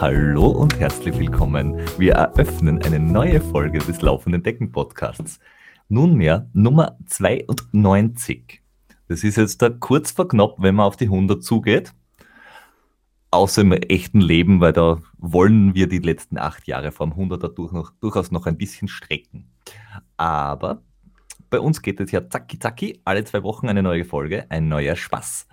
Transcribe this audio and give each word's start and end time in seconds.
Hallo 0.00 0.46
und 0.46 0.78
herzlich 0.78 1.18
willkommen. 1.18 1.76
Wir 1.98 2.12
eröffnen 2.12 2.80
eine 2.84 3.00
neue 3.00 3.40
Folge 3.40 3.80
des 3.80 4.00
Laufenden 4.00 4.44
Decken 4.44 4.70
Podcasts. 4.70 5.40
Nunmehr 5.88 6.48
Nummer 6.52 6.96
92. 7.06 8.62
Das 9.08 9.24
ist 9.24 9.36
jetzt 9.36 9.60
da 9.60 9.70
kurz 9.70 10.12
vor 10.12 10.28
knapp, 10.28 10.54
wenn 10.58 10.76
man 10.76 10.86
auf 10.86 10.96
die 10.96 11.06
100 11.06 11.42
zugeht. 11.42 11.94
Außer 13.32 13.62
im 13.62 13.72
echten 13.72 14.20
Leben, 14.20 14.60
weil 14.60 14.72
da 14.72 15.00
wollen 15.16 15.74
wir 15.74 15.88
die 15.88 15.98
letzten 15.98 16.38
acht 16.38 16.68
Jahre 16.68 16.92
vom 16.92 17.14
100er 17.14 17.52
durch 17.52 17.72
noch, 17.72 17.90
durchaus 18.00 18.30
noch 18.30 18.46
ein 18.46 18.56
bisschen 18.56 18.86
strecken. 18.86 19.50
Aber 20.16 20.80
bei 21.50 21.58
uns 21.58 21.82
geht 21.82 21.98
es 21.98 22.12
ja 22.12 22.30
zacki 22.30 22.60
zacki, 22.60 23.00
alle 23.04 23.24
zwei 23.24 23.42
Wochen 23.42 23.68
eine 23.68 23.82
neue 23.82 24.04
Folge, 24.04 24.46
ein 24.48 24.68
neuer 24.68 24.94
Spaß. 24.94 25.48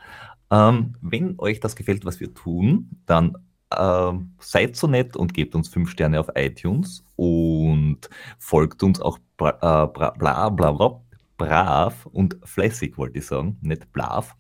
Ähm, 0.52 0.94
wenn 1.02 1.34
euch 1.40 1.60
das 1.60 1.76
gefällt, 1.76 2.06
was 2.06 2.20
wir 2.20 2.32
tun, 2.36 3.02
dann 3.08 3.36
ähm, 3.78 4.36
seid 4.40 4.76
so 4.76 4.88
nett 4.88 5.16
und 5.16 5.34
gebt 5.34 5.56
uns 5.56 5.70
fünf 5.70 5.90
Sterne 5.92 6.20
auf 6.20 6.30
iTunes 6.36 7.04
und 7.16 8.10
folgt 8.40 8.84
uns 8.84 9.00
auch 9.00 9.20
bra, 9.38 9.50
äh, 9.50 9.88
bra, 9.88 10.12
bla, 10.12 10.50
bla, 10.50 10.72
bla, 10.72 11.02
brav 11.38 12.06
und 12.08 12.38
fleißig, 12.44 12.98
wollte 12.98 13.20
ich 13.20 13.26
sagen, 13.26 13.58
nicht 13.62 13.92
blav. 13.92 14.36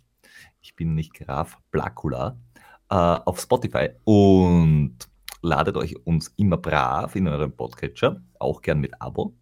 Ich 0.61 0.75
bin 0.75 0.95
nicht 0.95 1.13
Graf 1.13 1.57
Blacula 1.71 2.37
äh, 2.89 2.95
auf 2.95 3.39
Spotify 3.39 3.89
und 4.03 4.97
ladet 5.41 5.77
euch 5.77 5.95
uns 6.05 6.33
immer 6.37 6.57
brav 6.57 7.15
in 7.15 7.27
eurem 7.27 7.51
Podcatcher, 7.51 8.21
auch 8.39 8.61
gern 8.61 8.79
mit 8.79 8.99
Abo. 9.01 9.35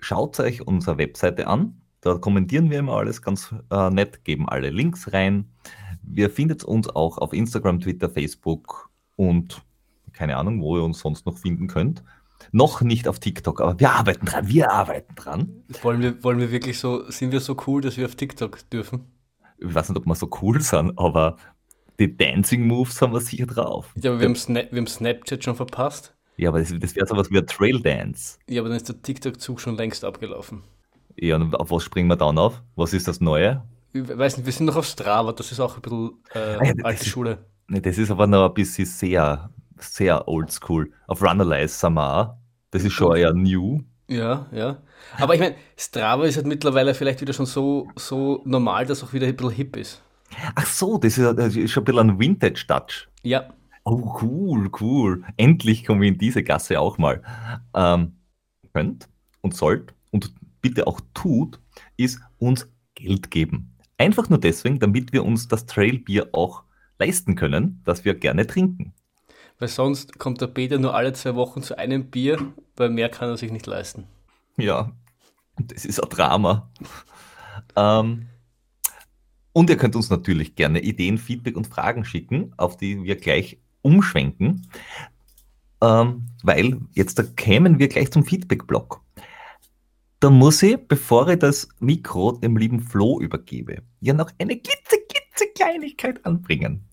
Schaut 0.00 0.38
euch 0.40 0.66
unsere 0.66 0.98
Webseite 0.98 1.46
an. 1.46 1.80
Da 2.00 2.14
kommentieren 2.14 2.70
wir 2.70 2.78
immer 2.78 2.94
alles 2.94 3.22
ganz 3.22 3.54
äh, 3.70 3.90
nett, 3.90 4.24
geben 4.24 4.48
alle 4.48 4.70
Links 4.70 5.12
rein. 5.12 5.50
Wir 6.02 6.30
findet 6.30 6.64
uns 6.64 6.88
auch 6.88 7.18
auf 7.18 7.32
Instagram, 7.32 7.80
Twitter, 7.80 8.08
Facebook 8.08 8.90
und 9.16 9.62
keine 10.12 10.36
Ahnung, 10.36 10.62
wo 10.62 10.76
ihr 10.76 10.84
uns 10.84 11.00
sonst 11.00 11.26
noch 11.26 11.36
finden 11.36 11.66
könnt. 11.66 12.02
Noch 12.52 12.80
nicht 12.82 13.08
auf 13.08 13.18
TikTok, 13.18 13.60
aber 13.60 13.78
wir 13.80 13.90
arbeiten 13.90 14.26
dran, 14.26 14.48
wir 14.48 14.70
arbeiten 14.70 15.14
dran. 15.16 15.64
Wollen 15.82 16.00
wir, 16.02 16.22
wollen 16.22 16.38
wir 16.38 16.50
wirklich 16.52 16.78
so, 16.78 17.10
sind 17.10 17.32
wir 17.32 17.40
so 17.40 17.56
cool, 17.66 17.82
dass 17.82 17.96
wir 17.96 18.06
auf 18.06 18.14
TikTok 18.14 18.70
dürfen? 18.70 19.04
Ich 19.58 19.74
weiß 19.74 19.88
nicht, 19.88 19.98
ob 19.98 20.06
wir 20.06 20.14
so 20.14 20.30
cool 20.40 20.60
sind, 20.60 20.96
aber 20.96 21.36
die 21.98 22.16
Dancing 22.16 22.66
Moves 22.66 23.02
haben 23.02 23.12
wir 23.12 23.20
sicher 23.20 23.46
drauf. 23.46 23.92
Ja, 23.96 24.12
aber 24.12 24.20
wir 24.20 24.28
haben, 24.28 24.36
Sna 24.36 24.62
wir 24.70 24.78
haben 24.78 24.86
Snapchat 24.86 25.42
schon 25.42 25.56
verpasst. 25.56 26.14
Ja, 26.36 26.50
aber 26.50 26.60
das, 26.60 26.72
das 26.78 26.94
wäre 26.94 27.06
sowas 27.06 27.30
wie 27.32 27.38
ein 27.38 27.46
Trail 27.46 27.80
Dance. 27.80 28.38
Ja, 28.48 28.62
aber 28.62 28.68
dann 28.68 28.76
ist 28.76 28.88
der 28.88 29.02
TikTok-Zug 29.02 29.60
schon 29.60 29.76
längst 29.76 30.04
abgelaufen. 30.04 30.62
Ja, 31.20 31.36
und 31.36 31.54
auf 31.54 31.70
was 31.70 31.82
springen 31.82 32.08
wir 32.08 32.16
dann 32.16 32.38
auf? 32.38 32.62
Was 32.76 32.92
ist 32.92 33.08
das 33.08 33.20
Neue? 33.20 33.62
Ich 33.92 34.06
weiß 34.06 34.36
nicht, 34.36 34.46
wir 34.46 34.52
sind 34.52 34.66
noch 34.66 34.76
auf 34.76 34.86
Strava, 34.86 35.32
das 35.32 35.50
ist 35.50 35.60
auch 35.60 35.76
ein 35.76 35.82
bisschen 35.82 36.10
äh, 36.34 36.38
Ah 36.38 36.64
ja, 36.64 36.72
alte 36.84 37.02
ist- 37.02 37.08
Schule. 37.08 37.38
Nee, 37.68 37.80
das 37.80 37.98
ist 37.98 38.10
aber 38.10 38.26
noch 38.26 38.48
ein 38.48 38.54
bisschen 38.54 38.86
sehr, 38.86 39.50
sehr 39.78 40.26
oldschool. 40.28 40.90
Auf 41.06 41.22
Runalyze 41.22 41.78
sind 41.78 41.94
wir 41.94 42.16
auch. 42.16 42.34
Das 42.70 42.82
ist 42.84 42.92
schon 42.92 43.16
eher 43.16 43.32
new. 43.34 43.80
Ja, 44.08 44.46
ja. 44.52 44.78
Aber 45.18 45.34
ich 45.34 45.40
meine, 45.40 45.54
Strava 45.76 46.24
ist 46.24 46.36
halt 46.36 46.46
mittlerweile 46.46 46.94
vielleicht 46.94 47.20
wieder 47.20 47.32
schon 47.34 47.44
so, 47.46 47.88
so 47.96 48.40
normal, 48.46 48.86
dass 48.86 49.02
auch 49.04 49.12
wieder 49.12 49.26
ein 49.26 49.36
bisschen 49.36 49.52
hip 49.52 49.76
ist. 49.76 50.02
Ach 50.54 50.66
so, 50.66 50.96
das 50.98 51.18
ist, 51.18 51.38
das 51.38 51.56
ist 51.56 51.70
schon 51.72 51.82
ein 51.82 51.84
bisschen 51.84 52.10
ein 52.10 52.18
Vintage-Touch. 52.18 53.08
Ja, 53.22 53.48
Oh, 53.84 54.18
cool, 54.20 54.70
cool. 54.82 55.24
Endlich 55.38 55.86
kommen 55.86 56.02
wir 56.02 56.08
in 56.08 56.18
diese 56.18 56.42
Gasse 56.42 56.78
auch 56.78 56.98
mal. 56.98 57.22
Ähm, 57.74 58.16
könnt 58.74 59.08
und 59.40 59.54
sollt 59.54 59.94
und 60.10 60.30
bitte 60.68 60.86
auch 60.86 61.00
tut, 61.14 61.60
ist 61.96 62.20
uns 62.38 62.68
Geld 62.94 63.30
geben. 63.30 63.74
Einfach 63.96 64.28
nur 64.28 64.38
deswegen, 64.38 64.78
damit 64.78 65.12
wir 65.12 65.24
uns 65.24 65.48
das 65.48 65.66
Trailbier 65.66 66.28
auch 66.32 66.62
leisten 66.98 67.34
können, 67.34 67.80
das 67.84 68.04
wir 68.04 68.14
gerne 68.14 68.46
trinken. 68.46 68.92
weil 69.58 69.68
sonst 69.68 70.18
kommt 70.18 70.40
der 70.40 70.46
Peter 70.46 70.78
nur 70.78 70.94
alle 70.94 71.12
zwei 71.12 71.34
Wochen 71.34 71.62
zu 71.62 71.76
einem 71.76 72.10
Bier, 72.10 72.38
weil 72.76 72.90
mehr 72.90 73.08
kann 73.08 73.28
er 73.28 73.36
sich 73.36 73.50
nicht 73.50 73.66
leisten. 73.66 74.04
Ja, 74.56 74.92
das 75.58 75.84
ist 75.84 76.00
ein 76.02 76.08
Drama. 76.08 76.70
Ähm, 77.76 78.26
und 79.52 79.70
ihr 79.70 79.76
könnt 79.76 79.96
uns 79.96 80.10
natürlich 80.10 80.54
gerne 80.54 80.80
Ideen, 80.80 81.18
Feedback 81.18 81.56
und 81.56 81.66
Fragen 81.66 82.04
schicken, 82.04 82.52
auf 82.56 82.76
die 82.76 83.02
wir 83.02 83.16
gleich 83.16 83.58
umschwenken, 83.82 84.68
ähm, 85.80 86.28
weil 86.42 86.80
jetzt 86.92 87.18
da 87.18 87.22
kämen 87.24 87.78
wir 87.78 87.88
gleich 87.88 88.12
zum 88.12 88.24
Feedback-Block. 88.24 89.00
Da 90.20 90.30
muss 90.30 90.62
ich, 90.64 90.76
bevor 90.88 91.28
ich 91.28 91.38
das 91.38 91.68
Mikro 91.78 92.32
dem 92.32 92.56
lieben 92.56 92.80
Flo 92.80 93.20
übergebe, 93.20 93.82
ja 94.00 94.12
noch 94.14 94.30
eine 94.38 94.56
glitze 94.56 94.96
Kleinigkeit 95.54 96.26
anbringen. 96.26 96.84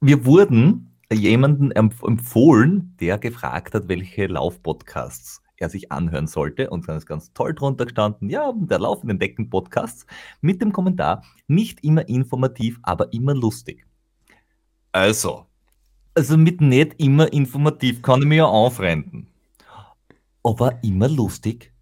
Wir 0.00 0.24
wurden 0.24 0.96
jemanden 1.12 1.72
empf- 1.72 2.06
empfohlen, 2.06 2.94
der 3.00 3.18
gefragt 3.18 3.74
hat, 3.74 3.88
welche 3.88 4.26
Laufpodcasts 4.26 5.42
er 5.56 5.68
sich 5.68 5.90
anhören 5.90 6.28
sollte. 6.28 6.70
Und 6.70 6.88
dann 6.88 6.96
ist 6.96 7.06
ganz 7.06 7.32
toll 7.32 7.54
drunter 7.54 7.86
gestanden, 7.86 8.30
ja, 8.30 8.52
der 8.54 8.78
laufenden 8.78 9.18
Decken-Podcasts 9.18 10.06
mit 10.40 10.62
dem 10.62 10.72
Kommentar, 10.72 11.24
nicht 11.48 11.82
immer 11.82 12.08
informativ, 12.08 12.78
aber 12.82 13.12
immer 13.12 13.34
lustig. 13.34 13.84
Also, 14.92 15.46
also 16.14 16.36
mit 16.36 16.60
nicht 16.60 16.94
immer 17.02 17.32
informativ 17.32 18.00
kann 18.02 18.22
ich 18.22 18.28
mir 18.28 18.36
ja 18.36 18.46
aufrenten. 18.46 19.28
Aber 20.44 20.82
immer 20.84 21.08
lustig? 21.08 21.72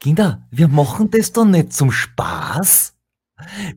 Kinder, 0.00 0.46
wir 0.50 0.68
machen 0.68 1.10
das 1.10 1.32
doch 1.32 1.44
nicht 1.44 1.72
zum 1.72 1.90
Spaß. 1.90 2.94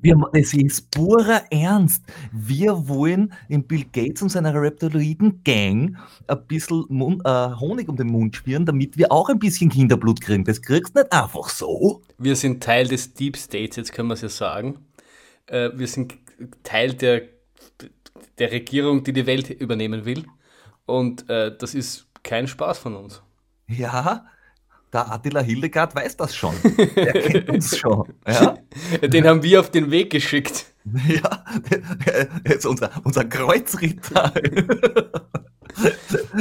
Wir, 0.02 0.16
es 0.34 0.53
ist 0.53 0.90
purer 0.91 1.44
Ernst. 1.52 2.03
Wir 2.31 2.88
wollen 2.88 3.34
in 3.50 3.68
Bill 3.68 3.85
Gates 3.91 4.22
und 4.22 4.30
seiner 4.30 4.53
Reptiloiden-Gang 4.53 5.97
ein 6.28 6.47
bisschen 6.47 6.85
Mund, 6.88 7.22
äh, 7.25 7.50
Honig 7.59 7.90
um 7.90 7.97
den 7.97 8.07
Mund 8.07 8.38
schmieren, 8.38 8.66
damit 8.66 8.97
wir 8.97 9.12
auch 9.12 9.30
ein 9.30 9.40
bisschen 9.40 9.69
Kinderblut 9.69 10.22
kriegen. 10.22 10.46
Das 10.46 10.62
kriegst 10.62 10.96
du 10.96 11.02
nicht 11.02 11.12
einfach 11.12 11.50
so. 11.50 12.02
Wir 12.18 12.36
sind 12.36 12.63
Teil 12.63 12.88
des 12.88 13.13
Deep 13.13 13.36
States, 13.36 13.75
jetzt 13.75 13.91
können 13.91 14.07
wir 14.07 14.13
es 14.13 14.22
ja 14.22 14.30
sagen. 14.30 14.86
Äh, 15.47 15.72
wir 15.75 15.88
sind 15.88 16.18
Teil 16.63 16.94
der, 16.94 17.24
der 18.38 18.51
Regierung, 18.51 19.03
die 19.03 19.13
die 19.13 19.25
Welt 19.25 19.50
übernehmen 19.50 20.06
will. 20.06 20.25
Und 20.86 21.30
äh, 21.30 21.56
das 21.57 21.75
ist 21.75 22.07
kein 22.24 22.47
Spaß 22.47 22.78
von 22.78 22.96
uns. 22.96 23.22
Ja, 23.68 24.25
der 24.94 25.11
Attila 25.11 25.41
Hildegard 25.41 25.95
weiß 25.95 26.17
das 26.17 26.35
schon. 26.35 26.53
Der 26.95 27.13
kennt 27.13 27.50
uns 27.50 27.77
schon. 27.77 28.11
Ja, 28.27 28.55
Den 29.01 29.27
haben 29.27 29.44
wir 29.44 29.59
auf 29.59 29.69
den 29.72 29.91
Weg 29.91 30.09
geschickt. 30.11 30.66
ja. 31.07 31.45
Jetzt 32.47 32.66
unser, 32.66 32.89
unser 33.03 33.25
Kreuzritter. 33.25 34.33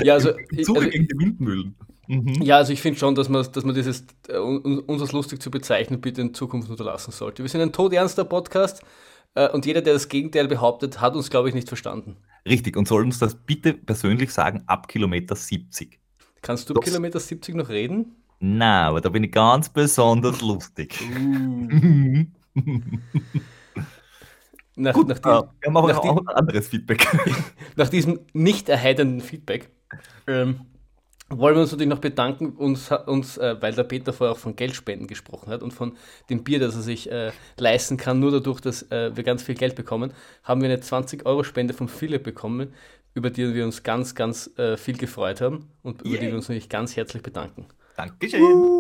Ja, 0.03 0.14
also, 0.14 0.31
Suche 0.62 0.78
also, 0.78 0.91
gegen 0.91 1.06
die 1.09 1.19
Windmühlen. 1.19 1.75
Mhm. 2.06 2.41
ja, 2.42 2.56
also 2.56 2.72
ich 2.72 2.81
finde 2.81 2.98
schon, 2.98 3.14
dass 3.14 3.28
man, 3.28 3.47
dass 3.53 3.64
man 3.64 3.75
dieses, 3.75 4.04
äh, 4.28 4.38
un- 4.38 4.78
uns 4.80 5.03
als 5.03 5.12
lustig 5.12 5.42
zu 5.42 5.50
bezeichnen, 5.50 6.00
bitte 6.00 6.22
in 6.22 6.32
Zukunft 6.32 6.70
unterlassen 6.70 7.12
sollte. 7.12 7.42
Wir 7.42 7.50
sind 7.50 7.60
ein 7.60 7.72
todernster 7.72 8.25
Podcast 8.25 8.82
äh, 9.34 9.48
und 9.50 9.66
jeder, 9.66 9.82
der 9.82 9.92
das 9.92 10.09
Gegenteil 10.09 10.48
behauptet, 10.48 11.03
hat 11.03 11.15
uns, 11.16 11.28
glaube 11.28 11.50
ich, 11.50 11.54
nicht 11.54 11.69
verstanden. 11.69 12.16
Richtig, 12.48 12.78
und 12.78 12.88
soll 12.88 13.03
uns 13.03 13.19
das 13.19 13.34
bitte 13.34 13.75
persönlich 13.75 14.32
sagen 14.32 14.62
ab 14.66 14.88
Kilometer 14.88 15.36
70. 15.36 16.00
Kannst 16.41 16.70
du 16.70 16.75
Das- 16.75 16.84
Kilometer 16.84 17.20
70 17.20 17.54
noch 17.54 17.69
reden? 17.69 18.16
Aber 18.41 19.00
da 19.00 19.09
bin 19.09 19.25
ich 19.25 19.32
ganz 19.32 19.69
besonders 19.69 20.41
lustig. 20.41 20.99
Nach, 24.78 24.94
Gut, 24.94 25.09
nach, 25.09 25.16
äh, 25.16 25.21
die, 25.21 25.25
wir 25.25 25.66
haben 25.66 25.76
aber 25.76 25.88
nach 25.88 25.99
auch 25.99 26.19
ein 26.19 26.28
anderes 26.28 26.69
Feedback. 26.69 27.04
nach 27.77 27.88
diesem 27.88 28.21
nicht 28.32 28.69
erheiternden 28.69 29.21
Feedback 29.21 29.71
ähm, 30.28 30.60
wollen 31.31 31.56
wir 31.56 31.62
uns 31.62 31.72
natürlich 31.72 31.91
noch 31.91 31.98
bedanken, 31.98 32.53
uns, 32.53 32.91
uns 32.93 33.37
äh, 33.38 33.56
weil 33.60 33.75
der 33.75 33.82
Peter 33.82 34.12
vorher 34.12 34.32
auch 34.32 34.38
von 34.38 34.54
Geldspenden 34.54 35.09
gesprochen 35.09 35.50
hat 35.50 35.62
und 35.62 35.72
von 35.72 35.97
dem 36.31 36.44
Bier, 36.44 36.60
das 36.60 36.77
er 36.77 36.82
sich 36.82 37.10
äh, 37.10 37.32
leisten 37.59 37.97
kann, 37.97 38.21
nur 38.21 38.30
dadurch, 38.30 38.60
dass 38.60 38.83
äh, 38.92 39.15
wir 39.16 39.24
ganz 39.24 39.42
viel 39.42 39.57
Geld 39.57 39.74
bekommen, 39.74 40.12
haben 40.45 40.62
wir 40.62 40.68
eine 40.71 40.80
20-Euro-Spende 40.80 41.74
von 41.74 41.89
Philipp 41.89 42.22
bekommen, 42.22 42.72
über 43.15 43.30
die 43.30 43.53
wir 43.53 43.65
uns 43.65 43.83
ganz, 43.83 44.15
ganz 44.15 44.48
äh, 44.59 44.77
viel 44.77 44.97
gefreut 44.97 45.41
haben 45.41 45.71
und 45.83 46.03
über 46.03 46.18
die 46.18 46.28
wir 46.28 46.36
uns 46.36 46.48
natürlich 46.48 46.68
ganz 46.68 46.97
herzlich 46.97 47.22
bedanken. 47.22 47.66
Dankeschön. 47.98 48.71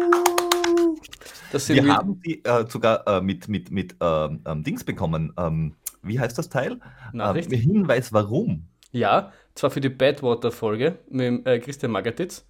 Sind 1.52 1.76
Wir 1.76 1.84
wir, 1.84 1.96
haben 1.96 2.20
sie 2.24 2.42
äh, 2.44 2.66
sogar 2.68 3.06
äh, 3.08 3.20
mit, 3.20 3.48
mit, 3.48 3.70
mit 3.72 3.96
ähm, 4.00 4.42
ähm, 4.46 4.62
Dings 4.62 4.84
bekommen. 4.84 5.32
Ähm, 5.36 5.74
wie 6.02 6.20
heißt 6.20 6.38
das 6.38 6.48
Teil? 6.48 6.80
Nachricht. 7.12 7.52
Ähm, 7.52 7.60
Hinweis, 7.60 8.12
warum. 8.12 8.68
Ja, 8.92 9.32
zwar 9.54 9.70
für 9.70 9.80
die 9.80 9.88
Badwater-Folge 9.88 10.98
mit 11.10 11.46
äh, 11.46 11.58
Christian 11.58 11.92
Magatitz 11.92 12.46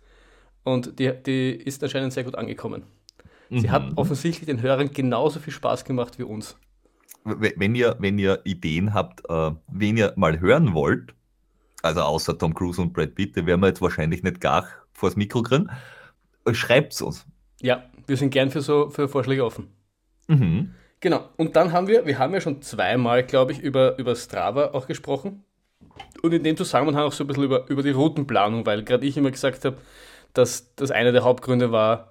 und 0.65 0.99
die, 0.99 1.13
die 1.25 1.51
ist 1.53 1.83
anscheinend 1.83 2.13
sehr 2.13 2.25
gut 2.25 2.37
angekommen. 2.37 2.85
Sie 3.55 3.71
hat 3.71 3.93
Mhm. 3.93 3.95
offensichtlich 3.97 4.47
den 4.47 4.63
Hörern 4.63 4.93
genauso 4.93 5.41
viel 5.41 5.53
Spaß 5.53 5.85
gemacht 5.85 6.19
wie 6.19 6.25
uns. 6.25 6.59
Wenn 7.25 7.75
ihr, 7.75 7.97
wenn 7.99 8.19
ihr 8.19 8.41
Ideen 8.45 8.95
habt, 8.95 9.29
äh, 9.29 9.51
wen 9.69 9.97
ihr 9.97 10.15
mal 10.17 10.41
hören 10.41 10.73
wollt, 10.75 11.15
also 11.83 12.03
außer 12.03 12.39
Tom 12.39 12.55
Cruise 12.55 12.81
und 12.81 12.93
Brad 12.93 13.15
Pitt, 13.15 13.37
die 13.37 13.47
werden 13.47 13.61
wir 13.63 13.69
jetzt 13.69 13.83
wahrscheinlich 13.83 14.23
nicht 14.23 14.41
gar 14.41 14.67
vors 14.93 15.17
Mikro 15.17 15.43
kriegen, 15.43 15.71
schreibt 16.55 16.93
es 16.93 17.03
uns. 17.03 17.27
Ja, 17.61 17.85
wir 18.07 18.17
sind 18.17 18.31
gern 18.31 18.51
für 18.51 18.61
so 18.61 18.91
für 18.91 19.09
Vorschläge 19.09 19.45
offen. 19.45 19.69
Mhm. 20.29 20.75
Genau. 21.01 21.29
Und 21.37 21.57
dann 21.57 21.73
haben 21.73 21.87
wir, 21.87 22.07
wir 22.07 22.19
haben 22.19 22.35
ja 22.35 22.41
schon 22.41 22.63
zweimal, 22.63 23.23
glaube 23.23 23.53
ich, 23.53 23.61
über, 23.61 23.99
über 23.99 24.17
Strava 24.17 24.73
auch 24.73 24.87
gesprochen. 24.87 25.45
Und 26.23 26.33
in 26.33 26.43
dem 26.43 26.57
Zusammenhang 26.57 27.05
auch 27.05 27.13
so 27.13 27.25
ein 27.25 27.27
bisschen 27.27 27.45
über, 27.45 27.69
über 27.69 27.83
die 27.83 27.91
Routenplanung, 27.91 28.67
weil 28.67 28.83
gerade 28.83 29.07
ich 29.07 29.17
immer 29.17 29.31
gesagt 29.31 29.65
habe, 29.65 29.79
dass 30.35 30.75
das 30.75 30.91
einer 30.91 31.13
der 31.13 31.25
Hauptgründe 31.25 31.73
war, 31.73 32.11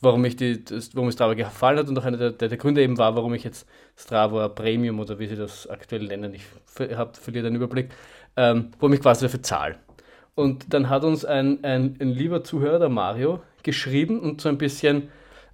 warum 0.00 0.24
ich 0.24 0.36
die, 0.36 0.64
das, 0.64 0.94
warum 0.94 1.06
mir 1.06 1.12
Strava 1.12 1.34
gefallen 1.34 1.78
hat 1.78 1.88
und 1.88 1.98
auch 1.98 2.04
einer 2.04 2.16
der, 2.16 2.30
der, 2.30 2.48
der, 2.48 2.58
Gründe 2.58 2.82
eben 2.82 2.98
war, 2.98 3.16
warum 3.16 3.34
ich 3.34 3.44
jetzt 3.44 3.66
Strava 3.96 4.48
Premium 4.48 5.00
oder 5.00 5.18
wie 5.18 5.26
sie 5.26 5.36
das 5.36 5.66
aktuell 5.66 6.06
nennen, 6.06 6.34
ich 6.34 6.44
habe 6.96 7.12
verliere 7.18 7.44
den 7.44 7.54
Überblick, 7.54 7.90
ähm, 8.36 8.70
warum 8.78 8.92
ich 8.92 9.00
quasi 9.00 9.24
dafür 9.24 9.42
zahle. 9.42 9.76
Und 10.34 10.72
dann 10.74 10.90
hat 10.90 11.04
uns 11.04 11.24
ein, 11.24 11.64
ein, 11.64 11.96
ein 11.98 12.10
lieber 12.10 12.44
Zuhörer, 12.44 12.78
der 12.78 12.90
Mario, 12.90 13.40
geschrieben 13.66 14.20
und 14.20 14.40
so 14.40 14.48
ein 14.48 14.56
bisschen 14.56 15.10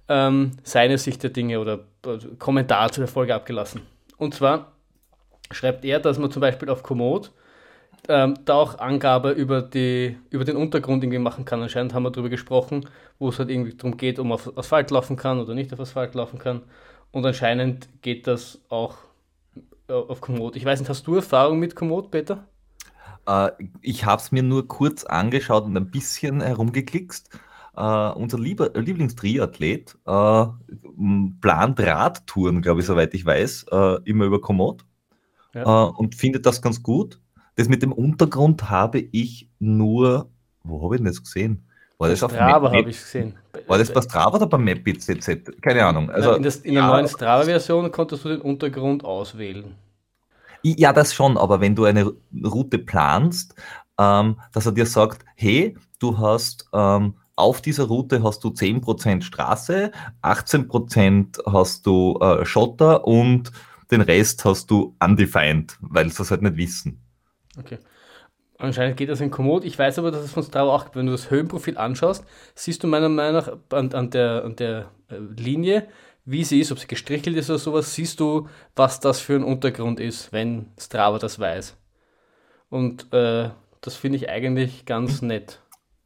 ähm, 0.07 0.51
seine 0.63 0.97
Sicht 0.97 1.23
der 1.23 1.31
Dinge 1.31 1.59
oder 1.59 1.79
äh, 2.05 2.17
Kommentar 2.39 2.91
zu 2.91 3.01
der 3.01 3.09
Folge 3.09 3.35
abgelassen. 3.35 3.81
Und 4.17 4.33
zwar 4.33 4.71
schreibt 5.51 5.83
er, 5.83 5.99
dass 5.99 6.17
man 6.17 6.31
zum 6.31 6.39
Beispiel 6.39 6.69
auf 6.69 6.83
Komoot 6.83 7.31
ähm, 8.07 8.35
da 8.45 8.55
auch 8.55 8.79
Angabe 8.79 9.31
über, 9.31 9.61
die, 9.61 10.17
über 10.29 10.45
den 10.45 10.55
Untergrund 10.55 11.03
irgendwie 11.03 11.19
machen 11.19 11.45
kann. 11.45 11.61
Anscheinend 11.61 11.93
haben 11.93 12.03
wir 12.03 12.11
darüber 12.11 12.29
gesprochen, 12.29 12.87
wo 13.19 13.29
es 13.29 13.39
halt 13.39 13.49
irgendwie 13.49 13.75
darum 13.75 13.97
geht, 13.97 14.19
ob 14.19 14.27
man 14.27 14.35
auf 14.35 14.57
Asphalt 14.57 14.91
laufen 14.91 15.15
kann 15.15 15.39
oder 15.39 15.53
nicht 15.53 15.73
auf 15.73 15.79
Asphalt 15.79 16.13
laufen 16.15 16.39
kann. 16.39 16.61
Und 17.11 17.25
anscheinend 17.25 17.89
geht 18.01 18.27
das 18.27 18.59
auch 18.69 18.97
äh, 19.87 19.93
auf 19.93 20.21
Komoot. 20.21 20.55
Ich 20.55 20.65
weiß 20.65 20.79
nicht, 20.79 20.89
hast 20.89 21.07
du 21.07 21.15
Erfahrung 21.15 21.59
mit 21.59 21.75
Komoot, 21.75 22.11
Peter? 22.11 22.45
Äh, 23.25 23.51
ich 23.81 24.05
habe 24.05 24.21
es 24.21 24.31
mir 24.31 24.43
nur 24.43 24.67
kurz 24.67 25.03
angeschaut 25.03 25.65
und 25.65 25.77
ein 25.77 25.91
bisschen 25.91 26.41
herumgeklickst. 26.41 27.29
Uh, 27.75 28.13
unser 28.15 28.37
lieber, 28.37 28.69
Lieblingstriathlet 28.75 29.97
uh, 30.07 30.49
plant 31.41 31.79
Radtouren, 31.79 32.61
glaube 32.61 32.81
ich, 32.81 32.85
soweit 32.85 33.15
ich 33.15 33.25
weiß, 33.25 33.65
uh, 33.71 33.97
immer 34.05 34.25
über 34.25 34.39
Komoot 34.39 34.85
ja. 35.55 35.85
und 35.85 36.13
findet 36.13 36.45
das 36.45 36.61
ganz 36.61 36.83
gut. 36.83 37.19
Das 37.55 37.69
mit 37.69 37.81
dem 37.81 37.91
Untergrund 37.91 38.69
habe 38.69 38.99
ich 38.99 39.49
nur, 39.57 40.29
wo 40.63 40.83
habe 40.83 40.95
ich 40.95 40.99
denn 40.99 41.07
das 41.07 41.23
gesehen? 41.23 41.65
War 41.97 42.09
das 42.09 42.21
auf 42.21 42.31
Strava 42.31 42.67
habe 42.67 42.89
ich 42.89 42.99
gesehen. 42.99 43.35
War 43.67 43.77
das 43.77 43.91
bei 43.91 44.01
Strava 44.01 44.35
oder 44.35 44.47
bei 44.47 44.57
MapBitCZ? 44.57 45.61
Keine 45.61 45.85
Ahnung. 45.85 46.09
Also, 46.09 46.33
in, 46.33 46.43
das, 46.43 46.57
in 46.57 46.73
der 46.73 46.85
neuen 46.85 47.07
Strava-Version 47.07 47.91
konntest 47.91 48.25
du 48.25 48.29
den 48.29 48.41
Untergrund 48.41 49.05
auswählen. 49.05 49.75
Ja, 50.63 50.93
das 50.93 51.13
schon, 51.13 51.37
aber 51.37 51.59
wenn 51.61 51.75
du 51.75 51.85
eine 51.85 52.13
Route 52.43 52.79
planst, 52.79 53.55
ähm, 53.99 54.39
dass 54.53 54.65
er 54.65 54.71
dir 54.71 54.85
sagt, 54.85 55.25
hey, 55.35 55.77
du 55.99 56.17
hast 56.17 56.67
ähm, 56.73 57.15
auf 57.35 57.61
dieser 57.61 57.85
Route 57.85 58.23
hast 58.23 58.43
du 58.43 58.49
10% 58.49 59.23
Straße, 59.23 59.91
18% 60.21 61.51
hast 61.51 61.85
du 61.85 62.19
äh, 62.19 62.45
Schotter 62.45 63.07
und 63.07 63.51
den 63.91 64.01
Rest 64.01 64.45
hast 64.45 64.69
du 64.71 64.95
undefined, 64.99 65.77
weil 65.81 66.09
sie 66.09 66.17
das 66.17 66.31
halt 66.31 66.41
nicht 66.41 66.57
wissen. 66.57 67.01
Okay. 67.57 67.79
Anscheinend 68.57 68.97
geht 68.97 69.09
das 69.09 69.19
in 69.19 69.31
Komoot. 69.31 69.65
Ich 69.65 69.77
weiß 69.77 69.99
aber, 69.99 70.11
dass 70.11 70.23
es 70.23 70.31
von 70.31 70.43
Strava 70.43 70.71
auch 70.71 70.85
gibt. 70.85 70.95
Wenn 70.95 71.07
du 71.07 71.11
das 71.11 71.29
Höhenprofil 71.29 71.77
anschaust, 71.77 72.23
siehst 72.55 72.83
du 72.83 72.87
meiner 72.87 73.09
Meinung 73.09 73.33
nach 73.33 73.57
an, 73.71 73.91
an 73.93 74.09
der, 74.09 74.45
an 74.45 74.55
der 74.55 74.91
äh, 75.09 75.17
Linie, 75.17 75.87
wie 76.25 76.43
sie 76.43 76.59
ist, 76.59 76.71
ob 76.71 76.79
sie 76.79 76.87
gestrichelt 76.87 77.35
ist 77.35 77.49
oder 77.49 77.59
sowas, 77.59 77.93
siehst 77.93 78.19
du, 78.19 78.47
was 78.75 78.99
das 78.99 79.19
für 79.19 79.35
ein 79.35 79.43
Untergrund 79.43 79.99
ist, 79.99 80.31
wenn 80.31 80.67
Strava 80.79 81.19
das 81.19 81.39
weiß. 81.39 81.75
Und 82.69 83.11
äh, 83.13 83.49
das 83.81 83.95
finde 83.95 84.17
ich 84.17 84.29
eigentlich 84.29 84.85
ganz 84.85 85.21
nett. 85.21 85.59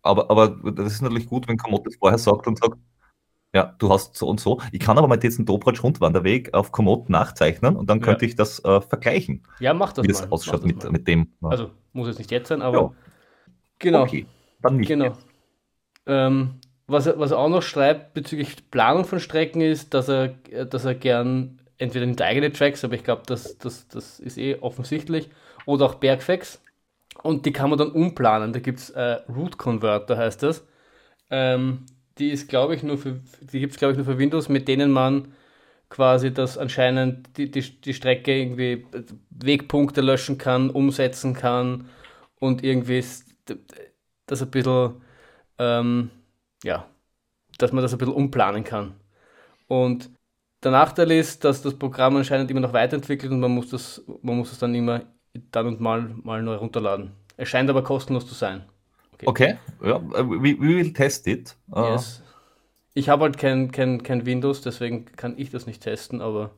Aber, 0.07 0.29
aber 0.31 0.71
das 0.71 0.93
ist 0.93 1.01
natürlich 1.01 1.27
gut, 1.27 1.47
wenn 1.47 1.57
Komoot 1.57 1.85
das 1.85 1.95
vorher 1.95 2.17
sagt 2.17 2.47
und 2.47 2.57
sagt, 2.57 2.77
ja, 3.53 3.75
du 3.79 3.89
hast 3.89 4.15
so 4.15 4.27
und 4.27 4.39
so. 4.39 4.59
Ich 4.71 4.79
kann 4.79 4.97
aber 4.97 5.07
mal 5.07 5.17
diesen 5.17 5.45
Dobratsch 5.45 5.81
Rundwanderweg 5.81 6.53
auf 6.53 6.71
Komoot 6.71 7.09
nachzeichnen 7.09 7.75
und 7.75 7.89
dann 7.89 8.01
könnte 8.01 8.25
ja. 8.25 8.29
ich 8.29 8.35
das 8.35 8.63
äh, 8.65 8.81
vergleichen. 8.81 9.43
Ja, 9.59 9.73
mach 9.73 9.93
das 9.93 10.03
wie 10.03 10.11
mal. 10.11 10.19
das 10.19 10.31
ausschaut 10.31 10.65
mit, 10.65 10.89
mit 10.91 11.07
dem. 11.07 11.31
Ja. 11.41 11.49
Also 11.49 11.71
muss 11.93 12.07
es 12.07 12.17
nicht 12.17 12.31
jetzt 12.31 12.49
sein, 12.49 12.61
aber 12.61 12.77
ja. 12.77 12.91
genau. 13.79 14.01
Okay, 14.03 14.25
dann 14.61 14.77
nicht. 14.77 14.87
Genau. 14.87 15.17
Ähm, 16.05 16.55
was, 16.87 17.05
er, 17.07 17.19
was 17.19 17.31
er 17.31 17.39
auch 17.39 17.49
noch 17.49 17.63
schreibt 17.63 18.13
bezüglich 18.13 18.69
Planung 18.69 19.05
von 19.05 19.19
Strecken 19.19 19.61
ist, 19.61 19.93
dass 19.93 20.07
er, 20.07 20.29
dass 20.65 20.85
er 20.85 20.95
gern 20.95 21.59
entweder 21.77 22.05
nimmt 22.05 22.21
eigene 22.21 22.51
Tracks, 22.51 22.83
aber 22.83 22.95
ich 22.95 23.03
glaube, 23.03 23.23
das, 23.25 23.57
das, 23.57 23.87
das 23.87 24.19
ist 24.19 24.37
eh 24.37 24.57
offensichtlich, 24.59 25.29
oder 25.65 25.85
auch 25.85 25.95
Bergfacts. 25.95 26.61
Und 27.23 27.45
die 27.45 27.51
kann 27.51 27.69
man 27.69 27.79
dann 27.79 27.91
umplanen. 27.91 28.53
Da 28.53 28.59
gibt 28.59 28.79
es 28.79 28.89
äh, 28.91 29.19
Route 29.29 29.57
Converter, 29.57 30.17
heißt 30.17 30.43
das. 30.43 30.65
Ähm, 31.29 31.85
die 32.17 32.31
ist, 32.31 32.49
glaube 32.49 32.75
ich, 32.75 32.83
nur 32.83 32.97
für, 32.97 33.19
die 33.41 33.59
gibt 33.59 33.73
es, 33.73 33.79
glaube 33.79 33.91
ich, 33.93 33.97
nur 33.97 34.05
für 34.05 34.17
Windows, 34.17 34.49
mit 34.49 34.67
denen 34.67 34.91
man 34.91 35.33
quasi 35.89 36.33
das 36.33 36.57
anscheinend 36.57 37.37
die, 37.37 37.49
die, 37.49 37.61
die 37.61 37.93
Strecke 37.93 38.37
irgendwie 38.37 38.85
Wegpunkte 39.29 40.01
löschen 40.01 40.37
kann, 40.37 40.69
umsetzen 40.69 41.33
kann 41.33 41.89
und 42.39 42.63
irgendwie 42.63 43.03
das 44.25 44.41
ein 44.41 44.51
bisschen, 44.51 45.01
ähm, 45.59 46.09
ja, 46.63 46.87
dass 47.57 47.71
man 47.71 47.81
das 47.83 47.93
ein 47.93 47.99
bisschen 47.99 48.13
umplanen 48.13 48.63
kann. 48.63 48.95
Und 49.67 50.09
der 50.63 50.71
Nachteil 50.71 51.11
ist, 51.11 51.43
dass 51.43 51.61
das 51.61 51.77
Programm 51.77 52.17
anscheinend 52.17 52.51
immer 52.51 52.59
noch 52.59 52.73
weiterentwickelt 52.73 53.31
und 53.31 53.39
man 53.39 53.51
muss 53.51 53.69
das, 53.69 54.03
man 54.21 54.37
muss 54.37 54.51
es 54.51 54.59
dann 54.59 54.75
immer 54.75 55.03
dann 55.51 55.67
und 55.67 55.81
mal, 55.81 56.13
mal 56.23 56.41
neu 56.41 56.55
runterladen. 56.55 57.11
Es 57.37 57.49
scheint 57.49 57.69
aber 57.69 57.83
kostenlos 57.83 58.27
zu 58.27 58.33
sein. 58.33 58.63
Okay, 59.13 59.25
okay. 59.25 59.57
ja, 59.83 60.01
we, 60.03 60.59
we 60.59 60.59
will 60.59 60.93
test 60.93 61.27
it. 61.27 61.55
Uh. 61.71 61.91
Yes. 61.91 62.21
Ich 62.93 63.09
habe 63.09 63.23
halt 63.23 63.37
kein, 63.37 63.71
kein, 63.71 64.01
kein 64.01 64.25
Windows, 64.25 64.61
deswegen 64.61 65.05
kann 65.05 65.37
ich 65.37 65.51
das 65.51 65.67
nicht 65.67 65.83
testen, 65.83 66.21
aber. 66.21 66.51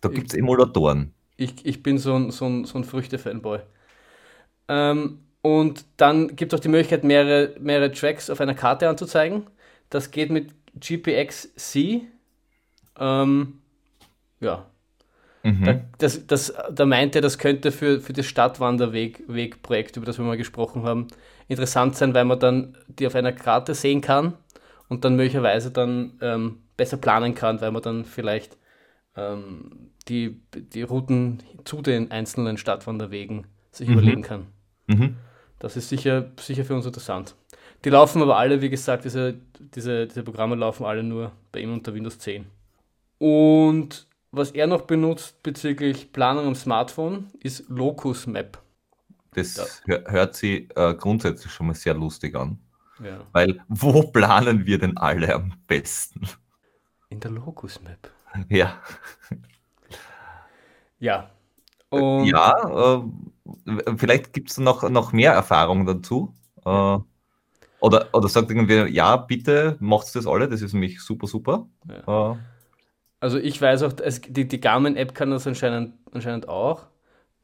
Da 0.00 0.08
gibt 0.08 0.32
es 0.32 0.38
Emulatoren. 0.38 1.14
Ich, 1.36 1.66
ich 1.66 1.82
bin 1.82 1.98
so 1.98 2.14
ein, 2.14 2.30
so 2.30 2.46
ein, 2.46 2.64
so 2.64 2.78
ein 2.78 2.84
Früchte-Fanboy. 2.84 3.60
Ähm, 4.68 5.18
und 5.42 5.84
dann 5.96 6.36
gibt 6.36 6.52
es 6.52 6.58
auch 6.58 6.62
die 6.62 6.68
Möglichkeit, 6.68 7.04
mehrere, 7.04 7.54
mehrere 7.58 7.90
Tracks 7.90 8.30
auf 8.30 8.40
einer 8.40 8.54
Karte 8.54 8.88
anzuzeigen. 8.88 9.46
Das 9.90 10.10
geht 10.10 10.30
mit 10.30 10.52
GPX-C. 10.78 12.02
Ähm, 12.98 13.60
ja. 14.40 14.66
Mhm. 15.44 15.64
Da, 15.64 15.80
das, 15.98 16.26
das, 16.26 16.54
da 16.72 16.86
meinte 16.86 17.18
er, 17.18 17.22
das 17.22 17.38
könnte 17.38 17.70
für, 17.70 18.00
für 18.00 18.14
das 18.14 18.24
Stadtwanderweg-Projekt, 18.24 19.96
über 19.98 20.06
das 20.06 20.18
wir 20.18 20.24
mal 20.24 20.38
gesprochen 20.38 20.84
haben, 20.84 21.08
interessant 21.48 21.96
sein, 21.96 22.14
weil 22.14 22.24
man 22.24 22.40
dann 22.40 22.78
die 22.88 23.06
auf 23.06 23.14
einer 23.14 23.32
Karte 23.32 23.74
sehen 23.74 24.00
kann 24.00 24.32
und 24.88 25.04
dann 25.04 25.16
möglicherweise 25.16 25.70
dann 25.70 26.14
ähm, 26.22 26.60
besser 26.78 26.96
planen 26.96 27.34
kann, 27.34 27.60
weil 27.60 27.72
man 27.72 27.82
dann 27.82 28.06
vielleicht 28.06 28.56
ähm, 29.16 29.90
die, 30.08 30.40
die 30.54 30.82
Routen 30.82 31.42
zu 31.64 31.82
den 31.82 32.10
einzelnen 32.10 32.56
Stadtwanderwegen 32.56 33.46
sich 33.70 33.88
mhm. 33.88 33.94
überlegen 33.94 34.22
kann. 34.22 34.46
Mhm. 34.86 35.16
Das 35.58 35.76
ist 35.76 35.90
sicher, 35.90 36.30
sicher 36.40 36.64
für 36.64 36.74
uns 36.74 36.86
interessant. 36.86 37.34
Die 37.84 37.90
laufen 37.90 38.22
aber 38.22 38.38
alle, 38.38 38.62
wie 38.62 38.70
gesagt, 38.70 39.04
diese, 39.04 39.34
diese, 39.74 40.06
diese 40.06 40.22
Programme 40.22 40.54
laufen 40.54 40.86
alle 40.86 41.02
nur 41.02 41.32
bei 41.52 41.60
ihm 41.60 41.74
unter 41.74 41.92
Windows 41.92 42.18
10. 42.18 42.46
Und 43.18 44.06
was 44.36 44.50
er 44.50 44.66
noch 44.66 44.82
benutzt 44.82 45.42
bezüglich 45.42 46.12
Planung 46.12 46.46
am 46.46 46.54
Smartphone 46.54 47.30
ist 47.40 47.68
Locus 47.68 48.26
Map. 48.26 48.58
Das 49.32 49.82
ja. 49.86 49.98
hört 50.06 50.34
sich 50.34 50.68
äh, 50.76 50.94
grundsätzlich 50.94 51.52
schon 51.52 51.66
mal 51.66 51.74
sehr 51.74 51.94
lustig 51.94 52.34
an. 52.36 52.58
Ja. 53.02 53.20
Weil 53.32 53.60
wo 53.68 54.02
planen 54.12 54.66
wir 54.66 54.78
denn 54.78 54.96
alle 54.96 55.34
am 55.34 55.52
besten? 55.66 56.28
In 57.08 57.20
der 57.20 57.30
Locus 57.30 57.80
Map. 57.82 58.10
Ja. 58.48 58.80
Ja. 60.98 61.30
Und 61.90 62.26
ja, 62.26 62.96
äh, 62.96 63.96
vielleicht 63.96 64.32
gibt 64.32 64.50
es 64.50 64.58
noch, 64.58 64.88
noch 64.88 65.12
mehr 65.12 65.32
Erfahrung 65.32 65.86
dazu. 65.86 66.34
Äh, 66.64 66.98
oder, 67.80 68.08
oder 68.12 68.28
sagt 68.28 68.50
irgendwie, 68.50 68.92
ja, 68.92 69.16
bitte 69.16 69.76
macht 69.80 70.14
das 70.16 70.26
alle, 70.26 70.48
das 70.48 70.62
ist 70.62 70.72
nämlich 70.72 71.00
super, 71.02 71.26
super. 71.26 71.68
Ja. 71.86 72.38
Also 73.24 73.38
ich 73.38 73.60
weiß 73.60 73.84
auch, 73.84 73.92
es, 74.02 74.20
die, 74.20 74.46
die 74.46 74.60
Garmin-App 74.60 75.14
kann 75.14 75.30
das 75.30 75.46
anscheinend, 75.46 75.94
anscheinend 76.12 76.46
auch 76.48 76.86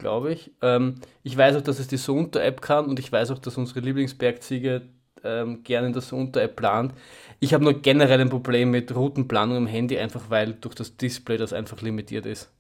glaube 0.01 0.33
ich. 0.33 0.51
Ähm, 0.63 0.97
ich 1.23 1.37
weiß 1.37 1.57
auch, 1.57 1.63
dass 1.63 1.79
es 1.79 1.87
die 1.87 1.97
Sunter-App 1.97 2.61
kann 2.61 2.87
und 2.87 2.99
ich 2.99 3.13
weiß 3.13 3.31
auch, 3.31 3.39
dass 3.39 3.57
unsere 3.57 3.81
Lieblingsbergziege 3.81 4.83
ähm, 5.23 5.63
gerne 5.63 5.87
in 5.87 5.93
der 5.93 6.03
Sunter-App 6.03 6.57
plant. 6.57 6.95
Ich 7.39 7.55
habe 7.55 7.65
nur 7.65 7.75
generell 7.75 8.21
ein 8.21 8.31
Problem 8.31 8.71
mit 8.71 8.95
Routenplanung 8.95 9.57
am 9.57 9.67
Handy, 9.67 9.99
einfach 9.99 10.29
weil 10.29 10.55
durch 10.55 10.75
das 10.75 10.97
Display 10.97 11.37
das 11.37 11.53
einfach 11.53 11.81
limitiert 11.83 12.27
ist. 12.27 12.51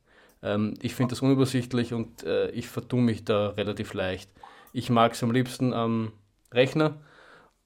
Ähm, 0.42 0.74
ich 0.80 0.94
finde 0.94 1.12
das 1.14 1.22
unübersichtlich 1.22 1.92
und 1.92 2.22
äh, 2.24 2.50
ich 2.52 2.68
vertue 2.68 3.02
mich 3.02 3.24
da 3.24 3.48
relativ 3.50 3.94
leicht. 3.94 4.30
Ich 4.72 4.90
mag 4.90 5.12
es 5.12 5.22
am 5.22 5.32
liebsten 5.32 5.72
am 5.72 6.12
Rechner 6.52 6.96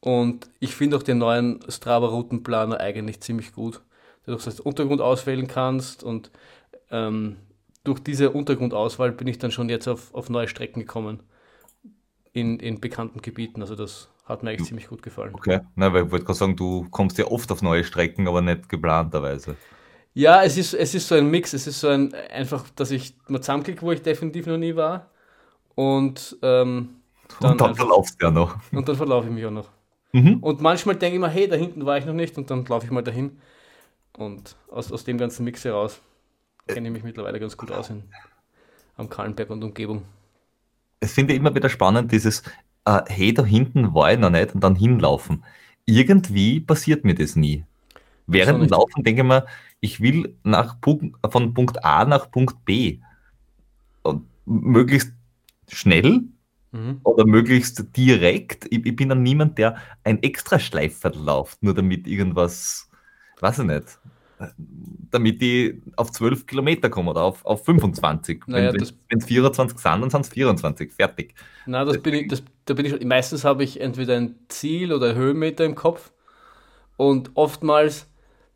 und 0.00 0.48
ich 0.60 0.74
finde 0.74 0.96
auch 0.96 1.02
den 1.02 1.18
neuen 1.18 1.60
Strava-Routenplaner 1.68 2.80
eigentlich 2.80 3.20
ziemlich 3.20 3.52
gut. 3.52 3.82
Dass 4.26 4.44
du 4.44 4.50
das 4.50 4.60
Untergrund 4.60 5.00
auswählen 5.00 5.46
kannst 5.46 6.02
und 6.02 6.30
ähm, 6.90 7.36
durch 7.84 8.00
diese 8.00 8.30
Untergrundauswahl 8.30 9.12
bin 9.12 9.26
ich 9.26 9.38
dann 9.38 9.50
schon 9.50 9.68
jetzt 9.68 9.86
auf, 9.88 10.14
auf 10.14 10.30
neue 10.30 10.48
Strecken 10.48 10.80
gekommen. 10.80 11.20
In, 12.32 12.58
in 12.58 12.80
bekannten 12.80 13.22
Gebieten. 13.22 13.60
Also 13.60 13.76
das 13.76 14.08
hat 14.24 14.42
mir 14.42 14.50
eigentlich 14.50 14.66
ziemlich 14.66 14.88
gut 14.88 15.02
gefallen. 15.02 15.34
Okay, 15.34 15.60
Na, 15.76 15.92
weil 15.92 16.06
ich 16.06 16.10
wollte 16.10 16.24
gerade 16.24 16.38
sagen, 16.38 16.56
du 16.56 16.86
kommst 16.90 17.16
ja 17.18 17.26
oft 17.26 17.52
auf 17.52 17.62
neue 17.62 17.84
Strecken, 17.84 18.26
aber 18.26 18.40
nicht 18.42 18.68
geplanterweise. 18.68 19.54
Ja, 20.14 20.42
es 20.42 20.56
ist, 20.56 20.74
es 20.74 20.94
ist 20.94 21.06
so 21.06 21.14
ein 21.14 21.30
Mix. 21.30 21.52
Es 21.52 21.66
ist 21.68 21.78
so 21.78 21.88
ein 21.88 22.12
einfach, 22.32 22.68
dass 22.70 22.90
ich 22.90 23.14
mal 23.28 23.40
zusammenkriege, 23.40 23.82
wo 23.82 23.92
ich 23.92 24.02
definitiv 24.02 24.46
noch 24.46 24.56
nie 24.56 24.74
war. 24.74 25.10
und 25.76 26.36
ähm, 26.42 26.96
dann, 27.40 27.52
und 27.52 27.60
dann 27.60 27.74
verlaufst 27.74 28.20
du 28.20 28.26
ja 28.26 28.30
noch. 28.32 28.56
und 28.72 28.88
dann 28.88 28.96
verlaufe 28.96 29.28
ich 29.28 29.34
mich 29.34 29.44
auch 29.46 29.50
noch. 29.50 29.68
Mhm. 30.12 30.38
Und 30.38 30.60
manchmal 30.60 30.96
denke 30.96 31.16
ich 31.16 31.20
mir, 31.20 31.28
hey, 31.28 31.48
da 31.48 31.56
hinten 31.56 31.84
war 31.86 31.98
ich 31.98 32.04
noch 32.06 32.14
nicht 32.14 32.36
und 32.38 32.50
dann 32.50 32.64
laufe 32.64 32.86
ich 32.86 32.92
mal 32.92 33.02
dahin. 33.02 33.38
Und 34.16 34.56
aus, 34.70 34.92
aus 34.92 35.04
dem 35.04 35.18
ganzen 35.18 35.44
Mix 35.44 35.64
heraus 35.64 36.00
kenne 36.66 36.88
ich 36.88 36.94
mich 36.94 37.02
mittlerweile 37.02 37.40
ganz 37.40 37.56
gut 37.56 37.70
aus 37.70 37.90
in, 37.90 38.04
am 38.96 39.08
Kahlenberg 39.08 39.50
und 39.50 39.62
Umgebung. 39.64 40.02
Es 41.00 41.12
finde 41.12 41.34
ich 41.34 41.40
immer 41.40 41.54
wieder 41.54 41.68
spannend, 41.68 42.12
dieses, 42.12 42.42
äh, 42.84 43.02
hey, 43.06 43.34
da 43.34 43.44
hinten 43.44 43.92
war 43.94 44.12
ich 44.12 44.18
noch 44.18 44.30
nicht 44.30 44.54
und 44.54 44.62
dann 44.62 44.76
hinlaufen. 44.76 45.44
Irgendwie 45.84 46.60
passiert 46.60 47.04
mir 47.04 47.14
das 47.14 47.36
nie. 47.36 47.64
Während 48.26 48.62
dem. 48.62 48.68
Laufen 48.68 49.02
denke 49.04 49.20
ich 49.20 49.28
mir, 49.28 49.46
ich 49.80 50.00
will 50.00 50.34
nach 50.44 50.80
Punkt, 50.80 51.16
von 51.30 51.52
Punkt 51.52 51.84
A 51.84 52.06
nach 52.06 52.30
Punkt 52.30 52.64
B. 52.64 53.00
Und 54.02 54.26
möglichst 54.46 55.12
schnell 55.68 56.22
Mhm. 56.74 57.00
oder 57.04 57.24
möglichst 57.24 57.96
direkt. 57.96 58.66
Ich, 58.70 58.84
ich 58.84 58.96
bin 58.96 59.08
dann 59.08 59.22
niemand, 59.22 59.58
der 59.58 59.76
ein 60.02 60.20
extra 60.24 60.58
Schleifviertel 60.58 61.22
läuft, 61.22 61.62
nur 61.62 61.72
damit 61.72 62.08
irgendwas, 62.08 62.90
weiß 63.40 63.60
ich 63.60 63.64
nicht, 63.64 63.98
damit 65.10 65.42
ich 65.42 65.74
auf 65.96 66.10
12 66.10 66.46
Kilometer 66.46 66.90
komme 66.90 67.10
oder 67.10 67.22
auf, 67.22 67.44
auf 67.44 67.64
25. 67.64 68.42
Naja, 68.46 68.72
wenn 68.72 68.82
es 68.82 69.24
24 69.24 69.78
sind, 69.78 70.00
dann 70.02 70.10
sind 70.10 70.20
es 70.22 70.28
24. 70.28 70.92
Fertig. 70.92 71.34
Na, 71.66 71.84
das 71.84 71.98
bin 71.98 72.14
ich, 72.14 72.28
das, 72.28 72.42
da 72.64 72.74
bin 72.74 72.86
ich. 72.86 73.04
Meistens 73.04 73.44
habe 73.44 73.64
ich 73.64 73.80
entweder 73.80 74.16
ein 74.16 74.36
Ziel 74.48 74.92
oder 74.92 75.10
ein 75.10 75.16
Höhenmeter 75.16 75.64
im 75.64 75.74
Kopf. 75.74 76.12
Und 76.96 77.30
oftmals, 77.34 78.06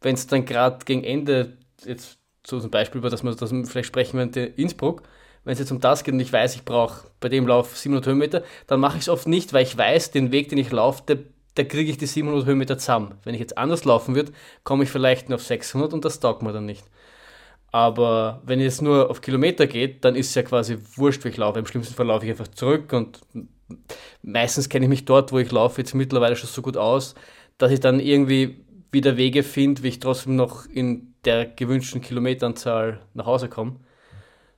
wenn 0.01 0.15
es 0.15 0.27
dann 0.27 0.45
gerade 0.45 0.85
gegen 0.85 1.05
Ende, 1.05 1.57
jetzt 1.85 2.19
so 2.47 2.61
zum 2.61 2.71
Beispiel, 2.71 2.99
über 2.99 3.11
das 3.11 3.23
wir, 3.23 3.35
das 3.35 3.53
wir 3.53 3.67
vielleicht 3.67 3.89
sprechen 3.89 4.17
während 4.17 4.37
der 4.37 4.59
Innsbruck, 4.59 5.03
wenn 5.45 5.53
es 5.53 5.59
jetzt 5.59 5.73
um 5.73 5.81
das 5.81 6.05
geht 6.05 6.15
und 6.15 6.21
ich 6.21 6.33
weiß, 6.33 6.57
ich 6.57 6.65
brauche 6.65 7.09
bei 7.21 7.29
dem 7.29 7.47
Lauf 7.47 7.77
700 7.77 8.07
Höhenmeter, 8.07 8.43
dann 8.67 8.81
mache 8.81 8.97
ich 8.97 9.03
es 9.03 9.09
oft 9.09 9.27
nicht, 9.27 9.53
weil 9.53 9.63
ich 9.63 9.77
weiß, 9.77 10.11
den 10.11 10.33
Weg, 10.33 10.49
den 10.49 10.59
ich 10.59 10.71
laufe, 10.71 11.03
der, 11.07 11.19
da 11.55 11.65
kriege 11.65 11.91
ich 11.91 11.99
die 11.99 12.07
700 12.07 12.47
Höhenmeter 12.47 12.79
zusammen. 12.79 13.19
Wenn 13.25 13.35
ich 13.35 13.41
jetzt 13.41 13.59
anders 13.59 13.85
laufen 13.85 14.15
würde, 14.15 14.33
komme 14.65 14.85
ich 14.85 14.91
vielleicht 14.91 15.29
nur 15.29 15.37
auf 15.37 15.43
600 15.45 15.93
und 15.93 16.05
das 16.05 16.21
taugt 16.21 16.43
mir 16.43 16.53
dann 16.53 16.67
nicht. 16.67 16.85
Aber 17.71 18.43
wenn 18.45 18.61
es 18.61 18.81
nur 18.81 19.11
auf 19.11 19.21
Kilometer 19.21 19.67
geht, 19.67 20.05
dann 20.05 20.17
ist 20.17 20.29
es 20.31 20.35
ja 20.35 20.43
quasi 20.43 20.79
wurscht, 20.97 21.25
wie 21.25 21.29
ich 21.29 21.37
laufe. 21.37 21.59
Im 21.59 21.67
schlimmsten 21.67 21.95
Fall 21.95 22.07
laufe 22.07 22.25
ich 22.25 22.31
einfach 22.31 22.49
zurück 22.49 22.93
und 22.93 23.21
meistens 24.23 24.69
kenne 24.69 24.87
ich 24.87 24.89
mich 24.91 25.05
dort, 25.05 25.33
wo 25.33 25.39
ich 25.39 25.51
laufe, 25.53 25.81
jetzt 25.81 25.95
mittlerweile 25.95 26.37
schon 26.37 26.49
so 26.49 26.63
gut 26.63 26.77
aus, 26.77 27.15
dass 27.59 27.73
ich 27.73 27.81
dann 27.81 28.01
irgendwie 28.01 28.65
wieder 28.91 29.17
Wege 29.17 29.43
finde, 29.43 29.83
wie 29.83 29.89
ich 29.89 30.01
trotzdem 30.01 30.37
noch 30.37 30.67
in 30.67 31.15
der 31.25 31.47
gewünschten 31.47 32.01
Kilometeranzahl 32.01 33.01
nach 33.15 33.27
Hause 33.27 33.49
komme. 33.49 33.77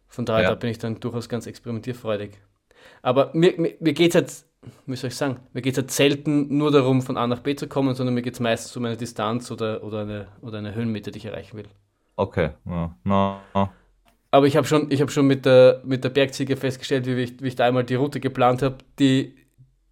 Von 0.09 0.27
daher 0.27 0.45
Ja. 0.45 0.49
da 0.49 0.55
bin 0.55 0.71
ich 0.71 0.79
dann 0.79 1.01
durchaus 1.01 1.29
ganz 1.29 1.47
experimentierfreudig. 1.47 2.39
Aber 3.03 3.31
mir, 3.35 3.55
mir, 3.59 3.77
mir 3.81 3.93
geht 3.95 4.11
es 4.11 4.15
halt, 4.17 4.45
wie 4.87 4.97
soll 4.97 5.09
ich 5.09 5.17
sagen, 5.17 5.41
mir 5.53 5.63
geht 5.63 5.75
es 5.75 5.79
halt 5.79 5.91
selten 5.91 6.57
nur 6.57 6.71
darum, 6.71 7.03
von 7.03 7.17
A 7.17 7.27
nach 7.27 7.41
B 7.41 7.55
zu 7.57 7.69
kommen, 7.69 7.95
sondern 7.95 8.15
mir 8.15 8.23
geht 8.23 8.35
es 8.35 8.41
meistens 8.41 8.77
um 8.77 8.85
eine 8.85 8.97
Distanz 8.97 9.51
oder, 9.51 9.83
oder, 9.83 10.03
eine, 10.03 10.29
oder 10.43 10.59
eine 10.59 10.75
Höhenmeter, 10.75 11.11
die 11.11 11.19
ich 11.19 11.27
erreichen 11.27 11.57
will. 11.57 11.67
Okay, 12.17 12.51
na, 12.65 12.95
na. 13.05 13.41
Aber 14.31 14.47
ich 14.47 14.57
habe 14.57 14.67
schon, 14.67 14.91
ich 14.91 15.01
hab 15.01 15.11
schon 15.11 15.27
mit 15.27 15.45
der, 15.45 15.83
mit 15.85 16.05
der 16.05 16.11
Bergziege 16.11 16.57
festgestellt, 16.57 17.07
wie 17.07 17.15
ich, 17.23 17.43
wie 17.43 17.49
ich 17.49 17.57
da 17.57 17.67
einmal 17.67 17.85
die 17.85 17.97
Route 17.97 18.21
geplant 18.21 18.63
habe, 18.63 18.79
die, 18.99 19.35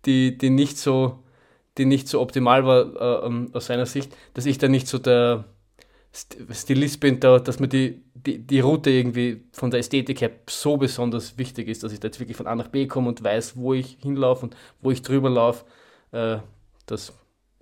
die, 0.06 0.38
die, 0.38 0.50
nicht 0.50 0.78
so, 0.78 1.24
die 1.78 1.86
nicht 1.86 2.08
so 2.08 2.20
optimal 2.20 2.64
war 2.64 3.22
äh, 3.24 3.26
ähm, 3.26 3.50
aus 3.52 3.66
seiner 3.66 3.86
Sicht, 3.86 4.16
dass 4.34 4.46
ich 4.46 4.58
da 4.58 4.68
nicht 4.68 4.86
so 4.88 4.98
der 4.98 5.44
St- 6.14 6.54
Stilist 6.54 7.00
bin, 7.00 7.20
da, 7.20 7.38
dass 7.40 7.60
mir 7.60 7.68
die, 7.68 8.02
die, 8.28 8.38
die 8.46 8.60
Route 8.60 8.90
irgendwie 8.90 9.44
von 9.52 9.70
der 9.70 9.80
Ästhetik 9.80 10.20
her 10.20 10.30
so 10.48 10.76
besonders 10.76 11.38
wichtig 11.38 11.68
ist, 11.68 11.82
dass 11.82 11.92
ich 11.92 12.00
da 12.00 12.08
jetzt 12.08 12.20
wirklich 12.20 12.36
von 12.36 12.46
A 12.46 12.54
nach 12.54 12.68
B 12.68 12.86
komme 12.86 13.08
und 13.08 13.22
weiß, 13.24 13.56
wo 13.56 13.74
ich 13.74 13.98
hinlaufe 14.02 14.46
und 14.46 14.56
wo 14.80 14.90
ich 14.90 15.02
drüber 15.02 15.30
laufe. 15.30 15.64
Äh, 16.12 16.38
das 16.86 17.12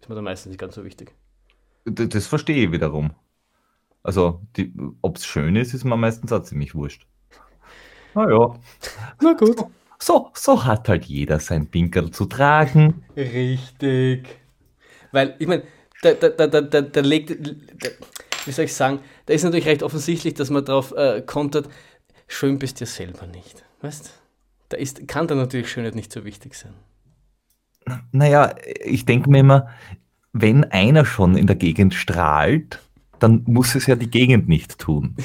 ist 0.00 0.08
mir 0.08 0.14
dann 0.14 0.25
meistens 0.25 0.50
nicht 0.50 0.61
ganz 0.61 0.75
so 0.75 0.85
wichtig. 0.85 1.14
D- 1.87 2.06
Das 2.08 2.26
verstehe 2.28 2.66
ich 2.66 2.73
wiederum. 2.73 3.14
Also, 4.02 4.42
ob 5.02 5.16
es 5.18 5.26
schön 5.26 5.56
ist, 5.56 5.75
ist 5.75 5.85
mir 5.85 5.96
meistens 5.96 6.32
auch 6.32 6.42
ziemlich 6.44 6.75
wurscht. 6.75 7.06
Naja, 8.14 8.58
Na 9.20 9.32
gut. 9.35 9.66
so, 10.00 10.30
so 10.35 10.64
hat 10.64 10.88
halt 10.88 11.04
jeder 11.06 11.38
sein 11.40 11.66
Pinkerl 11.68 12.11
zu 12.11 12.26
tragen. 12.26 13.04
Richtig. 13.16 14.28
Weil, 15.12 15.37
ich 15.38 15.46
meine, 15.49 15.64
da, 16.02 16.14
da, 16.14 16.28
da, 16.30 16.46
da, 16.46 16.61
da, 16.62 16.80
da 16.82 17.00
legt, 17.00 17.30
da, 17.82 17.90
wie 18.46 18.52
soll 18.52 18.66
ich 18.66 18.74
sagen, 18.74 19.00
da 19.26 19.34
ist 19.34 19.42
natürlich 19.42 19.66
recht 19.66 19.82
offensichtlich, 19.82 20.34
dass 20.34 20.50
man 20.50 20.64
darauf 20.64 20.92
äh, 20.92 21.22
kontert, 21.22 21.68
schön 22.28 22.58
bist 22.58 22.80
du 22.80 22.86
selber 22.86 23.26
nicht. 23.26 23.64
Weißt 23.82 24.12
Da 24.68 24.76
ist, 24.76 25.06
kann 25.08 25.26
dann 25.26 25.38
natürlich 25.38 25.70
Schönheit 25.70 25.94
nicht 25.94 26.12
so 26.12 26.24
wichtig 26.24 26.54
sein. 26.54 26.74
Naja, 28.12 28.54
ich 28.84 29.04
denke 29.04 29.30
mir 29.30 29.40
immer, 29.40 29.68
wenn 30.32 30.64
einer 30.64 31.04
schon 31.04 31.36
in 31.36 31.46
der 31.46 31.56
Gegend 31.56 31.94
strahlt, 31.94 32.80
dann 33.20 33.44
muss 33.46 33.74
es 33.74 33.86
ja 33.86 33.94
die 33.94 34.10
Gegend 34.10 34.48
nicht 34.48 34.78
tun. 34.78 35.16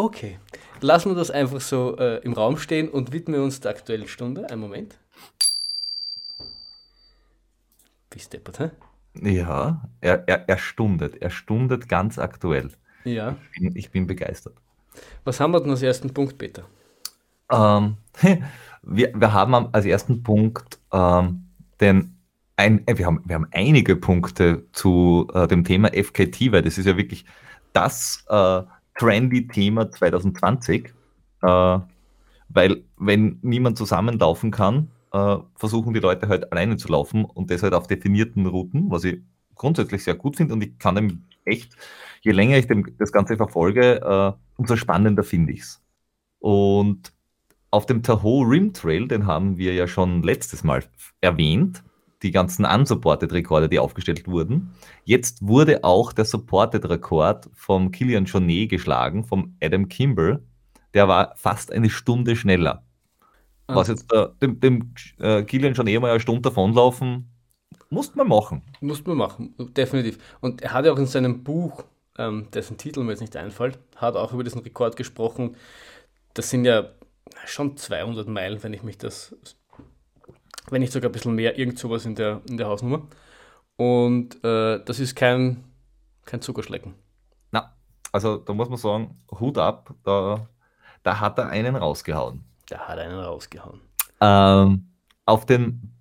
Okay, 0.00 0.38
lassen 0.80 1.10
wir 1.10 1.16
das 1.16 1.32
einfach 1.32 1.60
so 1.60 1.96
äh, 1.96 2.18
im 2.18 2.32
Raum 2.32 2.56
stehen 2.56 2.88
und 2.88 3.10
widmen 3.10 3.40
uns 3.40 3.58
der 3.58 3.72
aktuellen 3.72 4.06
Stunde. 4.06 4.48
Einen 4.48 4.60
Moment. 4.60 4.96
Bist 8.08 8.32
deppert, 8.32 8.60
hä? 8.60 8.70
Ja, 9.20 9.88
er, 10.00 10.28
er, 10.28 10.48
er 10.48 10.58
stundet, 10.58 11.20
er 11.20 11.30
stundet 11.30 11.88
ganz 11.88 12.18
aktuell. 12.18 12.70
Ja. 13.04 13.36
Ich 13.52 13.60
bin, 13.60 13.76
ich 13.76 13.90
bin 13.90 14.06
begeistert. 14.06 14.54
Was 15.24 15.40
haben 15.40 15.52
wir 15.52 15.60
denn 15.60 15.70
als 15.70 15.82
ersten 15.82 16.12
Punkt, 16.12 16.38
Peter? 16.38 16.64
Ähm, 17.50 17.96
wir, 18.82 19.12
wir 19.14 19.32
haben 19.32 19.54
als 19.72 19.84
ersten 19.84 20.22
Punkt 20.22 20.78
ähm, 20.92 21.44
den 21.80 22.14
ein, 22.56 22.86
äh, 22.86 22.98
wir, 22.98 23.06
haben, 23.06 23.22
wir 23.24 23.36
haben 23.36 23.46
einige 23.52 23.96
Punkte 23.96 24.64
zu 24.72 25.28
äh, 25.32 25.46
dem 25.46 25.64
Thema 25.64 25.88
FKT, 25.88 26.52
weil 26.52 26.62
das 26.62 26.76
ist 26.76 26.86
ja 26.86 26.96
wirklich 26.96 27.24
das 27.72 28.24
äh, 28.28 28.62
trendy 28.98 29.46
Thema 29.46 29.90
2020. 29.90 30.92
Äh, 31.42 31.78
weil 32.50 32.82
wenn 32.96 33.38
niemand 33.42 33.78
zusammenlaufen 33.78 34.50
kann, 34.50 34.90
äh, 35.12 35.36
versuchen 35.54 35.94
die 35.94 36.00
Leute 36.00 36.28
halt 36.28 36.50
alleine 36.52 36.76
zu 36.76 36.88
laufen 36.88 37.24
und 37.24 37.50
das 37.50 37.62
halt 37.62 37.74
auf 37.74 37.86
definierten 37.86 38.46
Routen, 38.46 38.90
was 38.90 39.04
ich 39.04 39.20
grundsätzlich 39.54 40.04
sehr 40.04 40.14
gut 40.14 40.36
finde 40.36 40.54
und 40.54 40.62
ich 40.62 40.78
kann 40.78 40.94
dem 40.94 41.24
echt, 41.44 41.74
je 42.22 42.32
länger 42.32 42.56
ich 42.56 42.66
dem, 42.66 42.96
das 42.98 43.12
Ganze 43.12 43.36
verfolge, 43.36 44.00
äh, 44.00 44.32
umso 44.56 44.76
spannender 44.76 45.24
finde 45.24 45.52
ich 45.52 45.60
es. 45.60 45.82
Und 46.38 47.12
auf 47.70 47.86
dem 47.86 48.02
Tahoe 48.02 48.48
Rim 48.48 48.72
Trail, 48.72 49.08
den 49.08 49.26
haben 49.26 49.58
wir 49.58 49.74
ja 49.74 49.86
schon 49.86 50.22
letztes 50.22 50.64
Mal 50.64 50.84
erwähnt, 51.20 51.82
die 52.22 52.30
ganzen 52.30 52.64
unsupported 52.64 53.32
Rekorde, 53.32 53.68
die 53.68 53.78
aufgestellt 53.78 54.26
wurden. 54.26 54.72
Jetzt 55.04 55.46
wurde 55.46 55.84
auch 55.84 56.12
der 56.12 56.24
supported 56.24 56.88
Rekord 56.88 57.48
vom 57.54 57.90
Kilian 57.90 58.24
Jornet 58.24 58.70
geschlagen, 58.70 59.24
vom 59.24 59.56
Adam 59.62 59.88
Kimball. 59.88 60.42
Der 60.94 61.06
war 61.06 61.34
fast 61.36 61.72
eine 61.72 61.90
Stunde 61.90 62.34
schneller. 62.34 62.84
Was 63.68 63.88
jetzt 63.88 64.10
äh, 64.12 64.28
dem, 64.40 64.60
dem 64.60 64.94
äh, 65.18 65.42
Kilian 65.42 65.74
Jornet 65.74 66.00
mal 66.00 66.10
eine 66.10 66.20
Stunde 66.20 66.40
davonlaufen, 66.40 67.30
musste 67.90 68.16
man 68.16 68.28
machen. 68.28 68.62
Muss 68.80 69.04
man 69.04 69.16
machen, 69.16 69.54
definitiv. 69.74 70.18
Und 70.40 70.62
er 70.62 70.72
hat 70.72 70.86
ja 70.86 70.92
auch 70.92 70.98
in 70.98 71.06
seinem 71.06 71.44
Buch, 71.44 71.84
ähm, 72.16 72.48
dessen 72.52 72.78
Titel 72.78 73.02
mir 73.02 73.12
jetzt 73.12 73.20
nicht 73.20 73.36
einfällt, 73.36 73.78
hat 73.96 74.16
auch 74.16 74.32
über 74.32 74.42
diesen 74.42 74.62
Rekord 74.62 74.96
gesprochen. 74.96 75.56
Das 76.34 76.48
sind 76.50 76.64
ja 76.64 76.90
schon 77.44 77.76
200 77.76 78.26
Meilen, 78.26 78.62
wenn 78.62 78.72
ich 78.72 78.82
mich 78.82 78.96
das, 78.96 79.36
wenn 80.70 80.80
nicht 80.80 80.92
sogar 80.92 81.10
ein 81.10 81.12
bisschen 81.12 81.34
mehr, 81.34 81.58
irgend 81.58 81.78
sowas 81.78 82.06
in 82.06 82.14
der, 82.14 82.40
in 82.48 82.56
der 82.56 82.68
Hausnummer. 82.68 83.06
Und 83.76 84.42
äh, 84.44 84.82
das 84.84 84.98
ist 84.98 85.14
kein, 85.14 85.64
kein 86.24 86.40
Zuckerschlecken. 86.40 86.94
Na, 87.52 87.76
also 88.12 88.38
da 88.38 88.54
muss 88.54 88.68
man 88.68 88.78
sagen, 88.78 89.22
Hut 89.30 89.58
ab, 89.58 89.94
da, 90.04 90.48
da 91.02 91.20
hat 91.20 91.38
er 91.38 91.48
einen 91.48 91.76
rausgehauen. 91.76 92.47
Der 92.70 92.86
hat 92.86 92.98
einen 92.98 93.18
rausgehauen. 93.18 93.80
Ähm, 94.20 94.88
auf 95.26 95.46
dem 95.46 95.92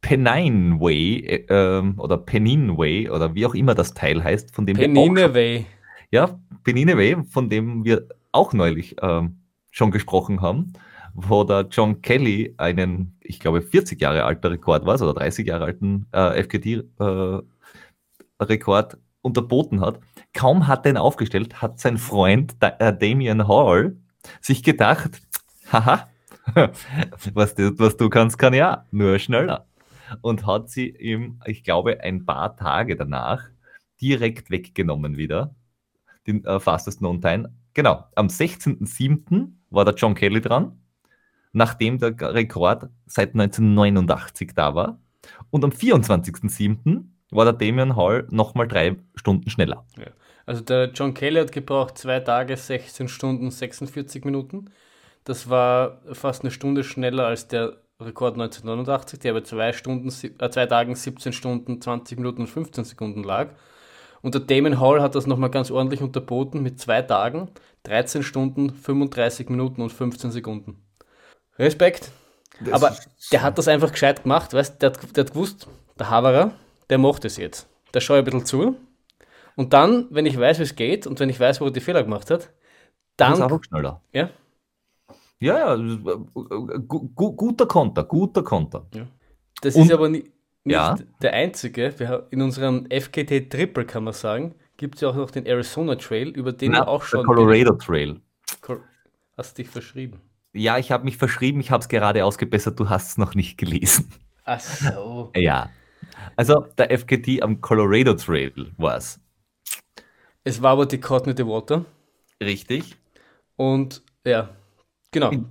Pennine 0.00 0.80
Way 0.80 1.26
äh, 1.26 1.44
ähm, 1.48 1.98
oder 1.98 2.16
Pennine 2.16 2.78
Way 2.78 3.10
oder 3.10 3.34
wie 3.34 3.44
auch 3.44 3.54
immer 3.54 3.74
das 3.74 3.92
Teil 3.92 4.22
heißt, 4.22 4.54
von 4.54 4.66
dem 4.66 4.76
wir 4.76 4.88
auch 4.88 4.92
Penine 4.92 5.34
Way. 5.34 5.66
Ja, 6.10 6.38
Benine 6.62 6.96
Way, 6.96 7.24
von 7.28 7.50
dem 7.50 7.84
wir 7.84 8.06
auch 8.32 8.52
neulich 8.52 8.96
ähm, 9.02 9.40
schon 9.72 9.90
gesprochen 9.90 10.40
haben, 10.40 10.72
wo 11.14 11.42
der 11.44 11.66
John 11.70 12.02
Kelly 12.02 12.54
einen, 12.56 13.18
ich 13.20 13.40
glaube, 13.40 13.62
40 13.62 14.00
Jahre 14.00 14.24
alter 14.24 14.52
Rekord 14.52 14.86
war, 14.86 15.00
oder 15.00 15.14
30 15.14 15.46
Jahre 15.46 15.64
alten 15.64 16.06
äh, 16.12 16.42
FKT-Rekord 16.44 18.98
unterboten 19.22 19.80
hat. 19.80 19.98
Kaum 20.34 20.68
hat 20.68 20.86
er 20.86 20.92
ihn 20.92 20.98
aufgestellt, 20.98 21.60
hat 21.60 21.80
sein 21.80 21.98
Freund 21.98 22.54
da, 22.60 22.68
äh, 22.78 22.96
Damian 22.96 23.48
Hall 23.48 23.96
sich 24.40 24.62
gedacht, 24.62 25.20
haha, 25.72 26.08
was 27.34 27.54
du, 27.54 27.78
was 27.78 27.96
du 27.96 28.08
kannst, 28.08 28.38
kann 28.38 28.54
ja, 28.54 28.86
nur 28.90 29.18
schneller. 29.18 29.66
Und 30.20 30.46
hat 30.46 30.70
sie 30.70 30.88
ihm, 30.88 31.40
ich 31.46 31.64
glaube, 31.64 32.00
ein 32.00 32.24
paar 32.24 32.56
Tage 32.56 32.96
danach 32.96 33.44
direkt 34.00 34.50
weggenommen 34.50 35.16
wieder 35.16 35.54
den 36.26 36.44
äh, 36.44 36.60
fastest 36.60 36.98
known 36.98 37.20
time. 37.20 37.52
Genau, 37.74 38.04
am 38.14 38.28
16.07. 38.28 39.48
war 39.70 39.84
der 39.84 39.94
John 39.94 40.14
Kelly 40.14 40.40
dran 40.40 40.78
nachdem 41.56 41.98
der 41.98 42.14
Rekord 42.20 42.90
seit 43.06 43.30
1989 43.30 44.52
da 44.54 44.74
war. 44.74 45.00
Und 45.48 45.64
am 45.64 45.70
24.07. 45.70 47.04
war 47.30 47.44
der 47.46 47.54
Damian 47.54 47.96
Hall 47.96 48.26
nochmal 48.30 48.68
drei 48.68 48.96
Stunden 49.14 49.48
schneller. 49.48 49.86
Ja. 49.96 50.08
Also 50.44 50.62
der 50.62 50.90
John 50.92 51.14
Kelly 51.14 51.40
hat 51.40 51.52
gebraucht 51.52 51.96
zwei 51.96 52.20
Tage, 52.20 52.58
16 52.58 53.08
Stunden, 53.08 53.50
46 53.50 54.26
Minuten. 54.26 54.66
Das 55.26 55.50
war 55.50 55.98
fast 56.12 56.42
eine 56.42 56.52
Stunde 56.52 56.84
schneller 56.84 57.26
als 57.26 57.48
der 57.48 57.78
Rekord 58.00 58.34
1989, 58.34 59.18
der 59.18 59.32
bei 59.32 59.40
zwei, 59.40 59.72
Stunden, 59.72 60.08
äh, 60.08 60.50
zwei 60.50 60.66
Tagen, 60.66 60.94
17 60.94 61.32
Stunden, 61.32 61.80
20 61.80 62.18
Minuten 62.18 62.42
und 62.42 62.46
15 62.46 62.84
Sekunden 62.84 63.24
lag. 63.24 63.50
Und 64.22 64.34
der 64.34 64.42
Damon 64.42 64.80
Hall 64.80 65.02
hat 65.02 65.16
das 65.16 65.26
nochmal 65.26 65.50
ganz 65.50 65.70
ordentlich 65.72 66.00
unterboten 66.00 66.62
mit 66.62 66.80
zwei 66.80 67.02
Tagen, 67.02 67.50
13 67.82 68.22
Stunden, 68.22 68.70
35 68.70 69.48
Minuten 69.48 69.82
und 69.82 69.92
15 69.92 70.30
Sekunden. 70.30 70.80
Respekt. 71.58 72.12
Das 72.60 72.74
Aber 72.74 72.96
der 73.32 73.42
hat 73.42 73.58
das 73.58 73.66
einfach 73.66 73.90
gescheit 73.90 74.22
gemacht, 74.22 74.54
weißt 74.54 74.80
der, 74.80 74.90
der 74.90 75.24
hat 75.24 75.32
gewusst, 75.32 75.66
der 75.98 76.08
Haverer, 76.08 76.52
der 76.88 76.98
macht 76.98 77.24
es 77.24 77.36
jetzt. 77.36 77.68
Der 77.94 78.00
schaue 78.00 78.18
ein 78.18 78.24
bisschen 78.24 78.46
zu. 78.46 78.76
Und 79.56 79.72
dann, 79.72 80.06
wenn 80.10 80.26
ich 80.26 80.38
weiß, 80.38 80.60
wie 80.60 80.64
es 80.64 80.76
geht 80.76 81.08
und 81.08 81.18
wenn 81.18 81.30
ich 81.30 81.40
weiß, 81.40 81.60
wo 81.60 81.64
er 81.64 81.72
die 81.72 81.80
Fehler 81.80 82.04
gemacht 82.04 82.30
hat, 82.30 82.50
dann. 83.16 83.32
Das 83.32 83.40
ist 83.40 83.52
auch 83.52 83.64
schneller. 83.64 84.00
Ja. 84.12 84.30
Ja, 85.38 85.76
ja, 85.76 86.16
guter 86.86 87.66
Konter, 87.66 88.04
guter 88.04 88.42
Konter. 88.42 88.86
Ja. 88.94 89.06
Das 89.60 89.74
und, 89.74 89.84
ist 89.84 89.92
aber 89.92 90.08
nicht, 90.08 90.28
nicht 90.64 90.74
ja. 90.74 90.96
der 91.20 91.32
einzige. 91.34 92.26
In 92.30 92.42
unserem 92.42 92.86
FKT 92.90 93.50
Triple 93.50 93.84
kann 93.84 94.04
man 94.04 94.14
sagen, 94.14 94.54
gibt 94.76 94.96
es 94.96 95.02
ja 95.02 95.08
auch 95.08 95.14
noch 95.14 95.30
den 95.30 95.46
Arizona 95.46 95.96
Trail, 95.96 96.28
über 96.28 96.52
den 96.52 96.72
Na, 96.72 96.80
wir 96.80 96.88
auch 96.88 97.02
schon. 97.02 97.20
Der 97.20 97.26
Colorado 97.26 97.74
Trail. 97.74 98.20
Hast 99.36 99.58
du 99.58 99.62
dich 99.62 99.70
verschrieben? 99.70 100.20
Ja, 100.54 100.78
ich 100.78 100.90
habe 100.90 101.04
mich 101.04 101.18
verschrieben, 101.18 101.60
ich 101.60 101.70
habe 101.70 101.82
es 101.82 101.88
gerade 101.88 102.24
ausgebessert, 102.24 102.80
du 102.80 102.88
hast 102.88 103.10
es 103.10 103.18
noch 103.18 103.34
nicht 103.34 103.58
gelesen. 103.58 104.10
Ach 104.44 104.60
so. 104.60 105.32
Ja. 105.36 105.70
Also 106.36 106.66
der 106.78 106.96
FKT 106.96 107.42
am 107.42 107.60
Colorado 107.60 108.14
Trail 108.14 108.72
war 108.76 108.96
es. 108.96 109.20
Es 110.44 110.62
war 110.62 110.72
aber 110.72 110.86
die 110.86 110.96
the 110.96 111.46
Water. 111.46 111.84
Richtig. 112.40 112.96
Und 113.56 114.02
ja, 114.24 114.50
genau. 115.16 115.30
In, 115.30 115.50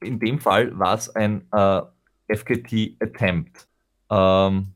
in 0.00 0.18
dem 0.18 0.40
Fall 0.40 0.76
war 0.78 0.94
es 0.94 1.14
ein 1.14 1.46
äh, 1.52 1.82
FKT 2.28 2.96
Attempt, 3.00 3.68
ähm, 4.10 4.72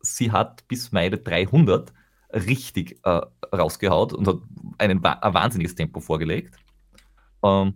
sie 0.00 0.30
hat 0.30 0.68
bis 0.68 0.92
Meile 0.92 1.18
300 1.18 1.92
richtig 2.32 3.00
äh, 3.04 3.20
rausgehaut 3.52 4.12
und 4.12 4.28
hat 4.28 4.36
einen, 4.78 5.04
ein 5.04 5.34
wahnsinniges 5.34 5.74
Tempo 5.74 5.98
vorgelegt. 6.00 6.56
Ähm, 7.42 7.74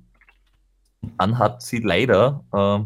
dann 1.16 1.38
hat 1.38 1.62
sie 1.62 1.78
leider 1.78 2.44
äh, 2.52 2.80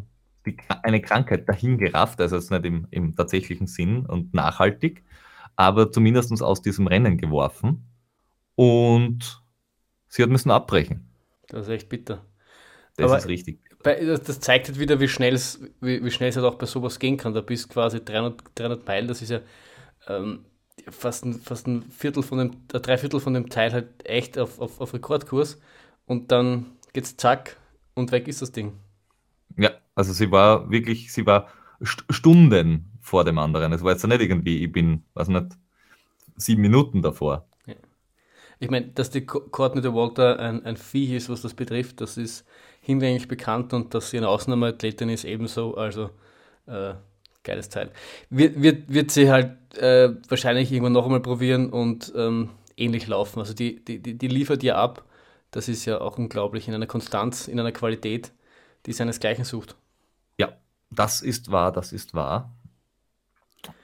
die, 0.47 0.57
eine 0.83 1.01
Krankheit 1.01 1.49
dahingerafft, 1.49 2.21
also 2.21 2.37
jetzt 2.37 2.51
nicht 2.51 2.65
im, 2.65 2.87
im 2.91 3.15
tatsächlichen 3.15 3.67
Sinn 3.67 4.07
und 4.07 4.35
nachhaltig, 4.35 5.05
aber 5.57 5.91
zumindest 5.91 6.43
aus 6.43 6.63
diesem 6.63 6.87
Rennen 6.87 7.19
geworfen. 7.19 7.87
Und 8.55 9.43
sie 10.09 10.23
hat 10.23 10.31
müssen 10.31 10.51
abbrechen. 10.51 11.09
Das 11.49 11.67
ist 11.67 11.73
echt 11.73 11.89
bitter. 11.89 12.25
Das 12.97 13.11
aber 13.11 13.19
ist 13.19 13.29
richtig 13.29 13.61
das 13.83 14.41
zeigt 14.41 14.69
halt 14.69 14.79
wieder, 14.79 15.01
wie 15.01 15.09
schnell 15.09 15.35
es 15.35 15.61
wie, 15.81 16.05
wie 16.05 16.11
halt 16.11 16.37
auch 16.39 16.55
bei 16.55 16.67
sowas 16.67 16.99
gehen 16.99 17.17
kann. 17.17 17.35
Da 17.35 17.41
bist 17.41 17.69
quasi 17.69 18.05
300, 18.05 18.41
300 18.55 18.87
Meilen, 18.87 19.09
das 19.09 19.23
ist 19.23 19.31
ja 19.31 19.41
ähm, 20.09 20.45
fast, 20.89 21.25
ein, 21.25 21.35
fast 21.35 21.67
ein 21.67 21.83
Viertel 21.91 22.23
von 22.23 22.39
dem, 22.39 22.51
ein 22.73 22.83
Dreiviertel 22.83 23.21
von 23.21 23.35
dem 23.35 23.49
Teil 23.51 23.73
halt 23.73 23.89
echt 24.05 24.39
auf, 24.39 24.61
auf, 24.61 24.81
auf 24.81 24.95
Rekordkurs 24.95 25.61
und 26.07 26.31
dann 26.33 26.77
geht's 26.93 27.17
zack 27.17 27.57
und 27.95 28.13
weg 28.13 28.29
ist 28.29 28.43
das 28.43 28.53
Ding. 28.53 28.73
Ja, 29.57 29.73
also 29.95 30.13
sie 30.13 30.31
war 30.31 30.71
wirklich, 30.71 31.13
sie 31.13 31.27
war 31.27 31.49
Stunden 31.83 32.93
vor 33.01 33.25
dem 33.25 33.39
anderen. 33.39 33.73
Es 33.73 33.83
war 33.83 33.93
jetzt 33.93 34.07
nicht 34.07 34.21
irgendwie, 34.21 34.65
ich 34.65 34.73
bin, 34.73 35.05
weiß 35.15 35.29
nicht, 35.29 35.47
sieben 36.37 36.63
Minuten 36.63 37.03
davor. 37.03 37.47
Ich 38.63 38.71
meine, 38.71 38.87
dass 38.87 39.11
die 39.11 39.27
Courtney 39.27 39.81
de 39.81 39.93
Walter 39.93 40.39
ein, 40.39 40.65
ein 40.65 40.77
Vieh 40.77 41.17
ist, 41.17 41.29
was 41.29 41.43
das 41.43 41.53
betrifft, 41.53 42.01
das 42.01 42.17
ist 42.17 42.47
hinlänglich 42.81 43.27
bekannt 43.27 43.73
und 43.73 43.93
dass 43.93 44.11
sie 44.11 44.19
eine 44.19 44.29
Ausnahmeathletin 44.29 45.09
ist, 45.09 45.25
ebenso. 45.25 45.75
Also 45.75 46.11
äh, 46.69 46.95
geiles 47.43 47.71
Teil. 47.71 47.91
Wird, 48.31 48.63
wird, 48.63 48.93
wird 48.93 49.11
sie 49.11 49.33
halt 49.33 49.57
äh, 49.79 50.11
wahrscheinlich 50.29 50.71
irgendwann 50.71 50.93
noch 50.93 51.07
einmal 51.07 51.19
probieren 51.19 51.71
und 51.71 52.13
ähm, 52.15 52.51
ähnlich 52.77 53.09
laufen. 53.09 53.41
Also 53.41 53.53
die, 53.53 53.85
die, 53.85 53.99
die, 54.01 54.17
die 54.17 54.29
liefert 54.29 54.63
ja 54.63 54.77
ab. 54.77 55.05
Das 55.51 55.69
ist 55.69 55.85
ja 55.85 56.01
auch 56.01 56.17
unglaublich 56.17 56.69
in 56.69 56.75
einer 56.75 56.87
Konstanz, 56.87 57.49
in 57.49 57.59
einer 57.59 57.73
Qualität, 57.73 58.31
die 58.87 58.93
seinesgleichen 58.93 59.45
sucht. 59.45 59.75
Das 60.95 61.23
ist 61.23 61.51
wahr, 61.51 61.73
das 61.73 61.93
ist 61.93 62.15
wahr. 62.15 62.55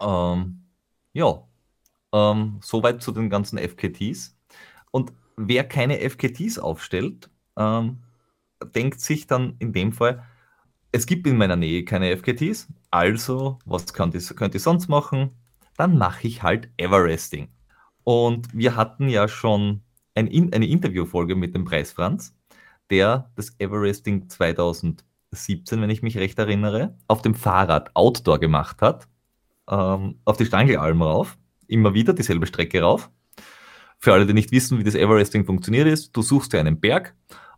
Ähm, 0.01 0.65
ja, 1.13 1.43
ähm, 2.13 2.59
soweit 2.63 3.03
zu 3.03 3.13
den 3.13 3.31
ganzen 3.31 3.59
FKTs. 3.59 4.37
Und 4.91 5.13
wer 5.37 5.65
keine 5.65 6.01
FKTs 6.01 6.59
aufstellt, 6.59 7.31
ähm, 7.57 8.03
denkt 8.75 9.01
sich 9.01 9.27
dann 9.27 9.57
in 9.59 9.73
dem 9.73 9.93
Fall, 9.93 10.25
es 10.93 11.07
gibt 11.07 11.27
in 11.27 11.37
meiner 11.37 11.57
Nähe 11.57 11.85
keine 11.85 12.11
FKTs, 12.17 12.69
also 12.91 13.59
was 13.65 13.93
könnt 13.93 14.15
ihr, 14.15 14.21
könnt 14.35 14.55
ihr 14.55 14.61
sonst 14.61 14.89
machen? 14.89 15.31
Dann 15.77 15.99
mache 15.99 16.27
ich 16.27 16.43
halt 16.43 16.71
Everesting. 16.77 17.49
Und 18.05 18.49
wir 18.55 18.75
hatten 18.75 19.09
ja 19.09 19.29
schon 19.29 19.83
ein, 20.15 20.53
eine 20.53 20.67
Interviewfolge 20.67 21.37
mit 21.37 21.55
dem 21.55 21.65
Preis 21.65 21.93
Franz, 21.93 22.35
der 22.91 23.31
das 23.37 23.55
Everesting 23.59 24.29
2017, 25.31 25.81
wenn 25.81 25.91
ich 25.91 26.03
mich 26.03 26.17
recht 26.17 26.39
erinnere, 26.39 26.97
auf 27.07 27.23
dem 27.23 27.35
Fahrrad 27.35 27.95
Outdoor 27.95 28.39
gemacht 28.39 28.81
hat, 28.81 29.09
ähm, 29.69 30.21
auf 30.25 30.37
die 30.37 30.47
Stangelalm 30.47 31.03
rauf, 31.03 31.37
immer 31.67 31.95
wieder 31.95 32.13
dieselbe 32.13 32.47
Strecke 32.47 32.83
rauf. 32.83 33.11
Für 33.99 34.13
alle, 34.13 34.27
die 34.27 34.35
nicht 34.35 34.53
wissen, 34.53 34.79
wie 34.79 34.85
das 34.85 34.95
Everesting 34.95 35.45
funktioniert 35.45 35.87
ist, 35.87 36.17
du 36.17 36.23
suchst 36.23 36.53
dir 36.53 36.61
einen 36.61 36.81
Berg 36.81 37.15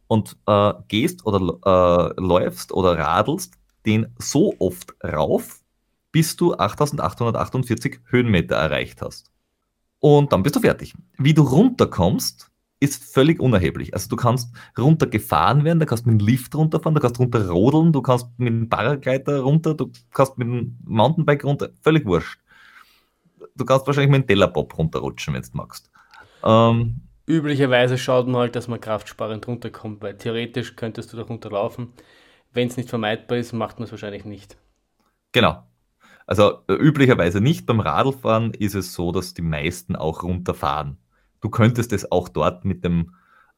und 0.06 0.36
äh, 0.46 0.72
gehst 0.88 1.24
oder 1.26 2.14
äh, 2.18 2.20
läufst 2.20 2.72
oder 2.72 2.98
radelst 2.98 3.54
den 3.86 4.14
so 4.18 4.54
oft 4.58 4.94
rauf, 5.04 5.60
bis 6.12 6.36
du 6.36 6.54
8848 6.54 8.00
Höhenmeter 8.06 8.56
erreicht 8.56 9.00
hast. 9.00 9.30
Und 10.00 10.32
dann 10.32 10.42
bist 10.42 10.56
du 10.56 10.60
fertig. 10.60 10.94
Wie 11.18 11.34
du 11.34 11.42
runterkommst, 11.42 12.49
ist 12.80 13.04
völlig 13.12 13.40
unerheblich. 13.40 13.92
Also 13.94 14.08
du 14.08 14.16
kannst 14.16 14.54
runtergefahren 14.76 15.64
werden, 15.64 15.78
du 15.78 15.86
kannst 15.86 16.06
mit 16.06 16.18
dem 16.18 16.26
Lift 16.26 16.54
runterfahren, 16.54 16.94
du 16.94 17.00
kannst 17.00 17.20
runter 17.20 17.48
rodeln, 17.48 17.92
du 17.92 18.00
kannst 18.00 18.26
mit 18.38 18.48
dem 18.48 18.68
Paragleiter 18.68 19.40
runter, 19.40 19.74
du 19.74 19.92
kannst 20.12 20.38
mit 20.38 20.48
dem 20.48 20.78
Mountainbike 20.84 21.44
runter, 21.44 21.70
völlig 21.82 22.06
wurscht. 22.06 22.40
Du 23.54 23.64
kannst 23.66 23.86
wahrscheinlich 23.86 24.10
mit 24.10 24.22
dem 24.22 24.26
Tellerpop 24.28 24.76
runterrutschen, 24.78 25.34
wenn 25.34 25.42
du 25.42 25.48
magst. 25.52 25.90
Ähm, 26.42 27.02
Üblicherweise 27.26 27.98
schaut 27.98 28.26
man 28.26 28.40
halt, 28.40 28.56
dass 28.56 28.66
man 28.66 28.80
kraftsparend 28.80 29.46
runterkommt, 29.46 30.02
weil 30.02 30.16
theoretisch 30.16 30.74
könntest 30.74 31.12
du 31.12 31.18
da 31.18 31.22
runterlaufen. 31.22 31.92
Wenn 32.52 32.68
es 32.68 32.76
nicht 32.76 32.88
vermeidbar 32.88 33.38
ist, 33.38 33.52
macht 33.52 33.78
man 33.78 33.84
es 33.84 33.92
wahrscheinlich 33.92 34.24
nicht. 34.24 34.56
Genau. 35.32 35.62
Also 36.26 36.60
äh, 36.68 36.72
üblicherweise 36.72 37.40
nicht. 37.40 37.66
Beim 37.66 37.80
Radlfahren 37.80 38.54
ist 38.54 38.74
es 38.74 38.94
so, 38.94 39.12
dass 39.12 39.34
die 39.34 39.42
meisten 39.42 39.96
auch 39.96 40.22
runterfahren. 40.22 40.96
Du 41.40 41.48
könntest 41.50 41.92
es 41.92 42.10
auch 42.10 42.28
dort 42.28 42.64
mit 42.64 42.84
dem, 42.84 43.14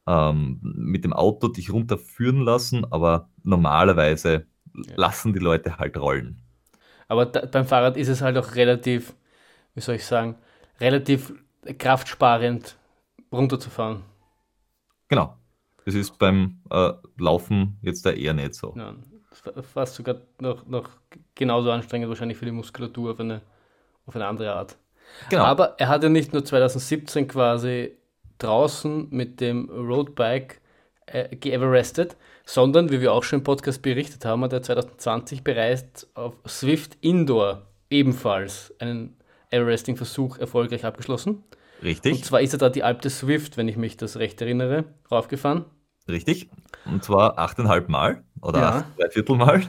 ähm, 0.07 0.59
mit 0.61 1.03
dem 1.03 1.13
Auto 1.13 1.47
dich 1.47 1.71
runterführen 1.71 2.41
lassen, 2.41 2.85
aber 2.91 3.29
normalerweise 3.43 4.45
ja. 4.75 4.93
lassen 4.95 5.33
die 5.33 5.39
Leute 5.39 5.77
halt 5.77 5.97
rollen. 5.97 6.41
Aber 7.07 7.25
da, 7.25 7.45
beim 7.45 7.65
Fahrrad 7.65 7.97
ist 7.97 8.07
es 8.07 8.21
halt 8.21 8.37
auch 8.37 8.55
relativ, 8.55 9.13
wie 9.75 9.81
soll 9.81 9.95
ich 9.95 10.05
sagen, 10.05 10.35
relativ 10.79 11.33
kraftsparend 11.77 12.77
runterzufahren. 13.31 14.03
Genau. 15.07 15.37
Das 15.85 15.95
ist 15.95 16.17
beim 16.17 16.61
äh, 16.69 16.93
Laufen 17.17 17.77
jetzt 17.81 18.05
da 18.05 18.11
eher 18.11 18.33
nicht 18.33 18.55
so. 18.55 18.73
Ja, 18.77 18.95
fast 19.61 19.95
sogar 19.95 20.21
noch, 20.39 20.65
noch 20.65 20.89
genauso 21.35 21.71
anstrengend 21.71 22.07
wahrscheinlich 22.07 22.37
für 22.37 22.45
die 22.45 22.51
Muskulatur 22.51 23.11
auf 23.11 23.19
eine, 23.19 23.41
auf 24.05 24.15
eine 24.15 24.27
andere 24.27 24.53
Art. 24.53 24.77
Genau. 25.29 25.43
Aber 25.43 25.75
er 25.77 25.89
hat 25.89 26.03
ja 26.03 26.09
nicht 26.09 26.33
nur 26.33 26.43
2017 26.43 27.27
quasi 27.27 27.91
draußen 28.39 29.07
mit 29.09 29.39
dem 29.39 29.69
Roadbike 29.69 30.61
äh, 31.05 31.35
geeverestet, 31.35 32.17
sondern, 32.45 32.91
wie 32.91 33.01
wir 33.01 33.13
auch 33.13 33.23
schon 33.23 33.39
im 33.39 33.43
Podcast 33.43 33.81
berichtet 33.81 34.25
haben, 34.25 34.43
hat 34.43 34.53
er 34.53 34.61
2020 34.61 35.43
bereits 35.43 36.07
auf 36.13 36.35
Swift 36.47 36.97
Indoor 37.01 37.67
ebenfalls 37.89 38.73
einen 38.79 39.17
Everesting-Versuch 39.51 40.37
erfolgreich 40.39 40.83
abgeschlossen. 40.83 41.43
Richtig. 41.81 42.13
Und 42.13 42.25
zwar 42.25 42.41
ist 42.41 42.53
er 42.53 42.59
da 42.59 42.69
die 42.69 42.83
Alp 42.83 43.03
Swift, 43.09 43.57
wenn 43.57 43.67
ich 43.67 43.77
mich 43.77 43.97
das 43.97 44.17
recht 44.17 44.41
erinnere, 44.41 44.85
raufgefahren. 45.11 45.65
Richtig. 46.07 46.49
Und 46.85 47.03
zwar 47.03 47.37
achteinhalb 47.37 47.89
Mal 47.89 48.23
oder 48.41 48.59
ja. 48.59 48.69
acht, 48.69 48.85
drei 48.97 49.09
Viertel 49.09 49.37
Mal. 49.37 49.61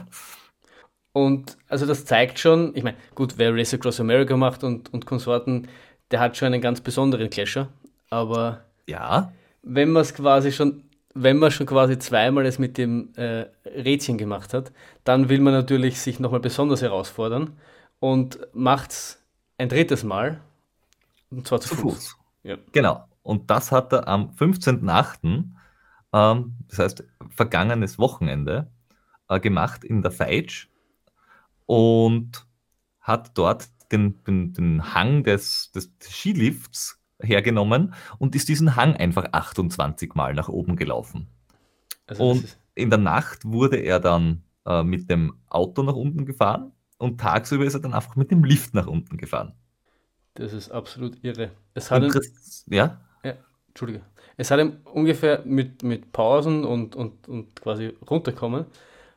Und 1.15 1.55
also 1.69 1.85
das 1.85 2.03
zeigt 2.03 2.39
schon, 2.39 2.75
ich 2.75 2.83
meine, 2.83 2.97
gut, 3.15 3.35
wer 3.37 3.55
Race 3.55 3.73
Across 3.73 4.01
America 4.01 4.35
macht 4.35 4.65
und, 4.65 4.93
und 4.93 5.05
Konsorten, 5.05 5.69
der 6.11 6.19
hat 6.19 6.35
schon 6.35 6.47
einen 6.47 6.61
ganz 6.61 6.81
besonderen 6.81 7.29
Clasher. 7.29 7.69
Aber 8.09 8.65
Ja, 8.85 9.31
wenn 9.63 9.93
man 9.93 10.01
es 10.01 10.13
quasi 10.13 10.51
schon, 10.51 10.83
wenn 11.13 11.37
man 11.37 11.51
schon 11.51 11.67
quasi 11.67 11.97
zweimal 11.99 12.45
es 12.45 12.59
mit 12.59 12.77
dem 12.77 13.13
äh, 13.15 13.45
Rädchen 13.63 14.17
gemacht 14.17 14.53
hat, 14.53 14.73
dann 15.05 15.29
will 15.29 15.39
man 15.39 15.53
natürlich 15.53 16.01
sich 16.01 16.19
nochmal 16.19 16.41
besonders 16.41 16.81
herausfordern 16.81 17.53
und 18.01 18.37
macht 18.51 18.91
es 18.91 19.23
ein 19.57 19.69
drittes 19.69 20.03
Mal. 20.03 20.41
Und 21.31 21.47
zwar 21.47 21.61
zu, 21.61 21.69
zu 21.69 21.75
Fuß. 21.75 21.93
Fuß. 21.93 22.17
Ja. 22.43 22.57
Genau. 22.73 23.05
Und 23.23 23.49
das 23.49 23.71
hat 23.71 23.93
er 23.93 24.09
am 24.09 24.31
15.8., 24.37 25.45
ähm, 26.11 26.55
das 26.67 26.79
heißt 26.79 27.05
vergangenes 27.29 27.99
Wochenende, 27.99 28.67
äh, 29.29 29.39
gemacht 29.39 29.85
in 29.85 30.01
der 30.01 30.11
Feitsch 30.11 30.67
und 31.65 32.45
hat 32.99 33.37
dort 33.37 33.69
den, 33.91 34.23
den, 34.23 34.53
den 34.53 34.93
Hang 34.93 35.23
des, 35.23 35.71
des 35.71 35.91
Skilifts 36.01 36.99
hergenommen 37.21 37.93
und 38.17 38.35
ist 38.35 38.49
diesen 38.49 38.75
Hang 38.75 38.95
einfach 38.95 39.25
28 39.31 40.15
Mal 40.15 40.33
nach 40.33 40.49
oben 40.49 40.75
gelaufen. 40.75 41.27
Also 42.07 42.23
Und 42.31 42.57
in 42.73 42.89
der 42.89 42.99
Nacht 42.99 43.45
wurde 43.45 43.77
er 43.77 43.99
dann 43.99 44.43
äh, 44.65 44.83
mit 44.83 45.09
dem 45.09 45.35
Auto 45.49 45.83
nach 45.83 45.95
unten 45.95 46.25
gefahren 46.25 46.71
und 46.97 47.19
tagsüber 47.19 47.65
ist 47.65 47.73
er 47.73 47.79
dann 47.79 47.93
einfach 47.93 48.15
mit 48.15 48.31
dem 48.31 48.43
Lift 48.43 48.73
nach 48.73 48.87
unten 48.87 49.17
gefahren. 49.17 49.53
das 50.35 50.53
ist 50.53 50.71
absolut 50.71 51.23
irre. 51.23 51.51
Es 51.73 51.91
hat, 51.91 52.01
ihn, 52.01 52.05
Interess 52.07 52.65
ja? 52.69 52.99
ja, 53.23 53.33
Entschuldige. 53.67 54.01
Es 54.37 54.51
hat 54.51 54.59
ihm 54.59 54.77
ungefähr 54.85 55.43
mit, 55.45 55.83
mit 55.83 56.11
Pausen 56.11 56.65
und, 56.65 56.95
und, 56.95 57.27
und 57.27 57.61
quasi 57.61 57.93
runterkommen, 58.09 58.65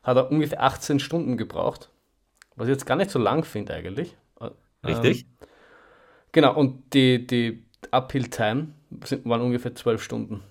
hat 0.03 0.17
er 0.17 0.31
ungefähr 0.31 0.63
18 0.63 0.99
Stunden 0.99 1.37
gebraucht. 1.37 1.89
Was 2.59 2.67
ich 2.67 2.73
jetzt 2.73 2.85
gar 2.85 2.95
nicht 2.95 3.11
so 3.11 3.19
lang 3.19 3.43
finde 3.43 3.73
eigentlich. 3.73 4.15
Richtig? 4.85 5.25
Ähm, 5.25 5.47
genau, 6.31 6.55
und 6.55 6.93
die, 6.93 7.25
die 7.25 7.63
Uphill-Time 7.91 8.69
sind- 9.05 9.25
waren 9.25 9.41
ungefähr 9.41 9.75
12 9.75 10.03
Stunden. 10.03 10.41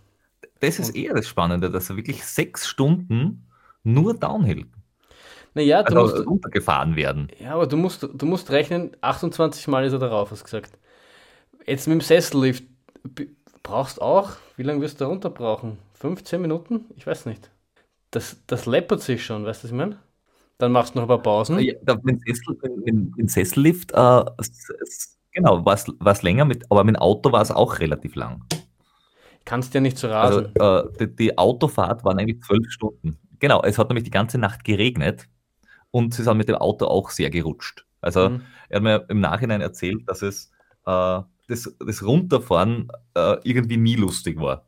Das 0.61 0.79
ist 0.79 0.90
eher 0.94 1.14
das 1.14 1.27
Spannende, 1.29 1.71
dass 1.71 1.90
er 1.90 1.97
wirklich 1.97 2.25
sechs 2.25 2.68
Stunden 2.68 3.49
nur 3.85 4.14
Downhill, 4.14 4.66
Naja, 5.55 5.83
du 5.83 5.94
also 5.97 6.16
musst, 6.16 6.27
runtergefahren 6.27 6.97
werden. 6.97 7.33
ja, 7.38 7.55
aber 7.55 7.66
du 7.66 7.77
musst, 7.77 8.03
du 8.03 8.27
musst 8.27 8.51
rechnen, 8.51 8.97
28 9.01 9.68
Mal 9.68 9.85
ist 9.85 9.92
er 9.92 9.99
darauf, 9.99 10.31
hast 10.31 10.40
du 10.40 10.44
gesagt. 10.44 10.79
Jetzt 11.66 11.88
mit 11.88 11.94
dem 11.97 12.03
Sessellift 12.03 12.64
brauchst 13.62 14.01
auch, 14.03 14.33
wie 14.57 14.62
lange 14.62 14.81
wirst 14.81 15.01
du 15.01 15.05
da 15.05 15.09
runter 15.11 15.31
brauchen? 15.31 15.79
15 15.94 16.40
Minuten? 16.40 16.87
Ich 16.97 17.07
weiß 17.07 17.27
nicht. 17.27 17.51
Das, 18.12 18.38
das 18.47 18.66
läppert 18.66 19.03
sich 19.03 19.25
schon, 19.25 19.44
weißt 19.44 19.62
du, 19.62 19.66
was 19.66 19.73
ich 19.73 19.77
meine? 19.79 19.99
Dann 20.59 20.73
machst 20.73 20.94
du 20.94 20.99
noch 20.99 21.05
ein 21.05 21.09
paar 21.09 21.23
Pausen. 21.23 21.59
Ja, 21.61 21.75
mit, 22.03 22.21
Sessel, 22.27 22.59
mit, 22.85 23.16
mit 23.16 23.31
Sessellift, 23.31 23.92
äh, 23.92 24.25
genau, 25.33 25.64
war 25.64 25.75
es 26.12 26.23
länger, 26.23 26.44
mit, 26.44 26.64
aber 26.71 26.85
mit 26.85 26.97
dem 26.97 27.01
Auto 27.01 27.31
war 27.33 27.42
es 27.42 27.51
auch 27.51 27.79
relativ 27.79 28.16
lang. 28.16 28.44
Kannst 29.44 29.73
ja 29.75 29.81
nicht 29.81 29.97
so 29.97 30.09
Also 30.09 30.40
rasen. 30.40 30.92
äh, 31.01 31.07
die, 31.07 31.16
die 31.16 31.38
Autofahrt 31.38 32.05
waren 32.05 32.18
eigentlich 32.18 32.42
zwölf 32.42 32.71
Stunden. 32.71 33.18
Genau, 33.38 33.62
es 33.62 33.79
hat 33.79 33.88
nämlich 33.88 34.05
die 34.05 34.11
ganze 34.11 34.37
Nacht 34.37 34.64
geregnet 34.64 35.29
und 35.92 36.12
sie 36.12 36.23
sind 36.25 36.37
mit 36.37 36.49
dem 36.49 36.57
Auto 36.57 36.87
auch 36.87 37.11
sehr 37.11 37.31
gerutscht. 37.31 37.87
Also 38.01 38.29
Mhm. 38.31 38.42
er 38.68 38.77
hat 38.77 38.83
mir 38.83 39.05
im 39.09 39.21
Nachhinein 39.21 39.61
erzählt, 39.61 40.09
dass 40.09 40.23
es 40.23 40.51
äh, 40.87 41.21
das, 41.47 41.75
das 41.79 42.03
Runterfahren 42.05 42.88
äh, 43.14 43.37
irgendwie 43.44 43.77
nie 43.79 43.94
lustig 43.94 44.38
war. 44.40 44.66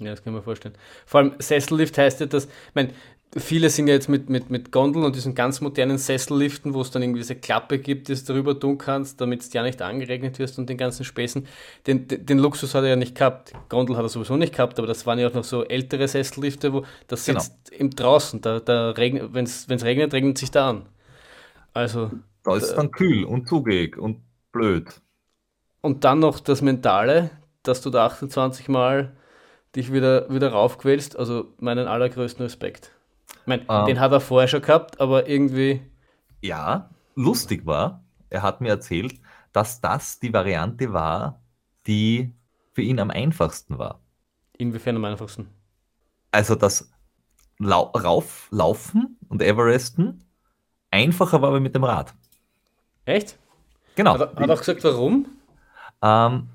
Ja, 0.00 0.10
das 0.12 0.22
kann 0.22 0.32
man 0.32 0.42
vorstellen. 0.44 0.76
Vor 1.06 1.20
allem 1.20 1.32
Sessellift 1.40 1.98
heißt 1.98 2.20
ja, 2.20 2.26
dass, 2.26 2.44
ich 2.44 2.50
meine, 2.74 2.92
viele 3.36 3.70
sind 3.70 3.88
ja 3.88 3.94
jetzt 3.94 4.08
mit, 4.08 4.30
mit, 4.30 4.50
mit 4.50 4.72
Gondeln 4.72 5.04
und 5.04 5.14
diesen 5.14 5.34
ganz 5.34 5.60
modernen 5.60 5.98
Sesselliften, 5.98 6.74
wo 6.74 6.80
es 6.80 6.90
dann 6.90 7.02
irgendwie 7.02 7.20
diese 7.20 7.36
Klappe 7.36 7.78
gibt, 7.78 8.08
die 8.08 8.14
du 8.14 8.20
darüber 8.22 8.58
tun 8.58 8.78
kannst, 8.78 9.20
damit 9.20 9.42
es 9.42 9.52
ja 9.52 9.62
nicht 9.62 9.82
angeregnet 9.82 10.38
wirst 10.38 10.58
und 10.58 10.68
den 10.68 10.78
ganzen 10.78 11.04
Späßen. 11.04 11.46
Den, 11.86 12.08
den, 12.08 12.24
den 12.26 12.38
Luxus 12.38 12.74
hat 12.74 12.84
er 12.84 12.90
ja 12.90 12.96
nicht 12.96 13.14
gehabt. 13.14 13.52
Gondel 13.68 13.96
hat 13.96 14.04
er 14.04 14.08
sowieso 14.08 14.36
nicht 14.36 14.54
gehabt, 14.54 14.78
aber 14.78 14.86
das 14.88 15.06
waren 15.06 15.18
ja 15.18 15.28
auch 15.28 15.34
noch 15.34 15.44
so 15.44 15.64
ältere 15.64 16.08
Sessellifte, 16.08 16.72
wo 16.72 16.84
das 17.06 17.24
Genau. 17.24 17.44
sitzt 17.44 17.70
im 17.70 17.90
draußen, 17.90 18.40
da, 18.40 18.60
da 18.60 18.90
regnet, 18.90 19.34
wenn 19.34 19.44
es 19.44 19.68
regnet, 19.84 20.12
regnet 20.14 20.38
sich 20.38 20.50
da 20.50 20.70
an. 20.70 20.86
Also, 21.74 22.10
Da 22.42 22.56
ist 22.56 22.64
es 22.64 22.74
dann 22.74 22.90
kühl 22.90 23.22
und 23.24 23.46
zugig 23.48 23.96
und 23.96 24.24
blöd. 24.50 25.00
und 25.80 26.04
dann 26.04 26.20
noch 26.20 26.40
das 26.40 26.62
Mentale, 26.62 27.30
dass 27.62 27.82
du 27.82 27.90
da 27.90 28.06
28 28.06 28.68
Mal 28.68 29.16
dich 29.76 29.92
wieder, 29.92 30.32
wieder 30.32 30.50
raufquälst, 30.52 31.18
also 31.18 31.54
meinen 31.58 31.88
allergrößten 31.88 32.44
Respekt. 32.44 32.92
Ich 33.48 33.56
meine, 33.56 33.64
Ähm. 33.68 33.86
den 33.86 33.98
hat 33.98 34.12
er 34.12 34.20
vorher 34.20 34.46
schon 34.46 34.60
gehabt, 34.60 35.00
aber 35.00 35.26
irgendwie, 35.26 35.80
Ja, 36.42 36.90
lustig 37.14 37.64
war, 37.66 38.04
er 38.30 38.42
hat 38.42 38.60
mir 38.60 38.68
erzählt, 38.70 39.20
dass 39.52 39.80
das 39.80 40.18
die 40.20 40.32
Variante 40.32 40.92
war, 40.92 41.40
die 41.86 42.34
für 42.74 42.82
ihn 42.82 42.98
am 43.00 43.10
einfachsten 43.10 43.78
war. 43.78 44.00
inwiefern 44.58 44.96
am 44.96 45.04
einfachsten. 45.06 45.48
Also 46.30 46.54
das 46.54 46.90
Lau 47.58 47.84
Rauflaufen 47.94 49.18
und 49.28 49.42
Everesten 49.42 50.24
einfacher 50.90 51.42
war 51.42 51.50
aber 51.50 51.60
mit 51.60 51.74
dem 51.74 51.84
Rad. 51.84 52.14
Echt? 53.06 53.36
Genau. 53.94 54.14
Hat 54.14 54.20
er, 54.20 54.36
hat 54.36 54.50
auch 54.50 54.58
gesagt, 54.58 54.84
warum? 54.84 55.26
Ähm, 56.02 56.48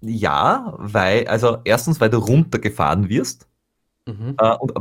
ja, 0.00 0.74
weil, 0.78 1.26
also 1.28 1.58
erstens, 1.64 2.00
weil 2.00 2.10
du 2.10 2.18
runtergefahren 2.18 3.08
wirst 3.08 3.48
Mhm. 4.06 4.38
äh, 4.38 4.56
und 4.56 4.72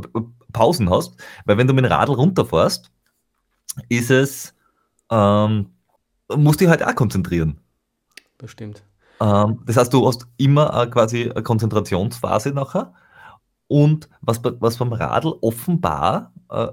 Pausen 0.57 0.89
hast, 0.89 1.15
weil 1.45 1.57
wenn 1.57 1.67
du 1.67 1.73
mit 1.73 1.85
dem 1.85 1.91
Radl 1.91 2.13
runterfährst, 2.13 2.91
ist 3.89 4.11
es, 4.11 4.53
ähm, 5.11 5.67
musst 6.35 6.59
dich 6.59 6.67
halt 6.67 6.83
auch 6.83 6.95
konzentrieren. 6.95 7.59
Das 8.37 8.51
stimmt. 8.51 8.83
Ähm, 9.19 9.59
das 9.65 9.77
heißt, 9.77 9.93
du 9.93 10.07
hast 10.07 10.27
immer 10.37 10.83
äh, 10.83 10.87
quasi 10.87 11.29
eine 11.29 11.43
Konzentrationsphase 11.43 12.51
nachher. 12.51 12.93
Und 13.67 14.09
was, 14.21 14.41
was 14.43 14.77
beim 14.77 14.93
Radl 14.93 15.33
offenbar 15.41 16.33
äh, 16.49 16.67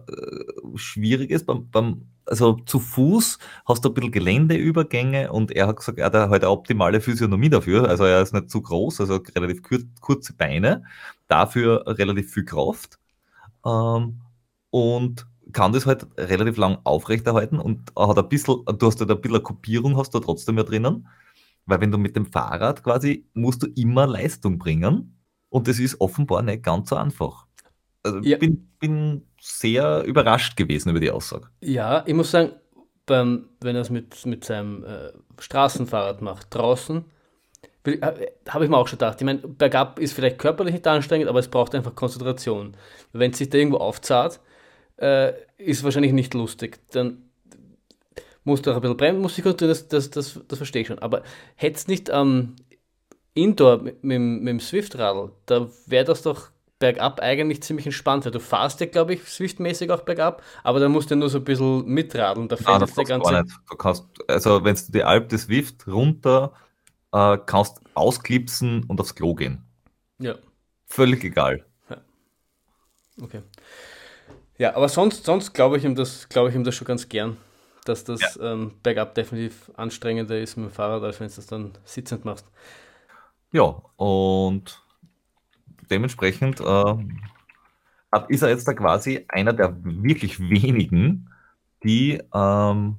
schwierig 0.76 1.30
ist, 1.30 1.46
beim, 1.46 1.68
beim, 1.70 2.06
also 2.24 2.54
zu 2.66 2.78
Fuß 2.78 3.38
hast 3.66 3.84
du 3.84 3.88
ein 3.88 3.94
bisschen 3.94 4.12
Geländeübergänge 4.12 5.32
und 5.32 5.50
er 5.50 5.66
hat 5.66 5.76
gesagt, 5.76 5.98
er 5.98 6.06
hat 6.06 6.14
halt 6.14 6.44
eine 6.44 6.50
optimale 6.50 7.00
Physiognomie 7.00 7.48
dafür. 7.48 7.88
Also 7.88 8.04
er 8.04 8.22
ist 8.22 8.32
nicht 8.32 8.50
zu 8.50 8.62
groß, 8.62 9.00
also 9.00 9.20
relativ 9.34 9.62
kur 9.62 9.78
kurze 10.00 10.34
Beine, 10.34 10.84
dafür 11.26 11.84
relativ 11.86 12.32
viel 12.32 12.44
Kraft 12.44 12.98
ähm, 13.64 14.20
und 14.70 15.27
kann 15.53 15.72
das 15.72 15.87
halt 15.87 16.07
relativ 16.18 16.57
lang 16.57 16.79
aufrechterhalten 16.85 17.59
und 17.61 17.92
hat 17.98 18.18
ein 18.18 18.29
bisschen, 18.29 18.64
du 18.66 18.87
hast 18.87 19.00
halt 19.00 19.11
ein 19.11 19.20
bisschen 19.20 19.37
eine 19.37 19.42
Kopierung 19.42 19.96
hast 19.96 20.14
du 20.14 20.20
trotzdem 20.20 20.57
ja 20.59 20.64
drinnen. 20.64 21.09
Weil 21.66 21.81
wenn 21.81 21.90
du 21.92 21.98
mit 21.98 22.16
dem 22.16 22.27
Fahrrad 22.27 22.83
quasi, 22.85 23.27
musst 23.35 23.62
du 23.62 23.66
immer 23.77 24.07
Leistung 24.07 24.59
bringen 24.59 25.18
und 25.48 25.68
das 25.68 25.79
ist 25.79 26.00
offenbar 26.00 26.42
nicht 26.42 26.62
ganz 26.62 26.90
so 26.90 26.96
einfach. 26.96 27.46
Also 28.03 28.20
ich 28.20 28.31
Ja. 28.31 28.38
bin, 28.38 28.72
bin 28.81 29.29
sehr 29.40 30.05
überrascht 30.05 30.57
gewesen 30.57 30.90
über 30.90 31.00
die 31.00 31.11
Aussage. 31.11 31.48
Ja, 31.61 32.05
ich 32.07 32.14
muss 32.14 32.31
sagen, 32.31 32.53
beim, 33.07 33.48
wenn 33.61 33.77
er 33.77 33.83
es 33.83 33.90
mit, 33.90 34.24
mit 34.27 34.44
seinem 34.44 34.85
äh, 34.85 35.12
Straßenfahrrad 35.38 36.22
macht, 36.22 36.55
draußen, 36.55 37.05
habe 38.48 38.64
ich 38.64 38.70
mir 38.70 38.76
auch 38.78 38.88
schon 38.88 38.98
gedacht. 38.98 39.20
Ich 39.20 39.24
meine, 39.24 39.40
bergab 39.40 39.98
ist 39.98 40.14
vielleicht 40.14 40.38
körperlich 40.38 40.72
nicht 40.74 40.86
anstrengend, 40.86 41.28
aber 41.28 41.38
es 41.40 41.48
braucht 41.48 41.74
einfach 41.74 41.94
Konzentration. 41.94 42.76
Wenn 43.12 43.32
es 43.32 43.38
sich 43.38 43.50
da 43.50 43.58
irgendwo 43.58 43.78
aufzahlt, 43.78 44.40
äh, 44.98 45.34
ist 45.58 45.84
wahrscheinlich 45.84 46.12
nicht 46.12 46.34
lustig. 46.34 46.80
Dann 46.92 47.24
musst 48.44 48.66
du 48.66 48.70
auch 48.70 48.76
ein 48.76 48.80
bisschen 48.82 48.96
bremsen, 48.96 49.22
musst 49.22 49.36
dich 49.36 49.44
konzentrieren, 49.44 49.70
das, 49.70 49.88
das, 49.88 50.10
das, 50.10 50.40
das 50.48 50.58
verstehe 50.58 50.82
ich 50.82 50.88
schon. 50.88 50.98
Aber 50.98 51.22
hätte 51.56 51.76
es 51.76 51.88
nicht 51.88 52.10
am 52.10 52.56
Indoor 53.34 53.78
mit, 53.82 54.04
mit, 54.04 54.16
dem- 54.16 54.38
mit 54.40 54.48
dem 54.48 54.60
Swift-Radl, 54.60 55.32
da 55.46 55.68
wäre 55.86 56.04
das 56.06 56.22
doch 56.22 56.50
bergab 56.78 57.20
eigentlich 57.20 57.62
ziemlich 57.62 57.86
entspannt, 57.86 58.24
weil 58.24 58.32
du 58.32 58.40
fahrst 58.40 58.80
ja, 58.80 58.86
glaube 58.86 59.14
ich, 59.14 59.22
Swift-mäßig 59.24 59.90
auch 59.90 60.02
bergab, 60.02 60.42
aber 60.64 60.80
da 60.80 60.88
musst 60.88 61.10
du 61.10 61.16
nur 61.16 61.30
so 61.30 61.38
ein 61.38 61.44
bisschen 61.44 61.86
mitradeln, 61.86 62.48
da 62.48 62.56
Ah, 62.64 62.78
fällt 62.78 62.82
das 62.82 62.94
ganze... 63.06 63.42
nicht. 63.44 63.56
Du 63.70 63.76
kannst, 63.76 64.06
also 64.28 64.64
wenn 64.64 64.74
du 64.74 64.82
die 64.92 65.02
Alp 65.04 65.28
des 65.28 65.42
Swift 65.42 65.86
runter 65.86 66.52
äh, 67.14 67.38
kannst 67.46 67.81
ausklipsen 67.94 68.85
und 68.85 69.00
aufs 69.00 69.14
Klo 69.14 69.35
gehen. 69.35 69.64
Ja, 70.18 70.35
Völlig 70.87 71.24
egal. 71.24 71.64
okay. 73.20 73.42
Ja, 74.59 74.77
aber 74.77 74.88
sonst, 74.88 75.24
sonst 75.24 75.53
glaube 75.53 75.77
ich 75.77 75.85
ihm 75.85 75.96
das, 75.96 76.29
glaube 76.29 76.50
ich 76.50 76.55
ihm 76.55 76.62
das 76.62 76.77
schon 76.77 76.87
ganz 76.87 77.09
gern, 77.09 77.37
dass 77.85 78.05
das 78.05 78.38
ähm, 78.40 78.72
bergab 78.83 79.14
definitiv 79.14 79.72
anstrengender 79.77 80.38
ist 80.38 80.57
mit 80.57 80.70
dem 80.70 80.72
Fahrrad, 80.72 81.03
als 81.03 81.18
wenn 81.18 81.29
du 81.29 81.35
das 81.35 81.46
dann 81.46 81.72
sitzend 81.85 82.24
machst. 82.24 82.46
Ja, 83.50 83.83
und 83.96 84.81
dementsprechend 85.90 86.61
äh, 86.61 86.94
ist 88.29 88.42
er 88.42 88.50
jetzt 88.50 88.68
da 88.68 88.74
quasi 88.74 89.24
einer 89.29 89.53
der 89.53 89.77
wirklich 89.83 90.38
wenigen, 90.38 91.31
die 91.83 92.22
ähm, 92.33 92.96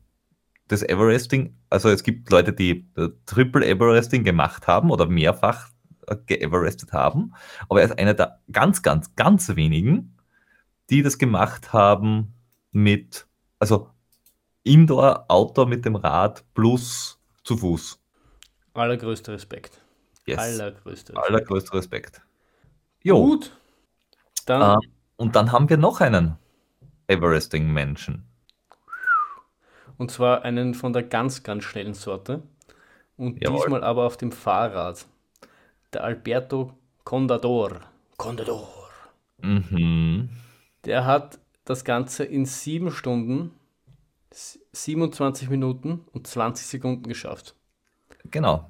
das 0.67 0.83
Everesting, 0.83 1.55
also 1.75 1.89
es 1.89 2.03
gibt 2.03 2.29
Leute, 2.31 2.53
die 2.53 2.89
äh, 2.95 3.09
Triple 3.25 3.65
Everesting 3.65 4.23
gemacht 4.23 4.65
haben 4.65 4.91
oder 4.91 5.07
mehrfach 5.07 5.69
äh, 6.07 6.15
geeverestet 6.25 6.93
haben, 6.93 7.33
aber 7.67 7.81
er 7.81 7.87
ist 7.87 7.99
einer 7.99 8.13
der 8.13 8.39
ganz, 8.49 8.81
ganz, 8.81 9.13
ganz 9.15 9.55
wenigen, 9.57 10.17
die 10.89 11.03
das 11.03 11.17
gemacht 11.17 11.73
haben 11.73 12.33
mit, 12.71 13.27
also 13.59 13.89
Indoor, 14.63 15.25
Outdoor 15.27 15.67
mit 15.67 15.83
dem 15.83 15.97
Rad 15.97 16.45
plus 16.53 17.19
zu 17.43 17.57
Fuß. 17.57 17.99
Allergrößter 18.73 19.33
Respekt. 19.33 19.81
Yes. 20.25 20.39
Allergrößter 20.39 21.13
Respekt. 21.13 21.17
Allergrößter 21.17 21.73
Respekt. 21.73 22.21
Jo. 23.03 23.21
Gut. 23.21 23.51
Dann 24.45 24.79
Äh, 24.79 24.87
und 25.17 25.35
dann 25.35 25.51
haben 25.51 25.69
wir 25.69 25.77
noch 25.77 25.99
einen 26.01 26.37
Everesting-Menschen. 27.07 28.25
Und 29.97 30.11
zwar 30.11 30.43
einen 30.43 30.73
von 30.73 30.93
der 30.93 31.03
ganz, 31.03 31.43
ganz 31.43 31.63
schnellen 31.63 31.93
Sorte. 31.93 32.43
Und 33.17 33.41
Jawohl. 33.41 33.59
diesmal 33.61 33.83
aber 33.83 34.05
auf 34.05 34.17
dem 34.17 34.31
Fahrrad. 34.31 35.05
Der 35.93 36.03
Alberto 36.03 36.73
Condador. 37.03 37.81
Condador. 38.17 38.67
Mhm. 39.41 40.29
Der 40.85 41.05
hat 41.05 41.39
das 41.63 41.83
Ganze 41.85 42.25
in 42.25 42.45
7 42.45 42.91
Stunden, 42.91 43.51
s- 44.31 44.59
27 44.73 45.49
Minuten 45.49 46.01
und 46.11 46.27
20 46.27 46.65
Sekunden 46.67 47.07
geschafft. 47.07 47.55
Genau. 48.31 48.69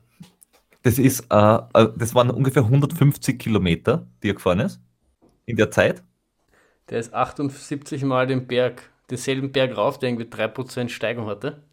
Das 0.84 1.00
ist, 1.00 1.26
äh, 1.32 1.56
äh, 1.74 1.88
das 1.98 2.14
waren 2.14 2.30
ungefähr 2.30 2.64
150 2.64 3.40
Kilometer, 3.40 4.06
die 4.22 4.30
er 4.30 4.34
gefahren 4.36 4.60
ist. 4.60 4.80
In 5.46 5.56
der 5.58 5.72
Zeit. 5.72 6.04
Der 6.90 7.00
ist 7.00 7.14
78 7.14 8.04
Mal 8.04 8.28
den 8.28 8.46
Berg, 8.46 8.92
denselben 9.10 9.52
Berg 9.52 9.78
rauf, 9.78 10.00
der 10.00 10.10
irgendwie 10.10 10.26
3% 10.26 10.89
Steigung 10.89 11.28
hatte. 11.28 11.63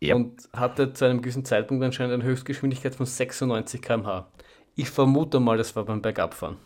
Ja. 0.00 0.14
Und 0.14 0.48
hatte 0.52 0.92
zu 0.92 1.06
einem 1.06 1.22
gewissen 1.22 1.44
Zeitpunkt 1.44 1.82
anscheinend 1.82 2.14
eine 2.14 2.24
Höchstgeschwindigkeit 2.24 2.94
von 2.94 3.06
96 3.06 3.80
km/h. 3.80 4.30
Ich 4.74 4.90
vermute 4.90 5.40
mal, 5.40 5.56
das 5.56 5.74
war 5.74 5.84
beim 5.84 6.02
Bergabfahren. 6.02 6.58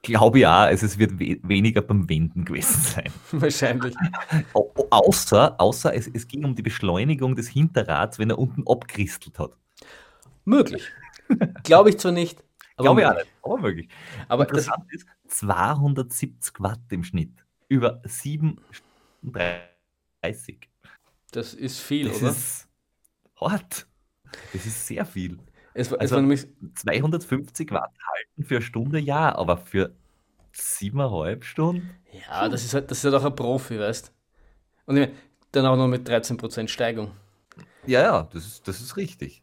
Glaube 0.00 0.40
ja, 0.40 0.64
also 0.64 0.84
es 0.84 0.98
wird 0.98 1.18
we 1.18 1.38
weniger 1.42 1.80
beim 1.80 2.08
Wenden 2.08 2.44
gewesen 2.44 2.80
sein. 2.82 3.12
Wahrscheinlich. 3.32 3.94
Außer, 4.90 5.58
außer 5.58 5.94
es, 5.94 6.08
es 6.12 6.26
ging 6.26 6.44
um 6.44 6.54
die 6.54 6.62
Beschleunigung 6.62 7.36
des 7.36 7.48
Hinterrads, 7.48 8.18
wenn 8.18 8.30
er 8.30 8.38
unten 8.38 8.64
abkristelt 8.66 9.38
hat. 9.38 9.52
Möglich. 10.44 10.90
Glaube 11.62 11.90
ich 11.90 11.98
zwar 11.98 12.12
nicht, 12.12 12.42
aber 12.76 12.84
Glaube 12.84 13.00
ich 13.00 13.06
auch 13.06 13.14
nicht, 13.14 13.26
aber 13.42 13.58
möglich. 13.58 13.88
Aber 14.28 14.42
Interessant 14.44 14.84
ist, 14.90 15.06
270 15.28 16.54
Watt 16.58 16.80
im 16.90 17.02
Schnitt 17.02 17.32
über 17.68 18.02
sieben 18.04 18.58
Stunden. 18.70 18.93
38. 19.24 20.68
Das 21.32 21.54
ist 21.54 21.80
viel, 21.80 22.08
das 22.08 22.18
oder? 22.18 22.28
Das 22.28 22.36
ist 22.36 22.68
hart. 23.40 23.86
Das 24.52 24.66
ist 24.66 24.86
sehr 24.86 25.04
viel. 25.04 25.38
Es, 25.74 25.90
war, 25.90 26.00
also 26.00 26.16
es 26.16 26.20
nämlich... 26.20 26.46
250 26.74 27.70
Watt 27.72 27.92
halten 28.12 28.44
für 28.44 28.56
eine 28.56 28.62
Stunde, 28.62 28.98
ja, 29.00 29.34
aber 29.34 29.56
für 29.56 29.94
siebeneinhalb 30.52 31.44
Stunden? 31.44 31.90
Ja, 32.12 32.48
das 32.48 32.64
ist 32.64 32.74
halt, 32.74 32.90
das 32.90 32.98
ist 32.98 33.04
halt 33.04 33.14
auch 33.14 33.24
ein 33.24 33.34
Profi, 33.34 33.78
weißt 33.78 34.08
du? 34.08 34.12
Und 34.86 34.96
ich 34.96 35.08
mein, 35.08 35.16
dann 35.52 35.66
auch 35.66 35.76
noch 35.76 35.88
mit 35.88 36.08
13% 36.08 36.68
Steigung. 36.68 37.12
Ja, 37.86 38.02
ja, 38.02 38.28
das 38.32 38.46
ist, 38.46 38.68
das 38.68 38.80
ist 38.80 38.96
richtig. 38.96 39.42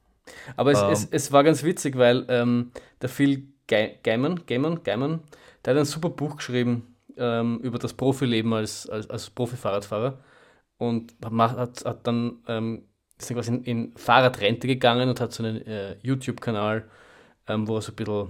Aber 0.55 0.71
es, 0.71 0.81
ähm, 0.81 0.89
es, 0.89 1.05
es 1.05 1.31
war 1.31 1.43
ganz 1.43 1.63
witzig, 1.63 1.97
weil 1.97 2.25
ähm, 2.29 2.71
der 3.01 3.09
Phil 3.09 3.47
Gaiman, 3.67 4.45
Gaiman, 4.45 4.83
Gaiman, 4.83 5.21
der 5.63 5.73
hat 5.73 5.79
ein 5.79 5.85
super 5.85 6.09
Buch 6.09 6.37
geschrieben, 6.37 6.90
ähm, 7.17 7.59
über 7.59 7.79
das 7.79 7.93
Profileben 7.93 8.53
als, 8.53 8.89
als, 8.89 9.09
als 9.09 9.29
Profi-Fahrradfahrer 9.29 10.19
und 10.77 11.13
hat, 11.23 11.85
hat 11.85 12.07
dann 12.07 12.39
ähm, 12.47 12.83
ist 13.21 13.29
dann 13.29 13.37
quasi 13.37 13.51
in, 13.51 13.63
in 13.63 13.91
Fahrradrente 13.95 14.67
gegangen 14.67 15.09
und 15.09 15.19
hat 15.21 15.33
so 15.33 15.43
einen 15.43 15.65
äh, 15.65 15.95
YouTube-Kanal, 16.01 16.85
ähm, 17.47 17.67
wo 17.67 17.75
er 17.75 17.81
so 17.81 17.91
ein 17.91 17.95
bisschen 17.95 18.29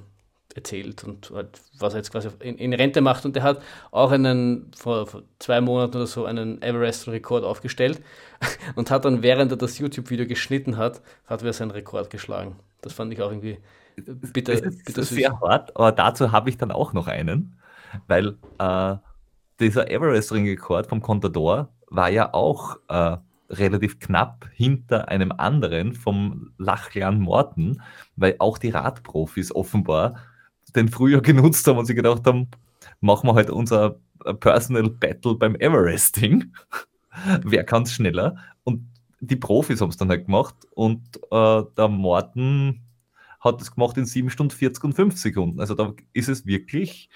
erzählt 0.56 1.04
und 1.04 1.32
halt, 1.34 1.62
was 1.80 1.94
er 1.94 2.00
jetzt 2.00 2.12
quasi 2.12 2.30
in, 2.40 2.58
in 2.58 2.74
Rente 2.74 3.02
macht. 3.02 3.26
Und 3.26 3.36
der 3.36 3.44
hat 3.44 3.62
auch 3.92 4.12
einen, 4.12 4.72
vor, 4.78 5.08
vor 5.08 5.24
zwei 5.40 5.62
Monaten 5.62 5.96
oder 5.96 6.08
so, 6.08 6.26
einen 6.26 6.62
Everest-Rekord 6.62 7.44
aufgestellt 7.44 8.02
und 8.76 8.92
hat 8.92 9.06
dann, 9.06 9.24
während 9.24 9.52
er 9.52 9.58
das 9.58 9.80
YouTube-Video 9.80 10.28
geschnitten 10.28 10.78
hat, 10.78 11.02
hat 11.26 11.44
er 11.44 11.54
seinen 11.54 11.72
Rekord 11.72 12.10
geschlagen. 12.10 12.58
Das 12.82 12.94
fand 12.94 13.14
ich 13.14 13.22
auch 13.22 13.32
irgendwie 13.32 13.60
bitter, 13.96 14.54
das 14.54 14.62
ist 14.62 14.86
bitter 14.86 15.04
süß. 15.04 15.16
sehr 15.16 15.40
hart, 15.40 15.76
aber 15.76 15.92
dazu 15.92 16.32
habe 16.32 16.50
ich 16.50 16.58
dann 16.58 16.72
auch 16.72 16.94
noch 16.94 17.08
einen, 17.08 17.58
weil 18.08 18.38
äh, 18.60 18.96
dieser 19.60 19.90
Everest-Ring-Rekord 19.90 20.88
vom 20.88 21.02
Contador 21.02 21.70
war 21.88 22.10
ja 22.10 22.34
auch 22.34 22.78
äh, 22.88 23.18
relativ 23.50 24.00
knapp 24.00 24.50
hinter 24.54 25.10
einem 25.10 25.32
anderen 25.32 25.94
vom 25.94 26.52
Lachlan 26.58 27.20
Morton, 27.20 27.82
weil 28.16 28.36
auch 28.40 28.58
die 28.58 28.70
Radprofis 28.70 29.54
offenbar 29.54 30.16
den 30.76 30.88
früher 30.88 31.22
genutzt 31.22 31.68
haben 31.68 31.78
und 31.78 31.86
sich 31.86 31.96
gedacht 31.96 32.26
haben, 32.26 32.50
machen 33.02 33.28
wir 33.28 33.36
halt 33.36 33.50
unser 33.50 33.98
äh, 34.26 34.34
Personal 34.34 34.90
Battle 34.90 35.36
beim 35.36 35.56
Everesting. 35.56 36.54
Wer 37.44 37.64
kann 37.64 37.84
es 37.84 37.94
schneller? 37.94 38.38
Und 38.64 38.88
die 39.20 39.36
Profis 39.36 39.82
haben 39.82 39.90
es 39.90 39.98
dann 39.98 40.10
halt 40.10 40.26
gemacht 40.26 40.56
und 40.72 41.02
äh, 41.30 41.64
der 41.78 41.88
Morton 41.88 42.82
hat 43.40 43.62
es 43.62 43.74
gemacht 43.74 43.98
in 43.98 44.06
7 44.06 44.30
Stunden 44.30 44.52
40 44.52 44.84
und 44.84 44.94
5 44.94 45.18
Sekunden. 45.18 45.60
Also 45.60 45.76
da 45.76 45.94
ist 46.14 46.30
es 46.30 46.46
wirklich. 46.46 47.10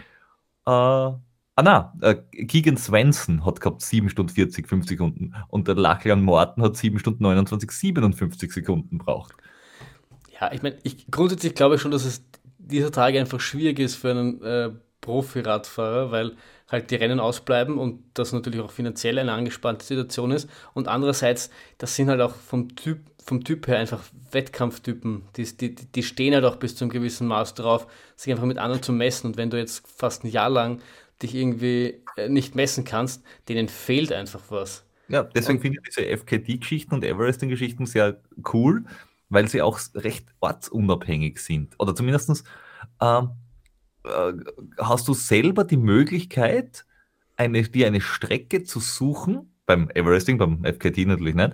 Äh, 0.65 0.71
ah, 0.71 1.21
na, 1.61 1.93
äh, 2.01 2.15
Keegan 2.45 2.77
Swenson 2.77 3.45
hat 3.45 3.61
gehabt 3.61 3.81
7 3.81 4.09
Stunden 4.09 4.33
40, 4.33 4.67
5 4.67 4.87
Sekunden. 4.87 5.33
Und 5.49 5.67
der 5.67 5.75
Lachlan 5.75 6.21
Morton 6.21 6.63
hat 6.63 6.75
7 6.75 6.99
Stunden 6.99 7.23
29, 7.23 7.71
57 7.71 8.51
Sekunden 8.51 8.97
braucht. 8.97 9.33
Ja, 10.39 10.51
ich 10.51 10.61
meine, 10.61 10.77
ich, 10.83 11.09
grundsätzlich 11.09 11.55
glaube 11.55 11.75
ich 11.75 11.81
schon, 11.81 11.91
dass 11.91 12.05
es 12.05 12.23
dieser 12.57 12.91
Tage 12.91 13.19
einfach 13.19 13.39
schwierig 13.39 13.79
ist 13.79 13.95
für 13.95 14.11
einen 14.11 14.41
äh, 14.41 14.71
Profi-Radfahrer, 15.01 16.11
weil 16.11 16.35
halt 16.67 16.91
die 16.91 16.95
Rennen 16.95 17.19
ausbleiben 17.19 17.77
und 17.77 18.03
das 18.13 18.33
natürlich 18.33 18.59
auch 18.59 18.71
finanziell 18.71 19.19
eine 19.19 19.33
angespannte 19.33 19.85
Situation 19.85 20.31
ist. 20.31 20.49
Und 20.73 20.87
andererseits, 20.87 21.49
das 21.77 21.95
sind 21.95 22.09
halt 22.09 22.21
auch 22.21 22.35
vom 22.35 22.75
Typ, 22.75 22.99
vom 23.23 23.43
Typ 23.43 23.67
her 23.67 23.79
einfach 23.79 24.03
Wettkampftypen. 24.31 25.23
Die, 25.35 25.57
die, 25.57 25.75
die 25.75 26.03
stehen 26.03 26.33
halt 26.33 26.45
auch 26.45 26.55
bis 26.55 26.75
zu 26.75 26.85
einem 26.85 26.91
gewissen 26.91 27.27
Maß 27.27 27.53
drauf, 27.53 27.87
sich 28.15 28.31
einfach 28.31 28.45
mit 28.45 28.57
anderen 28.57 28.81
zu 28.81 28.93
messen. 28.93 29.27
Und 29.27 29.37
wenn 29.37 29.49
du 29.49 29.57
jetzt 29.57 29.87
fast 29.87 30.23
ein 30.23 30.29
Jahr 30.29 30.49
lang 30.49 30.81
dich 31.21 31.35
irgendwie 31.35 32.01
äh, 32.17 32.29
nicht 32.29 32.55
messen 32.55 32.83
kannst, 32.83 33.23
denen 33.47 33.69
fehlt 33.69 34.11
einfach 34.11 34.41
was. 34.49 34.83
Ja, 35.07 35.23
deswegen 35.23 35.61
finde 35.61 35.77
ich 35.77 35.95
diese 35.95 36.17
FKT-Geschichten 36.17 36.95
und 36.95 37.03
Everesting-Geschichten 37.03 37.85
sehr 37.85 38.19
cool, 38.53 38.85
weil 39.29 39.47
sie 39.47 39.61
auch 39.61 39.79
recht 39.93 40.25
ortsunabhängig 40.39 41.39
sind. 41.39 41.75
Oder 41.77 41.95
zumindest 41.95 42.43
ähm, 43.01 43.29
äh, 43.29 43.44
hast 44.79 45.07
du 45.07 45.13
selber 45.13 45.63
die 45.63 45.77
Möglichkeit, 45.77 46.85
eine, 47.37 47.63
dir 47.63 47.87
eine 47.87 48.01
Strecke 48.01 48.63
zu 48.63 48.79
suchen, 48.79 49.51
beim 49.65 49.89
Everesting, 49.93 50.37
beim 50.37 50.63
FKT 50.63 51.05
natürlich 51.07 51.35
nicht, 51.35 51.53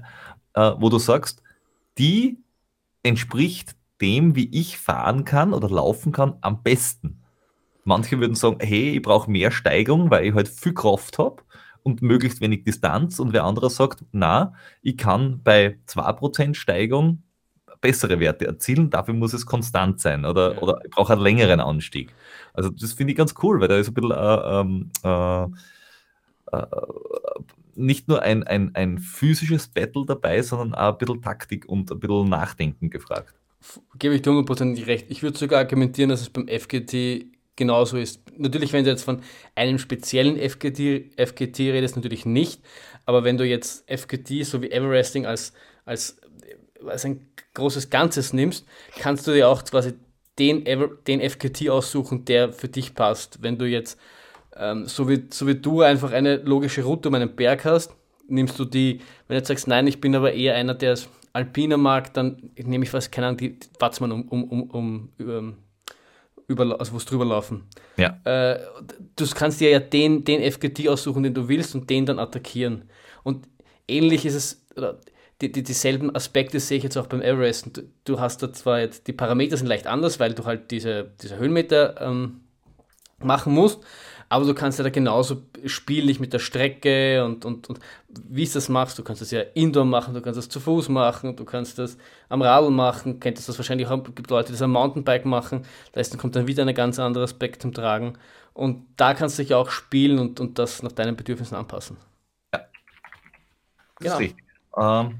äh, 0.54 0.72
wo 0.78 0.90
du 0.90 1.00
sagst, 1.00 1.42
die 1.98 2.38
entspricht 3.04 3.76
dem, 4.02 4.36
wie 4.36 4.50
ich 4.52 4.78
fahren 4.78 5.26
kann 5.26 5.54
oder 5.54 5.70
laufen 5.70 6.12
kann, 6.12 6.36
am 6.42 6.62
besten. 6.64 7.22
Manche 7.84 8.20
würden 8.20 8.36
sagen, 8.36 8.58
hey, 8.62 8.92
ich 8.98 9.02
brauche 9.02 9.30
mehr 9.30 9.52
Steigung, 9.52 10.12
weil 10.12 10.26
ich 10.26 10.34
halt 10.34 10.48
viel 10.48 10.74
Kraft 10.74 11.18
habe 11.18 11.44
und 11.84 12.02
möglichst 12.02 12.42
wenig 12.42 12.64
Distanz. 12.64 13.20
Und 13.20 13.34
wer 13.34 13.44
anderer 13.44 13.70
sagt, 13.70 14.04
na, 14.12 14.54
ich 14.82 14.98
kann 14.98 15.42
bei 15.44 15.80
2% 15.88 16.56
Steigung 16.56 17.24
bessere 17.80 18.20
Werte 18.20 18.46
erzielen, 18.46 18.92
dafür 18.92 19.16
muss 19.16 19.34
es 19.34 19.48
konstant 19.48 20.00
sein 20.00 20.26
oder, 20.26 20.54
Ja. 20.54 20.62
oder 20.62 20.82
ich 20.86 20.92
brauche 20.92 21.14
einen 21.14 21.24
längeren 21.24 21.60
Anstieg. 21.60 22.14
Also 22.54 22.70
das 22.70 22.94
finde 22.94 23.12
ich 23.12 23.18
ganz 23.18 23.34
cool, 23.42 23.60
weil 23.60 23.68
da 23.68 23.78
ist 23.78 23.88
ein 23.88 23.94
bisschen 23.94 24.12
äh, 24.12 24.60
ähm, 24.60 24.92
äh, 25.04 26.58
äh, 26.58 26.66
nicht 27.76 28.08
nur 28.08 28.22
ein, 28.22 28.44
ein, 28.44 28.76
ein 28.76 29.00
physisches 29.00 29.68
Battle 29.68 30.06
dabei, 30.06 30.42
sondern 30.42 30.76
auch 30.76 30.94
ein 30.94 30.98
bisschen 30.98 31.22
Taktik 31.22 31.68
und 31.68 31.92
ein 31.92 32.00
bisschen 32.00 32.30
Nachdenken 32.30 32.90
gefragt. 32.90 33.34
Gebe 33.98 34.16
ich 34.16 34.22
dir 34.22 34.32
hundertprozentig 34.32 34.88
recht. 34.88 35.06
Ich 35.10 35.24
würde 35.24 35.38
sogar 35.38 35.60
argumentieren, 35.60 36.10
dass 36.10 36.22
es 36.22 36.30
beim 36.30 36.48
FGT 36.48 37.26
genauso 37.56 37.98
ist. 37.98 38.22
Natürlich, 38.38 38.74
wenn 38.74 38.84
du 38.84 38.90
jetzt 38.90 39.04
von 39.04 39.22
einem 39.56 39.78
speziellen 39.78 40.38
FGT, 40.38 41.14
FGT 41.16 41.60
redest, 41.72 41.96
natürlich 41.96 42.26
nicht. 42.26 42.62
Aber 43.06 43.24
wenn 43.24 43.38
du 43.38 43.46
jetzt 43.46 43.90
FGT 43.90 44.44
sowie 44.46 44.72
Everesting 44.72 45.26
als, 45.26 45.54
als, 45.86 46.20
als 46.86 47.06
ein 47.06 47.28
großes 47.54 47.90
Ganzes 47.90 48.34
nimmst, 48.34 48.66
kannst 48.98 49.28
du 49.28 49.32
dir 49.32 49.48
auch 49.48 49.64
quasi 49.64 49.94
den, 50.40 50.66
den 51.08 51.30
FGT 51.30 51.70
aussuchen, 51.70 52.26
der 52.26 52.54
für 52.54 52.68
dich 52.68 52.96
passt. 52.96 53.42
Wenn 53.42 53.58
du 53.58 53.66
jetzt, 53.66 54.00
ähm, 54.56 54.86
so, 54.86 55.08
wie, 55.10 55.26
so 55.30 55.48
wie 55.48 55.56
du 55.56 55.82
einfach 55.82 56.12
eine 56.12 56.38
logische 56.38 56.84
Route 56.84 57.10
um 57.10 57.16
einen 57.16 57.36
Berg 57.36 57.66
hast, 57.66 57.94
nimmst 58.28 58.58
du 58.58 58.66
die, 58.66 59.00
wenn 59.28 59.36
du 59.36 59.40
jetzt 59.40 59.48
sagst, 59.48 59.68
nein, 59.68 59.88
ich 59.88 60.02
bin 60.02 60.16
aber 60.16 60.34
eher 60.34 60.56
einer, 60.56 60.74
der 60.74 60.94
es 60.94 61.10
alpiner 61.34 61.78
mag, 61.78 62.14
dann 62.14 62.52
nehme 62.58 62.84
ich 62.84 62.94
was, 62.94 63.12
keine 63.12 63.28
Ahnung, 63.28 63.38
die, 63.38 63.58
Watzmann 63.80 64.12
um, 64.12 64.28
um, 64.28 64.44
um, 64.44 64.64
um, 64.70 65.10
um 65.20 65.58
über, 66.48 66.80
also 66.80 66.94
wo 66.94 66.98
es 66.98 67.06
drüber 67.06 67.26
laufen. 67.26 67.64
Ja. 67.98 68.20
Äh, 68.24 68.60
du 69.16 69.26
kannst 69.34 69.62
dir 69.62 69.70
ja 69.70 69.80
den, 69.80 70.24
den 70.24 70.42
FGT 70.52 70.90
aussuchen, 70.90 71.24
den 71.24 71.34
du 71.34 71.48
willst 71.48 71.74
und 71.76 71.90
den 71.90 72.06
dann 72.06 72.20
attackieren. 72.20 72.90
Und 73.24 73.48
ähnlich 73.88 74.26
ist 74.26 74.36
es, 74.36 74.66
oder 74.76 75.00
die, 75.42 75.52
die, 75.52 75.64
dieselben 75.64 76.16
Aspekte 76.16 76.60
sehe 76.60 76.78
ich 76.78 76.84
jetzt 76.84 76.98
auch 76.98 77.08
beim 77.08 77.22
Everest. 77.22 77.78
Du, 77.78 77.84
du 78.06 78.20
hast 78.20 78.44
da 78.44 78.54
zwar 78.54 78.80
jetzt, 78.80 79.08
die 79.08 79.14
Parameter 79.14 79.58
sind 79.58 79.68
leicht 79.68 79.88
anders, 79.88 80.20
weil 80.20 80.34
du 80.34 80.46
halt 80.46 80.72
diese, 80.72 81.12
diese 81.22 81.38
Höhenmeter 81.38 82.00
ähm, 82.00 82.42
machen 83.20 83.54
musst, 83.54 83.82
aber 84.30 84.46
du 84.46 84.54
kannst 84.54 84.80
ja 84.80 84.84
da 84.84 84.90
genauso 84.90 85.42
spiellich 85.66 86.20
mit 86.20 86.32
der 86.32 86.40
Strecke 86.40 87.26
und, 87.26 87.44
und, 87.44 87.70
und 87.70 87.80
wie 88.08 88.46
du 88.46 88.54
das 88.54 88.70
machst. 88.70 88.98
Du 88.98 89.04
kannst 89.04 89.22
das 89.22 89.32
ja 89.32 89.42
indoor 89.42 89.86
machen, 89.86 90.14
du 90.14 90.22
kannst 90.22 90.38
das 90.38 90.48
zu 90.48 90.60
Fuß 90.60 90.90
machen, 90.90 91.36
du 91.36 91.44
kannst 91.44 91.80
das 91.80 91.98
am 92.30 92.42
Radl 92.42 92.70
machen, 92.70 93.20
könntest 93.20 93.50
das 93.50 93.58
wahrscheinlich 93.58 93.88
auch, 93.88 94.04
gibt 94.04 94.30
Leute, 94.30 94.48
die 94.48 94.54
das 94.54 94.62
am 94.62 94.72
Mountainbike 94.72 95.26
machen, 95.26 95.66
da 95.92 96.00
ist, 96.00 96.18
kommt 96.18 96.36
dann 96.36 96.48
wieder 96.48 96.66
ein 96.66 96.74
ganz 96.74 97.00
anderer 97.00 97.26
Aspekt 97.26 97.62
zum 97.62 97.74
Tragen. 97.74 98.14
Und 98.54 98.86
da 98.98 99.14
kannst 99.14 99.40
du 99.40 99.44
dich 99.44 99.54
auch 99.54 99.70
spielen 99.70 100.20
und, 100.20 100.40
und 100.40 100.60
das 100.60 100.84
nach 100.84 100.92
deinen 100.92 101.16
Bedürfnissen 101.16 101.58
anpassen. 101.58 101.98
Ja. 102.54 102.60
Das 102.60 102.68
genau. 104.00 104.14
ist 104.14 104.20
richtig. 104.20 104.46
Ähm, 104.78 105.20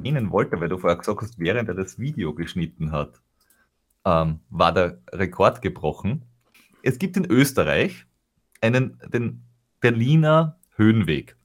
erwähnen 0.00 0.30
wollte, 0.30 0.60
weil 0.60 0.68
du 0.68 0.78
vorher 0.78 0.98
gesagt 0.98 1.20
hast, 1.22 1.38
während 1.38 1.68
er 1.68 1.74
das 1.74 1.98
Video 1.98 2.34
geschnitten 2.34 2.92
hat, 2.92 3.20
ähm, 4.04 4.40
war 4.50 4.72
der 4.72 4.98
Rekord 5.12 5.62
gebrochen. 5.62 6.24
Es 6.82 6.98
gibt 6.98 7.16
in 7.16 7.26
Österreich 7.26 8.06
einen, 8.60 8.98
den 9.12 9.42
Berliner 9.80 10.58
Höhenweg. 10.76 11.36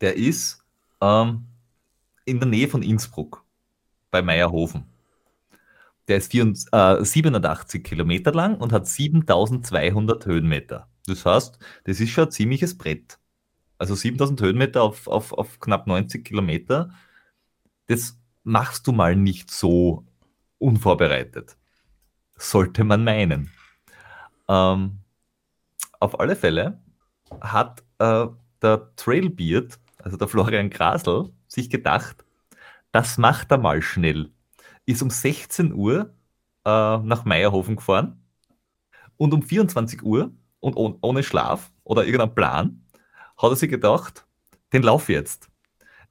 Der 0.00 0.16
ist 0.16 0.64
ähm, 1.00 1.46
in 2.24 2.40
der 2.40 2.48
Nähe 2.48 2.68
von 2.68 2.82
Innsbruck 2.82 3.44
bei 4.10 4.22
Meierhofen. 4.22 4.84
Der 6.08 6.16
ist 6.16 6.32
4, 6.32 6.52
äh, 6.72 7.04
87 7.04 7.84
Kilometer 7.84 8.32
lang 8.32 8.56
und 8.56 8.72
hat 8.72 8.86
7200 8.86 10.26
Höhenmeter. 10.26 10.88
Das 11.06 11.24
heißt, 11.24 11.58
das 11.84 12.00
ist 12.00 12.10
schon 12.10 12.24
ein 12.24 12.30
ziemliches 12.30 12.76
Brett. 12.76 13.18
Also 13.78 13.94
7000 13.94 14.40
Höhenmeter 14.40 14.82
auf, 14.82 15.08
auf, 15.08 15.32
auf 15.32 15.60
knapp 15.60 15.86
90 15.86 16.24
Kilometer. 16.24 16.90
Das 17.86 18.18
machst 18.44 18.86
du 18.86 18.92
mal 18.92 19.16
nicht 19.16 19.50
so 19.50 20.04
unvorbereitet. 20.58 21.56
Sollte 22.36 22.84
man 22.84 23.04
meinen. 23.04 23.50
Ähm, 24.48 24.98
auf 26.00 26.18
alle 26.18 26.36
Fälle 26.36 26.82
hat 27.40 27.82
äh, 27.98 28.26
der 28.60 28.94
Trailbeard, 28.96 29.78
also 29.98 30.16
der 30.16 30.28
Florian 30.28 30.70
Grasel, 30.70 31.30
sich 31.46 31.70
gedacht, 31.70 32.24
das 32.90 33.18
macht 33.18 33.50
er 33.50 33.58
mal 33.58 33.82
schnell. 33.82 34.30
Ist 34.86 35.02
um 35.02 35.10
16 35.10 35.72
Uhr 35.72 36.14
äh, 36.64 36.98
nach 36.98 37.24
Meierhofen 37.24 37.76
gefahren 37.76 38.22
und 39.16 39.32
um 39.32 39.42
24 39.42 40.02
Uhr 40.02 40.32
und 40.60 40.76
oh 40.76 40.98
ohne 41.00 41.22
Schlaf 41.22 41.72
oder 41.84 42.04
irgendeinen 42.04 42.34
Plan 42.34 42.86
hat 43.36 43.50
er 43.50 43.56
sich 43.56 43.70
gedacht, 43.70 44.26
den 44.72 44.82
Lauf 44.82 45.08
jetzt. 45.08 45.50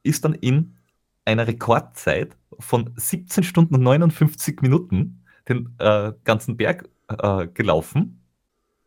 Ist 0.03 0.25
dann 0.25 0.33
in 0.33 0.77
einer 1.25 1.47
Rekordzeit 1.47 2.37
von 2.59 2.91
17 2.95 3.43
Stunden 3.43 3.75
und 3.75 3.83
59 3.83 4.61
Minuten 4.61 5.23
den 5.47 5.75
äh, 5.79 6.13
ganzen 6.23 6.57
Berg 6.57 6.89
äh, 7.07 7.47
gelaufen 7.47 8.21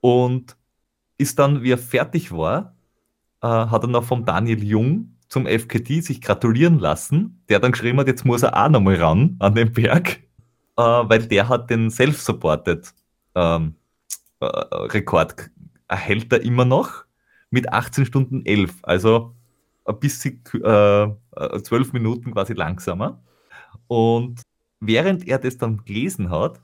und 0.00 0.56
ist 1.18 1.38
dann, 1.38 1.62
wie 1.62 1.72
er 1.72 1.78
fertig 1.78 2.32
war, 2.32 2.74
äh, 3.42 3.46
hat 3.46 3.84
er 3.84 3.88
noch 3.88 4.04
vom 4.04 4.24
Daniel 4.24 4.62
Jung 4.62 5.16
zum 5.28 5.46
FKT 5.46 6.02
sich 6.02 6.20
gratulieren 6.20 6.78
lassen. 6.78 7.42
Der 7.48 7.60
dann 7.60 7.72
geschrieben 7.72 7.98
hat, 7.98 8.06
jetzt 8.06 8.24
muss 8.24 8.42
er 8.42 8.56
auch 8.56 8.68
nochmal 8.68 8.96
ran 8.96 9.36
an 9.38 9.54
den 9.54 9.72
Berg, 9.72 10.20
äh, 10.76 10.82
weil 10.82 11.26
der 11.26 11.48
hat 11.48 11.70
den 11.70 11.90
Self-Supported 11.90 12.94
ähm, 13.34 13.74
äh, 14.40 14.46
Rekord 14.46 15.50
erhält 15.88 16.32
er 16.32 16.42
immer 16.42 16.64
noch 16.64 17.04
mit 17.50 17.72
18 17.72 18.06
Stunden 18.06 18.44
11, 18.44 18.78
also 18.82 19.34
ein 19.84 19.98
bisschen 19.98 20.42
äh, 20.54 21.62
zwölf 21.62 21.92
Minuten 21.92 22.32
quasi 22.32 22.54
langsamer. 22.54 23.22
Und 23.86 24.42
während 24.80 25.26
er 25.28 25.38
das 25.38 25.58
dann 25.58 25.84
gelesen 25.84 26.30
hat, 26.30 26.60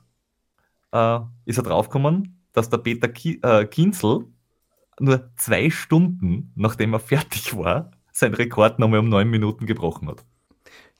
äh, 0.91 1.19
ist 1.45 1.57
er 1.57 1.63
draufgekommen, 1.63 2.41
dass 2.53 2.69
der 2.69 2.79
Peter 2.79 3.07
Ki 3.07 3.39
äh, 3.43 3.65
Kinzel 3.65 4.25
nur 4.99 5.31
zwei 5.37 5.69
Stunden, 5.69 6.51
nachdem 6.55 6.93
er 6.93 6.99
fertig 7.13 7.55
war, 7.55 7.91
seinen 8.11 8.33
Rekord 8.33 8.79
nochmal 8.79 8.99
um 8.99 9.09
neun 9.09 9.29
Minuten 9.29 9.65
gebrochen 9.65 10.07
hat. 10.07 10.25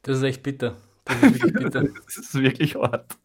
Das 0.04 0.18
ist 0.18 0.24
echt 0.24 0.44
bitter. 0.44 0.78
Das 1.06 1.16
ist 1.22 1.44
wirklich 1.44 1.54
bitter. 1.64 1.84
das 1.84 2.18
ist 2.18 2.34
wirklich 2.36 2.76
hart. 2.76 3.18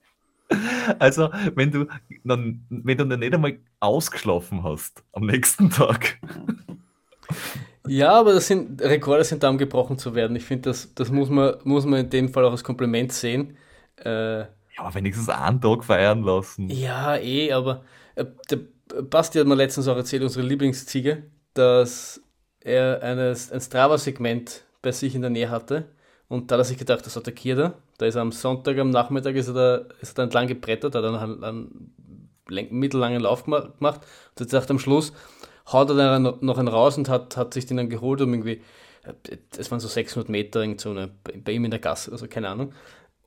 Also, 1.01 1.31
wenn 1.55 1.73
du, 1.73 1.87
dann, 2.23 2.65
wenn 2.69 2.99
du 2.99 3.05
dann 3.05 3.19
nicht 3.19 3.35
einmal 3.35 3.59
ausgeschlafen 3.81 4.63
hast 4.63 5.03
am 5.13 5.27
nächsten 5.27 5.71
Tag. 5.71 6.21
Ja, 7.89 8.13
aber 8.13 8.35
das 8.35 8.47
sind, 8.47 8.81
Rekorde 8.83 9.25
sind 9.25 9.43
da, 9.43 9.49
um 9.49 9.59
gebrochen 9.59 9.99
zu 9.99 10.15
werden. 10.15 10.37
Ich 10.37 10.45
finde, 10.45 10.71
das, 10.71 10.95
das 10.95 11.11
muss, 11.11 11.29
man, 11.29 11.57
muss 11.65 11.85
man 11.85 12.01
in 12.01 12.11
dem 12.11 12.29
Fall 12.29 12.45
auch 12.45 12.53
als 12.53 12.65
Kompliment 12.65 13.13
sehen. 13.13 13.57
Äh, 14.05 14.41
ja, 14.41 14.47
aber 14.79 14.95
wenigstens 14.95 15.29
einen 15.29 15.61
Tag 15.61 15.85
feiern 15.85 16.23
lassen. 16.23 16.69
Ja, 16.69 17.17
eh, 17.17 17.53
aber 17.53 17.83
äh, 18.15 18.27
der 18.51 18.61
Basti 19.03 19.39
hat 19.39 19.47
mir 19.47 19.55
letztens 19.55 19.89
auch 19.89 19.97
erzählt, 19.97 20.23
unsere 20.23 20.47
Lieblingsziege, 20.47 21.25
dass 21.55 22.21
er 22.61 23.03
eines, 23.03 23.51
ein 23.51 23.61
Strava-Segment 23.61 24.65
bei 24.83 24.93
sich 24.93 25.15
in 25.15 25.23
der 25.23 25.31
Nähe 25.31 25.51
hatte. 25.51 25.87
Und 26.29 26.51
da 26.51 26.55
hat 26.55 26.61
er 26.61 26.65
sich 26.65 26.79
gedacht, 26.79 27.07
das 27.07 27.17
attackiert 27.17 27.59
er. 27.59 27.75
Da 27.99 28.07
ist 28.07 28.17
er 28.17 28.23
am 28.23 28.33
Sonntag, 28.33 28.79
am 28.79 28.91
Nachmittag 28.91 29.37
ist 29.37 29.49
er 29.49 29.55
da, 29.55 29.77
ist 30.01 30.13
er 30.13 30.15
da 30.15 30.23
entlang 30.25 30.49
gebrettert, 30.49 30.95
hat 30.95 31.05
dann 31.05 31.15
einen, 31.15 31.45
einen 31.45 32.69
mittellangen 32.71 33.23
Lauf 33.23 33.45
gemacht. 33.45 33.71
Und 33.81 34.41
jetzt 34.41 34.51
sagt 34.51 34.71
am 34.71 34.79
Schluss, 34.79 35.13
haut 35.73 35.91
er 35.91 35.97
dann 35.97 36.39
noch 36.41 36.59
einen 36.59 36.69
raus 36.69 36.97
und 36.97 37.09
hat, 37.09 37.37
hat 37.37 37.55
sich 37.55 37.67
den 37.67 37.77
dann 37.77 37.89
geholt 37.89 38.21
um 38.21 38.33
irgendwie, 38.33 38.63
es 39.57 39.71
waren 39.71 39.81
so 39.81 39.89
600 39.89 40.29
Meter 40.29 40.65
so 40.79 40.91
eine, 40.91 41.11
bei 41.45 41.53
ihm 41.53 41.65
in 41.65 41.71
der 41.71 41.81
Gasse, 41.81 42.13
also 42.13 42.27
keine 42.27 42.49
Ahnung 42.49 42.73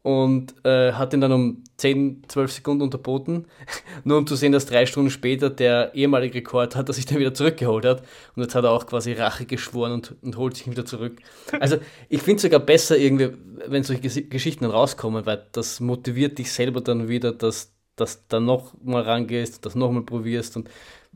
und 0.02 0.54
äh, 0.66 0.94
hat 0.94 1.14
ihn 1.14 1.22
dann 1.22 1.32
um 1.32 1.64
10, 1.78 2.24
12 2.28 2.52
Sekunden 2.52 2.84
unterboten, 2.84 3.46
nur 4.04 4.18
um 4.18 4.28
zu 4.28 4.36
sehen, 4.36 4.52
dass 4.52 4.66
drei 4.66 4.86
Stunden 4.86 5.10
später 5.10 5.50
der 5.50 5.94
ehemalige 5.94 6.36
Rekord 6.36 6.76
hat, 6.76 6.88
dass 6.88 6.96
sich 6.96 7.06
dann 7.06 7.20
wieder 7.20 7.34
zurückgeholt 7.34 7.86
hat. 7.86 8.04
Und 8.36 8.44
jetzt 8.44 8.56
hat 8.56 8.64
er 8.64 8.72
auch 8.72 8.88
quasi 8.88 9.14
Rache 9.14 9.46
geschworen 9.46 9.92
und, 9.92 10.16
und 10.22 10.38
holt 10.38 10.56
sich 10.56 10.70
wieder 10.70 10.86
zurück. 10.86 11.20
Also 11.60 11.78
ich 12.08 12.22
finde 12.22 12.38
es 12.38 12.42
sogar 12.44 12.62
besser 12.62 12.98
irgendwie, 12.98 13.32
wenn 13.68 13.84
solche 13.84 14.02
Geschichten 14.02 14.64
dann 14.64 14.72
rauskommen, 14.72 15.26
weil 15.26 15.46
das 15.52 15.80
motiviert 15.80 16.38
dich 16.38 16.52
selber 16.52 16.80
dann 16.82 17.10
wieder, 17.10 17.34
dass, 17.34 17.74
dass 17.96 18.20
du 18.20 18.24
da 18.30 18.40
nochmal 18.40 19.04
rangehst, 19.04 19.66
das 19.66 19.76
nochmal 19.76 20.04
probierst 20.04 20.56
und 20.56 20.70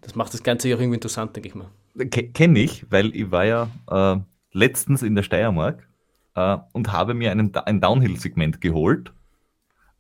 das 0.04 0.16
macht 0.16 0.34
das 0.34 0.44
Ganze 0.44 0.70
ja 0.70 0.76
irgendwie 0.76 0.96
interessant, 0.96 1.36
denke 1.36 1.50
ich 1.50 1.56
mal. 1.56 1.70
Kenne 2.34 2.60
ich, 2.60 2.86
weil 2.92 3.16
ich 3.16 3.32
war 3.32 3.46
ja 3.46 3.70
äh, 3.90 4.20
letztens 4.52 5.02
in 5.02 5.16
der 5.16 5.24
Steiermark 5.24 5.88
äh, 6.36 6.58
und 6.72 6.92
habe 6.92 7.14
mir 7.14 7.32
einen, 7.32 7.56
ein 7.56 7.82
Downhill-Segment 7.82 8.62
geholt, 8.62 9.14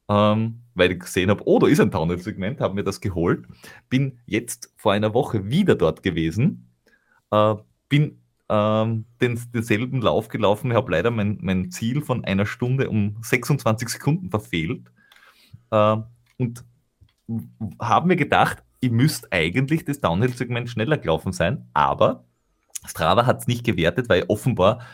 ähm, 0.09 0.59
weil 0.75 0.91
ich 0.91 0.99
gesehen 0.99 1.29
habe, 1.29 1.43
oh, 1.45 1.59
da 1.59 1.67
ist 1.67 1.79
ein 1.79 1.91
Downhill-Segment, 1.91 2.61
habe 2.61 2.75
mir 2.75 2.83
das 2.83 2.99
geholt, 3.01 3.45
bin 3.89 4.19
jetzt 4.25 4.73
vor 4.75 4.93
einer 4.93 5.13
Woche 5.13 5.49
wieder 5.49 5.75
dort 5.75 6.03
gewesen, 6.03 6.67
äh, 7.31 7.55
bin 7.89 8.19
ähm, 8.49 9.05
den, 9.21 9.39
denselben 9.53 10.01
Lauf 10.01 10.27
gelaufen, 10.27 10.73
habe 10.73 10.91
leider 10.91 11.11
mein, 11.11 11.37
mein 11.41 11.71
Ziel 11.71 12.01
von 12.01 12.25
einer 12.25 12.45
Stunde 12.45 12.89
um 12.89 13.17
26 13.21 13.89
Sekunden 13.89 14.29
verfehlt. 14.29 14.91
Äh, 15.71 15.97
und 16.37 16.65
habe 17.79 18.07
mir 18.07 18.15
gedacht, 18.15 18.63
ich 18.83 18.91
müsste 18.91 19.31
eigentlich 19.31 19.85
das 19.85 20.01
Downhill-Segment 20.01 20.69
schneller 20.69 20.97
gelaufen 20.97 21.31
sein, 21.31 21.69
aber 21.73 22.25
Strava 22.85 23.25
hat 23.25 23.39
es 23.39 23.47
nicht 23.47 23.63
gewertet, 23.63 24.09
weil 24.09 24.25
offenbar 24.27 24.85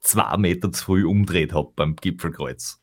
zwei 0.00 0.36
Meter 0.36 0.70
zu 0.70 0.84
früh 0.84 1.04
umdreht 1.04 1.52
habe 1.52 1.72
beim 1.74 1.96
Gipfelkreuz. 1.96 2.80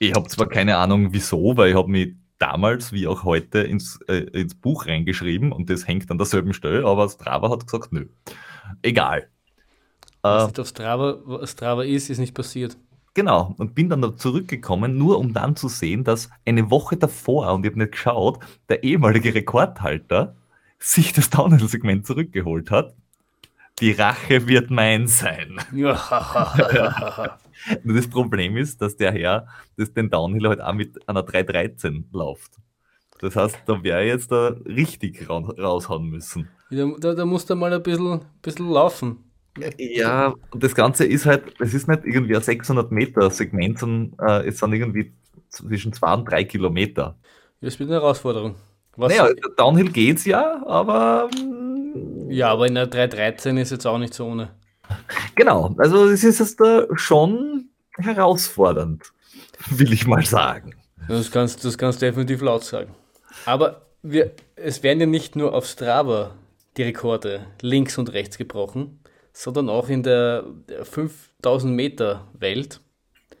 Ich 0.00 0.12
habe 0.14 0.28
zwar 0.28 0.48
keine 0.48 0.76
Ahnung 0.78 1.12
wieso, 1.12 1.56
weil 1.56 1.70
ich 1.70 1.76
habe 1.76 1.88
mich 1.88 2.14
damals 2.38 2.92
wie 2.92 3.06
auch 3.06 3.22
heute 3.22 3.60
ins, 3.60 4.00
äh, 4.08 4.24
ins 4.32 4.56
Buch 4.56 4.86
reingeschrieben 4.86 5.52
und 5.52 5.70
das 5.70 5.86
hängt 5.86 6.10
an 6.10 6.18
derselben 6.18 6.52
Stelle, 6.52 6.84
aber 6.84 7.08
Strava 7.08 7.50
hat 7.50 7.64
gesagt, 7.66 7.92
nö. 7.92 8.08
Egal. 8.82 9.28
Was 10.22 10.42
äh, 10.42 10.46
nicht 10.46 10.58
auf 10.58 10.68
Strava, 10.68 11.46
Strava 11.46 11.84
ist, 11.84 12.10
ist 12.10 12.18
nicht 12.18 12.34
passiert. 12.34 12.76
Genau, 13.14 13.54
und 13.58 13.74
bin 13.74 13.88
dann 13.88 14.16
zurückgekommen, 14.16 14.96
nur 14.96 15.18
um 15.18 15.32
dann 15.32 15.56
zu 15.56 15.68
sehen, 15.68 16.04
dass 16.04 16.30
eine 16.46 16.70
Woche 16.70 16.96
davor, 16.96 17.52
und 17.52 17.64
ich 17.64 17.72
habe 17.72 17.80
nicht 17.80 17.92
geschaut, 17.92 18.38
der 18.68 18.84
ehemalige 18.84 19.34
Rekordhalter 19.34 20.36
sich 20.78 21.12
das 21.12 21.28
Downhill-Segment 21.30 22.06
zurückgeholt 22.06 22.70
hat 22.70 22.94
die 23.80 23.92
Rache 23.92 24.46
wird 24.46 24.70
mein 24.70 25.06
sein. 25.06 25.56
das 27.84 28.08
Problem 28.08 28.56
ist, 28.56 28.80
dass 28.80 28.96
der 28.96 29.12
Herr 29.12 29.46
das 29.76 29.92
den 29.92 30.10
Downhill 30.10 30.48
halt 30.48 30.60
auch 30.60 30.74
mit 30.74 31.08
einer 31.08 31.22
313 31.22 32.08
läuft. 32.12 32.52
Das 33.20 33.36
heißt, 33.36 33.58
da 33.66 33.82
wäre 33.82 34.04
jetzt 34.04 34.32
da 34.32 34.54
richtig 34.64 35.28
raushauen 35.28 36.08
müssen. 36.08 36.48
Da, 36.70 36.86
da, 36.98 37.14
da 37.14 37.26
muss 37.26 37.48
er 37.50 37.56
mal 37.56 37.72
ein 37.72 37.82
bisschen, 37.82 38.20
bisschen 38.40 38.68
laufen. 38.68 39.29
Ja, 39.78 40.34
und 40.50 40.62
das 40.62 40.74
Ganze 40.74 41.04
ist 41.04 41.26
halt, 41.26 41.42
es 41.60 41.74
ist 41.74 41.88
nicht 41.88 42.02
irgendwie 42.04 42.36
ein 42.36 42.42
600 42.42 42.90
Meter 42.90 43.30
Segment, 43.30 43.78
sondern 43.78 44.28
äh, 44.28 44.48
es 44.48 44.58
sind 44.58 44.72
irgendwie 44.72 45.12
zwischen 45.48 45.92
zwei 45.92 46.14
und 46.14 46.30
drei 46.30 46.44
Kilometer. 46.44 47.16
Das 47.60 47.78
wird 47.78 47.90
eine 47.90 48.00
Herausforderung. 48.00 48.56
Was 48.96 49.16
naja, 49.16 49.32
Downhill 49.56 49.90
geht's 49.90 50.24
ja, 50.24 50.62
aber 50.66 51.30
ja, 52.28 52.48
aber 52.50 52.66
in 52.66 52.74
der 52.74 52.86
313 52.86 53.56
ist 53.56 53.70
jetzt 53.70 53.86
auch 53.86 53.98
nicht 53.98 54.14
so 54.14 54.26
ohne. 54.26 54.50
Genau, 55.34 55.74
also 55.78 56.06
es 56.06 56.24
ist 56.24 56.38
jetzt 56.38 56.60
da 56.60 56.86
schon 56.94 57.70
herausfordernd, 57.96 59.12
will 59.70 59.92
ich 59.92 60.06
mal 60.06 60.24
sagen. 60.24 60.74
Das 61.08 61.30
kannst 61.30 61.62
du 61.62 61.68
das 61.68 61.78
kannst 61.78 62.02
definitiv 62.02 62.40
laut 62.40 62.64
sagen. 62.64 62.94
Aber 63.46 63.82
wir, 64.02 64.32
es 64.56 64.82
werden 64.82 65.00
ja 65.00 65.06
nicht 65.06 65.36
nur 65.36 65.54
auf 65.54 65.66
Strava 65.66 66.34
die 66.76 66.82
Rekorde 66.84 67.46
links 67.60 67.98
und 67.98 68.12
rechts 68.12 68.38
gebrochen, 68.38 68.99
sondern 69.32 69.68
auch 69.68 69.88
in 69.88 70.02
der 70.02 70.44
5000 70.82 71.74
Meter 71.74 72.26
Welt 72.34 72.80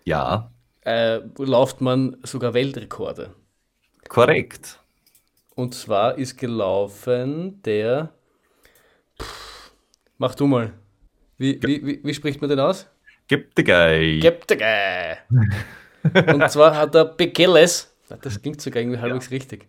Ja, 0.04 0.50
äh, 0.84 1.20
läuft 1.38 1.80
man 1.80 2.16
sogar 2.22 2.54
Weltrekorde. 2.54 3.34
korrekt. 4.08 4.78
Und 5.54 5.74
zwar 5.74 6.16
ist 6.16 6.38
gelaufen 6.38 7.60
der. 7.62 8.10
Pff, 9.20 9.72
mach 10.18 10.34
du 10.34 10.46
mal. 10.46 10.72
Wie, 11.36 11.60
wie, 11.62 11.84
wie, 11.86 12.00
wie 12.02 12.14
spricht 12.14 12.40
man 12.40 12.48
den 12.50 12.60
aus? 12.60 12.86
Gib 13.28 13.54
die 13.54 13.64
Gei. 13.64 14.18
Geptige. 14.20 15.18
Und 16.32 16.50
zwar 16.50 16.76
hat 16.76 16.94
er 16.94 17.04
Bekeles, 17.04 17.94
das 18.22 18.40
klingt 18.40 18.60
sogar 18.60 18.82
irgendwie 18.82 18.98
halbwegs 19.00 19.30
richtig. 19.30 19.68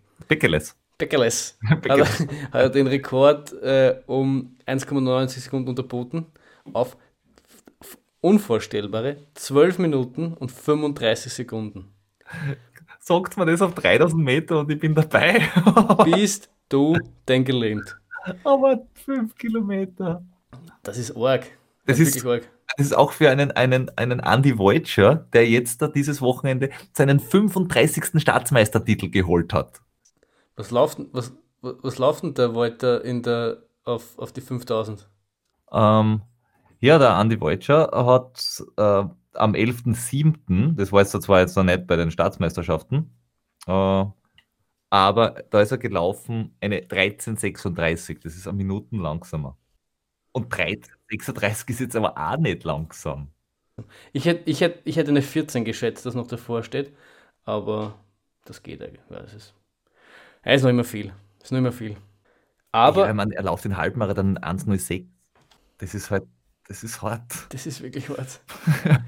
Pickeles. 1.02 1.58
Bekeles 1.80 2.20
hat, 2.20 2.28
er- 2.30 2.36
hat 2.52 2.54
er 2.62 2.70
den 2.70 2.86
Rekord 2.86 3.52
äh, 3.62 4.00
um 4.06 4.56
1,99 4.66 5.40
Sekunden 5.40 5.68
unterboten 5.68 6.26
auf 6.72 6.96
unvorstellbare 8.20 9.16
12 9.34 9.78
Minuten 9.78 10.34
und 10.34 10.50
35 10.52 11.32
Sekunden. 11.32 11.92
Sagt 13.00 13.36
man 13.36 13.48
das 13.48 13.62
auf 13.62 13.74
3000 13.74 14.22
Meter 14.22 14.60
und 14.60 14.70
ich 14.70 14.78
bin 14.78 14.94
dabei. 14.94 15.42
Bist 16.04 16.48
du 16.68 16.96
denn 17.26 17.44
gelähmt? 17.44 17.96
Aber 18.44 18.86
5 19.04 19.34
Kilometer. 19.34 20.24
Das 20.84 20.98
ist 20.98 21.16
arg. 21.16 21.46
Das 21.86 21.98
ist 21.98 22.08
ist- 22.16 22.24
wirklich 22.24 22.44
arg. 22.44 22.52
Das 22.78 22.86
ist 22.86 22.94
auch 22.94 23.12
für 23.12 23.28
einen, 23.28 23.50
einen, 23.50 23.90
einen 23.98 24.20
Andy 24.20 24.56
Voitscher, 24.56 25.26
der 25.34 25.46
jetzt 25.46 25.82
da 25.82 25.88
dieses 25.88 26.22
Wochenende 26.22 26.70
seinen 26.94 27.20
35. 27.20 28.18
Staatsmeistertitel 28.18 29.10
geholt 29.10 29.52
hat. 29.52 29.82
Was 30.62 30.70
läuft, 30.70 30.98
was, 31.10 31.32
was, 31.60 31.98
läuft 31.98 32.22
denn 32.22 32.34
der 32.34 32.54
Walter 32.54 33.04
in 33.04 33.20
der, 33.20 33.64
auf, 33.82 34.16
auf 34.16 34.30
die 34.30 34.40
5000? 34.40 35.08
Ähm, 35.72 36.22
ja, 36.78 36.98
der 37.00 37.18
Andy 37.18 37.40
Voitscher 37.40 37.90
hat 37.92 38.62
äh, 38.76 39.04
am 39.34 39.54
11.07., 39.54 40.76
das 40.76 40.92
war 40.92 41.00
jetzt 41.00 41.20
zwar 41.20 41.40
jetzt 41.40 41.56
noch 41.56 41.64
nicht 41.64 41.88
bei 41.88 41.96
den 41.96 42.12
Staatsmeisterschaften, 42.12 43.10
äh, 43.66 44.04
aber 44.90 45.30
da 45.50 45.60
ist 45.60 45.72
er 45.72 45.78
gelaufen 45.78 46.56
eine 46.60 46.78
13,36, 46.78 48.20
das 48.22 48.36
ist 48.36 48.46
eine 48.46 48.56
Minuten 48.56 49.00
langsamer. 49.00 49.56
Und 50.30 50.54
13,36 50.54 51.70
ist 51.70 51.80
jetzt 51.80 51.96
aber 51.96 52.16
auch 52.16 52.36
nicht 52.36 52.62
langsam. 52.62 53.32
Ich 54.12 54.26
hätte 54.26 54.48
ich 54.48 54.60
hätt, 54.60 54.78
ich 54.84 54.94
hätt 54.94 55.08
eine 55.08 55.22
14 55.22 55.64
geschätzt, 55.64 56.06
das 56.06 56.14
noch 56.14 56.28
davor 56.28 56.62
steht, 56.62 56.92
aber 57.42 57.98
das 58.44 58.62
geht 58.62 58.80
eigentlich. 58.80 59.02
Ja, 59.10 59.18
es 59.24 59.34
ist, 59.34 59.54
ja, 60.44 60.52
ist 60.52 60.62
noch 60.62 60.70
immer 60.70 60.84
viel. 60.84 61.12
Ist 61.42 61.52
noch 61.52 61.58
immer 61.58 61.72
viel. 61.72 61.96
Aber 62.72 63.06
ja, 63.06 63.14
meine, 63.14 63.34
er 63.34 63.42
läuft 63.42 63.64
den 63.64 63.76
Halbmarathon 63.76 64.38
1,06. 64.38 65.06
Das 65.78 65.94
ist 65.94 66.10
halt, 66.10 66.24
das 66.68 66.82
ist 66.84 67.02
hart. 67.02 67.22
das 67.50 67.66
ist 67.66 67.82
wirklich 67.82 68.08
hart. 68.08 68.40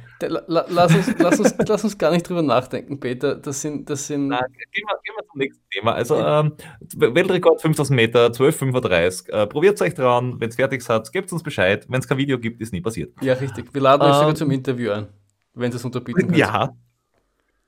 Lass, 0.46 0.94
uns, 0.94 1.18
lass, 1.18 1.38
uns, 1.40 1.54
lass 1.68 1.84
uns 1.84 1.98
gar 1.98 2.10
nicht 2.10 2.26
drüber 2.26 2.40
nachdenken, 2.40 2.98
Peter. 2.98 3.34
Das 3.34 3.60
sind, 3.60 3.90
das 3.90 4.06
sind 4.06 4.28
Na, 4.28 4.38
gehen, 4.38 4.54
wir, 4.72 4.98
gehen 5.02 5.14
wir 5.16 5.24
zum 5.30 5.38
nächsten 5.38 5.62
Thema. 5.70 5.92
Also, 5.92 6.16
ähm, 6.18 6.52
Weltrekord 6.96 7.60
5000 7.60 7.94
Meter, 7.96 8.26
12,35. 8.28 9.28
Äh, 9.30 9.46
Probiert 9.46 9.80
euch 9.82 9.92
dran. 9.94 10.40
Wenn 10.40 10.48
es 10.48 10.56
fertig 10.56 10.82
seid, 10.82 11.12
gebt 11.12 11.30
uns 11.32 11.42
Bescheid. 11.42 11.84
Wenn 11.88 12.00
es 12.00 12.08
kein 12.08 12.16
Video 12.16 12.38
gibt, 12.38 12.60
ist 12.62 12.72
nie 12.72 12.80
passiert. 12.80 13.12
ja 13.20 13.34
richtig. 13.34 13.74
Wir 13.74 13.82
laden 13.82 14.02
euch 14.02 14.14
sogar 14.14 14.28
Ähm, 14.30 14.36
zum 14.36 14.50
Interview 14.50 14.92
ein, 14.92 15.08
wenn 15.52 15.72
es 15.72 15.84
unterbieten 15.84 16.20
können. 16.22 16.34
Ja, 16.38 16.70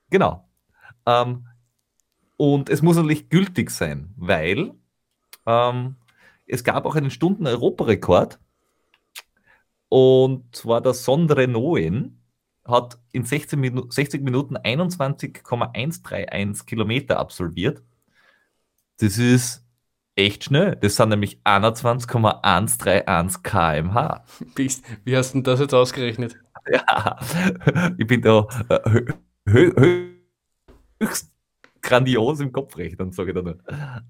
genau. 0.08 0.48
Ähm, 1.04 1.44
und 2.36 2.68
es 2.68 2.82
muss 2.82 2.96
natürlich 2.96 3.28
gültig 3.28 3.70
sein, 3.70 4.12
weil 4.16 4.74
ähm, 5.46 5.96
es 6.46 6.64
gab 6.64 6.86
auch 6.86 6.96
einen 6.96 7.10
Stunden-Europarekord. 7.10 8.38
Und 9.88 10.54
zwar 10.54 10.80
der 10.80 10.94
Sondre 10.94 11.48
Noen 11.48 12.20
hat 12.64 12.98
in 13.12 13.24
16 13.24 13.58
Minu 13.58 13.90
60 13.90 14.22
Minuten 14.22 14.56
21,131 14.56 16.66
Kilometer 16.66 17.18
absolviert. 17.18 17.82
Das 18.98 19.18
ist 19.18 19.64
echt 20.16 20.44
schnell. 20.44 20.76
Das 20.76 20.96
sind 20.96 21.10
nämlich 21.10 21.40
21,131 21.44 23.42
km/h. 23.42 24.24
Wie 25.04 25.16
hast 25.16 25.30
du 25.30 25.38
denn 25.38 25.44
das 25.44 25.60
jetzt 25.60 25.74
ausgerechnet? 25.74 26.36
Ja, 26.68 27.18
ich 27.98 28.06
bin 28.06 28.22
da 28.22 28.46
äh, 28.68 28.90
hö 28.90 29.14
hö 29.48 29.72
hö 29.76 30.12
höchst 31.00 31.35
grandios 31.86 32.40
im 32.40 32.52
Kopfrechnen, 32.52 33.12
sage 33.12 33.30
ich 33.30 33.34
da 33.34 33.42
nur. 33.42 33.58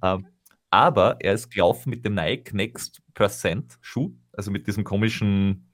Ähm, 0.03 0.27
aber 0.71 1.17
er 1.21 1.35
ist 1.35 1.51
gelaufen 1.51 1.91
mit 1.91 2.05
dem 2.05 2.15
Nike 2.15 2.55
Next 2.55 3.03
Percent 3.15 3.79
Schuh, 3.81 4.13
also 4.33 4.51
mit 4.51 4.67
diesem 4.67 4.83
komischen 4.83 5.69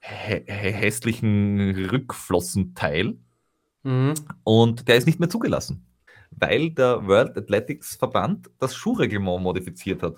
hä 0.00 0.44
hä 0.46 0.72
hässlichen 0.72 1.88
Rückflossenteil. 1.90 3.18
Mhm. 3.82 4.14
Und 4.44 4.88
der 4.88 4.96
ist 4.96 5.06
nicht 5.06 5.20
mehr 5.20 5.28
zugelassen, 5.28 5.86
weil 6.30 6.70
der 6.70 7.06
World 7.06 7.36
Athletics 7.36 7.96
Verband 7.96 8.50
das 8.58 8.74
Schuhreglement 8.74 9.42
modifiziert 9.42 10.02
hat. 10.02 10.16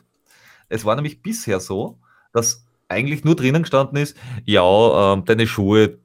Es 0.69 0.85
war 0.85 0.95
nämlich 0.95 1.23
bisher 1.23 1.61
so, 1.61 1.99
dass 2.33 2.67
eigentlich 2.89 3.25
nur 3.25 3.37
drinnen 3.37 3.63
gestanden 3.63 3.99
ist, 3.99 4.17
ja, 4.45 5.13
ähm, 5.13 5.25
deine 5.25 5.47
Schuhe 5.47 5.99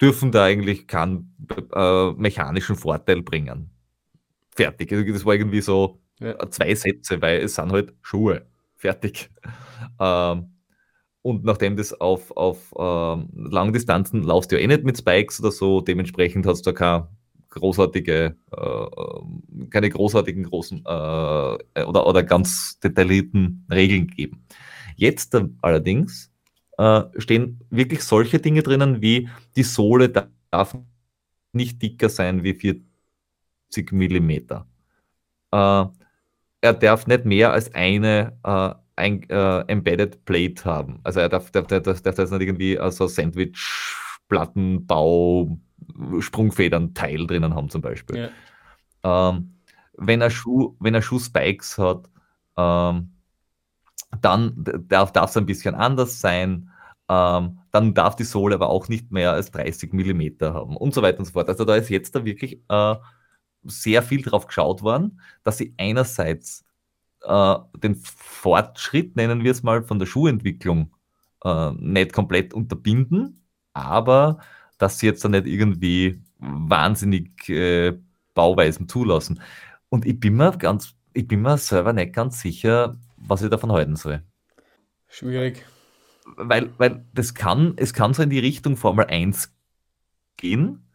dürfen 0.00 0.32
da 0.32 0.44
eigentlich 0.44 0.86
keinen 0.86 1.34
äh, 1.72 2.10
mechanischen 2.12 2.76
Vorteil 2.76 3.22
bringen. 3.22 3.73
Fertig. 4.54 4.92
Also 4.92 5.04
Das 5.12 5.24
war 5.24 5.34
irgendwie 5.34 5.60
so 5.60 5.98
Ja. 6.20 6.48
zwei 6.50 6.74
Sätze, 6.74 7.20
weil 7.20 7.40
es 7.42 7.56
sind 7.56 7.72
halt 7.72 7.94
Schuhe. 8.02 8.46
Fertig. 8.76 9.30
Ähm, 10.00 10.50
und 11.22 11.44
nachdem 11.44 11.76
das 11.76 11.92
auf, 12.00 12.30
auf 12.36 12.72
ähm, 12.78 13.28
Langdistanzen 13.34 14.22
laufst 14.22 14.52
du 14.52 14.56
ja 14.56 14.62
eh 14.62 14.66
nicht 14.66 14.84
mit 14.84 14.98
Spikes 14.98 15.40
oder 15.40 15.52
so, 15.52 15.80
dementsprechend 15.82 16.46
hast 16.46 16.66
du 16.66 16.72
da 16.72 16.76
keine 16.78 17.08
großartige, 17.50 18.36
äh, 18.52 19.66
keine 19.70 19.90
großartigen 19.90 20.44
großen 20.44 20.78
äh, 20.80 20.82
oder, 21.84 22.06
oder 22.06 22.22
ganz 22.22 22.78
detaillierten 22.80 23.66
Regeln 23.70 24.08
gegeben. 24.08 24.46
Jetzt 24.96 25.34
äh, 25.34 25.46
allerdings 25.62 26.32
äh, 26.78 27.02
stehen 27.18 27.60
wirklich 27.70 28.02
solche 28.02 28.38
Dinge 28.40 28.62
drinnen 28.62 29.02
wie 29.02 29.28
die 29.56 29.64
Sohle 29.64 30.08
da- 30.10 30.28
darf 30.50 30.76
nicht 31.52 31.82
dicker 31.82 32.08
sein 32.08 32.44
wie 32.44 32.54
40 33.74 33.92
Millimeter. 33.92 34.66
Äh, 35.52 35.84
er 36.60 36.74
darf 36.74 37.06
nicht 37.06 37.24
mehr 37.24 37.52
als 37.52 37.72
eine 37.74 38.36
äh, 38.44 38.74
ein, 38.96 39.28
äh, 39.28 39.60
Embedded 39.66 40.24
Plate 40.24 40.64
haben. 40.64 41.00
Also 41.02 41.18
er 41.20 41.28
darf, 41.28 41.50
darf, 41.50 41.66
darf, 41.66 41.82
darf, 41.82 42.00
jetzt 42.04 42.30
nicht 42.30 42.40
irgendwie 42.40 42.76
äh, 42.76 42.90
so 42.90 43.06
Sandwich-Plattenbau, 43.08 45.58
Sprungfedern-Teil 46.20 47.26
drinnen 47.26 47.54
haben 47.54 47.68
zum 47.70 47.82
Beispiel. 47.82 48.16
Ja. 48.16 48.30
Ähm, 49.30 49.56
wenn 49.96 50.20
er 50.20 50.30
Schuh, 50.30 50.76
wenn 50.80 50.94
er 50.94 51.02
Schuh-Spikes 51.02 51.78
hat, 51.78 52.08
ähm, 52.56 53.10
dann 54.20 54.64
darf 54.88 55.12
das 55.12 55.36
ein 55.36 55.46
bisschen 55.46 55.74
anders 55.74 56.20
sein. 56.20 56.70
Ähm, 57.08 57.58
dann 57.72 57.94
darf 57.94 58.14
die 58.16 58.24
Sohle 58.24 58.54
aber 58.54 58.70
auch 58.70 58.88
nicht 58.88 59.10
mehr 59.10 59.32
als 59.32 59.50
30 59.50 59.92
Millimeter 59.92 60.54
haben 60.54 60.76
und 60.76 60.94
so 60.94 61.02
weiter 61.02 61.18
und 61.18 61.24
so 61.24 61.32
fort. 61.32 61.48
Also 61.48 61.64
da 61.64 61.74
ist 61.74 61.90
jetzt 61.90 62.14
da 62.14 62.24
wirklich 62.24 62.60
äh, 62.68 62.94
sehr 63.66 64.02
viel 64.02 64.22
drauf 64.22 64.46
geschaut 64.46 64.82
worden, 64.82 65.20
dass 65.42 65.58
sie 65.58 65.74
einerseits 65.78 66.64
äh, 67.22 67.56
den 67.82 67.96
Fortschritt, 67.96 69.16
nennen 69.16 69.44
wir 69.44 69.50
es 69.50 69.62
mal, 69.62 69.82
von 69.82 69.98
der 69.98 70.06
Schuhentwicklung 70.06 70.94
äh, 71.44 71.72
nicht 71.72 72.12
komplett 72.12 72.54
unterbinden, 72.54 73.40
aber 73.72 74.38
dass 74.78 74.98
sie 74.98 75.06
jetzt 75.06 75.24
da 75.24 75.28
nicht 75.28 75.46
irgendwie 75.46 76.22
wahnsinnig 76.38 77.48
äh, 77.48 77.96
Bauweisen 78.34 78.88
zulassen. 78.88 79.40
Und 79.88 80.04
ich 80.06 80.18
bin 80.18 80.34
mir 80.34 80.56
ganz, 80.58 80.94
ich 81.12 81.26
bin 81.26 81.42
mir 81.42 81.56
selber 81.58 81.92
nicht 81.92 82.12
ganz 82.12 82.40
sicher, 82.40 82.98
was 83.16 83.42
ich 83.42 83.50
davon 83.50 83.72
halten 83.72 83.96
soll. 83.96 84.22
Schwierig. 85.08 85.64
Weil, 86.36 86.72
weil 86.78 87.06
das 87.12 87.34
kann, 87.34 87.74
es 87.76 87.92
kann 87.92 88.14
so 88.14 88.22
in 88.22 88.30
die 88.30 88.38
Richtung 88.38 88.76
Formel 88.76 89.06
1 89.06 89.54
gehen, 90.36 90.90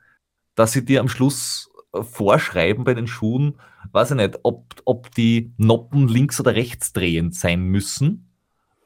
dass 0.56 0.74
sie 0.74 0.84
dir 0.84 1.00
am 1.00 1.08
Schluss 1.08 1.69
vorschreiben 1.94 2.84
bei 2.84 2.94
den 2.94 3.08
Schuhen, 3.08 3.60
weiß 3.92 4.12
ich 4.12 4.18
nicht, 4.18 4.40
ob, 4.44 4.76
ob 4.86 5.14
die 5.16 5.54
Noppen 5.58 6.08
links 6.08 6.40
oder 6.40 6.54
rechts 6.56 6.94
drehend 6.94 7.36
sein 7.36 7.62
müssen 7.64 8.32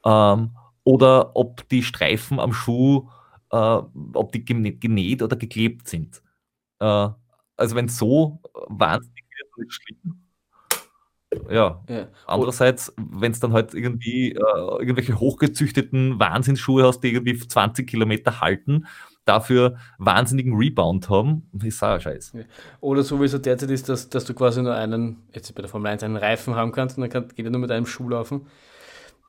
ähm, 0.06 0.56
oder 0.84 1.36
ob 1.36 1.68
die 1.70 1.84
Streifen 1.84 2.40
am 2.40 2.54
Schuh, 2.54 3.10
äh, 3.52 3.56
ob 3.56 4.32
die 4.32 4.46
genäht 4.46 5.22
oder 5.22 5.36
geklebt 5.36 5.88
sind. 5.88 6.22
Äh, 6.80 7.10
also 7.58 7.76
wenn 7.76 7.90
so 7.90 8.40
wahnsinnig 8.68 9.24
wird, 9.38 9.50
dann 9.58 9.66
ist 9.66 9.74
schlimm. 9.74 10.20
Ja, 11.50 11.84
Ja. 11.90 12.08
Andererseits, 12.28 12.94
wenn 12.98 13.32
es 13.32 13.40
dann 13.40 13.54
halt 13.54 13.74
irgendwie 13.74 14.34
äh, 14.34 14.80
irgendwelche 14.80 15.20
hochgezüchteten 15.20 16.20
Wahnsinnsschuhe 16.20 16.86
hast, 16.86 17.02
die 17.02 17.12
irgendwie 17.12 17.38
20 17.38 17.90
Kilometer 17.90 18.40
halten 18.40 18.86
dafür 19.26 19.78
wahnsinnigen 19.98 20.56
Rebound 20.56 21.10
haben, 21.10 21.50
ist 21.64 21.82
auch 21.84 21.90
ein 21.90 22.02
Scheiß. 22.02 22.34
Oder 22.82 23.04
so 23.04 23.20
wie 23.22 23.26
es 23.26 23.42
derzeit 23.42 23.70
ist, 23.70 23.90
dass, 23.90 24.10
dass 24.10 24.26
du 24.26 24.34
quasi 24.34 24.62
nur 24.62 24.76
einen, 24.76 25.24
jetzt 25.34 25.54
bei 25.56 25.62
der 25.62 25.70
Formel 25.70 25.92
1, 25.92 26.04
einen 26.04 26.18
Reifen 26.18 26.56
haben 26.56 26.72
kannst 26.72 26.98
und 26.98 27.02
dann 27.02 27.10
kann, 27.10 27.28
geht 27.30 27.46
er 27.46 27.52
nur 27.52 27.62
mit 27.62 27.72
einem 27.72 27.86
Schuh 27.86 28.10
laufen. 28.10 28.48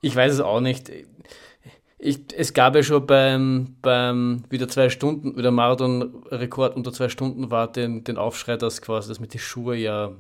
Ich 0.01 0.15
weiß 0.15 0.33
es 0.33 0.41
auch 0.41 0.61
nicht. 0.61 0.91
Ich, 1.99 2.21
es 2.37 2.53
gab 2.53 2.75
ja 2.75 2.83
schon 2.83 3.07
beim, 3.07 3.77
beim 3.81 4.45
wieder 4.51 4.69
zwei 4.69 4.91
Stunden, 4.91 5.37
wieder 5.37 5.51
Marathon-Rekord 5.51 6.77
unter 6.77 6.93
zwei 6.93 7.09
Stunden 7.09 7.51
war 7.51 7.73
den, 7.73 8.05
den 8.05 8.19
Aufschrei, 8.19 8.57
dass 8.57 8.83
quasi 8.83 9.09
das 9.09 9.21
mit 9.21 9.33
den 9.33 9.41
Schuhen 9.41 9.79
ja 9.79 10.13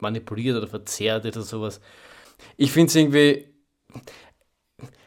manipuliert 0.00 0.56
oder 0.58 0.66
verzerrt 0.66 1.24
oder 1.24 1.40
sowas. 1.40 1.80
Ich 2.56 2.72
finde 2.72 2.88
es 2.88 2.96
irgendwie, 2.96 3.46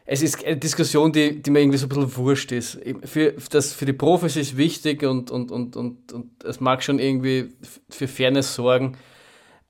es 0.06 0.22
ist 0.22 0.44
eine 0.46 0.58
Diskussion, 0.58 1.12
die, 1.12 1.42
die 1.42 1.52
mir 1.52 1.62
irgendwie 1.62 1.78
so 1.78 1.86
ein 1.86 1.90
bisschen 1.90 2.16
wurscht 2.18 2.52
ist. 2.52 2.80
Für, 3.06 3.34
das, 3.50 3.74
für 3.74 3.86
die 3.86 3.94
Profis 3.94 4.36
ist 4.36 4.58
wichtig 4.58 5.04
und, 5.04 5.32
und, 5.32 5.52
und, 5.52 5.76
und, 5.76 6.12
und 6.12 6.44
es 6.44 6.60
mag 6.60 6.84
schon 6.84 7.00
irgendwie 7.00 7.50
für 7.90 8.08
Fairness 8.08 8.56
sorgen. 8.56 8.98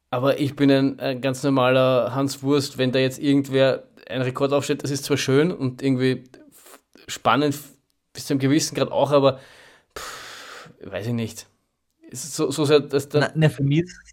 Aber 0.10 0.40
ich 0.40 0.56
bin 0.56 0.72
ein, 0.72 1.00
ein 1.00 1.22
ganz 1.22 1.44
normaler 1.44 2.14
Hans 2.14 2.44
Wurst, 2.44 2.78
wenn 2.78 2.92
da 2.92 3.00
jetzt 3.00 3.20
irgendwer 3.20 3.88
ein 4.10 4.22
Rekord 4.22 4.52
aufsteht, 4.54 4.84
das 4.84 4.92
ist 4.92 5.06
zwar 5.06 5.18
schön 5.18 5.52
und 5.52 5.82
irgendwie 5.82 6.24
spannend 7.08 7.58
bis 8.14 8.26
zu 8.26 8.34
einem 8.34 8.40
gewissen 8.40 8.76
Grad 8.76 8.92
auch, 8.92 9.12
aber 9.12 9.40
pff, 9.98 10.70
weiß 10.84 11.08
ich 11.08 11.14
nicht. 11.14 11.48
So, 12.12 12.52
so 12.52 12.66
sehr, 12.66 12.82
dass 12.82 13.08
da 13.08 13.32
na, 13.36 13.48
für 13.50 13.64
mich 13.64 13.84
ist, 13.84 14.11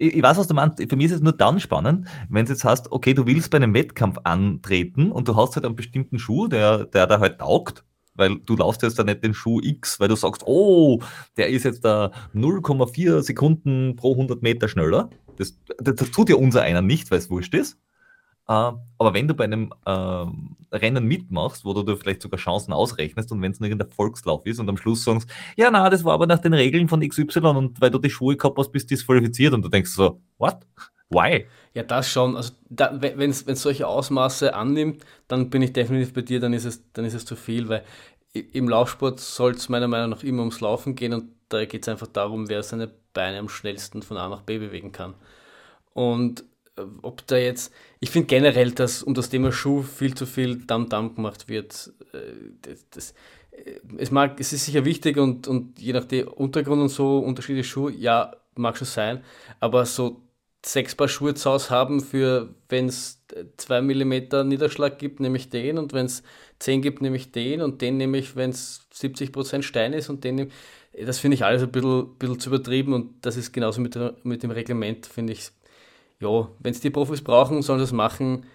ich, 0.00 0.16
ich 0.16 0.22
weiß, 0.22 0.38
was 0.38 0.48
du 0.48 0.54
meinst. 0.54 0.78
Für 0.78 0.96
mich 0.96 1.06
ist 1.06 1.12
es 1.12 1.20
nur 1.20 1.34
dann 1.34 1.60
spannend, 1.60 2.08
wenn 2.28 2.46
du 2.46 2.52
jetzt 2.52 2.64
hast, 2.64 2.90
okay, 2.90 3.14
du 3.14 3.26
willst 3.26 3.50
bei 3.50 3.56
einem 3.56 3.74
Wettkampf 3.74 4.18
antreten 4.24 5.12
und 5.12 5.28
du 5.28 5.36
hast 5.36 5.54
halt 5.54 5.66
einen 5.66 5.76
bestimmten 5.76 6.18
Schuh, 6.18 6.48
der, 6.48 6.86
der 6.86 7.06
da 7.06 7.20
halt 7.20 7.38
taugt, 7.38 7.84
weil 8.14 8.38
du 8.40 8.56
laufst 8.56 8.82
jetzt 8.82 8.98
da 8.98 9.04
nicht 9.04 9.22
den 9.22 9.34
Schuh 9.34 9.60
X, 9.62 10.00
weil 10.00 10.08
du 10.08 10.16
sagst, 10.16 10.42
oh, 10.46 11.00
der 11.36 11.48
ist 11.48 11.64
jetzt 11.64 11.84
da 11.84 12.12
0,4 12.34 13.22
Sekunden 13.22 13.94
pro 13.96 14.12
100 14.12 14.42
Meter 14.42 14.68
schneller. 14.68 15.10
Das, 15.36 15.58
das, 15.78 15.94
das 15.96 16.10
tut 16.10 16.30
ja 16.30 16.36
unser 16.36 16.62
einer 16.62 16.82
nicht, 16.82 17.10
weil 17.10 17.18
es 17.18 17.30
wurscht 17.30 17.54
ist. 17.54 17.78
Äh, 18.50 18.72
aber 18.98 19.14
wenn 19.14 19.28
du 19.28 19.34
bei 19.34 19.44
einem 19.44 19.72
äh, 19.86 20.26
Rennen 20.76 21.04
mitmachst, 21.04 21.64
wo 21.64 21.72
du 21.72 21.84
dir 21.84 21.96
vielleicht 21.96 22.20
sogar 22.20 22.40
Chancen 22.40 22.72
ausrechnest 22.72 23.30
und 23.30 23.40
wenn 23.42 23.52
es 23.52 23.60
nur 23.60 23.68
irgendein 23.68 23.92
Volkslauf 23.92 24.44
ist 24.44 24.58
und 24.58 24.68
am 24.68 24.76
Schluss 24.76 25.04
sagst, 25.04 25.30
ja, 25.56 25.70
na, 25.70 25.88
das 25.88 26.02
war 26.04 26.14
aber 26.14 26.26
nach 26.26 26.40
den 26.40 26.52
Regeln 26.52 26.88
von 26.88 27.00
XY 27.00 27.38
und 27.38 27.80
weil 27.80 27.92
du 27.92 28.00
die 28.00 28.10
Schuhe 28.10 28.36
gehabt 28.36 28.58
hast, 28.58 28.72
bist 28.72 28.90
du 28.90 28.96
disqualifiziert 28.96 29.54
und 29.54 29.62
du 29.62 29.68
denkst 29.68 29.92
so, 29.92 30.20
what? 30.38 30.58
Why? 31.10 31.46
Ja, 31.74 31.84
das 31.84 32.10
schon. 32.10 32.36
Also 32.36 32.52
da, 32.68 33.00
wenn 33.00 33.30
es 33.30 33.44
solche 33.62 33.86
Ausmaße 33.86 34.52
annimmt, 34.52 35.04
dann 35.28 35.48
bin 35.48 35.62
ich 35.62 35.72
definitiv 35.72 36.12
bei 36.12 36.22
dir, 36.22 36.40
dann 36.40 36.52
ist 36.52 36.64
es, 36.64 36.82
dann 36.92 37.04
ist 37.04 37.14
es 37.14 37.24
zu 37.24 37.36
viel, 37.36 37.68
weil 37.68 37.84
im 38.32 38.68
Laufsport 38.68 39.20
soll 39.20 39.52
es 39.52 39.68
meiner 39.68 39.88
Meinung 39.88 40.10
nach 40.10 40.24
immer 40.24 40.40
ums 40.40 40.60
Laufen 40.60 40.96
gehen 40.96 41.12
und 41.12 41.30
da 41.48 41.64
geht 41.64 41.82
es 41.82 41.88
einfach 41.88 42.06
darum, 42.08 42.48
wer 42.48 42.64
seine 42.64 42.90
Beine 43.12 43.38
am 43.38 43.48
schnellsten 43.48 44.02
von 44.02 44.16
A 44.16 44.28
nach 44.28 44.42
B 44.42 44.58
bewegen 44.58 44.90
kann. 44.92 45.14
Und 45.94 46.44
ob 47.02 47.26
da 47.26 47.36
jetzt, 47.36 47.72
ich 48.00 48.10
finde 48.10 48.26
generell, 48.26 48.72
dass 48.72 49.02
um 49.02 49.14
das 49.14 49.30
Thema 49.30 49.52
Schuh 49.52 49.82
viel 49.82 50.14
zu 50.14 50.26
viel 50.26 50.56
Damm-Damm 50.66 51.14
gemacht 51.14 51.48
wird. 51.48 51.92
Äh, 52.12 52.18
das, 52.62 52.86
das, 52.90 53.14
äh, 53.52 53.80
es, 53.98 54.10
mag, 54.10 54.38
es 54.40 54.52
ist 54.52 54.66
sicher 54.66 54.84
wichtig 54.84 55.16
und, 55.16 55.48
und 55.48 55.78
je 55.78 55.92
nach 55.92 56.04
dem 56.04 56.28
Untergrund 56.28 56.82
und 56.82 56.88
so 56.88 57.18
unterschiedliche 57.18 57.68
Schuhe, 57.68 57.92
ja, 57.92 58.32
mag 58.54 58.76
schon 58.76 58.86
sein, 58.86 59.24
aber 59.60 59.86
so 59.86 60.22
sechs 60.64 60.94
Paar 60.94 61.08
Schuhe 61.08 61.34
zu 61.34 61.50
Hause 61.50 61.70
haben 61.70 62.00
für, 62.00 62.54
wenn 62.68 62.86
es 62.86 63.22
zwei 63.56 63.80
Millimeter 63.80 64.44
Niederschlag 64.44 64.98
gibt, 64.98 65.20
nehme 65.20 65.38
ich 65.38 65.48
den 65.48 65.78
und 65.78 65.92
wenn 65.92 66.06
es 66.06 66.22
zehn 66.58 66.82
gibt, 66.82 67.00
nehme 67.00 67.16
ich 67.16 67.32
den 67.32 67.62
und 67.62 67.80
den 67.80 67.96
nehme 67.96 68.18
ich, 68.18 68.36
wenn 68.36 68.50
es 68.50 68.82
70% 68.94 69.62
Stein 69.62 69.94
ist 69.94 70.10
und 70.10 70.24
den 70.24 70.34
nehme 70.34 70.50
das 70.92 71.18
finde 71.18 71.36
ich 71.36 71.44
alles 71.44 71.62
ein 71.62 71.70
bisschen, 71.70 72.16
bisschen 72.18 72.40
zu 72.40 72.50
übertrieben 72.50 72.92
und 72.92 73.24
das 73.24 73.36
ist 73.36 73.52
genauso 73.52 73.80
mit, 73.80 73.96
mit 74.24 74.42
dem 74.42 74.50
Reglement, 74.50 75.06
finde 75.06 75.32
ich 75.32 75.50
ja, 76.20 76.48
wenn 76.58 76.72
es 76.72 76.80
die 76.80 76.90
Profis 76.90 77.22
brauchen, 77.22 77.62
sollen 77.62 77.80
es 77.80 77.92
machen. 77.92 78.46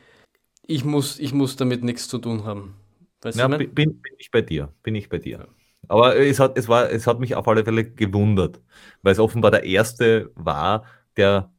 Ich 0.68 0.86
muss, 0.86 1.20
ich 1.20 1.34
muss 1.34 1.55
damit 1.55 1.84
nichts 1.84 2.07
zu 2.07 2.18
tun 2.18 2.43
haben. 2.43 2.76
Weißt 3.22 3.38
ja, 3.38 3.47
bin, 3.47 3.74
bin, 3.74 3.99
ich 4.18 4.32
bei 4.32 4.41
dir, 4.41 4.70
bin 4.84 4.95
ich 4.95 5.09
bei 5.09 5.18
dir. 5.18 5.47
Aber 5.88 6.16
es 6.16 6.39
hat, 6.39 6.57
es, 6.57 6.68
war, 6.68 6.89
es 6.89 7.07
hat 7.07 7.20
mich 7.20 7.36
auf 7.36 7.47
alle 7.47 7.63
Fälle 7.63 7.86
gewundert, 7.86 8.61
weil 9.01 9.13
es 9.13 9.20
offenbar 9.20 9.51
der 9.51 9.63
erste 9.63 10.32
war, 10.36 10.86
der 11.18 11.51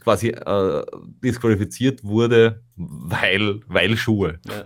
quasi 0.00 0.28
äh, 0.28 0.84
disqualifiziert 1.22 2.04
wurde, 2.04 2.62
weil, 2.76 3.60
weil 3.66 3.96
Schuhe. 3.96 4.38
Ja. 4.48 4.64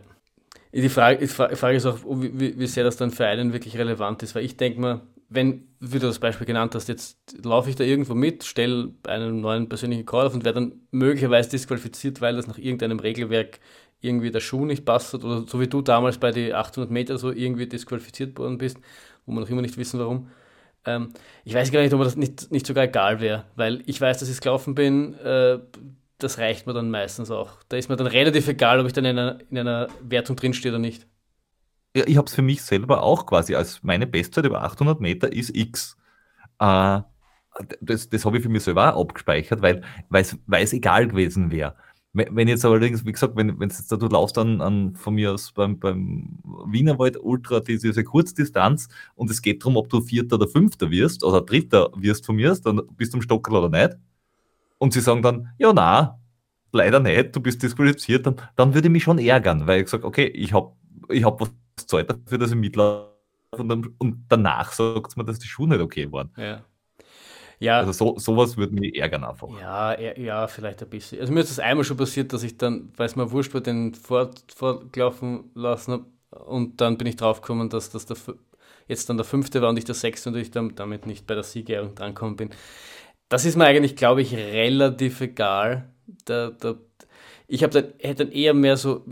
Die 0.74 0.88
Frage, 0.88 1.18
die 1.18 1.26
Frage 1.26 1.76
ist 1.76 1.84
auch, 1.84 1.98
wie, 2.06 2.58
wie 2.58 2.66
sehr 2.66 2.84
das 2.84 2.96
dann 2.96 3.10
für 3.10 3.26
einen 3.26 3.52
wirklich 3.52 3.76
relevant 3.76 4.22
ist, 4.22 4.34
weil 4.34 4.44
ich 4.44 4.56
denke 4.56 4.80
mal, 4.80 5.00
wenn, 5.34 5.68
wie 5.80 5.98
du 5.98 6.06
das 6.06 6.18
Beispiel 6.18 6.46
genannt 6.46 6.74
hast, 6.74 6.88
jetzt 6.88 7.18
laufe 7.44 7.70
ich 7.70 7.76
da 7.76 7.84
irgendwo 7.84 8.14
mit, 8.14 8.44
stelle 8.44 8.92
einen 9.06 9.40
neuen 9.40 9.68
persönlichen 9.68 10.06
Call 10.06 10.26
auf 10.26 10.34
und 10.34 10.44
werde 10.44 10.60
dann 10.60 10.72
möglicherweise 10.90 11.50
disqualifiziert, 11.50 12.20
weil 12.20 12.36
das 12.36 12.46
nach 12.46 12.58
irgendeinem 12.58 13.00
Regelwerk 13.00 13.60
irgendwie 14.00 14.30
der 14.30 14.40
Schuh 14.40 14.64
nicht 14.64 14.84
passt 14.84 15.14
oder 15.14 15.44
so 15.46 15.60
wie 15.60 15.68
du 15.68 15.80
damals 15.80 16.18
bei 16.18 16.32
den 16.32 16.54
800 16.54 16.90
Meter 16.90 17.18
so 17.18 17.30
irgendwie 17.30 17.66
disqualifiziert 17.66 18.36
worden 18.38 18.58
bist, 18.58 18.78
wo 19.26 19.32
wir 19.32 19.40
noch 19.40 19.48
immer 19.48 19.62
nicht 19.62 19.76
wissen, 19.76 20.00
warum. 20.00 20.28
Ähm, 20.84 21.12
ich 21.44 21.54
weiß 21.54 21.70
gar 21.70 21.80
nicht, 21.80 21.92
ob 21.92 22.00
mir 22.00 22.04
das 22.04 22.16
nicht, 22.16 22.50
nicht 22.50 22.66
sogar 22.66 22.84
egal 22.84 23.20
wäre, 23.20 23.44
weil 23.54 23.82
ich 23.86 24.00
weiß, 24.00 24.18
dass 24.18 24.28
ich 24.28 24.40
gelaufen 24.40 24.74
bin, 24.74 25.14
äh, 25.14 25.60
das 26.18 26.38
reicht 26.38 26.66
mir 26.66 26.72
dann 26.72 26.90
meistens 26.90 27.30
auch. 27.30 27.50
Da 27.68 27.76
ist 27.76 27.88
mir 27.88 27.96
dann 27.96 28.06
relativ 28.06 28.48
egal, 28.48 28.80
ob 28.80 28.86
ich 28.86 28.92
dann 28.92 29.04
in 29.04 29.18
einer, 29.18 29.38
in 29.50 29.58
einer 29.58 29.88
Wertung 30.00 30.36
drinstehe 30.36 30.72
oder 30.72 30.78
nicht 30.78 31.06
ja, 31.94 32.06
ich 32.06 32.16
habe 32.16 32.26
es 32.26 32.34
für 32.34 32.42
mich 32.42 32.62
selber 32.62 33.02
auch 33.02 33.26
quasi 33.26 33.54
als 33.54 33.82
meine 33.82 34.06
Bestzeit 34.06 34.44
über 34.46 34.62
800 34.62 35.00
Meter 35.00 35.32
ist 35.32 35.54
X. 35.54 35.96
Äh, 36.58 37.00
das 37.80 38.08
das 38.08 38.24
habe 38.24 38.38
ich 38.38 38.42
für 38.42 38.48
mich 38.48 38.62
selber 38.62 38.96
auch 38.96 39.02
abgespeichert, 39.02 39.60
weil 39.62 39.82
es 40.10 40.72
egal 40.72 41.08
gewesen 41.08 41.50
wäre. 41.50 41.76
Wenn 42.14 42.46
jetzt 42.46 42.64
allerdings, 42.64 43.06
wie 43.06 43.12
gesagt, 43.12 43.36
wenn, 43.36 43.58
wenn 43.58 43.70
jetzt 43.70 43.90
da, 43.90 43.96
du 43.96 44.06
laufst 44.06 44.36
dann 44.36 44.60
an, 44.60 44.94
von 44.96 45.14
mir 45.14 45.32
aus 45.32 45.52
beim, 45.52 45.78
beim 45.78 46.38
Wienerwald 46.66 47.16
Ultra 47.18 47.60
diese, 47.60 47.88
diese 47.88 48.04
Kurzdistanz 48.04 48.88
und 49.14 49.30
es 49.30 49.40
geht 49.40 49.62
darum, 49.62 49.78
ob 49.78 49.88
du 49.88 50.02
Vierter 50.02 50.36
oder 50.36 50.46
Fünfter 50.46 50.90
wirst 50.90 51.24
oder 51.24 51.40
Dritter 51.40 51.90
wirst 51.96 52.26
von 52.26 52.36
mir, 52.36 52.54
dann 52.62 52.82
bist 52.98 53.14
du 53.14 53.18
im 53.18 53.22
Stockel 53.22 53.56
oder 53.56 53.70
nicht. 53.70 53.96
Und 54.76 54.92
sie 54.92 55.00
sagen 55.00 55.22
dann, 55.22 55.48
ja, 55.58 55.72
na, 55.72 56.20
leider 56.72 57.00
nicht, 57.00 57.34
du 57.34 57.40
bist 57.40 57.62
disqualifiziert, 57.62 58.26
dann, 58.26 58.36
dann 58.56 58.74
würde 58.74 58.88
ich 58.88 58.92
mich 58.92 59.04
schon 59.04 59.18
ärgern, 59.18 59.66
weil 59.66 59.82
ich 59.82 59.88
sage, 59.88 60.06
okay, 60.06 60.26
ich 60.26 60.52
habe 60.52 60.72
ich 61.08 61.24
hab 61.24 61.40
was 61.40 61.50
zahlt 61.76 62.10
dafür, 62.10 62.38
dass 62.38 62.50
ich 62.50 62.56
mitlaufe 62.56 63.10
und, 63.58 63.68
dann, 63.68 63.94
und 63.98 64.24
danach 64.28 64.72
sagt 64.72 65.16
man, 65.16 65.26
dass 65.26 65.38
die 65.38 65.48
Schuhe 65.48 65.68
nicht 65.68 65.80
okay 65.80 66.10
waren. 66.10 66.32
Ja. 66.36 66.64
Ja. 67.60 67.78
Also 67.78 67.92
so, 67.92 68.18
sowas 68.18 68.56
würde 68.56 68.74
mich 68.74 68.98
ärgern 68.98 69.22
einfach. 69.22 69.48
Ja, 69.60 69.98
ja, 70.00 70.48
vielleicht 70.48 70.82
ein 70.82 70.90
bisschen. 70.90 71.20
Also 71.20 71.32
mir 71.32 71.40
ist 71.40 71.50
das 71.50 71.60
einmal 71.60 71.84
schon 71.84 71.96
passiert, 71.96 72.32
dass 72.32 72.42
ich 72.42 72.58
dann, 72.58 72.92
weil 72.96 73.06
es 73.06 73.14
mir 73.14 73.30
wurscht 73.30 73.54
war, 73.54 73.60
den 73.60 73.94
fort, 73.94 74.42
fortlaufen 74.52 75.50
lassen 75.54 75.92
habe 75.92 76.06
und 76.44 76.80
dann 76.80 76.98
bin 76.98 77.06
ich 77.06 77.14
draufgekommen, 77.16 77.68
dass 77.70 77.90
das 77.90 78.06
der, 78.06 78.16
jetzt 78.88 79.08
dann 79.08 79.16
der 79.16 79.24
fünfte 79.24 79.62
war 79.62 79.68
und 79.68 79.76
ich 79.76 79.84
der 79.84 79.94
sechste 79.94 80.30
und 80.30 80.36
ich 80.36 80.50
dann 80.50 80.74
damit 80.74 81.06
nicht 81.06 81.26
bei 81.28 81.34
der 81.34 81.44
Siegerehrung 81.44 81.94
drankommen 81.94 82.36
bin. 82.36 82.50
Das 83.28 83.44
ist 83.44 83.56
mir 83.56 83.66
eigentlich, 83.66 83.96
glaube 83.96 84.22
ich, 84.22 84.34
relativ 84.34 85.20
egal. 85.20 85.90
Da, 86.26 86.50
da, 86.50 86.76
ich 87.46 87.62
habe 87.62 87.72
dann, 87.72 87.92
hätte 88.00 88.26
dann 88.26 88.32
eher 88.34 88.54
mehr 88.54 88.76
so, 88.76 89.04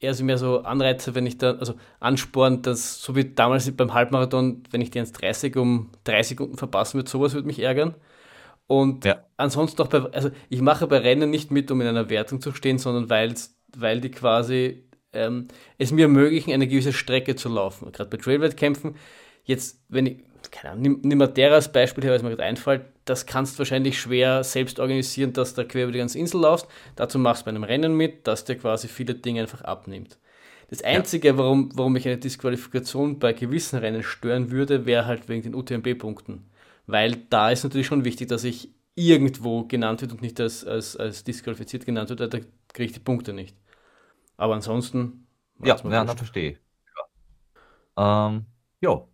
eher 0.00 0.14
so 0.14 0.24
mehr 0.24 0.38
so 0.38 0.62
Anreize, 0.62 1.14
wenn 1.14 1.26
ich 1.26 1.38
da, 1.38 1.52
also 1.52 1.74
Ansporn, 2.00 2.62
dass 2.62 3.02
so 3.02 3.16
wie 3.16 3.24
damals 3.24 3.70
beim 3.76 3.94
Halbmarathon, 3.94 4.62
wenn 4.70 4.80
ich 4.80 4.90
die 4.90 5.00
1,30 5.00 5.58
um 5.58 5.90
drei 6.04 6.22
Sekunden 6.22 6.56
verpassen 6.56 6.98
würde, 6.98 7.10
sowas 7.10 7.34
würde 7.34 7.46
mich 7.46 7.60
ärgern. 7.60 7.94
Und 8.66 9.04
ja. 9.04 9.24
ansonsten 9.36 9.82
auch 9.82 9.88
bei, 9.88 10.00
also 10.12 10.30
ich 10.48 10.60
mache 10.60 10.86
bei 10.86 10.98
Rennen 10.98 11.30
nicht 11.30 11.50
mit, 11.50 11.70
um 11.70 11.80
in 11.80 11.86
einer 11.86 12.10
Wertung 12.10 12.40
zu 12.40 12.52
stehen, 12.52 12.78
sondern 12.78 13.08
weil 13.08 14.00
die 14.00 14.10
quasi 14.10 14.84
ähm, 15.12 15.48
es 15.78 15.90
mir 15.90 16.02
ermöglichen, 16.02 16.52
eine 16.52 16.68
gewisse 16.68 16.92
Strecke 16.92 17.34
zu 17.34 17.48
laufen. 17.48 17.90
Gerade 17.92 18.10
bei 18.10 18.18
Trailwettkämpfen, 18.18 18.96
jetzt, 19.44 19.82
wenn 19.88 20.06
ich, 20.06 20.18
keine 20.50 20.72
Ahnung, 20.72 20.82
nimm, 20.82 21.00
nimm 21.02 21.18
Matera 21.18 21.54
als 21.54 21.70
Beispiel 21.72 22.04
her, 22.04 22.10
weil 22.10 22.18
es 22.18 22.22
mir 22.22 22.30
gerade 22.30 22.44
einfällt, 22.44 22.82
das 23.04 23.26
kannst 23.26 23.54
du 23.54 23.58
wahrscheinlich 23.60 23.98
schwer 23.98 24.44
selbst 24.44 24.78
organisieren, 24.80 25.32
dass 25.32 25.54
du 25.54 25.64
quer 25.66 25.84
über 25.84 25.92
die 25.92 25.98
ganze 25.98 26.18
Insel 26.18 26.40
laufst. 26.40 26.66
Dazu 26.96 27.18
machst 27.18 27.42
du 27.42 27.44
bei 27.46 27.50
einem 27.50 27.64
Rennen 27.64 27.94
mit, 27.94 28.26
dass 28.26 28.44
dir 28.44 28.56
quasi 28.56 28.88
viele 28.88 29.14
Dinge 29.14 29.40
einfach 29.40 29.62
abnimmt. 29.62 30.18
Das 30.70 30.82
Einzige, 30.82 31.28
ja. 31.28 31.38
warum, 31.38 31.70
warum 31.74 31.94
mich 31.94 32.06
eine 32.06 32.18
Disqualifikation 32.18 33.18
bei 33.18 33.32
gewissen 33.32 33.78
Rennen 33.78 34.02
stören 34.02 34.50
würde, 34.50 34.84
wäre 34.84 35.06
halt 35.06 35.28
wegen 35.28 35.42
den 35.42 35.54
UTMB-Punkten. 35.54 36.44
Weil 36.86 37.16
da 37.30 37.50
ist 37.50 37.64
natürlich 37.64 37.86
schon 37.86 38.04
wichtig, 38.04 38.28
dass 38.28 38.44
ich 38.44 38.70
irgendwo 38.94 39.64
genannt 39.64 40.02
wird 40.02 40.12
und 40.12 40.20
nicht 40.22 40.40
als, 40.40 40.66
als, 40.66 40.96
als 40.96 41.24
disqualifiziert 41.24 41.86
genannt 41.86 42.10
wird, 42.10 42.20
da 42.20 42.26
kriege 42.28 42.84
ich 42.84 42.92
die 42.92 43.00
Punkte 43.00 43.32
nicht. 43.32 43.56
Aber 44.36 44.54
ansonsten. 44.54 45.26
Ja, 45.62 45.76
ja, 45.76 46.06
verstehe. 46.06 46.58
Ja. 47.96 48.28
Ähm, 48.28 48.46
ja, 48.80 49.04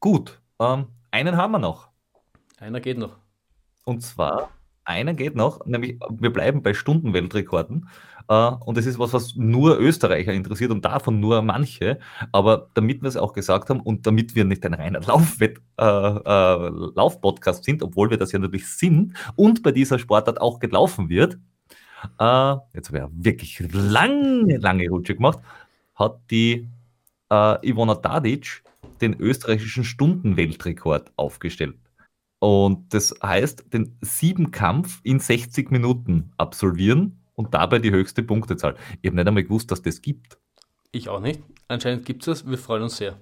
gut. 0.00 0.40
Ähm, 0.64 0.86
einen 1.10 1.36
haben 1.36 1.52
wir 1.52 1.58
noch. 1.58 1.88
Einer 2.58 2.80
geht 2.80 2.98
noch. 2.98 3.16
Und 3.84 4.02
zwar 4.02 4.50
einer 4.84 5.14
geht 5.14 5.34
noch, 5.34 5.64
nämlich 5.66 5.98
wir 6.10 6.32
bleiben 6.32 6.62
bei 6.62 6.74
Stundenweltrekorden. 6.74 7.88
Äh, 8.28 8.50
und 8.64 8.76
das 8.76 8.86
ist 8.86 8.98
was, 8.98 9.12
was 9.12 9.34
nur 9.36 9.78
Österreicher 9.78 10.32
interessiert 10.32 10.70
und 10.70 10.84
davon 10.84 11.20
nur 11.20 11.42
manche. 11.42 11.98
Aber 12.32 12.70
damit 12.74 13.02
wir 13.02 13.08
es 13.08 13.16
auch 13.16 13.32
gesagt 13.32 13.70
haben 13.70 13.80
und 13.80 14.06
damit 14.06 14.34
wir 14.34 14.44
nicht 14.44 14.64
ein 14.64 14.74
reiner 14.74 15.00
Laufwett, 15.00 15.60
äh, 15.78 15.84
äh, 15.84 16.70
Laufpodcast 16.94 17.64
sind, 17.64 17.82
obwohl 17.82 18.10
wir 18.10 18.18
das 18.18 18.32
ja 18.32 18.38
natürlich 18.38 18.68
sind 18.68 19.14
und 19.36 19.62
bei 19.62 19.72
dieser 19.72 19.98
Sportart 19.98 20.40
auch 20.40 20.58
gelaufen 20.58 21.08
wird, 21.08 21.38
äh, 22.18 22.56
jetzt 22.74 22.88
habe 22.88 22.98
ich 22.98 23.24
wirklich 23.24 23.72
lange, 23.72 24.58
lange 24.58 24.88
Rutsche 24.88 25.14
gemacht, 25.14 25.40
hat 25.94 26.18
die 26.30 26.68
äh, 27.30 27.68
Ivona 27.68 27.96
Tadic 27.96 28.62
den 29.00 29.18
österreichischen 29.18 29.84
Stundenweltrekord 29.84 31.12
aufgestellt. 31.16 31.78
Und 32.38 32.92
das 32.92 33.14
heißt, 33.22 33.72
den 33.72 33.96
Siebenkampf 34.02 35.00
in 35.02 35.18
60 35.18 35.70
Minuten 35.70 36.32
absolvieren 36.36 37.24
und 37.34 37.54
dabei 37.54 37.78
die 37.78 37.90
höchste 37.90 38.22
Punktezahl. 38.22 38.76
Ich 39.00 39.08
habe 39.08 39.16
nicht 39.16 39.26
einmal 39.26 39.44
gewusst, 39.44 39.70
dass 39.70 39.82
das 39.82 40.02
gibt. 40.02 40.38
Ich 40.92 41.08
auch 41.08 41.20
nicht. 41.20 41.42
Anscheinend 41.68 42.04
gibt 42.04 42.22
es 42.22 42.26
das. 42.26 42.48
Wir 42.48 42.58
freuen 42.58 42.82
uns 42.82 42.98
sehr, 42.98 43.18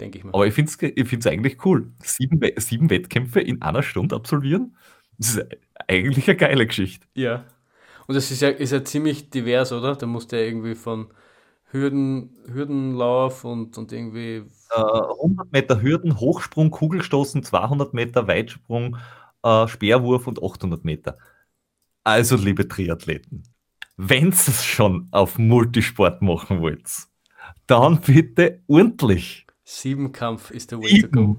denke 0.00 0.18
ich 0.18 0.24
mal. 0.24 0.30
Aber 0.32 0.46
ich 0.46 0.54
finde 0.54 0.72
es 0.72 0.82
ich 0.82 1.08
find's 1.08 1.26
eigentlich 1.26 1.64
cool. 1.64 1.92
Sieben, 2.02 2.40
sieben 2.56 2.90
Wettkämpfe 2.90 3.40
in 3.40 3.62
einer 3.62 3.82
Stunde 3.82 4.16
absolvieren, 4.16 4.76
das 5.18 5.36
ist 5.36 5.46
eigentlich 5.86 6.26
eine 6.28 6.36
geile 6.36 6.66
Geschichte. 6.66 7.06
Ja. 7.14 7.44
Und 8.06 8.14
das 8.16 8.30
ist 8.30 8.42
ja, 8.42 8.48
ist 8.48 8.72
ja 8.72 8.82
ziemlich 8.84 9.30
divers, 9.30 9.72
oder? 9.72 9.94
Da 9.94 10.06
musst 10.06 10.32
du 10.32 10.36
ja 10.36 10.46
irgendwie 10.46 10.74
von 10.74 11.12
Hürden, 11.72 12.36
Hürdenlauf 12.52 13.44
und, 13.44 13.78
und 13.78 13.92
irgendwie. 13.92 14.44
Äh, 14.74 14.80
100 14.80 15.52
Meter 15.52 15.80
Hürden, 15.80 16.20
Hochsprung, 16.20 16.70
Kugelstoßen, 16.70 17.42
200 17.42 17.94
Meter 17.94 18.28
Weitsprung, 18.28 18.98
äh, 19.42 19.66
Speerwurf 19.66 20.26
und 20.26 20.42
800 20.42 20.84
Meter. 20.84 21.16
Also, 22.04 22.36
liebe 22.36 22.68
Triathleten, 22.68 23.44
wenn 23.96 24.26
ihr 24.26 24.32
es 24.32 24.64
schon 24.64 25.08
auf 25.12 25.38
Multisport 25.38 26.20
machen 26.20 26.60
wollt, 26.60 26.86
dann 27.66 28.00
bitte 28.02 28.62
ordentlich. 28.66 29.46
Siebenkampf 29.64 30.50
ist 30.50 30.72
der 30.72 30.78
Way 30.78 31.02
to 31.02 31.08
go. 31.08 31.36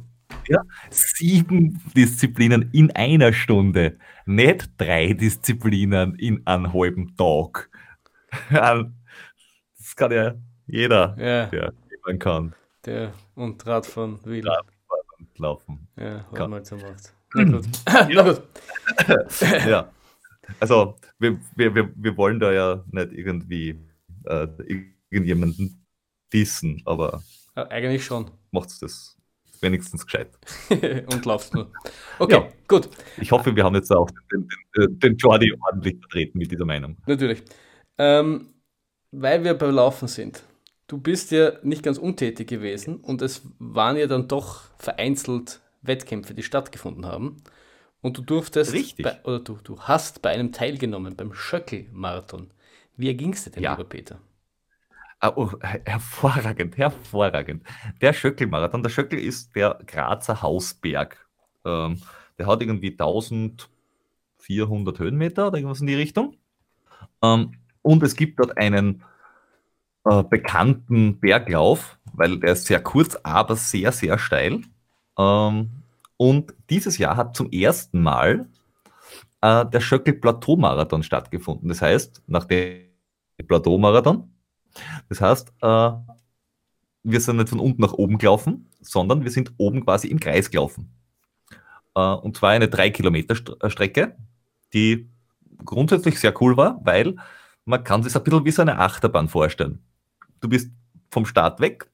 Ja, 0.48 0.62
sieben 0.90 1.80
Disziplinen 1.96 2.72
in 2.72 2.90
einer 2.92 3.34
Stunde, 3.34 4.00
nicht 4.26 4.72
drei 4.80 5.14
Disziplinen 5.14 6.16
in 6.16 6.46
einem 6.48 6.74
halben 6.74 7.16
Tag. 7.16 7.70
Das 9.94 9.98
kann 9.98 10.12
ja 10.12 10.34
jeder, 10.66 11.16
Ja, 11.20 11.46
der 11.46 11.72
jemand 11.92 12.20
kann. 12.20 12.56
der 12.84 13.14
und 13.36 13.64
Radfahren 13.68 14.18
will. 14.26 14.42
Radfahren 14.48 15.06
und 15.20 15.38
laufen. 15.40 15.88
Ja, 15.96 16.26
Kann. 16.34 16.50
man 16.50 16.60
jetzt 16.62 16.70
so 16.70 16.78
macht. 16.78 17.14
Na 17.36 17.44
gut. 17.44 17.66
Na 17.86 18.24
gut. 18.24 18.42
Ja. 19.68 19.92
Also, 20.60 20.96
wir, 21.20 21.38
wir, 21.56 21.76
wir, 21.76 21.92
wir 21.96 22.18
wollen 22.18 22.40
da 22.40 22.52
ja 22.52 22.84
nicht 22.92 23.12
irgendwie 23.14 23.80
äh, 24.26 24.48
irgendjemanden 25.12 25.86
dissen, 26.34 26.82
aber 26.86 27.22
Ja, 27.56 27.68
Eigentlich 27.70 28.04
schon. 28.04 28.32
macht's 28.52 28.80
das 28.80 29.16
wenigstens 29.62 30.06
gescheit. 30.08 30.32
und 31.14 31.24
laufst 31.26 31.54
nur. 31.54 31.72
Okay, 32.18 32.34
Ja. 32.34 32.48
gut. 32.68 32.90
Ich 33.18 33.32
hoffe, 33.32 33.56
wir 33.56 33.64
haben 33.64 33.76
jetzt 33.76 33.92
auch 33.92 34.10
den, 34.32 34.50
den, 34.76 35.00
den 35.00 35.18
Jordi 35.18 35.54
ordentlich 35.68 36.00
vertreten 36.00 36.40
mit 36.40 36.52
dieser 36.52 36.66
Meinung. 36.66 36.98
Natürlich. 37.06 37.44
Ähm, 38.00 38.48
weil 39.14 39.44
wir 39.44 39.54
beim 39.54 39.76
Laufen 39.76 40.08
sind. 40.08 40.44
Du 40.88 40.98
bist 40.98 41.32
ja 41.32 41.54
nicht 41.64 41.84
ganz 41.84 41.98
untätig 41.98 42.48
gewesen 42.48 42.98
und 42.98 43.22
es 43.22 43.42
waren 43.60 43.98
ja 43.98 44.08
dann 44.08 44.28
doch 44.28 44.62
vereinzelt 44.78 45.62
Wettkämpfe, 45.82 46.34
die 46.34 46.44
stattgefunden 46.44 47.06
haben. 47.06 47.38
Und 48.02 48.18
du 48.18 48.22
durftest. 48.22 48.98
Bei, 49.02 49.22
oder 49.24 49.40
du, 49.40 49.58
du 49.64 49.80
hast 49.80 50.22
bei 50.22 50.32
einem 50.32 50.52
teilgenommen, 50.52 51.16
beim 51.16 51.34
Schöckel-Marathon. 51.34 52.52
Wie 52.98 53.08
erging's 53.08 53.46
dir 53.46 53.52
denn, 53.52 53.64
Ja. 53.64 53.72
lieber 53.72 53.86
Peter? 53.88 54.20
Ah, 55.20 55.32
oh, 55.36 55.52
her- 55.62 55.82
hervorragend, 55.86 56.78
hervorragend. 56.78 57.64
Der 58.02 58.12
Schöckel-Marathon, 58.12 58.84
der 58.84 58.90
Schöckel 58.90 59.20
ist 59.20 59.56
der 59.56 59.80
Grazer 59.88 60.42
Hausberg. 60.42 61.26
Ähm, 61.64 62.02
der 62.38 62.48
hat 62.48 62.62
irgendwie 62.62 62.92
1400 62.92 65.00
Höhenmeter 65.00 65.48
oder 65.48 65.58
irgendwas 65.58 65.82
in 65.82 65.88
die 65.88 65.96
Richtung. 65.96 66.36
Ähm, 67.22 67.54
und 67.84 68.02
es 68.02 68.16
gibt 68.16 68.40
dort 68.40 68.58
einen 68.58 69.04
äh, 70.06 70.24
bekannten 70.24 71.20
Berglauf, 71.20 72.00
weil 72.14 72.40
der 72.40 72.54
ist 72.54 72.66
sehr 72.66 72.82
kurz, 72.82 73.16
aber 73.24 73.56
sehr, 73.56 73.92
sehr 73.92 74.18
steil. 74.18 74.62
Ähm, 75.18 75.70
und 76.18 76.54
dieses 76.70 76.98
Jahr 76.98 77.16
hat 77.16 77.36
zum 77.36 77.52
ersten 77.52 78.02
Mal 78.02 78.48
äh, 79.42 79.66
der 79.68 79.80
Schöckel-Plateau-Marathon 79.80 81.04
stattgefunden. 81.04 81.70
Das 81.70 81.82
heißt, 81.82 82.24
nach 82.26 82.46
dem 82.46 82.88
Plateau-Marathon 83.48 84.34
das 85.10 85.22
heißt, 85.22 85.54
äh, 85.62 85.92
wir 87.04 87.20
sind 87.20 87.38
nicht 87.38 87.50
von 87.50 87.60
unten 87.60 87.82
nach 87.82 87.94
oben 87.94 88.18
gelaufen, 88.18 88.70
sondern 88.82 89.24
wir 89.24 89.32
sind 89.32 89.54
oben 89.58 89.84
quasi 89.84 90.08
im 90.08 90.20
Kreis 90.20 90.50
gelaufen. 90.50 90.94
Äh, 91.96 92.00
und 92.00 92.38
zwar 92.38 92.52
eine 92.52 92.68
3 92.68 92.90
Kilometer 92.90 93.36
St 93.36 93.56
äh, 93.62 93.70
Strecke, 93.70 94.16
die 94.74 95.10
grundsätzlich 95.66 96.20
sehr 96.20 96.34
cool 96.42 96.58
war, 96.58 96.80
weil 96.84 97.16
man 97.66 97.84
kann 97.84 98.04
sich 98.04 98.16
ein 98.16 98.24
bisschen 98.24 98.46
wie 98.46 98.52
so 98.52 98.62
eine 98.62 98.80
Achterbahn 98.80 99.30
vorstellen. 99.30 99.80
Du 100.42 100.50
bist 100.50 100.72
vom 101.12 101.26
Start 101.26 101.60
weg, 101.60 101.90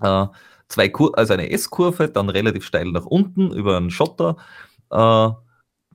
äh, 0.00 0.26
zwei 0.68 0.88
Kur 0.88 1.16
also 1.16 1.32
eine 1.32 1.50
S-Kurve, 1.50 2.08
dann 2.08 2.28
relativ 2.28 2.64
steil 2.64 2.86
nach 2.86 3.06
unten 3.06 3.52
über 3.52 3.76
einen 3.76 3.90
Schotter, 3.90 4.36
äh, 4.90 5.30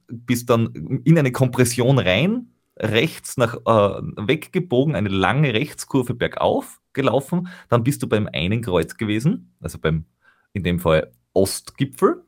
bist 0.07 0.49
dann 0.49 1.01
in 1.05 1.17
eine 1.17 1.31
Kompression 1.31 1.99
rein, 1.99 2.53
rechts 2.77 3.37
nach 3.37 3.55
äh, 3.55 4.01
weggebogen, 4.17 4.95
eine 4.95 5.09
lange 5.09 5.53
Rechtskurve 5.53 6.15
bergauf 6.15 6.81
gelaufen, 6.93 7.47
dann 7.69 7.83
bist 7.83 8.03
du 8.03 8.07
beim 8.07 8.27
einen 8.31 8.61
Kreuz 8.61 8.97
gewesen, 8.97 9.55
also 9.61 9.79
beim 9.79 10.05
in 10.53 10.63
dem 10.63 10.79
Fall 10.79 11.11
Ostgipfel. 11.33 12.23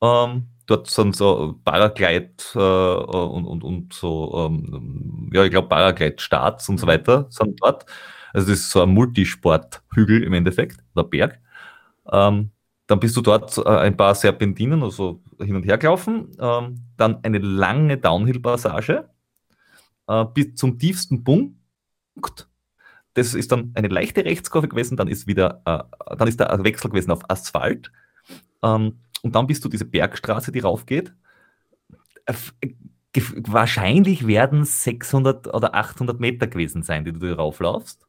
Ähm, 0.00 0.46
dort 0.70 0.88
sind 0.88 1.16
so 1.16 1.58
Paraglide 1.64 2.32
äh, 2.54 2.58
und, 2.58 3.46
und, 3.46 3.64
und 3.64 3.92
so, 3.92 4.46
ähm, 4.46 5.30
ja, 5.32 5.44
ich 5.44 5.50
glaube 5.50 5.68
Paraglide-Starts 5.68 6.68
und 6.68 6.78
so 6.78 6.86
weiter 6.86 7.26
sind 7.30 7.60
dort. 7.60 7.86
Also 8.32 8.48
das 8.48 8.60
ist 8.60 8.70
so 8.70 8.82
ein 8.82 8.90
Multisport-Hügel 8.90 10.22
im 10.22 10.32
Endeffekt, 10.32 10.78
oder 10.94 11.04
Berg. 11.04 11.40
Ähm, 12.12 12.50
dann 12.86 13.00
bist 13.00 13.16
du 13.16 13.20
dort 13.20 13.56
äh, 13.58 13.68
ein 13.68 13.96
paar 13.96 14.14
Serpentinen, 14.14 14.82
also 14.82 15.20
hin 15.40 15.56
und 15.56 15.64
her 15.64 15.78
gelaufen. 15.78 16.32
Ähm, 16.40 16.82
dann 16.96 17.22
eine 17.24 17.38
lange 17.38 17.98
Downhill-Passage 17.98 19.08
äh, 20.08 20.24
bis 20.34 20.54
zum 20.54 20.78
tiefsten 20.78 21.24
Punkt. 21.24 22.48
Das 23.14 23.34
ist 23.34 23.50
dann 23.50 23.72
eine 23.74 23.88
leichte 23.88 24.24
Rechtskurve 24.24 24.68
gewesen, 24.68 24.96
dann 24.96 25.08
ist 25.08 25.26
wieder, 25.26 25.62
äh, 25.64 26.16
dann 26.16 26.28
ist 26.28 26.38
der 26.38 26.62
Wechsel 26.62 26.90
gewesen 26.90 27.10
auf 27.10 27.28
Asphalt. 27.28 27.90
Ähm, 28.62 29.00
und 29.22 29.34
dann 29.34 29.46
bist 29.46 29.64
du 29.64 29.68
diese 29.68 29.84
Bergstraße, 29.84 30.52
die 30.52 30.60
raufgeht. 30.60 31.14
Wahrscheinlich 33.46 34.26
werden 34.26 34.62
es 34.62 34.84
600 34.84 35.52
oder 35.52 35.74
800 35.74 36.20
Meter 36.20 36.46
gewesen 36.46 36.82
sein, 36.82 37.04
die 37.04 37.12
du 37.12 37.18
da 37.18 37.34
rauflaufst. 37.34 38.06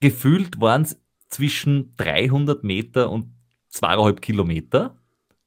Gefühlt 0.00 0.60
waren 0.60 0.82
es 0.82 1.00
zwischen 1.28 1.94
300 1.96 2.64
Meter 2.64 3.10
und 3.10 3.32
zweieinhalb 3.68 4.20
Kilometer, 4.20 4.96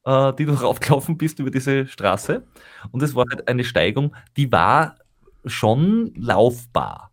äh, 0.04 0.32
die 0.34 0.46
du 0.46 0.52
raufgelaufen 0.54 1.18
bist 1.18 1.38
über 1.38 1.50
diese 1.50 1.86
Straße. 1.86 2.46
Und 2.90 3.02
es 3.02 3.14
war 3.14 3.24
halt 3.30 3.46
eine 3.48 3.64
Steigung, 3.64 4.16
die 4.36 4.50
war 4.50 4.96
schon 5.44 6.12
laufbar. 6.14 7.12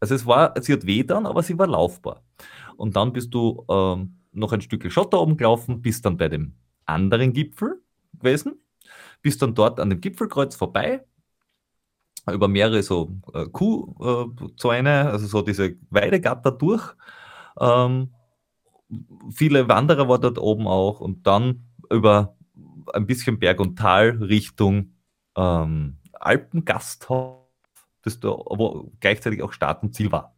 Also 0.00 0.14
es 0.14 0.26
war, 0.26 0.54
sie 0.60 0.74
hat 0.74 0.86
weh 0.86 1.02
dann, 1.02 1.26
aber 1.26 1.42
sie 1.42 1.58
war 1.58 1.66
laufbar. 1.66 2.22
Und 2.76 2.94
dann 2.96 3.12
bist 3.12 3.32
du 3.32 3.64
ähm, 3.70 4.18
noch 4.32 4.52
ein 4.52 4.60
Stück 4.60 4.90
Schotter 4.92 5.20
oben 5.20 5.36
gelaufen, 5.36 5.80
bist 5.80 6.04
dann 6.04 6.18
bei 6.18 6.28
dem 6.28 6.54
anderen 6.86 7.32
Gipfel 7.32 7.82
gewesen, 8.14 8.60
bist 9.22 9.42
dann 9.42 9.54
dort 9.54 9.80
an 9.80 9.90
dem 9.90 10.00
Gipfelkreuz 10.00 10.54
vorbei, 10.56 11.04
über 12.30 12.48
mehrere 12.48 12.82
so 12.82 13.10
äh, 13.34 13.46
Kuhzäune, 13.46 15.10
also 15.10 15.26
so 15.26 15.42
diese 15.42 15.76
Weidegatter 15.90 16.50
durch. 16.52 16.94
Ähm, 17.60 18.12
viele 19.30 19.68
Wanderer 19.68 20.08
waren 20.08 20.20
dort 20.20 20.38
oben 20.38 20.66
auch 20.66 21.00
und 21.00 21.26
dann 21.26 21.68
über 21.90 22.36
ein 22.92 23.06
bisschen 23.06 23.38
Berg 23.38 23.60
und 23.60 23.78
Tal 23.78 24.10
Richtung 24.10 24.94
ähm, 25.36 25.98
Alpengasthof, 26.12 27.46
das 28.02 28.20
da 28.20 28.28
wo 28.28 28.92
gleichzeitig 29.00 29.42
auch 29.42 29.52
Start 29.52 29.82
und 29.82 29.94
Ziel 29.94 30.10
war. 30.12 30.36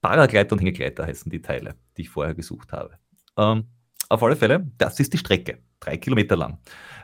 Paragleiter 0.00 0.52
und 0.52 0.60
Hängegleiter 0.60 1.06
heißen 1.06 1.30
die 1.30 1.42
Teile, 1.42 1.74
die 1.96 2.02
ich 2.02 2.10
vorher 2.10 2.34
gesucht 2.34 2.72
habe. 2.72 2.98
Ähm, 3.36 3.66
auf 4.08 4.22
alle 4.22 4.36
Fälle, 4.36 4.70
das 4.78 5.00
ist 5.00 5.12
die 5.12 5.18
Strecke, 5.18 5.58
drei 5.80 5.96
Kilometer 5.96 6.36
lang. 6.36 6.58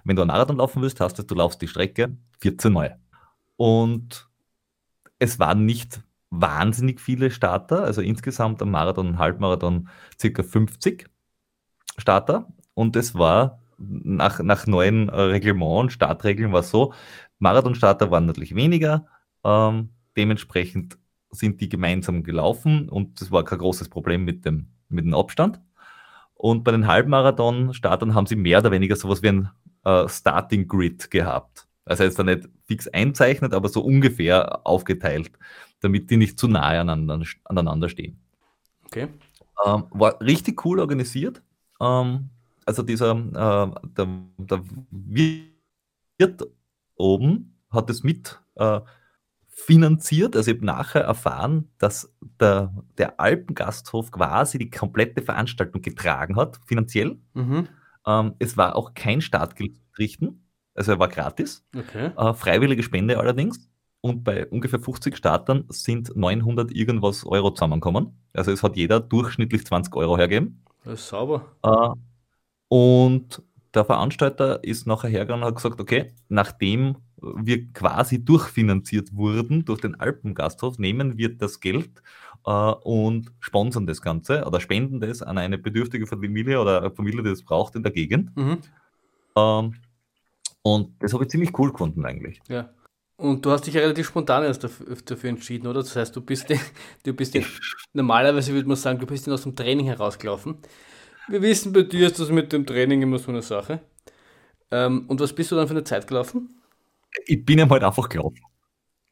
Wenn 0.05 0.16
du 0.16 0.22
einen 0.22 0.28
Marathon 0.28 0.57
laufen 0.57 0.82
willst, 0.82 1.00
hast 1.00 1.18
du, 1.18 1.22
du 1.22 1.34
laufst 1.34 1.61
die 1.61 1.68
Strecke 1.68 2.16
14 2.40 2.72
Mal. 2.72 2.98
Und 3.57 4.28
es 5.18 5.38
waren 5.38 5.64
nicht 5.64 6.02
wahnsinnig 6.30 7.00
viele 7.00 7.30
Starter, 7.30 7.84
also 7.84 8.00
insgesamt 8.00 8.61
am 8.62 8.70
Marathon 8.70 9.18
Halbmarathon 9.18 9.88
circa 10.20 10.42
50 10.42 11.09
Starter. 11.96 12.48
Und 12.74 12.96
es 12.96 13.14
war 13.14 13.61
nach, 13.78 14.40
nach 14.40 14.66
neuen 14.66 15.09
Reglement 15.09 15.92
Startregeln 15.92 16.52
war 16.52 16.61
es 16.61 16.70
so, 16.70 16.92
Marathonstarter 17.38 18.11
waren 18.11 18.26
natürlich 18.26 18.55
weniger. 18.55 19.07
Ähm, 19.44 19.90
dementsprechend 20.16 20.98
sind 21.30 21.61
die 21.61 21.68
gemeinsam 21.68 22.22
gelaufen 22.22 22.88
und 22.88 23.20
das 23.20 23.30
war 23.30 23.44
kein 23.44 23.59
großes 23.59 23.88
Problem 23.88 24.24
mit 24.24 24.44
dem, 24.44 24.68
mit 24.88 25.05
dem 25.05 25.14
Abstand. 25.14 25.61
Und 26.35 26.64
bei 26.64 26.72
den 26.72 26.87
Halbmarathon-Startern 26.87 28.14
haben 28.14 28.26
sie 28.26 28.37
mehr 28.37 28.59
oder 28.59 28.70
weniger 28.70 28.97
sowas 28.97 29.22
wie 29.22 29.28
ein 29.28 29.51
äh, 29.85 30.09
Starting 30.09 30.68
Grid 30.68 31.11
gehabt. 31.11 31.66
Also 31.85 32.05
jetzt 32.05 32.18
da 32.18 32.22
nicht 32.22 32.49
fix 32.66 32.89
einzeichnet, 32.89 33.53
aber 33.53 33.68
so 33.68 33.82
ungefähr 33.82 34.66
aufgeteilt, 34.66 35.30
damit 35.80 36.11
die 36.11 36.16
nicht 36.16 36.39
zu 36.39 36.49
nahe 36.49 36.80
aneinander, 36.80 37.89
stehen. 37.89 38.18
Okay. 38.87 39.09
Ähm, 39.64 39.85
war 39.91 40.20
richtig 40.20 40.64
cool 40.64 40.80
organisiert. 40.80 41.43
Ähm, 41.80 42.30
also 42.64 42.82
dieser 42.82 43.11
äh, 43.12 43.91
der, 43.97 44.09
der 44.39 44.62
Wirt 44.91 46.43
oben 46.97 47.59
hat 47.70 47.91
es 47.91 48.03
mit 48.03 48.41
äh, 48.55 48.80
finanziert. 49.55 50.36
Also 50.36 50.50
ich 50.50 50.57
habe 50.57 50.66
nachher 50.66 51.02
erfahren, 51.02 51.70
dass 51.78 52.12
der, 52.40 52.72
der 52.98 53.20
Alpengasthof 53.20 54.11
quasi 54.11 54.59
die 54.59 54.70
komplette 54.70 55.22
Veranstaltung 55.22 55.80
getragen 55.80 56.36
hat, 56.36 56.61
finanziell. 56.66 57.18
Mhm. 57.34 57.68
Ähm, 58.07 58.34
es 58.38 58.57
war 58.57 58.76
auch 58.76 58.94
kein 58.94 59.20
Startgeld 59.20 59.76
zu 59.76 59.82
richten, 59.98 60.44
also 60.74 60.92
er 60.92 60.98
war 60.98 61.09
gratis. 61.09 61.64
Okay. 61.74 62.11
Äh, 62.16 62.34
freiwillige 62.34 62.82
Spende 62.82 63.18
allerdings. 63.18 63.70
Und 64.00 64.22
bei 64.22 64.46
ungefähr 64.46 64.80
50 64.80 65.16
Startern 65.16 65.64
sind 65.70 66.14
900 66.14 66.70
irgendwas 66.72 67.24
Euro 67.24 67.52
zusammengekommen. 67.52 68.18
Also 68.34 68.52
es 68.52 68.62
hat 68.62 68.76
jeder 68.76 69.00
durchschnittlich 69.00 69.64
20 69.64 69.94
Euro 69.96 70.18
hergegeben. 70.18 70.62
Das 70.84 71.00
ist 71.00 71.09
sauber. 71.09 71.57
Äh, 71.62 71.88
und 72.68 73.42
der 73.72 73.84
Veranstalter 73.84 74.62
ist 74.62 74.86
nachher 74.86 75.09
hergegangen 75.09 75.42
und 75.42 75.48
hat 75.48 75.57
gesagt, 75.57 75.80
okay, 75.80 76.12
nachdem 76.28 76.96
wir 77.37 77.72
quasi 77.72 78.25
durchfinanziert 78.25 79.14
wurden 79.14 79.64
durch 79.64 79.81
den 79.81 79.95
Alpengasthof, 79.99 80.79
nehmen 80.79 81.16
wir 81.18 81.37
das 81.37 81.61
Geld 81.61 82.03
äh, 82.47 82.51
und 82.51 83.33
sponsern 83.41 83.87
das 83.87 84.03
Ganze 84.03 84.45
oder 84.45 84.61
spenden 84.61 85.01
das 85.01 85.22
an 85.22 85.39
eine 85.39 85.59
bedürftige 85.59 86.07
Familie 86.07 86.61
oder 86.61 86.81
eine 86.81 86.91
Familie, 86.91 87.22
die 87.22 87.31
das 87.31 87.43
braucht 87.43 87.75
in 87.77 87.83
der 87.83 87.93
Gegend. 87.93 88.37
Mhm. 88.37 88.59
Ähm, 89.37 89.75
und 90.62 90.91
das 91.01 91.12
habe 91.12 91.25
ich 91.25 91.31
ziemlich 91.31 91.59
cool 91.59 91.72
gefunden 91.72 92.05
eigentlich. 92.05 92.41
Ja. 92.49 92.70
Und 93.16 93.45
du 93.45 93.51
hast 93.51 93.66
dich 93.66 93.75
ja 93.75 93.81
relativ 93.81 94.09
spontan 94.09 94.43
erst 94.43 94.64
dafür, 94.64 95.31
entschieden, 95.31 95.68
oder? 95.68 95.81
Das 95.81 95.95
heißt, 95.95 96.16
du 96.16 96.20
bist, 96.20 96.47
du 97.05 97.12
bist 97.12 97.35
den, 97.35 97.45
normalerweise 97.93 98.53
würde 98.53 98.66
man 98.66 98.77
sagen, 98.77 98.99
du 98.99 99.07
bist 99.07 99.29
aus 99.29 99.43
dem 99.43 99.55
Training 99.55 99.87
herausgelaufen. 99.87 100.57
Wir 101.29 101.41
wissen, 101.41 101.72
bei 101.72 101.83
dir 101.83 102.09
ist 102.09 102.18
das 102.18 102.31
mit 102.31 102.53
dem 102.53 102.66
Training 102.66 103.03
immer 103.03 103.18
so 103.18 103.31
eine 103.31 103.43
Sache. 103.43 103.81
Ähm, 104.70 105.05
und 105.07 105.20
was 105.20 105.33
bist 105.33 105.53
du 105.53 105.57
dann 105.57 105.68
für 105.68 105.75
eine 105.75 105.85
Zeit 105.85 106.07
gelaufen? 106.07 106.61
Ich 107.27 107.45
bin 107.45 107.59
ihm 107.59 107.71
halt 107.71 107.85
einfach 107.85 108.09
gelaufen. 108.09 108.41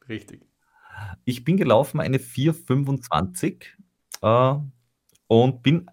Richtig. 0.08 0.46
Ich 1.24 1.44
bin 1.44 1.56
gelaufen 1.56 2.00
eine 2.00 2.18
4,25 2.18 3.64
äh, 4.22 4.60
und 5.28 5.62
bin, 5.62 5.90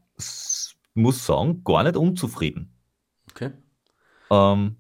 muss 0.94 1.26
sagen, 1.26 1.64
gar 1.64 1.84
nicht 1.84 1.98
unzufrieden. 1.98 2.74
Okay. 3.32 3.52
Ähm, 4.32 4.76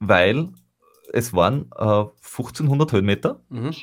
weil 0.00 0.52
es 1.12 1.32
waren 1.32 1.70
äh, 1.76 2.06
1500 2.22 2.92
Höhenmeter. 2.92 3.40
Mhm. 3.48 3.74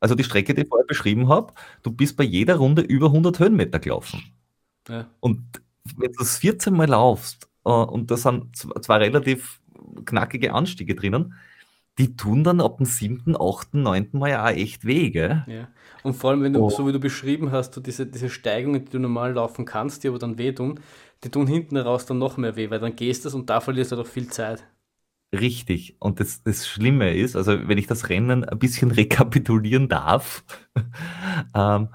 Also 0.00 0.14
die 0.14 0.24
Strecke, 0.24 0.54
die 0.54 0.62
ich 0.62 0.68
vorher 0.68 0.86
beschrieben 0.86 1.28
habe, 1.28 1.54
du 1.82 1.90
bist 1.90 2.16
bei 2.16 2.24
jeder 2.24 2.56
Runde 2.56 2.82
über 2.82 3.06
100 3.06 3.38
Höhenmeter 3.38 3.78
gelaufen. 3.78 4.22
Ja. 4.88 5.10
Und 5.20 5.60
wenn 5.96 6.12
du 6.12 6.18
das 6.18 6.38
14 6.38 6.74
Mal 6.74 6.88
laufst 6.88 7.48
äh, 7.64 7.70
und 7.70 8.10
da 8.10 8.16
sind 8.16 8.56
zwei 8.56 8.98
relativ 8.98 9.60
knackige 10.08 10.52
Anstiege 10.54 10.94
drinnen, 10.94 11.34
die 11.98 12.16
tun 12.16 12.44
dann 12.44 12.60
ab 12.60 12.76
dem 12.78 12.86
siebten, 12.86 13.36
achten, 13.40 13.82
neunten 13.82 14.18
Mal 14.20 14.30
ja 14.30 14.50
echt 14.50 14.84
weh, 14.84 15.10
gell? 15.10 15.44
Ja. 15.48 15.68
Und 16.04 16.14
vor 16.14 16.30
allem, 16.30 16.42
wenn 16.42 16.52
du, 16.52 16.60
Oh. 16.64 16.70
so 16.70 16.86
wie 16.86 16.92
du 16.92 17.00
beschrieben 17.00 17.50
hast, 17.52 17.76
du 17.76 17.80
diese, 17.80 18.06
diese 18.06 18.30
Steigungen, 18.30 18.84
die 18.84 18.90
du 18.92 18.98
normal 19.00 19.32
laufen 19.34 19.64
kannst, 19.64 20.04
die 20.04 20.08
aber 20.08 20.18
dann 20.18 20.38
wehtun, 20.38 20.80
die 21.24 21.30
tun 21.30 21.46
hinten 21.48 21.76
raus 21.76 22.06
dann 22.06 22.18
noch 22.18 22.36
mehr 22.36 22.56
weh, 22.56 22.70
weil 22.70 22.78
dann 22.80 22.94
gehst 22.96 23.24
du 23.24 23.30
und 23.36 23.50
da 23.50 23.60
verlierst 23.60 23.92
du 23.92 23.96
doch 23.96 24.06
viel 24.06 24.28
Zeit. 24.28 24.64
Richtig. 25.34 25.96
Und 26.00 26.20
das, 26.20 26.42
das 26.42 26.66
Schlimme 26.66 27.14
ist, 27.14 27.36
also 27.36 27.68
wenn 27.68 27.76
ich 27.78 27.86
das 27.86 28.08
Rennen 28.08 28.44
ein 28.44 28.58
bisschen 28.58 28.90
rekapitulieren 28.92 29.88
darf, 29.88 30.44
ähm, 31.54 31.88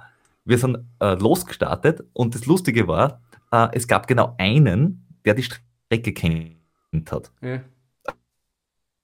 wir 0.46 0.58
sind 0.58 0.78
äh, 1.00 1.16
losgestartet 1.16 2.04
und 2.14 2.36
das 2.36 2.46
Lustige 2.46 2.88
war, 2.88 3.22
äh, 3.52 3.70
es 3.74 3.88
gab 3.88 4.08
genau 4.08 4.36
einen, 4.38 5.08
der 5.26 5.34
die 5.36 5.44
Strecke 5.44 6.14
kennt 6.14 7.12
hat. 7.12 7.32
Ja. 7.42 7.62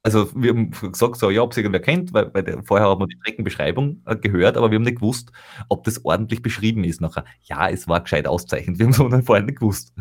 Also 0.02 0.30
wir 0.34 0.52
haben 0.52 0.72
gesagt, 0.72 1.18
so, 1.18 1.30
ja, 1.30 1.42
ob 1.42 1.52
es 1.52 1.58
irgendwer 1.58 1.82
kennt, 1.82 2.14
weil, 2.14 2.34
weil 2.34 2.64
vorher 2.64 2.88
haben 2.88 3.02
wir 3.02 3.08
die 3.08 3.18
Streckenbeschreibung 3.18 4.02
äh, 4.06 4.16
gehört, 4.16 4.56
aber 4.56 4.72
wir 4.72 4.76
haben 4.76 4.84
nicht 4.84 5.00
gewusst, 5.00 5.32
ob 5.68 5.84
das 5.84 6.06
ordentlich 6.06 6.42
beschrieben 6.42 6.86
ist 6.86 7.02
nachher. 7.02 7.26
Ja, 7.44 7.70
es 7.70 7.88
war 7.88 8.00
gescheit 8.00 8.26
auszeichnet, 8.26 8.80
wir 8.80 8.88
haben 8.88 9.14
es 9.14 9.26
vorher 9.26 9.46
nicht 9.46 9.60
gewusst. 9.60 9.94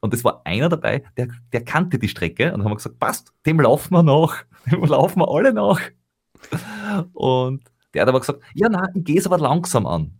Und 0.00 0.14
es 0.14 0.24
war 0.24 0.40
einer 0.44 0.68
dabei, 0.68 1.04
der, 1.16 1.28
der 1.52 1.64
kannte 1.64 1.98
die 1.98 2.08
Strecke 2.08 2.46
und 2.46 2.58
dann 2.58 2.64
haben 2.64 2.72
wir 2.72 2.76
gesagt, 2.76 2.98
passt, 2.98 3.32
dem 3.44 3.60
laufen 3.60 3.92
wir 3.92 4.02
nach, 4.02 4.44
dem 4.70 4.84
laufen 4.84 5.20
wir 5.20 5.28
alle 5.28 5.52
nach. 5.52 5.80
Und 7.12 7.62
der 7.92 8.02
hat 8.02 8.08
aber 8.08 8.20
gesagt, 8.20 8.40
ja, 8.54 8.68
nein, 8.68 8.88
ich 8.94 9.04
gehe 9.04 9.18
es 9.18 9.26
aber 9.26 9.38
langsam 9.38 9.86
an. 9.86 10.18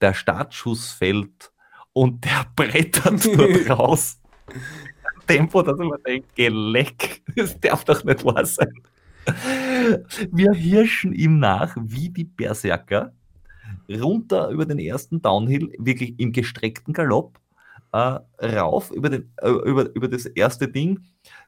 Der 0.00 0.14
Startschuss 0.14 0.90
fällt 0.92 1.52
und 1.92 2.24
der 2.24 2.46
brettert 2.56 3.24
dort 3.36 3.70
raus. 3.70 4.18
Tempo, 5.26 5.62
dass 5.62 5.78
ich 5.78 5.86
mir 5.86 5.98
denke, 5.98 6.48
leck, 6.48 7.22
das 7.36 7.58
darf 7.60 7.84
doch 7.84 8.02
nicht 8.04 8.24
wahr 8.24 8.44
sein. 8.44 8.72
Wir 10.30 10.52
hirschen 10.52 11.12
ihm 11.12 11.38
nach 11.38 11.76
wie 11.80 12.08
die 12.08 12.24
Berserker 12.24 13.12
runter 13.90 14.48
über 14.48 14.66
den 14.66 14.78
ersten 14.78 15.22
Downhill, 15.22 15.72
wirklich 15.78 16.18
im 16.18 16.32
gestreckten 16.32 16.92
Galopp, 16.92 17.38
äh, 17.92 18.18
rauf 18.42 18.90
über, 18.90 19.10
den, 19.10 19.30
äh, 19.36 19.50
über, 19.50 19.94
über 19.94 20.08
das 20.08 20.26
erste 20.26 20.68
Ding. 20.68 21.00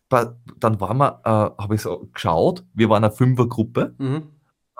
Dann 0.08 0.80
waren 0.80 0.98
wir, 0.98 1.20
äh, 1.24 1.62
habe 1.62 1.74
ich 1.74 1.80
so 1.80 2.08
geschaut, 2.12 2.64
wir 2.74 2.88
waren 2.90 3.04
eine 3.04 3.12
Fünfergruppe. 3.12 3.94
Mhm. 3.98 4.22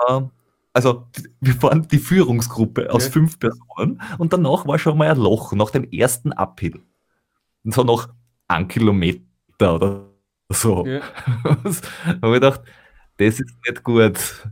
Ähm, 0.09 0.31
also 0.73 1.07
wir 1.41 1.63
waren 1.63 1.89
die 1.89 1.99
Führungsgruppe 1.99 2.93
aus 2.93 3.07
Ja. 3.07 3.13
fünf 3.13 3.39
Personen 3.39 4.01
und 4.19 4.33
danach 4.33 4.67
war 4.67 4.79
schon 4.79 4.99
mal 4.99 5.11
ein 5.11 5.17
Loch 5.17 5.53
nach 5.53 5.71
dem 5.71 5.85
ersten 5.91 6.33
Uphill. 6.33 6.83
Und 7.65 7.75
so 7.75 7.83
noch 7.83 8.09
ein 8.49 8.69
Kilometer 8.69 9.23
oder 9.61 10.11
so. 10.51 10.87
Ja. 10.87 11.01
da 11.45 11.53
habe 12.23 12.29
ich 12.29 12.35
gedacht, 12.35 12.63
das 13.19 13.41
ist 13.41 13.55
nicht 13.67 13.83
gut. 13.83 14.45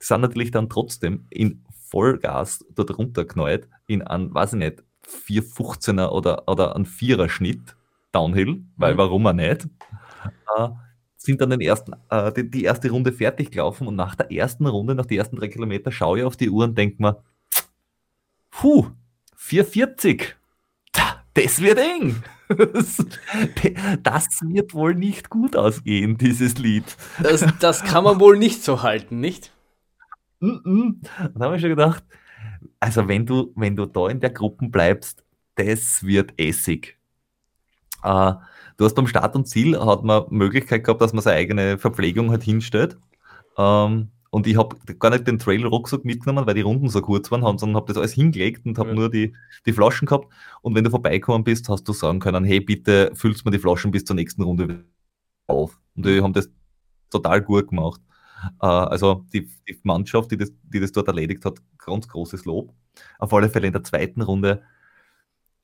Die 0.00 0.04
sind 0.04 0.20
natürlich 0.22 0.50
dann 0.50 0.68
trotzdem 0.68 1.26
in 1.30 1.64
Vollgas 1.88 2.64
dort 2.74 2.96
runterknallt, 2.98 3.68
in 3.86 4.02
einen, 4.02 4.32
weiß 4.34 4.54
ich 4.54 4.58
nicht, 4.58 4.84
415er 5.06 6.10
oder, 6.10 6.48
oder 6.48 6.76
einen 6.76 6.86
Vierer-Schnitt 6.86 7.76
Downhill, 8.12 8.64
weil 8.76 8.94
Mhm. 8.94 8.98
warum 8.98 9.26
auch 9.26 9.32
nicht, 9.32 9.68
äh, 10.56 10.68
sind 11.16 11.40
dann 11.40 11.50
den 11.50 11.60
ersten, 11.60 11.94
äh, 12.10 12.32
die, 12.32 12.50
die 12.50 12.64
erste 12.64 12.90
Runde 12.90 13.12
fertig 13.12 13.50
gelaufen 13.52 13.86
und 13.86 13.96
nach 13.96 14.14
der 14.14 14.32
ersten 14.32 14.66
Runde, 14.66 14.94
nach 14.94 15.06
den 15.06 15.18
ersten 15.18 15.36
drei 15.36 15.48
Kilometer, 15.48 15.92
schaue 15.92 16.20
ich 16.20 16.24
auf 16.24 16.36
die 16.36 16.50
Uhr 16.50 16.64
und 16.64 16.78
denke 16.78 17.02
mir, 17.02 17.22
puh, 18.50 18.90
440, 19.36 20.18
Tja, 20.18 20.39
das 21.34 21.60
wird 21.60 21.78
eng. 21.78 22.22
Das 24.02 24.40
wird 24.42 24.74
wohl 24.74 24.96
nicht 24.96 25.30
gut 25.30 25.54
ausgehen, 25.54 26.18
dieses 26.18 26.58
Lied. 26.58 26.96
Das, 27.22 27.44
das 27.60 27.84
kann 27.84 28.02
man 28.02 28.18
wohl 28.18 28.36
nicht 28.36 28.64
so 28.64 28.82
halten, 28.82 29.20
nicht? 29.20 29.52
Dann 30.40 31.00
habe 31.38 31.54
ich 31.54 31.60
schon 31.60 31.70
gedacht, 31.70 32.02
also 32.80 33.06
wenn 33.06 33.26
du, 33.26 33.52
wenn 33.54 33.76
du 33.76 33.86
da 33.86 34.08
in 34.08 34.20
der 34.20 34.30
Gruppe 34.30 34.68
bleibst, 34.68 35.22
das 35.54 36.02
wird 36.02 36.32
Essig. 36.38 36.98
Äh, 38.02 38.32
du 38.76 38.84
hast 38.84 38.94
beim 38.94 39.06
Start 39.06 39.36
und 39.36 39.46
Ziel 39.46 39.78
hat 39.78 40.02
man 40.02 40.24
Möglichkeit 40.30 40.84
gehabt, 40.84 41.02
dass 41.02 41.12
man 41.12 41.22
seine 41.22 41.36
eigene 41.36 41.78
Verpflegung 41.78 42.30
halt 42.30 42.42
hinstellt. 42.42 42.96
Ähm, 43.58 44.08
und 44.30 44.46
ich 44.46 44.56
habe 44.56 44.76
gar 44.98 45.10
nicht 45.10 45.26
den 45.26 45.38
Trail-Rucksack 45.38 46.04
mitgenommen, 46.04 46.46
weil 46.46 46.54
die 46.54 46.60
Runden 46.60 46.88
so 46.88 47.00
kurz 47.02 47.30
waren, 47.30 47.58
sondern 47.58 47.76
habe 47.76 47.88
das 47.88 47.96
alles 47.96 48.12
hingelegt 48.12 48.64
und 48.66 48.78
habe 48.78 48.90
Ja. 48.90 48.94
nur 48.94 49.10
die, 49.10 49.34
die 49.66 49.72
Flaschen 49.72 50.06
gehabt. 50.06 50.32
Und 50.62 50.74
wenn 50.74 50.84
du 50.84 50.90
vorbeikommen 50.90 51.44
bist, 51.44 51.68
hast 51.68 51.84
du 51.88 51.92
sagen 51.92 52.20
können, 52.20 52.44
hey, 52.44 52.60
bitte 52.60 53.10
füllst 53.14 53.44
mir 53.44 53.50
die 53.50 53.58
Flaschen 53.58 53.90
bis 53.90 54.04
zur 54.04 54.16
nächsten 54.16 54.42
Runde 54.42 54.84
auf. 55.48 55.80
Und 55.96 56.06
die 56.06 56.22
haben 56.22 56.32
das 56.32 56.50
total 57.10 57.42
gut 57.42 57.68
gemacht. 57.68 58.00
Äh, 58.62 58.66
also 58.66 59.26
die, 59.32 59.48
die 59.68 59.80
Mannschaft, 59.82 60.30
die 60.30 60.36
das, 60.36 60.52
die 60.62 60.80
das 60.80 60.92
dort 60.92 61.08
erledigt 61.08 61.44
hat, 61.44 61.58
ganz 61.78 62.08
großes 62.08 62.44
Lob. 62.44 62.72
Auf 63.18 63.32
alle 63.34 63.48
Fälle 63.50 63.66
in 63.68 63.72
der 63.72 63.84
zweiten 63.84 64.22
Runde 64.22 64.62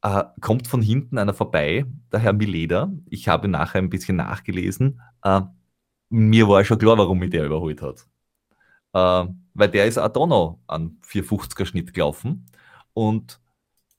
äh, 0.03 0.25
kommt 0.41 0.67
von 0.69 0.83
hinten 0.83 1.19
einer 1.19 1.35
vorbei, 1.35 1.85
der 2.13 2.21
Herr 2.21 2.33
Mileder. 2.33 2.93
Ich 3.09 3.29
habe 3.29 3.49
nachher 3.49 3.79
ein 3.81 3.91
bisschen 3.91 4.17
nachgelesen. 4.17 5.01
Äh, 5.23 5.43
mir 6.11 6.49
war 6.49 6.65
schon 6.65 6.79
klar, 6.79 6.99
warum 6.99 7.19
mich 7.19 7.31
der 7.31 7.47
überholt 7.47 7.83
hat. 7.83 8.07
Äh, 8.97 9.29
weil 9.55 9.69
der 9.69 9.87
ist 9.87 9.99
auch 9.99 10.09
da 10.09 10.27
noch 10.27 10.59
an 10.67 10.99
450er 11.07 11.67
Schnitt 11.67 11.93
gelaufen. 11.93 12.47
Und 12.95 13.41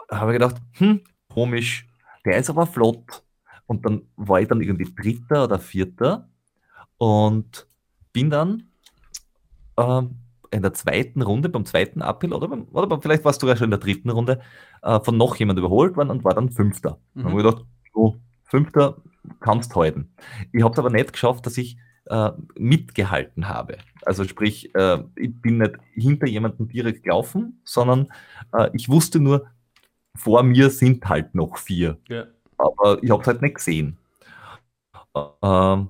habe 0.09 0.33
gedacht, 0.33 0.55
hm, 0.73 1.01
komisch, 1.29 1.87
der 2.25 2.37
ist 2.37 2.49
aber 2.49 2.65
flott. 2.65 3.23
Und 3.67 3.85
dann 3.85 4.03
war 4.15 4.41
ich 4.41 4.47
dann 4.47 4.61
irgendwie 4.61 4.93
Dritter 4.93 5.43
oder 5.43 5.59
Vierter 5.59 6.29
und 6.97 7.67
bin 8.13 8.29
dann 8.29 8.69
ähm, 9.77 10.15
in 10.49 10.61
der 10.61 10.73
zweiten 10.73 11.21
Runde, 11.21 11.49
beim 11.49 11.65
zweiten 11.65 12.01
Uphill, 12.01 12.33
oder, 12.33 12.47
beim, 12.47 12.67
oder 12.71 12.99
vielleicht 13.01 13.25
warst 13.25 13.41
du 13.41 13.45
sogar 13.45 13.57
schon 13.57 13.65
in 13.65 13.71
der 13.71 13.79
dritten 13.79 14.09
Runde, 14.09 14.39
äh, 14.81 14.99
von 15.01 15.17
noch 15.17 15.35
jemand 15.35 15.59
überholt 15.59 15.95
worden 15.95 16.09
und 16.09 16.23
war 16.23 16.33
dann 16.33 16.49
Fünfter. 16.49 16.99
Mhm. 17.13 17.21
Dann 17.21 17.31
habe 17.31 17.41
ich 17.41 17.45
gedacht, 17.45 17.65
oh, 17.93 18.15
Fünfter 18.45 18.97
kannst 19.41 19.75
halten. 19.75 20.13
Ich 20.53 20.63
habe 20.63 20.71
es 20.71 20.79
aber 20.79 20.89
nicht 20.89 21.11
geschafft, 21.11 21.45
dass 21.45 21.57
ich 21.57 21.77
äh, 22.09 22.31
mitgehalten 22.57 23.47
habe. 23.47 23.77
Also 24.05 24.23
sprich, 24.23 24.73
äh, 24.75 25.03
ich 25.15 25.33
bin 25.41 25.57
nicht 25.57 25.75
hinter 25.93 26.27
jemandem 26.27 26.67
direkt 26.67 27.03
gelaufen, 27.03 27.61
sondern 27.63 28.07
äh, 28.53 28.69
ich 28.73 28.89
wusste 28.89 29.19
nur, 29.19 29.47
vor 30.15 30.43
mir 30.43 30.69
sind 30.69 31.07
halt 31.07 31.35
noch 31.35 31.57
vier. 31.57 31.97
Ja. 32.09 32.25
Aber 32.57 33.01
ich 33.03 33.11
habe 33.11 33.21
es 33.21 33.27
halt 33.27 33.41
nicht 33.41 33.55
gesehen. 33.55 33.97
Ähm, 35.41 35.89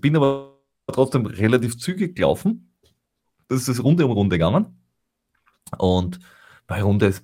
bin 0.00 0.16
aber 0.16 0.58
trotzdem 0.86 1.26
relativ 1.26 1.78
zügig 1.78 2.16
gelaufen. 2.16 2.72
Das 3.48 3.68
ist 3.68 3.82
Runde 3.82 4.06
um 4.06 4.12
Runde 4.12 4.36
gegangen. 4.36 4.78
Und 5.78 6.20
bei 6.66 6.82
Runde 6.82 7.14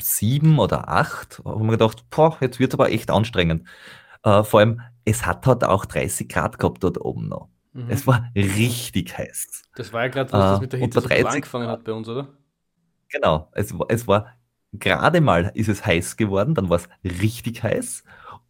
sieben 0.00 0.58
oder 0.58 0.88
acht 0.88 1.40
habe 1.44 1.58
ich 1.58 1.64
mir 1.64 1.72
gedacht, 1.72 2.04
boah, 2.10 2.36
jetzt 2.40 2.58
wird 2.58 2.72
es 2.72 2.78
aber 2.78 2.90
echt 2.90 3.10
anstrengend. 3.10 3.66
Äh, 4.24 4.44
vor 4.44 4.60
allem, 4.60 4.80
es 5.04 5.26
hat 5.26 5.46
halt 5.46 5.64
auch 5.64 5.84
30 5.86 6.28
Grad 6.28 6.58
gehabt 6.58 6.82
dort 6.82 7.00
oben 7.00 7.28
noch. 7.28 7.48
Mhm. 7.74 7.90
Es 7.90 8.06
war 8.06 8.30
richtig 8.34 9.16
heiß. 9.18 9.64
Das 9.74 9.92
war 9.92 10.02
ja 10.02 10.08
gerade, 10.08 10.32
was 10.32 10.52
das 10.52 10.60
mit 10.60 10.72
der 10.72 10.80
Hitze 10.80 11.00
so 11.00 11.08
angefangen 11.08 11.68
hat 11.68 11.84
bei 11.84 11.92
uns, 11.92 12.08
oder? 12.08 12.28
Genau, 13.08 13.48
es, 13.52 13.74
es 13.88 14.08
war 14.08 14.34
gerade 14.72 15.20
mal 15.20 15.52
ist 15.54 15.68
es 15.68 15.84
heiß 15.84 16.16
geworden, 16.16 16.54
dann 16.54 16.68
war 16.68 16.78
es 16.78 16.88
richtig 17.04 17.62
heiß 17.62 18.04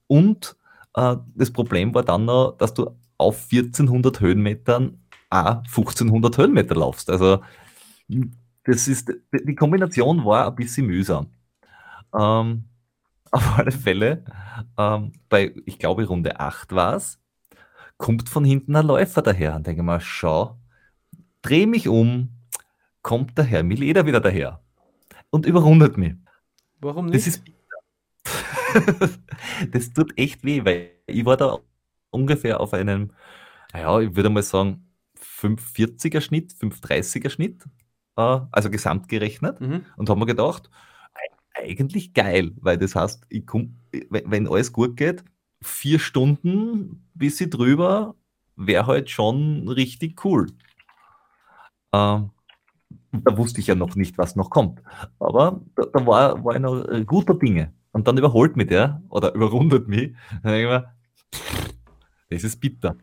und 0.06 0.56
äh, 0.94 1.16
das 1.34 1.52
Problem 1.52 1.94
war 1.94 2.02
dann 2.02 2.24
noch, 2.26 2.52
dass 2.52 2.72
du 2.74 2.96
auf 3.18 3.46
1400 3.50 4.20
Höhenmetern 4.20 5.02
auch 5.30 5.62
1500 5.64 6.38
Höhenmeter 6.38 6.74
laufst. 6.74 7.10
Also 7.10 7.42
das 8.64 8.88
ist, 8.88 9.12
die 9.32 9.54
Kombination 9.54 10.24
war 10.24 10.46
ein 10.46 10.54
bisschen 10.54 10.86
mühsam. 10.86 11.30
Ähm, 12.14 12.64
auf 13.30 13.58
alle 13.58 13.72
Fälle, 13.72 14.24
ähm, 14.78 15.12
bei, 15.28 15.54
ich 15.66 15.78
glaube, 15.78 16.06
Runde 16.06 16.38
8 16.38 16.72
war 16.72 16.94
es, 16.94 17.18
kommt 18.04 18.28
von 18.28 18.44
hinten 18.44 18.76
ein 18.76 18.86
Läufer 18.86 19.22
daher 19.22 19.56
und 19.56 19.66
denke 19.66 19.82
mal, 19.82 19.98
schau, 19.98 20.58
dreh 21.40 21.64
mich 21.64 21.88
um, 21.88 22.28
kommt 23.00 23.38
der 23.38 23.46
Herr 23.46 23.62
Mileder 23.62 24.04
wieder 24.04 24.20
daher 24.20 24.60
und 25.30 25.46
überrundet 25.46 25.96
mich. 25.96 26.12
Warum 26.80 27.06
nicht? 27.06 27.16
Das 27.16 27.26
ist 27.26 27.42
das 29.70 29.90
tut 29.94 30.18
echt 30.18 30.44
weh, 30.44 30.66
weil 30.66 30.90
ich 31.06 31.24
war 31.24 31.38
da 31.38 31.60
ungefähr 32.10 32.60
auf 32.60 32.74
einem, 32.74 33.12
ja, 33.72 33.98
ich 34.00 34.14
würde 34.14 34.28
mal 34.28 34.42
sagen, 34.42 34.86
540er 35.18 36.20
Schnitt, 36.20 36.52
530er 36.52 37.30
Schnitt, 37.30 37.64
äh, 38.18 38.40
also 38.52 38.68
gesamt 38.68 39.08
gerechnet, 39.08 39.62
mhm. 39.62 39.86
und 39.96 40.10
habe 40.10 40.20
mir 40.20 40.26
gedacht, 40.26 40.68
eigentlich 41.54 42.12
geil, 42.12 42.52
weil 42.56 42.76
das 42.76 42.96
heißt, 42.96 43.24
ich 43.30 43.46
komm, 43.46 43.78
wenn 44.10 44.46
alles 44.46 44.74
gut 44.74 44.94
geht, 44.94 45.24
vier 45.64 45.98
Stunden 45.98 47.04
bis 47.14 47.38
sie 47.38 47.48
drüber, 47.48 48.14
wäre 48.56 48.86
halt 48.86 49.10
schon 49.10 49.68
richtig 49.68 50.24
cool. 50.24 50.48
Ähm, 51.92 52.30
da 53.12 53.36
wusste 53.36 53.60
ich 53.60 53.68
ja 53.68 53.74
noch 53.74 53.94
nicht, 53.94 54.18
was 54.18 54.36
noch 54.36 54.50
kommt. 54.50 54.82
Aber 55.18 55.60
da, 55.76 55.84
da 55.92 56.06
war, 56.06 56.44
war 56.44 56.54
ich 56.54 56.60
noch 56.60 56.84
äh, 56.88 57.04
guter 57.04 57.34
Dinge. 57.34 57.72
Und 57.92 58.08
dann 58.08 58.18
überholt 58.18 58.56
mich 58.56 58.66
der 58.66 59.02
oder 59.08 59.32
überrundet 59.34 59.86
mich. 59.86 60.14
Dann 60.42 60.52
denke 60.52 60.62
ich 60.62 60.68
mir, 60.68 60.94
das 62.30 62.44
ist 62.44 62.60
bitter. 62.60 62.96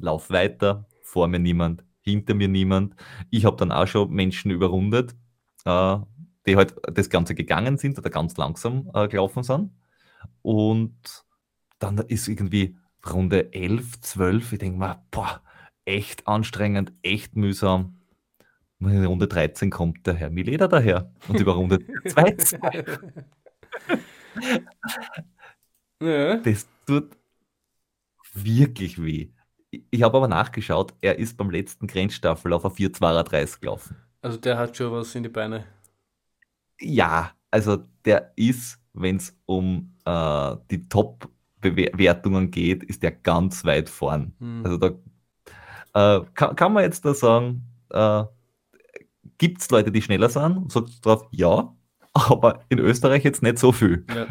Lauf 0.00 0.30
weiter, 0.30 0.86
vor 1.02 1.28
mir 1.28 1.38
niemand, 1.38 1.84
hinter 2.00 2.34
mir 2.34 2.48
niemand. 2.48 2.94
Ich 3.30 3.44
habe 3.44 3.56
dann 3.56 3.70
auch 3.70 3.86
schon 3.86 4.10
Menschen 4.10 4.50
überrundet, 4.50 5.14
äh, 5.64 5.98
die 6.46 6.56
halt 6.56 6.74
das 6.92 7.08
Ganze 7.08 7.36
gegangen 7.36 7.78
sind 7.78 7.98
oder 7.98 8.10
ganz 8.10 8.36
langsam 8.36 8.90
äh, 8.94 9.06
gelaufen 9.06 9.44
sind. 9.44 9.70
Und 10.42 11.25
dann 11.78 11.98
ist 11.98 12.28
irgendwie 12.28 12.76
Runde 13.08 13.52
11, 13.52 14.00
12, 14.00 14.52
ich 14.52 14.58
denke 14.58 14.78
mir, 14.78 15.02
boah, 15.10 15.42
echt 15.84 16.26
anstrengend, 16.26 16.92
echt 17.02 17.36
mühsam. 17.36 17.96
Und 18.78 18.90
in 18.92 19.04
Runde 19.04 19.26
13 19.26 19.70
kommt 19.70 20.06
der 20.06 20.14
Herr 20.14 20.30
Mileder 20.30 20.68
daher 20.68 21.10
und 21.28 21.40
überrundet 21.40 21.84
zwei. 22.06 22.36
ja. 26.02 26.36
Das 26.36 26.66
tut 26.86 27.16
wirklich 28.34 29.02
weh. 29.02 29.30
Ich 29.70 30.02
habe 30.02 30.16
aber 30.16 30.28
nachgeschaut, 30.28 30.94
er 31.00 31.18
ist 31.18 31.36
beim 31.36 31.50
letzten 31.50 31.86
Grenzstaffel 31.86 32.52
auf 32.52 32.64
a 32.64 32.68
4,32 32.68 33.60
gelaufen. 33.60 33.96
Also 34.20 34.36
der 34.38 34.58
hat 34.58 34.76
schon 34.76 34.92
was 34.92 35.14
in 35.14 35.22
die 35.22 35.28
Beine. 35.28 35.64
Ja, 36.80 37.32
also 37.50 37.78
der 38.04 38.32
ist, 38.36 38.78
wenn 38.92 39.16
es 39.16 39.36
um 39.46 39.94
äh, 40.04 40.56
die 40.70 40.88
Top-Bewertungen 41.60 42.50
geht, 42.50 42.84
ist 42.84 43.02
der 43.02 43.12
ganz 43.12 43.64
weit 43.64 43.88
vorn. 43.88 44.32
Hm. 44.38 44.62
Also 44.64 44.78
da 44.78 46.18
äh, 46.18 46.24
kann, 46.34 46.56
kann, 46.56 46.72
man 46.72 46.84
jetzt 46.84 47.04
da 47.04 47.14
sagen, 47.14 47.62
äh, 47.90 48.24
gibt 49.38 49.60
es 49.60 49.70
Leute, 49.70 49.90
die 49.90 50.02
schneller 50.02 50.28
sind? 50.28 50.70
Sagst 50.70 50.96
du 50.96 51.00
drauf, 51.00 51.26
ja, 51.30 51.74
aber 52.12 52.60
in 52.68 52.78
Österreich 52.78 53.24
jetzt 53.24 53.42
nicht 53.42 53.58
so 53.58 53.72
viel. 53.72 54.04
Ja. 54.14 54.26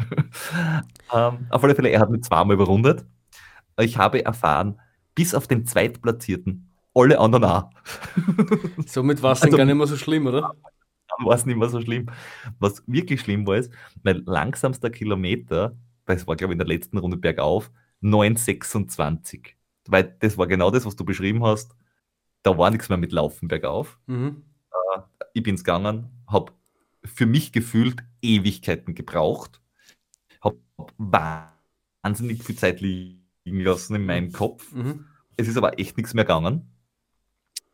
ähm, 1.30 1.46
auf 1.50 1.62
alle 1.62 1.74
Fälle, 1.74 1.88
er 1.88 2.00
hat 2.00 2.10
mich 2.10 2.22
zweimal 2.22 2.54
überrundet. 2.54 3.04
Ich 3.78 3.98
habe 3.98 4.24
erfahren, 4.24 4.80
bis 5.14 5.34
auf 5.34 5.46
den 5.46 5.66
Zweitplatzierten, 5.66 6.70
alle 6.94 7.18
anderen 7.18 7.44
auch. 7.44 7.70
Somit 8.86 9.22
war 9.22 9.32
es 9.32 9.42
also, 9.42 9.56
gar 9.56 9.66
nicht 9.66 9.74
mehr 9.74 9.86
so 9.86 9.96
schlimm, 9.96 10.26
oder? 10.26 10.54
Dann 11.08 11.26
war 11.26 11.34
es 11.34 11.46
nicht 11.46 11.56
mehr 11.56 11.68
so 11.68 11.80
schlimm. 11.80 12.06
Was 12.58 12.82
wirklich 12.86 13.20
schlimm 13.20 13.46
war, 13.46 13.56
ist, 13.56 13.70
mein 14.02 14.24
langsamster 14.24 14.90
Kilometer, 14.90 15.76
das 16.06 16.26
war 16.26 16.36
glaube 16.36 16.52
ich 16.52 16.54
in 16.54 16.58
der 16.58 16.66
letzten 16.66 16.98
Runde 16.98 17.16
bergauf, 17.16 17.70
9,26. 18.02 19.54
Weil 19.88 20.16
das 20.20 20.38
war 20.38 20.46
genau 20.46 20.70
das, 20.70 20.86
was 20.86 20.96
du 20.96 21.04
beschrieben 21.04 21.44
hast. 21.44 21.74
Da 22.42 22.56
war 22.56 22.70
nichts 22.70 22.88
mehr 22.88 22.98
mit 22.98 23.12
Laufen 23.12 23.48
bergauf. 23.48 23.98
Mhm. 24.06 24.42
Äh, 24.70 25.00
ich 25.34 25.42
bin 25.42 25.54
es 25.54 25.64
gegangen, 25.64 26.10
habe 26.26 26.52
für 27.04 27.26
mich 27.26 27.52
gefühlt 27.52 28.02
Ewigkeiten 28.22 28.94
gebraucht. 28.94 29.60
Habe 30.40 30.58
wahnsinnig 30.98 32.42
viel 32.42 32.56
Zeit 32.56 32.80
liegen 32.80 33.20
lassen 33.44 33.96
in 33.96 34.06
meinem 34.06 34.32
Kopf. 34.32 34.72
Mhm. 34.72 35.06
Es 35.36 35.48
ist 35.48 35.56
aber 35.56 35.78
echt 35.78 35.96
nichts 35.96 36.14
mehr 36.14 36.24
gegangen. 36.24 36.70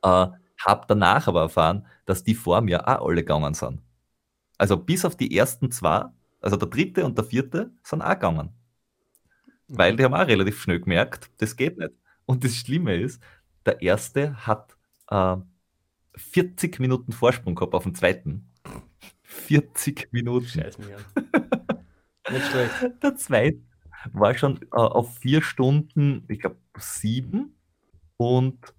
Äh, 0.02 0.26
habe 0.58 0.84
danach 0.86 1.28
aber 1.28 1.42
erfahren, 1.42 1.86
dass 2.04 2.24
die 2.24 2.34
vor 2.34 2.60
mir 2.60 2.86
auch 2.88 3.06
alle 3.06 3.22
gegangen 3.22 3.54
sind. 3.54 3.82
Also 4.58 4.76
bis 4.76 5.04
auf 5.04 5.16
die 5.16 5.36
ersten 5.36 5.70
zwei, 5.70 6.06
also 6.42 6.56
der 6.56 6.68
dritte 6.68 7.04
und 7.04 7.16
der 7.16 7.24
vierte, 7.24 7.70
sind 7.82 8.02
auch 8.02 8.10
gegangen. 8.10 8.54
Mhm. 9.68 9.78
Weil 9.78 9.96
die 9.96 10.04
haben 10.04 10.14
auch 10.14 10.26
relativ 10.26 10.60
schnell 10.60 10.80
gemerkt, 10.80 11.30
das 11.38 11.56
geht 11.56 11.78
nicht. 11.78 11.92
Und 12.26 12.44
das 12.44 12.54
Schlimme 12.56 12.96
ist, 12.96 13.22
der 13.66 13.80
erste 13.82 14.46
hat 14.46 14.76
äh, 15.10 15.36
40 16.16 16.80
Minuten 16.80 17.12
Vorsprung 17.12 17.54
gehabt 17.54 17.74
auf 17.74 17.84
den 17.84 17.94
zweiten. 17.94 18.50
40 19.22 20.12
Minuten. 20.12 20.46
Scheiß 20.46 20.78
mich 20.78 20.94
an. 20.94 21.04
Nicht 22.30 22.46
schlecht. 22.46 22.72
Der 23.02 23.16
zweite 23.16 23.60
war 24.12 24.34
schon 24.36 24.60
äh, 24.62 24.76
auf 24.76 25.18
vier 25.18 25.42
Stunden, 25.42 26.24
ich 26.28 26.40
glaube, 26.40 26.56
sieben. 26.78 27.56
Und 28.16 28.74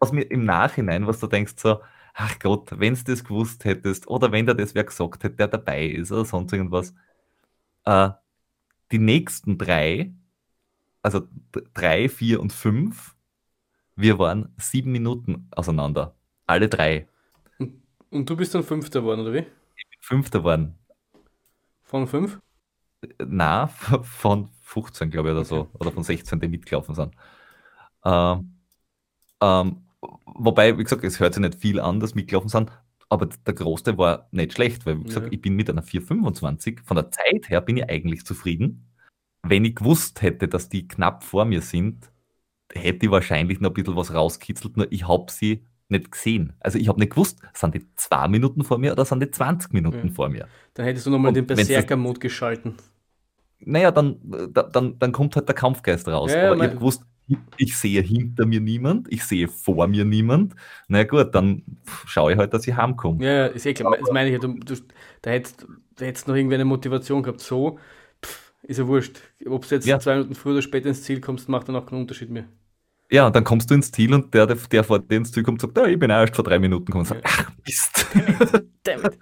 was 0.00 0.12
mir 0.12 0.22
im 0.22 0.44
Nachhinein, 0.44 1.06
was 1.06 1.20
du 1.20 1.26
denkst, 1.26 1.54
so, 1.56 1.80
ach 2.14 2.38
Gott, 2.38 2.70
wenn 2.78 2.94
du 2.94 3.04
das 3.04 3.24
gewusst 3.24 3.64
hättest, 3.64 4.08
oder 4.08 4.32
wenn 4.32 4.46
da 4.46 4.54
das 4.54 4.74
wer 4.74 4.84
gesagt 4.84 5.24
hätte, 5.24 5.36
der 5.36 5.48
dabei 5.48 5.86
ist, 5.86 6.12
oder 6.12 6.24
sonst 6.24 6.52
irgendwas. 6.52 6.94
Äh, 7.84 8.10
die 8.92 8.98
nächsten 8.98 9.58
drei, 9.58 10.14
also 11.02 11.28
drei, 11.74 12.08
vier 12.08 12.40
und 12.40 12.52
fünf, 12.52 13.16
wir 13.96 14.18
waren 14.18 14.54
sieben 14.58 14.92
Minuten 14.92 15.48
auseinander. 15.50 16.16
Alle 16.46 16.68
drei. 16.68 17.08
Und, 17.58 17.82
und 18.10 18.30
du 18.30 18.36
bist 18.36 18.54
dann 18.54 18.62
Fünfter 18.64 19.00
geworden, 19.00 19.20
oder 19.20 19.34
wie? 19.34 19.46
Fünfter 20.00 20.40
geworden. 20.40 20.78
Von 21.82 22.06
fünf? 22.06 22.40
Na, 23.18 23.66
von 23.68 24.48
15, 24.62 25.10
glaube 25.10 25.28
ich, 25.28 25.34
oder 25.34 25.44
so. 25.44 25.68
Oder 25.74 25.92
von 25.92 26.02
16, 26.02 26.40
die 26.40 26.48
mitgelaufen 26.48 26.94
sind. 26.94 27.14
Ähm, 28.04 28.58
ähm, 29.40 29.83
wobei, 30.26 30.76
wie 30.78 30.82
gesagt, 30.82 31.04
es 31.04 31.20
hört 31.20 31.34
sich 31.34 31.40
nicht 31.40 31.56
viel 31.56 31.80
an, 31.80 32.00
dass 32.00 32.14
mitgelaufen 32.14 32.48
sind, 32.48 32.70
aber 33.08 33.26
der 33.26 33.54
Großteil 33.54 33.98
war 33.98 34.28
nicht 34.32 34.54
schlecht, 34.54 34.86
weil, 34.86 34.98
wie 35.00 35.04
gesagt, 35.04 35.26
ja. 35.26 35.32
ich 35.32 35.40
bin 35.40 35.54
mit 35.54 35.70
einer 35.70 35.82
425. 35.82 36.80
Von 36.84 36.96
der 36.96 37.10
Zeit 37.10 37.48
her 37.48 37.60
bin 37.60 37.76
ich 37.76 37.88
eigentlich 37.88 38.24
zufrieden. 38.24 38.90
Wenn 39.42 39.64
ich 39.64 39.76
gewusst 39.76 40.22
hätte, 40.22 40.48
dass 40.48 40.68
die 40.68 40.88
knapp 40.88 41.22
vor 41.22 41.44
mir 41.44 41.60
sind, 41.60 42.10
hätte 42.72 43.06
ich 43.06 43.12
wahrscheinlich 43.12 43.60
noch 43.60 43.70
ein 43.70 43.74
bisschen 43.74 43.96
was 43.96 44.14
rauskitzelt, 44.14 44.76
nur 44.76 44.90
ich 44.90 45.06
habe 45.06 45.30
sie 45.30 45.64
nicht 45.88 46.10
gesehen. 46.10 46.54
Also 46.60 46.78
ich 46.78 46.88
habe 46.88 46.98
nicht 46.98 47.10
gewusst, 47.10 47.40
sind 47.52 47.74
die 47.74 47.86
zwei 47.94 48.26
Minuten 48.28 48.64
vor 48.64 48.78
mir 48.78 48.92
oder 48.92 49.04
sind 49.04 49.20
die 49.20 49.30
20 49.30 49.72
Minuten 49.72 50.08
ja. 50.08 50.12
vor 50.14 50.28
mir. 50.28 50.48
Dann 50.72 50.86
hättest 50.86 51.06
du 51.06 51.10
nochmal 51.10 51.32
den 51.32 51.46
Berserker-Mode 51.46 52.20
geschalten. 52.20 52.74
Naja, 53.60 53.90
dann, 53.90 54.16
dann, 54.72 54.98
dann 54.98 55.12
kommt 55.12 55.36
halt 55.36 55.48
der 55.48 55.54
Kampfgeist 55.54 56.08
raus. 56.08 56.32
Ja, 56.32 56.50
Aber 56.50 56.56
ich 56.56 56.62
habe 56.62 56.74
gewusst, 56.76 57.04
ich 57.56 57.76
sehe 57.76 58.00
hinter 58.02 58.46
mir 58.46 58.60
niemand, 58.60 59.10
ich 59.12 59.24
sehe 59.24 59.48
vor 59.48 59.86
mir 59.86 60.04
niemand. 60.04 60.54
Na 60.88 61.04
gut, 61.04 61.34
dann 61.34 61.62
schaue 62.06 62.32
ich 62.32 62.38
halt, 62.38 62.52
dass 62.54 62.66
ich 62.66 62.74
heimkomme. 62.76 63.24
Ja, 63.24 63.32
ja, 63.32 63.46
ist 63.46 63.64
eh 63.66 63.74
klar. 63.74 63.96
Das 63.98 64.10
meine 64.12 64.28
ich 64.28 64.34
ja. 64.34 64.38
Du, 64.38 64.54
du, 64.54 64.74
da 65.22 65.30
hättest 65.30 65.66
da 65.96 66.04
hättest 66.04 66.28
noch 66.28 66.34
irgendwie 66.34 66.56
eine 66.56 66.64
Motivation 66.64 67.22
gehabt. 67.22 67.40
So, 67.40 67.78
pff, 68.24 68.52
ist 68.62 68.78
ja 68.78 68.86
wurscht. 68.86 69.20
Ob 69.46 69.66
du 69.68 69.74
jetzt 69.74 69.86
Ja. 69.86 69.98
zwei 70.00 70.14
Minuten 70.16 70.34
früher 70.34 70.52
oder 70.54 70.62
später 70.62 70.88
ins 70.88 71.02
Ziel 71.02 71.20
kommst, 71.20 71.48
macht 71.48 71.68
dann 71.68 71.76
auch 71.76 71.86
keinen 71.86 72.00
Unterschied 72.00 72.30
mehr. 72.30 72.44
Ja, 73.10 73.26
und 73.26 73.36
dann 73.36 73.44
kommst 73.44 73.70
du 73.70 73.74
ins 73.74 73.92
Ziel 73.92 74.12
und 74.12 74.32
der, 74.34 74.46
der, 74.46 74.56
der 74.56 74.82
vor 74.82 74.98
dir 74.98 75.18
ins 75.18 75.30
Ziel 75.30 75.42
kommt, 75.44 75.60
sagt, 75.60 75.76
ja, 75.76 75.86
ich 75.86 75.98
bin 75.98 76.10
auch 76.10 76.16
erst 76.20 76.34
vor 76.34 76.44
drei 76.44 76.58
Minuten 76.58 76.86
gekommen. 76.86 77.04
Sagt, 77.04 77.20
ach, 77.24 77.50
Mist. 77.64 78.06
Damn 78.82 79.04
it. 79.04 79.18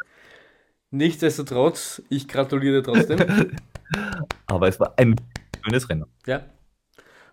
Nichtsdestotrotz, 0.91 2.03
ich 2.09 2.29
gratuliere 2.29 2.81
dir 2.81 2.83
trotzdem. 2.83 3.19
Aber 4.47 4.69
es 4.69 4.79
war 4.79 4.95
ein 4.99 5.17
schönes 5.65 5.89
Rennen. 5.89 6.07
ja. 6.27 6.43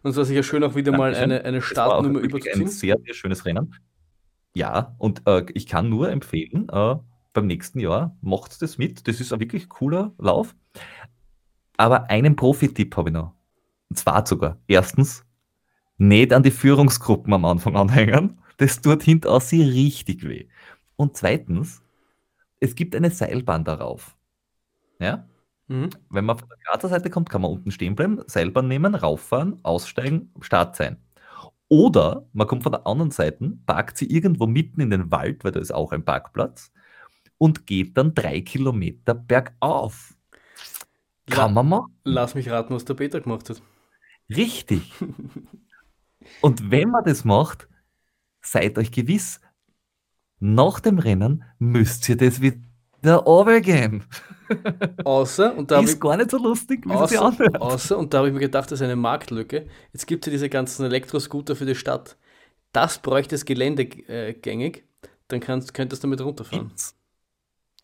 Und 0.01 0.11
es 0.11 0.17
war 0.17 0.25
sicher 0.25 0.43
schön, 0.43 0.63
auch 0.63 0.75
wieder 0.75 0.91
mal 0.91 1.11
Dankeschön. 1.11 1.31
eine, 1.31 1.45
eine 1.45 1.57
auch 1.59 1.63
Startnummer 1.63 2.21
wirklich 2.21 2.45
ein 2.53 2.61
überzuziehen. 2.61 2.69
sehr, 2.69 2.97
sehr 3.05 3.13
schönes 3.13 3.45
Rennen. 3.45 3.75
Ja, 4.55 4.95
und 4.97 5.21
äh, 5.27 5.45
ich 5.53 5.67
kann 5.67 5.89
nur 5.89 6.09
empfehlen, 6.09 6.67
äh, 6.69 6.95
beim 7.33 7.47
nächsten 7.47 7.79
Jahr 7.79 8.17
macht 8.21 8.61
das 8.61 8.77
mit. 8.77 9.07
Das 9.07 9.19
ist 9.19 9.31
ein 9.31 9.39
wirklich 9.39 9.69
cooler 9.69 10.13
Lauf. 10.17 10.55
Aber 11.77 12.09
einen 12.09 12.35
Profi-Tipp 12.35 12.95
habe 12.97 13.09
ich 13.09 13.13
noch. 13.13 13.33
Und 13.89 13.97
zwar 13.97 14.25
sogar. 14.25 14.57
Erstens, 14.67 15.25
nicht 15.97 16.33
an 16.33 16.43
die 16.43 16.51
Führungsgruppen 16.51 17.33
am 17.33 17.45
Anfang 17.45 17.75
anhängen. 17.75 18.41
Das 18.57 18.81
tut 18.81 19.03
hinterher 19.03 19.39
sie 19.39 19.63
richtig 19.63 20.27
weh. 20.27 20.47
Und 20.95 21.15
zweitens, 21.15 21.81
es 22.59 22.75
gibt 22.75 22.95
eine 22.95 23.09
Seilbahn 23.09 23.63
darauf. 23.63 24.17
Ja? 24.99 25.25
Mhm. 25.69 25.89
Wenn 26.09 26.25
man 26.25 26.37
von 26.37 26.49
der 26.49 26.57
Grazer 26.57 26.89
Seite 26.89 27.09
kommt, 27.09 27.29
kann 27.29 27.41
man 27.41 27.51
unten 27.51 27.71
stehen 27.71 27.95
bleiben, 27.95 28.21
Seilbahn 28.25 28.67
nehmen, 28.67 28.95
rauffahren, 28.95 29.59
aussteigen, 29.63 30.33
Start 30.41 30.75
sein. 30.75 30.97
Oder 31.69 32.25
man 32.33 32.47
kommt 32.47 32.63
von 32.63 32.71
der 32.71 32.87
anderen 32.87 33.11
Seite, 33.11 33.53
parkt 33.67 33.97
sie 33.97 34.11
irgendwo 34.11 34.47
mitten 34.47 34.81
in 34.81 34.89
den 34.89 35.11
Wald, 35.11 35.43
weil 35.43 35.51
da 35.51 35.59
ist 35.59 35.71
auch 35.71 35.91
ein 35.91 36.03
Parkplatz, 36.03 36.71
und 37.37 37.67
geht 37.67 37.95
dann 37.95 38.15
drei 38.15 38.41
Kilometer 38.41 39.13
bergauf. 39.13 40.15
Kann 41.29 41.53
man 41.53 41.69
machen. 41.69 41.95
Lass 42.03 42.33
mich 42.33 42.49
raten, 42.49 42.73
was 42.73 42.85
der 42.85 42.95
Peter 42.95 43.21
gemacht 43.21 43.49
hat. 43.49 43.61
Richtig. 44.29 44.91
Und 46.41 46.71
wenn 46.71 46.89
man 46.89 47.03
das 47.05 47.23
macht, 47.23 47.67
seid 48.41 48.77
euch 48.77 48.91
gewiss, 48.91 49.39
nach 50.39 50.79
dem 50.79 50.99
Rennen 50.99 51.43
müsst 51.59 52.09
ihr 52.09 52.17
das 52.17 52.41
wieder 52.41 53.15
runtergehen. 53.15 54.03
Außer, 55.03 55.55
und 55.57 55.71
da 55.71 55.77
habe 55.77 55.85
Ist 55.85 55.95
ich, 55.95 55.99
gar 55.99 56.17
nicht 56.17 56.31
so 56.31 56.37
lustig, 56.37 56.85
wie 56.85 56.91
außer, 56.93 57.21
anhört. 57.21 57.55
außer, 57.59 57.97
und 57.97 58.13
da 58.13 58.19
habe 58.19 58.27
ich 58.29 58.33
mir 58.33 58.39
gedacht, 58.41 58.71
das 58.71 58.79
ist 58.79 58.83
eine 58.85 58.95
Marktlücke. 58.95 59.67
Jetzt 59.93 60.07
gibt 60.07 60.25
es 60.25 60.31
ja 60.31 60.31
diese 60.33 60.49
ganzen 60.49 60.85
Elektroscooter 60.85 61.55
für 61.55 61.65
die 61.65 61.75
Stadt. 61.75 62.17
Das 62.73 62.99
bräuchte 63.01 63.35
es 63.35 63.45
geländegängig. 63.45 64.85
Dann 65.29 65.39
kannst, 65.41 65.73
könntest 65.73 66.03
du 66.03 66.07
damit 66.07 66.21
runterfahren. 66.21 66.69
Gibt's. 66.69 66.95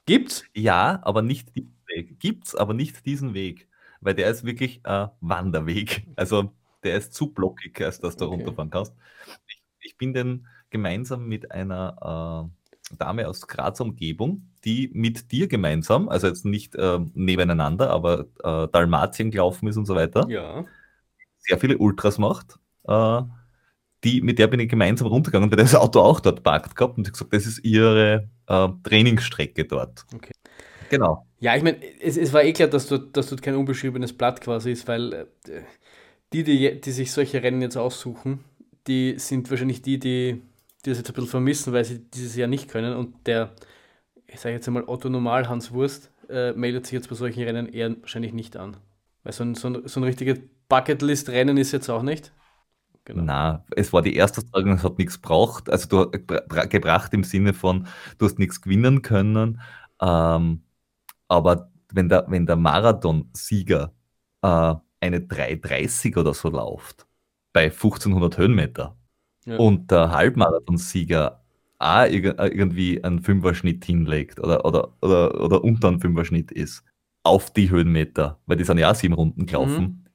Gibt's? 0.06 0.44
Ja, 0.56 1.00
aber 1.04 1.22
nicht 1.22 1.56
diesen 1.56 1.76
Weg. 1.88 2.20
Gibt's, 2.20 2.56
aber 2.56 2.74
nicht 2.74 3.06
diesen 3.06 3.34
Weg. 3.34 3.68
Weil 4.02 4.16
der 4.16 4.30
ist 4.30 4.44
wirklich 4.46 4.86
ein 4.86 5.10
Wanderweg. 5.22 6.08
Also 6.16 6.52
der 6.84 6.98
ist 6.98 7.14
zu 7.14 7.32
blockig, 7.34 7.82
als 7.82 8.00
dass 8.00 8.18
du 8.18 8.26
Okay. 8.26 8.28
runterfahren 8.28 8.70
kannst. 8.70 8.94
Ich, 9.48 9.64
ich 9.80 9.98
bin 9.98 10.14
den 10.14 10.48
gemeinsam 10.70 11.28
mit 11.28 11.52
einer 11.52 12.50
äh, 12.92 12.96
Dame 12.98 13.28
aus 13.28 13.48
Graz 13.48 13.80
Umgebung, 13.80 14.52
die 14.66 14.90
mit 14.94 15.32
dir 15.32 15.48
gemeinsam, 15.48 16.10
also 16.10 16.28
jetzt 16.28 16.46
nicht 16.46 16.76
äh, 16.76 17.00
nebeneinander, 17.14 17.90
aber 17.92 18.26
äh, 18.44 18.68
Dalmatien 18.72 19.32
gelaufen 19.32 19.68
ist 19.68 19.78
und 19.78 19.86
so 19.86 19.96
weiter, 19.96 20.28
Ja. 20.30 20.66
sehr 21.40 21.60
viele 21.60 21.78
Ultras 21.78 22.18
macht. 22.18 22.58
Äh, 22.88 23.22
die, 24.04 24.22
mit 24.22 24.38
der 24.40 24.48
bin 24.48 24.60
ich 24.60 24.70
gemeinsam 24.70 25.08
runtergegangen, 25.08 25.50
weil 25.50 25.58
das 25.58 25.76
Auto 25.76 26.00
auch 26.00 26.20
dort 26.20 26.44
parkt 26.44 26.76
gehabt 26.76 26.98
und 26.98 27.08
hat 27.08 27.14
gesagt, 27.14 27.34
das 27.34 27.46
ist 27.46 27.64
ihre 27.64 28.30
äh, 28.48 28.68
Trainingsstrecke 28.84 29.66
dort. 29.66 30.06
Okay. 30.14 30.32
Genau. 30.90 31.26
Ja, 31.40 31.56
ich 31.56 31.64
meine, 31.64 31.78
es, 32.02 32.18
es 32.18 32.32
war 32.32 32.44
eh 32.44 32.54
klar, 32.54 32.68
dass 32.68 32.88
dort, 32.88 33.18
dass 33.18 33.30
dort 33.30 33.42
kein 33.42 33.56
unbeschriebenes 33.56 34.14
Blatt 34.14 34.42
quasi 34.42 34.72
ist, 34.72 34.88
weil 34.88 35.14
äh, 35.14 35.26
die, 36.34 36.44
die, 36.44 36.80
die 36.82 36.92
sich 36.92 37.12
solche 37.12 37.42
Rennen 37.42 37.62
jetzt 37.62 37.78
aussuchen, 37.78 38.44
die 38.88 39.16
sind 39.18 39.50
wahrscheinlich 39.50 39.82
die, 39.82 39.98
die, 40.00 40.42
die 40.86 40.90
das 40.90 41.00
jetzt 41.00 41.10
ein 41.10 41.14
bisschen 41.14 41.30
vermissen, 41.30 41.74
weil 41.74 41.86
sie 41.86 42.00
dieses 42.00 42.36
Jahr 42.36 42.48
nicht 42.48 42.70
können. 42.70 42.96
Und 42.96 43.26
der, 43.26 43.52
ich 44.28 44.40
sage 44.40 44.56
jetzt 44.56 44.68
einmal 44.68 44.84
Otto 44.88 45.10
Normal 45.10 45.48
Hans 45.50 45.72
Wurst, 45.72 46.12
äh, 46.30 46.54
meldet 46.54 46.86
sich 46.86 46.94
jetzt 46.94 47.10
bei 47.10 47.16
solchen 47.16 47.44
Rennen 47.44 47.68
eher 47.68 47.96
wahrscheinlich 48.02 48.34
nicht 48.34 48.58
an. 48.58 48.78
Weil 49.24 49.34
so 49.34 49.44
ein, 49.44 49.56
so 49.56 49.70
ein, 49.70 49.88
so 49.88 50.00
ein 50.00 50.04
richtiges 50.04 50.40
Bucketlist-Rennen 50.70 51.58
ist 51.58 51.72
jetzt 51.72 51.90
auch 51.90 52.02
nicht. 52.04 52.32
Genau. 53.06 53.24
Na, 53.24 53.66
es 53.76 53.94
war 53.94 54.02
die 54.02 54.16
erste 54.16 54.42
Austragung, 54.42 54.74
es 54.74 54.84
hat 54.84 54.98
nichts 54.98 55.22
gebraucht. 55.22 55.70
Also 55.70 55.88
du 55.88 56.12
bra- 56.26 56.66
gebracht 56.66 57.14
im 57.14 57.24
Sinne 57.24 57.54
von, 57.54 57.88
du 58.18 58.26
hast 58.26 58.40
nichts 58.40 58.62
gewinnen 58.62 59.02
können. 59.04 59.62
Ähm, 60.02 60.64
aber 61.28 61.72
wenn 61.92 62.10
der, 62.10 62.26
wenn 62.30 62.46
der 62.48 62.56
Marathonsieger 62.56 63.94
äh, 64.42 64.76
eine 65.02 65.20
3,30 65.20 66.18
oder 66.18 66.34
so 66.34 66.50
läuft, 66.50 67.08
bei 67.54 67.70
1500 67.72 68.38
Höhenmeter, 68.38 68.98
Ja. 69.46 69.58
und 69.58 69.92
der 69.92 70.12
Halbmarathonsieger 70.12 71.45
auch 71.80 72.06
äh, 72.06 72.10
irgendwie 72.10 73.04
einen 73.04 73.22
Fünferschnitt 73.22 73.86
hinlegt 73.86 74.40
oder, 74.40 74.66
oder, 74.66 74.94
oder, 75.02 75.42
oder 75.42 75.64
unter 75.64 75.90
einen 75.90 76.00
Fünferschnitt 76.00 76.52
ist, 76.52 76.84
auf 77.24 77.52
die 77.52 77.70
Höhenmeter, 77.70 78.40
weil 78.46 78.58
die 78.58 78.64
sind 78.64 78.78
ja 78.78 78.92
auch 78.92 78.96
sieben 78.96 79.16
Runden 79.16 79.46
gelaufen. 79.46 79.84
Mhm. 79.84 80.06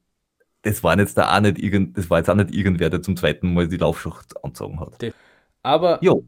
Das 0.62 0.82
war 0.84 0.98
jetzt 0.98 1.16
da 1.16 1.36
auch 1.36 1.40
nicht 1.40 1.58
irgend, 1.58 1.96
das 1.96 2.10
war 2.10 2.18
jetzt 2.18 2.30
auch 2.30 2.34
nicht 2.34 2.54
irgendwer, 2.54 2.90
der 2.90 3.02
zum 3.02 3.16
zweiten 3.16 3.52
Mal 3.54 3.68
die 3.68 3.78
Laufschacht 3.78 4.42
anzogen 4.44 4.78
hat. 4.80 4.94
Aber 5.62 5.98
Jo, 6.02 6.24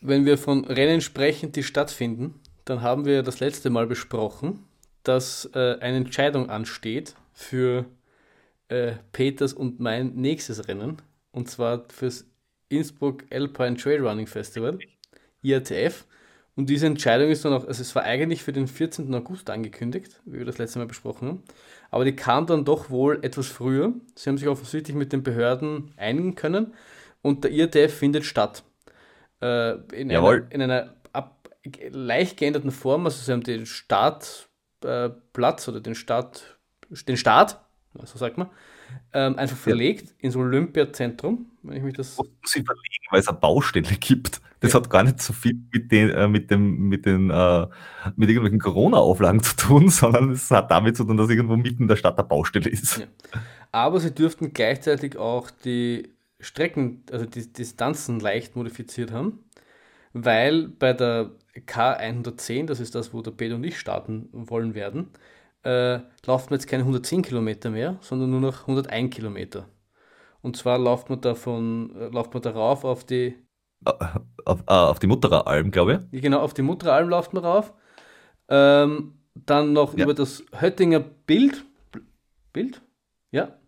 Wenn 0.00 0.24
wir 0.26 0.38
von 0.38 0.64
Rennen 0.64 1.00
sprechen, 1.00 1.52
die 1.52 1.62
stattfinden, 1.62 2.40
dann 2.64 2.82
haben 2.82 3.04
wir 3.04 3.22
das 3.22 3.40
letzte 3.40 3.70
Mal 3.70 3.86
besprochen, 3.86 4.60
dass 5.02 5.48
äh, 5.54 5.78
eine 5.80 5.98
Entscheidung 5.98 6.50
ansteht 6.50 7.14
für 7.32 7.84
äh, 8.68 8.92
Peters 9.12 9.52
und 9.52 9.80
mein 9.80 10.14
nächstes 10.14 10.66
Rennen. 10.66 11.00
Und 11.30 11.48
zwar 11.50 11.84
fürs 11.88 12.26
Innsbruck 12.68 13.24
Alpine 13.30 13.76
Trail 13.76 14.06
Running 14.06 14.26
Festival, 14.26 14.78
IATF. 15.42 16.06
Und 16.56 16.70
diese 16.70 16.86
Entscheidung 16.86 17.30
ist 17.30 17.44
dann 17.44 17.52
auch, 17.52 17.66
also 17.66 17.82
es 17.82 17.94
war 17.96 18.04
eigentlich 18.04 18.44
für 18.44 18.52
den 18.52 18.68
14. 18.68 19.12
August 19.14 19.50
angekündigt, 19.50 20.20
wie 20.24 20.38
wir 20.38 20.44
das 20.44 20.58
letzte 20.58 20.78
Mal 20.78 20.86
besprochen 20.86 21.28
haben. 21.28 21.42
Aber 21.90 22.04
die 22.04 22.14
kam 22.14 22.46
dann 22.46 22.64
doch 22.64 22.90
wohl 22.90 23.18
etwas 23.22 23.48
früher. 23.48 23.92
Sie 24.14 24.30
haben 24.30 24.38
sich 24.38 24.46
offensichtlich 24.46 24.96
mit 24.96 25.12
den 25.12 25.24
Behörden 25.24 25.92
einigen 25.96 26.36
können 26.36 26.74
und 27.22 27.42
der 27.42 27.50
IATF 27.50 27.92
findet 27.92 28.24
statt 28.24 28.62
äh, 29.40 29.72
in, 29.92 30.10
Jawohl. 30.10 30.42
einer, 30.42 30.52
in 30.52 30.62
einer 30.62 30.94
ab, 31.12 31.48
leicht 31.90 32.36
geänderten 32.36 32.70
Form. 32.70 33.04
Also 33.04 33.24
sie 33.24 33.32
haben 33.32 33.42
den 33.42 33.66
Startplatz 33.66 35.66
äh, 35.66 35.70
oder 35.70 35.80
den 35.80 35.96
Start, 35.96 36.56
den 37.08 37.16
Start, 37.16 37.58
so 38.04 38.18
sagt 38.18 38.38
man, 38.38 38.48
ähm, 39.12 39.38
einfach 39.38 39.56
verlegt 39.56 40.14
ins 40.18 40.36
Olympiazentrum, 40.36 41.46
wenn 41.62 41.76
ich 41.76 41.82
mich 41.82 41.94
das. 41.94 42.16
sie 42.44 42.62
verlegen, 42.62 43.04
weil 43.10 43.20
es 43.20 43.28
eine 43.28 43.38
Baustelle 43.38 43.96
gibt. 44.00 44.40
Das 44.60 44.74
hat 44.74 44.88
gar 44.88 45.02
nicht 45.02 45.20
so 45.20 45.32
viel 45.32 45.60
mit 45.72 45.92
den, 45.92 46.10
äh, 46.10 46.26
mit 46.26 46.50
dem, 46.50 46.88
mit 46.88 47.06
den, 47.06 47.30
äh, 47.30 47.66
mit 48.16 48.28
irgendwelchen 48.28 48.60
Corona-Auflagen 48.60 49.42
zu 49.42 49.56
tun, 49.56 49.88
sondern 49.90 50.30
es 50.30 50.50
hat 50.50 50.70
damit 50.70 50.96
zu 50.96 51.04
tun, 51.04 51.16
dass 51.16 51.30
irgendwo 51.30 51.56
mitten 51.56 51.82
in 51.82 51.88
der 51.88 51.96
Stadt 51.96 52.18
eine 52.18 52.26
Baustelle 52.26 52.68
ist. 52.68 52.98
Ja. 52.98 53.06
Aber 53.72 54.00
sie 54.00 54.14
dürften 54.14 54.52
gleichzeitig 54.52 55.16
auch 55.16 55.50
die 55.50 56.14
Strecken, 56.40 57.02
also 57.10 57.26
die 57.26 57.52
Distanzen 57.52 58.20
leicht 58.20 58.56
modifiziert 58.56 59.12
haben, 59.12 59.44
weil 60.12 60.68
bei 60.68 60.92
der 60.92 61.32
K110, 61.54 62.66
das 62.66 62.80
ist 62.80 62.94
das, 62.94 63.12
wo 63.12 63.22
der 63.22 63.30
Peter 63.32 63.54
und 63.54 63.64
ich 63.64 63.78
starten 63.78 64.28
wollen 64.32 64.74
werden, 64.74 65.10
äh, 65.64 66.00
laufen 66.26 66.50
wir 66.50 66.56
jetzt 66.56 66.66
keine 66.68 66.82
110 66.84 67.22
Kilometer 67.22 67.70
mehr, 67.70 67.96
sondern 68.00 68.30
nur 68.30 68.40
noch 68.40 68.62
101 68.62 69.14
Kilometer. 69.14 69.68
Und 70.42 70.56
zwar 70.56 70.78
läuft 70.78 71.08
man 71.10 71.20
davon, 71.20 71.94
äh, 71.96 72.08
läuft 72.08 72.34
man 72.34 72.42
darauf 72.42 72.84
auf 72.84 73.04
die, 73.04 73.34
Auf, 74.44 74.60
äh, 74.66 74.72
auf 74.72 74.98
die 74.98 75.06
Mutterer 75.06 75.46
Alm, 75.46 75.70
glaube 75.70 76.06
genau, 76.12 76.40
auf 76.40 76.54
die 76.54 76.62
Mutteralm 76.62 77.08
läuft 77.08 77.32
man 77.34 77.44
rauf. 77.44 77.72
Ähm, 78.48 79.14
dann 79.34 79.72
noch 79.72 79.96
Ja. 79.96 80.04
über 80.04 80.14
das 80.14 80.44
Höttinger 80.58 81.00
Bild. 81.00 81.64
Bild? 82.52 82.82
Ja. 83.30 83.58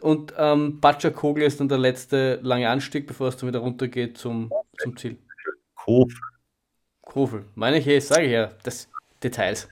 Und 0.00 0.32
ähm, 0.38 0.80
Batscher 0.80 1.10
Kogel 1.10 1.42
ist 1.42 1.58
dann 1.60 1.68
der 1.68 1.78
letzte 1.78 2.38
lange 2.42 2.68
Anstieg, 2.70 3.06
bevor 3.06 3.28
es 3.28 3.36
dann 3.36 3.48
wieder 3.48 3.58
runtergeht 3.58 4.16
zum, 4.16 4.50
zum 4.78 4.96
Ziel. 4.96 5.12
ich. 5.12 5.18
Kof. 5.74 6.12
Kofel. 7.02 7.44
Meine 7.54 7.78
ich 7.78 7.86
eh, 7.86 7.98
sage 7.98 8.26
ich 8.26 8.32
ja. 8.32 8.50
Das 8.62 8.88
Details. 9.22 9.68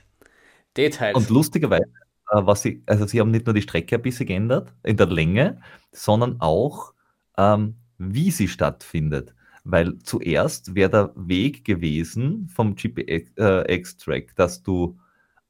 Details. 0.77 1.15
Und 1.15 1.29
lustigerweise, 1.29 1.85
äh, 2.31 2.41
was 2.41 2.61
sie, 2.61 2.83
also 2.85 3.05
sie 3.05 3.19
haben 3.19 3.31
nicht 3.31 3.45
nur 3.45 3.53
die 3.53 3.61
Strecke 3.61 3.95
ein 3.95 4.01
bisschen 4.01 4.27
geändert 4.27 4.73
in 4.83 4.97
der 4.97 5.07
Länge, 5.07 5.61
sondern 5.91 6.39
auch, 6.39 6.93
ähm, 7.37 7.75
wie 7.97 8.31
sie 8.31 8.47
stattfindet. 8.47 9.33
Weil 9.63 9.99
zuerst 9.99 10.75
wäre 10.75 10.89
der 10.89 11.11
Weg 11.15 11.65
gewesen 11.65 12.47
vom 12.47 12.75
GPX-Track, 12.75 14.35
dass 14.35 14.63
du 14.63 14.97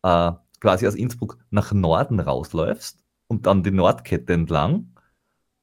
äh, 0.04 0.32
quasi 0.60 0.88
aus 0.88 0.96
Innsbruck 0.96 1.38
nach 1.52 1.72
Norden 1.72 2.20
rausläufst 2.20 3.04
und 3.28 3.46
dann 3.46 3.62
die 3.62 3.72
Nordkette 3.72 4.34
entlang 4.34 4.88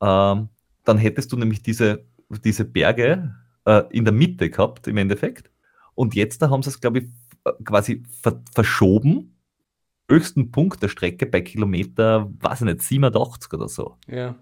ähm, 0.05 0.49
dann 0.85 0.99
hättest 0.99 1.33
du 1.33 1.37
nämlich 1.37 1.62
diese, 1.62 2.05
diese 2.45 2.65
Berge 2.65 3.35
äh, 3.65 3.85
in 3.91 4.05
der 4.05 4.12
Mitte 4.12 4.51
gehabt, 4.51 4.87
im 4.87 4.99
Endeffekt. 4.99 5.51
Und 5.95 6.15
jetzt 6.15 6.43
da 6.43 6.51
haben 6.51 6.62
sie 6.62 6.71
es, 6.71 6.81
glaube 6.81 6.99
ich, 6.99 7.11
quasi 7.65 8.03
ver 8.21 8.43
verschoben. 8.55 9.34
Höchsten 10.11 10.51
Punkt 10.51 10.83
der 10.83 10.89
Strecke 10.89 11.27
bei 11.27 11.41
Kilometer, 11.41 12.31
weiß 12.41 12.61
ich 12.63 12.67
nicht, 12.67 12.83
87 12.83 13.53
oder 13.55 13.69
so. 13.69 13.97
Ja. 14.07 14.35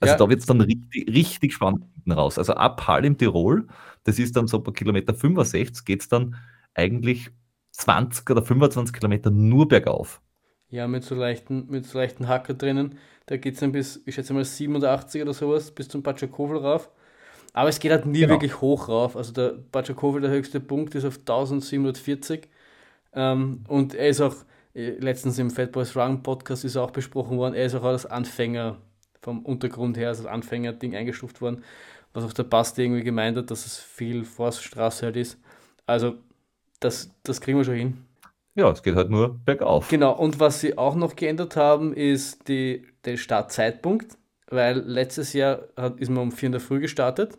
Also 0.00 0.12
Ja. 0.12 0.18
da 0.18 0.28
wird 0.28 0.40
es 0.40 0.46
dann 0.46 0.60
richtig, 0.60 1.08
richtig 1.08 1.52
spannend 1.54 1.84
raus. 2.10 2.38
Also 2.38 2.54
ab 2.54 2.86
Hall 2.86 3.04
im 3.04 3.16
Tirol, 3.16 3.66
das 4.04 4.18
ist 4.18 4.36
dann 4.36 4.46
so 4.46 4.60
bei 4.60 4.72
Kilometer 4.72 5.14
65, 5.14 5.84
geht 5.84 6.02
es 6.02 6.08
dann 6.08 6.36
eigentlich 6.74 7.30
20 7.72 8.28
oder 8.30 8.42
25 8.42 8.94
Kilometer 8.94 9.30
nur 9.30 9.68
bergauf. 9.68 10.20
Ja, 10.68 10.86
mit 10.88 11.04
so 11.04 11.14
leichten, 11.14 11.66
mit 11.70 11.86
so 11.86 11.98
leichten 11.98 12.28
Hacker 12.28 12.54
drinnen. 12.54 12.98
Da 13.26 13.36
geht 13.36 13.54
es 13.54 13.60
dann 13.60 13.72
bis, 13.72 14.02
ich 14.04 14.14
schätze 14.14 14.34
mal 14.34 14.44
87 14.44 15.22
oder 15.22 15.32
sowas, 15.32 15.70
bis 15.70 15.88
zum 15.88 16.02
Batschakowel 16.02 16.58
rauf. 16.58 16.90
Aber 17.54 17.68
es 17.70 17.78
geht 17.80 17.92
halt 17.92 18.06
nie 18.06 18.20
Genau. 18.20 18.34
wirklich 18.34 18.60
hoch 18.60 18.88
rauf. 18.88 19.16
Also 19.16 19.32
der 19.32 19.50
Batschakowel, 19.72 20.20
der 20.22 20.30
höchste 20.30 20.60
Punkt, 20.60 20.94
ist 20.94 21.04
auf 21.04 21.18
1740. 21.24 22.48
Ähm, 23.14 23.64
und 23.68 23.94
er 23.94 24.08
ist 24.08 24.20
auch, 24.20 24.36
letztens 24.76 25.38
im 25.38 25.50
Fat 25.50 25.72
Boys 25.72 25.96
Run 25.96 26.22
Podcast 26.22 26.64
ist 26.64 26.76
auch 26.76 26.90
besprochen 26.90 27.38
worden, 27.38 27.54
er 27.54 27.66
ist 27.66 27.74
auch 27.74 27.84
als 27.84 28.04
Anfänger 28.04 28.76
vom 29.22 29.44
Untergrund 29.44 29.96
her, 29.96 30.08
als 30.08 30.24
Anfänger-Ding 30.24 30.94
eingestuft 30.94 31.40
worden. 31.40 31.64
Was 32.12 32.24
auch 32.24 32.32
der 32.32 32.44
Basti 32.44 32.82
irgendwie 32.82 33.02
gemeint 33.02 33.36
hat, 33.36 33.50
dass 33.50 33.66
es 33.66 33.78
viel 33.78 34.24
Forststraße 34.24 35.06
halt 35.06 35.16
ist. 35.16 35.38
Also, 35.86 36.14
das, 36.80 37.10
das 37.22 37.40
kriegen 37.40 37.58
wir 37.58 37.64
schon 37.64 37.74
hin. 37.74 38.04
Ja, 38.54 38.70
es 38.70 38.82
geht 38.82 38.94
halt 38.94 39.10
nur 39.10 39.38
bergauf. 39.44 39.88
Genau, 39.88 40.12
und 40.16 40.40
was 40.40 40.60
sie 40.60 40.78
auch 40.78 40.94
noch 40.94 41.16
geändert 41.16 41.56
haben, 41.56 41.92
ist 41.92 42.48
die, 42.48 42.86
der 43.04 43.16
Startzeitpunkt, 43.16 44.16
weil 44.48 44.78
letztes 44.78 45.32
Jahr 45.32 45.60
hat, 45.76 45.98
ist 46.00 46.08
man 46.08 46.22
um 46.22 46.32
4 46.32 46.46
in 46.46 46.52
der 46.52 46.60
Früh 46.60 46.80
gestartet. 46.80 47.38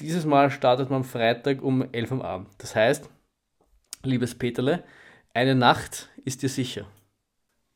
Dieses 0.00 0.24
Mal 0.24 0.50
startet 0.50 0.90
man 0.90 0.98
am 0.98 1.04
Freitag 1.04 1.62
um 1.62 1.86
11 1.92 2.10
Uhr 2.10 2.16
am 2.18 2.22
Abend. 2.22 2.48
Das 2.58 2.74
heißt, 2.74 3.08
liebes 4.04 4.36
Peterle, 4.36 4.82
eine 5.34 5.54
Nacht 5.54 6.10
ist 6.24 6.42
dir 6.42 6.48
sicher. 6.48 6.86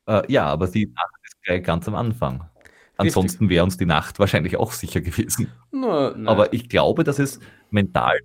Äh, 0.07 0.31
ja, 0.31 0.45
aber 0.45 0.67
die 0.67 0.87
Nacht 0.87 1.15
ist 1.23 1.41
gleich 1.43 1.63
ganz 1.63 1.87
am 1.87 1.95
Anfang. 1.95 2.49
Ansonsten 2.97 3.49
wäre 3.49 3.63
uns 3.63 3.77
die 3.77 3.85
Nacht 3.85 4.19
wahrscheinlich 4.19 4.57
auch 4.57 4.71
sicher 4.71 5.01
gewesen. 5.01 5.51
Nein. 5.71 6.27
Aber 6.27 6.53
ich 6.53 6.69
glaube, 6.69 7.03
dass 7.03 7.19
es 7.19 7.39
mental 7.69 8.19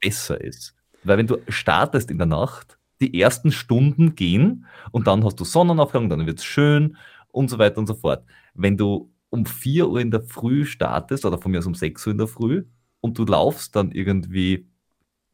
besser 0.00 0.40
ist. 0.40 0.74
Weil 1.04 1.18
wenn 1.18 1.26
du 1.26 1.38
startest 1.48 2.10
in 2.10 2.18
der 2.18 2.26
Nacht, 2.26 2.78
die 3.00 3.20
ersten 3.20 3.52
Stunden 3.52 4.14
gehen 4.16 4.66
und 4.90 5.06
dann 5.06 5.24
hast 5.24 5.38
du 5.38 5.44
Sonnenaufgang, 5.44 6.08
dann 6.08 6.26
wird 6.26 6.38
es 6.38 6.44
schön 6.44 6.96
und 7.28 7.48
so 7.48 7.58
weiter 7.58 7.78
und 7.78 7.86
so 7.86 7.94
fort. 7.94 8.24
Wenn 8.54 8.76
du 8.76 9.12
um 9.30 9.46
4 9.46 9.88
Uhr 9.88 10.00
in 10.00 10.10
der 10.10 10.22
Früh 10.22 10.64
startest 10.64 11.24
oder 11.24 11.38
von 11.38 11.52
mir 11.52 11.58
aus 11.58 11.66
um 11.66 11.74
6 11.74 12.06
Uhr 12.06 12.12
in 12.12 12.18
der 12.18 12.26
Früh 12.26 12.64
und 13.00 13.18
du 13.18 13.24
laufst 13.24 13.76
dann 13.76 13.92
irgendwie 13.92 14.67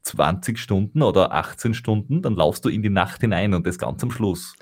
20 0.04 0.58
Stunden 0.58 1.02
oder 1.02 1.32
18 1.32 1.74
Stunden, 1.74 2.22
dann 2.22 2.34
laufst 2.34 2.64
du 2.64 2.68
in 2.68 2.82
die 2.82 2.90
Nacht 2.90 3.20
hinein 3.20 3.54
und 3.54 3.66
das 3.66 3.78
ganz 3.78 4.02
am 4.02 4.10
Schluss. 4.10 4.54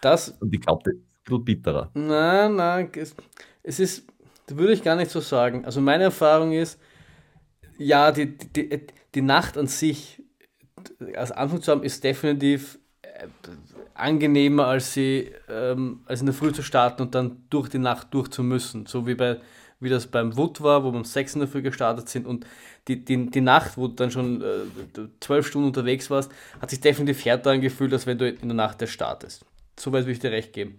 das, 0.00 0.30
Und 0.40 0.54
ich 0.54 0.60
glaube, 0.60 0.82
das 0.84 0.94
ist 0.94 1.00
ein 1.00 1.24
bisschen 1.24 1.44
bitterer. 1.44 1.90
Nein, 1.94 2.56
nein, 2.56 2.90
es, 2.94 3.14
es 3.62 3.80
ist, 3.80 4.06
das 4.46 4.56
würde 4.56 4.72
ich 4.74 4.82
gar 4.82 4.96
nicht 4.96 5.10
so 5.10 5.20
sagen. 5.20 5.64
Also 5.64 5.80
meine 5.80 6.04
Erfahrung 6.04 6.52
ist, 6.52 6.78
ja, 7.78 8.12
die, 8.12 8.36
die, 8.36 8.86
die 9.14 9.22
Nacht 9.22 9.56
an 9.56 9.66
sich 9.66 10.22
als 11.16 11.32
Anfang 11.32 11.62
zu 11.62 11.72
haben, 11.72 11.82
ist 11.82 12.04
definitiv 12.04 12.78
äh, 13.02 13.26
angenehmer, 13.94 14.66
als 14.66 14.92
sie 14.92 15.32
ähm, 15.48 16.00
als 16.06 16.20
in 16.20 16.26
der 16.26 16.34
Früh 16.34 16.52
zu 16.52 16.62
starten 16.62 17.02
und 17.02 17.14
dann 17.14 17.44
durch 17.50 17.68
die 17.68 17.78
Nacht 17.78 18.08
durch 18.12 18.28
zu 18.28 18.42
müssen. 18.42 18.86
So 18.86 19.06
wie 19.06 19.14
bei 19.14 19.40
wie 19.80 19.88
das 19.88 20.06
beim 20.06 20.36
Wood 20.36 20.60
war, 20.60 20.84
wo 20.84 20.92
wir 20.92 20.98
um 20.98 21.04
6 21.04 21.34
in 21.34 21.40
der 21.40 21.48
Früh 21.48 21.62
gestartet 21.62 22.08
sind 22.08 22.26
und 22.26 22.46
die, 22.86 23.04
die, 23.04 23.30
die 23.30 23.40
Nacht, 23.40 23.76
wo 23.76 23.88
du 23.88 23.94
dann 23.94 24.10
schon 24.10 24.42
äh, 24.42 25.08
zwölf 25.20 25.46
Stunden 25.46 25.68
unterwegs 25.68 26.10
warst, 26.10 26.30
hat 26.60 26.70
sich 26.70 26.80
definitiv 26.80 27.24
härter 27.24 27.50
angefühlt, 27.50 27.92
als 27.92 28.06
wenn 28.06 28.18
du 28.18 28.28
in 28.28 28.48
der 28.48 28.54
Nacht 28.54 28.80
erst 28.82 28.92
startest. 28.92 29.44
Soweit 29.78 30.02
würde 30.02 30.12
ich 30.12 30.18
dir 30.18 30.30
recht 30.30 30.52
geben. 30.52 30.78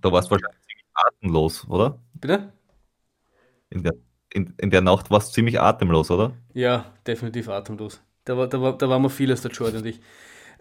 Da 0.00 0.12
warst 0.12 0.28
du 0.28 0.32
wahrscheinlich 0.32 0.60
ziemlich 0.62 0.86
atemlos, 0.94 1.68
oder? 1.68 1.98
Bitte? 2.14 2.52
In 3.70 3.82
der, 3.82 3.94
in, 4.32 4.54
in 4.58 4.70
der 4.70 4.80
Nacht 4.80 5.10
warst 5.10 5.30
du 5.30 5.34
ziemlich 5.34 5.60
atemlos, 5.60 6.10
oder? 6.10 6.32
Ja, 6.54 6.92
definitiv 7.06 7.48
atemlos. 7.48 8.00
Da 8.24 8.36
war, 8.36 8.46
da 8.46 8.60
war, 8.60 8.78
da 8.78 8.88
war 8.88 8.98
mal 8.98 9.08
vieles, 9.08 9.42
der 9.42 9.50
Jordan 9.50 9.80
und 9.80 9.86
ich. 9.86 10.00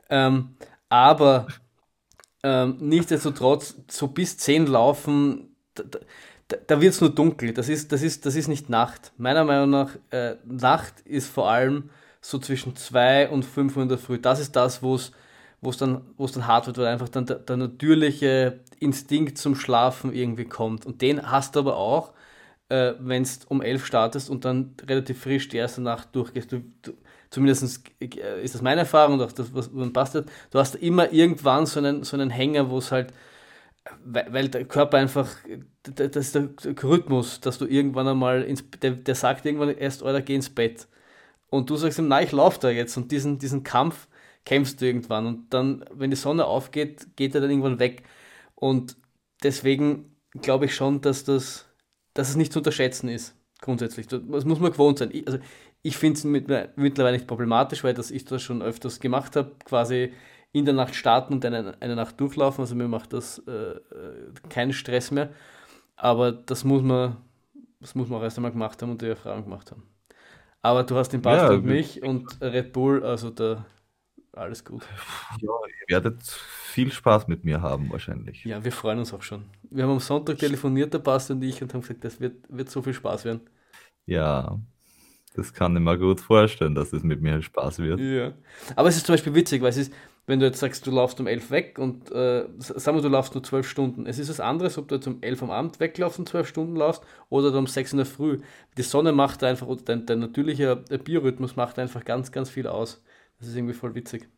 Ähm, 0.09 0.55
aber 0.89 1.47
ähm, 2.43 2.77
nichtsdestotrotz, 2.79 3.75
so 3.89 4.07
bis 4.07 4.37
10 4.37 4.67
laufen, 4.67 5.55
da, 5.73 5.83
da, 5.83 5.99
da 6.47 6.81
wird 6.81 6.93
es 6.93 7.01
nur 7.01 7.09
dunkel. 7.09 7.53
Das 7.53 7.69
ist, 7.69 7.91
das, 7.91 8.01
ist, 8.01 8.25
das 8.25 8.35
ist 8.35 8.47
nicht 8.47 8.69
Nacht. 8.69 9.11
Meiner 9.17 9.43
Meinung 9.43 9.69
nach, 9.69 9.91
äh, 10.11 10.35
Nacht 10.45 11.01
ist 11.05 11.29
vor 11.29 11.49
allem 11.49 11.89
so 12.21 12.39
zwischen 12.39 12.75
2 12.75 13.29
und 13.29 13.43
5 13.43 13.75
Uhr 13.75 13.83
in 13.83 13.89
der 13.89 13.97
Früh. 13.97 14.19
Das 14.19 14.39
ist 14.39 14.55
das, 14.55 14.81
wo 14.83 14.95
es 14.95 15.11
es 15.69 15.77
dann, 15.77 16.01
es 16.17 16.31
dann 16.33 16.47
hart 16.47 16.67
wird, 16.67 16.77
weil 16.77 16.87
einfach 16.87 17.09
dann 17.09 17.25
der, 17.25 17.37
der 17.37 17.57
natürliche 17.57 18.59
Instinkt 18.79 19.37
zum 19.37 19.55
Schlafen 19.55 20.13
irgendwie 20.13 20.45
kommt. 20.45 20.85
Und 20.85 21.01
den 21.01 21.29
hast 21.31 21.55
du 21.55 21.59
aber 21.61 21.77
auch, 21.77 22.13
äh, 22.69 22.93
wenn 22.99 23.23
du 23.23 23.29
um 23.47 23.61
11 23.61 23.85
startest 23.85 24.29
und 24.29 24.45
dann 24.45 24.75
relativ 24.87 25.21
frisch 25.21 25.47
die 25.47 25.57
erste 25.57 25.81
Nacht 25.81 26.15
durchgehst. 26.15 26.51
Du, 26.51 26.63
du, 26.81 26.93
zumindest 27.29 27.83
äh, 27.99 28.43
ist 28.43 28.55
das 28.55 28.61
meine 28.61 28.81
Erfahrung 28.81 29.15
und 29.15 29.21
auch 29.21 29.31
das, 29.31 29.53
was 29.53 29.71
man 29.71 29.93
passt. 29.93 30.15
Du 30.15 30.59
hast 30.59 30.75
immer 30.75 31.11
irgendwann 31.11 31.65
so 31.65 31.79
einen, 31.79 32.03
so 32.03 32.17
einen 32.17 32.29
Hänger, 32.29 32.69
wo 32.69 32.77
es 32.77 32.91
halt, 32.91 33.13
weil, 34.03 34.49
der 34.49 34.65
Körper 34.65 34.97
einfach, 34.97 35.29
das 35.83 36.15
ist 36.15 36.35
der 36.35 36.49
Rhythmus, 36.83 37.39
dass 37.39 37.57
du 37.57 37.65
irgendwann 37.65 38.07
einmal, 38.07 38.43
ins, 38.43 38.63
der, 38.81 38.91
der 38.91 39.15
sagt 39.15 39.45
irgendwann 39.45 39.77
erst, 39.77 40.01
oder 40.03 40.21
geh 40.21 40.35
ins 40.35 40.49
Bett. 40.49 40.87
Und 41.49 41.69
du 41.69 41.75
sagst 41.75 41.99
ihm, 41.99 42.07
nein, 42.07 42.25
ich 42.25 42.31
laufe 42.31 42.59
da 42.59 42.69
jetzt. 42.69 42.97
Und 42.97 43.11
diesen, 43.11 43.37
diesen 43.37 43.63
Kampf 43.63 44.07
kämpfst 44.45 44.81
du 44.81 44.85
irgendwann. 44.85 45.27
Und 45.27 45.53
dann, 45.53 45.85
wenn 45.91 46.09
die 46.09 46.15
Sonne 46.15 46.45
aufgeht, 46.45 47.15
geht 47.15 47.35
er 47.35 47.41
dann 47.41 47.49
irgendwann 47.49 47.79
weg. 47.79 48.03
Und 48.55 48.97
deswegen 49.43 50.15
glaube 50.41 50.65
ich 50.65 50.75
schon, 50.75 51.01
dass 51.01 51.23
das, 51.23 51.65
dass 52.13 52.29
es 52.29 52.35
nicht 52.35 52.53
zu 52.53 52.59
unterschätzen 52.59 53.09
ist, 53.09 53.35
grundsätzlich. 53.61 54.07
Das 54.07 54.45
muss 54.45 54.59
man 54.59 54.71
gewohnt 54.71 54.97
sein. 54.97 55.09
Ich, 55.11 55.27
also 55.27 55.39
ich 55.81 55.97
finde 55.97 56.17
es 56.17 56.23
mit, 56.23 56.47
mittlerweile 56.75 57.17
nicht 57.17 57.27
problematisch, 57.27 57.83
weil 57.83 57.93
das 57.93 58.11
ich 58.11 58.25
das 58.25 58.41
schon 58.41 58.61
öfters 58.61 58.99
gemacht 58.99 59.35
habe, 59.35 59.51
quasi 59.65 60.11
in 60.55 60.63
der 60.63 60.73
Nacht 60.73 60.95
starten 60.95 61.33
und 61.33 61.43
eine, 61.43 61.75
eine 61.81 61.95
Nacht 61.97 62.17
durchlaufen. 62.17 62.61
Also 62.61 62.75
mir 62.75 62.87
macht 62.87 63.11
das 63.11 63.39
äh, 63.39 63.75
keinen 64.47 64.71
Stress 64.71 65.11
mehr. 65.11 65.33
Aber 65.97 66.31
das 66.31 66.63
muss 66.63 66.81
man, 66.81 67.17
das 67.81 67.93
muss 67.93 68.07
man 68.07 68.19
auch 68.19 68.23
erst 68.23 68.37
einmal 68.37 68.53
gemacht 68.53 68.81
haben 68.81 68.91
und 68.91 69.01
die 69.01 69.07
Erfahrung 69.07 69.43
gemacht 69.43 69.71
haben. 69.71 69.83
Aber 70.61 70.83
du 70.83 70.95
hast 70.95 71.09
den 71.09 71.21
Basti 71.21 71.45
Ja, 71.45 71.59
und 71.59 71.65
mich 71.65 72.01
und 72.01 72.41
Red 72.41 72.71
Bull, 72.71 73.03
also 73.03 73.31
da 73.31 73.65
alles 74.31 74.63
gut. 74.63 74.83
Ja, 75.41 75.51
ihr 75.67 75.95
werdet 75.95 76.21
viel 76.23 76.89
Spaß 76.89 77.27
mit 77.27 77.43
mir 77.43 77.61
haben 77.61 77.91
wahrscheinlich. 77.91 78.45
Ja, 78.45 78.63
wir 78.63 78.71
freuen 78.71 78.99
uns 78.99 79.13
auch 79.13 79.21
schon. 79.21 79.43
Wir 79.69 79.83
haben 79.83 79.91
am 79.91 79.99
Sonntag 79.99 80.37
telefoniert, 80.37 80.93
der 80.93 80.99
Basti 80.99 81.33
und 81.33 81.43
ich, 81.43 81.61
und 81.61 81.73
haben 81.73 81.81
gesagt, 81.81 82.05
das 82.05 82.21
wird, 82.21 82.45
wird 82.47 82.69
so 82.69 82.81
viel 82.81 82.93
Spaß 82.93 83.25
werden. 83.25 83.41
Ja, 84.05 84.57
das 85.35 85.53
kann 85.53 85.75
ich 85.75 85.81
mir 85.81 85.97
gut 85.97 86.21
vorstellen, 86.21 86.75
dass 86.75 86.93
es 86.93 87.03
mit 87.03 87.21
mir 87.21 87.41
Spaß 87.41 87.79
wird. 87.79 87.99
Ja. 87.99 88.33
Aber 88.77 88.87
es 88.87 88.95
ist 88.95 89.05
zum 89.05 89.13
Beispiel 89.13 89.35
witzig, 89.35 89.61
weil 89.61 89.69
es 89.69 89.77
ist, 89.77 89.93
wenn 90.27 90.39
du 90.39 90.45
jetzt 90.47 90.59
sagst, 90.59 90.85
du 90.87 90.91
laufst 90.91 91.19
um 91.19 91.27
11 91.27 91.51
weg 91.51 91.77
und 91.79 92.11
äh, 92.11 92.45
sagen 92.59 92.97
wir, 92.97 93.01
du 93.01 93.09
laufst 93.09 93.33
nur 93.35 93.43
12 93.43 93.67
Stunden. 93.69 94.07
Es 94.07 94.19
ist 94.19 94.29
was 94.29 94.39
anderes, 94.39 94.77
ob 94.77 94.87
du 94.87 94.95
jetzt 94.95 95.07
um 95.07 95.21
11 95.21 95.43
am 95.43 95.51
Abend 95.51 95.79
weglaufst 95.79 96.19
und 96.19 96.27
12 96.29 96.47
Stunden 96.47 96.75
laufst 96.75 97.03
oder 97.29 97.51
du 97.51 97.57
um 97.59 97.67
6 97.67 97.91
in 97.93 97.97
der 97.97 98.05
Früh. 98.07 98.39
Die 98.77 98.81
Sonne 98.83 99.11
macht 99.11 99.43
einfach, 99.43 99.67
oder 99.67 99.81
dein, 99.83 100.05
dein 100.05 100.19
natürlicher 100.19 100.75
Biorhythmus 100.77 101.55
macht 101.55 101.79
einfach 101.79 102.03
ganz, 102.05 102.31
ganz 102.31 102.49
viel 102.49 102.67
aus. 102.67 103.03
Das 103.39 103.47
ist 103.49 103.55
irgendwie 103.55 103.73
voll 103.73 103.95
witzig. 103.95 104.29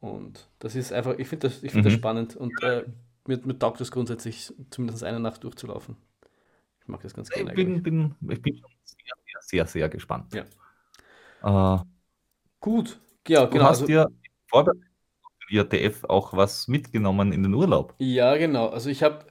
Und 0.00 0.48
das 0.60 0.74
ist 0.76 0.92
einfach, 0.92 1.18
ich 1.18 1.28
finde 1.28 1.48
das, 1.48 1.62
ich 1.62 1.72
find 1.72 1.84
das 1.86 1.92
Mhm. 1.92 1.94
spannend 1.94 2.36
und 2.36 2.62
äh, 2.62 2.84
mir, 3.26 3.38
mir 3.44 3.58
taugt 3.58 3.80
das 3.80 3.90
grundsätzlich, 3.92 4.52
zumindest 4.70 5.04
eine 5.04 5.20
Nacht 5.20 5.44
durchzulaufen. 5.44 5.96
Ich 6.82 6.88
mag 6.88 7.02
das 7.02 7.14
ganz 7.14 7.32
gerne 7.32 7.50
Ich 7.50 7.54
bin, 7.54 7.82
bin, 7.82 8.14
ich 8.28 8.42
bin 8.42 8.56
schon 8.58 8.70
sehr, 8.84 9.14
sehr, 9.40 9.66
sehr, 9.66 9.88
gespannt. 9.88 10.32
Ja. 10.32 10.44
Äh, 11.42 11.78
Gut, 12.60 12.98
ja, 13.28 13.46
du 13.50 13.60
genau. 13.60 13.66
hast 13.66 13.86
Also, 13.86 13.88
dir 13.88 14.08
vor 14.48 14.64
IATF 15.52 16.04
auch 16.04 16.36
was 16.36 16.68
mitgenommen 16.68 17.32
in 17.32 17.42
den 17.42 17.54
Urlaub. 17.54 17.94
ja, 17.98 18.36
genau. 18.36 18.68
Also 18.68 18.90
ich 18.90 19.02
habe, 19.02 19.24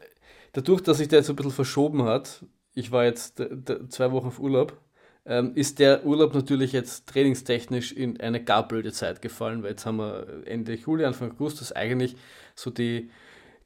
dadurch, 0.53 0.81
dass 0.81 0.97
sich 0.97 1.07
der 1.07 1.19
jetzt 1.19 1.27
so 1.27 1.33
ein 1.33 1.35
bisschen 1.35 1.51
verschoben 1.51 2.03
hat, 2.03 2.45
ich 2.73 2.91
war 2.91 3.05
jetzt 3.05 3.41
zwei 3.89 4.11
Wochen 4.11 4.27
auf 4.27 4.39
Urlaub, 4.39 4.77
ähm, 5.25 5.53
ist 5.55 5.79
der 5.79 6.05
Urlaub 6.05 6.33
natürlich 6.33 6.71
jetzt 6.71 7.07
trainingstechnisch 7.07 7.91
in 7.91 8.19
eine 8.19 8.43
gar 8.43 8.67
blöde 8.67 8.91
Zeit 8.91 9.21
gefallen, 9.21 9.61
weil 9.63 9.71
jetzt 9.71 9.85
haben 9.85 9.97
wir 9.97 10.43
Ende 10.45 10.73
Juli, 10.73 11.05
Anfang 11.05 11.31
August, 11.31 11.61
das 11.61 11.71
ist 11.71 11.77
eigentlich 11.77 12.15
so 12.55 12.71
die, 12.71 13.11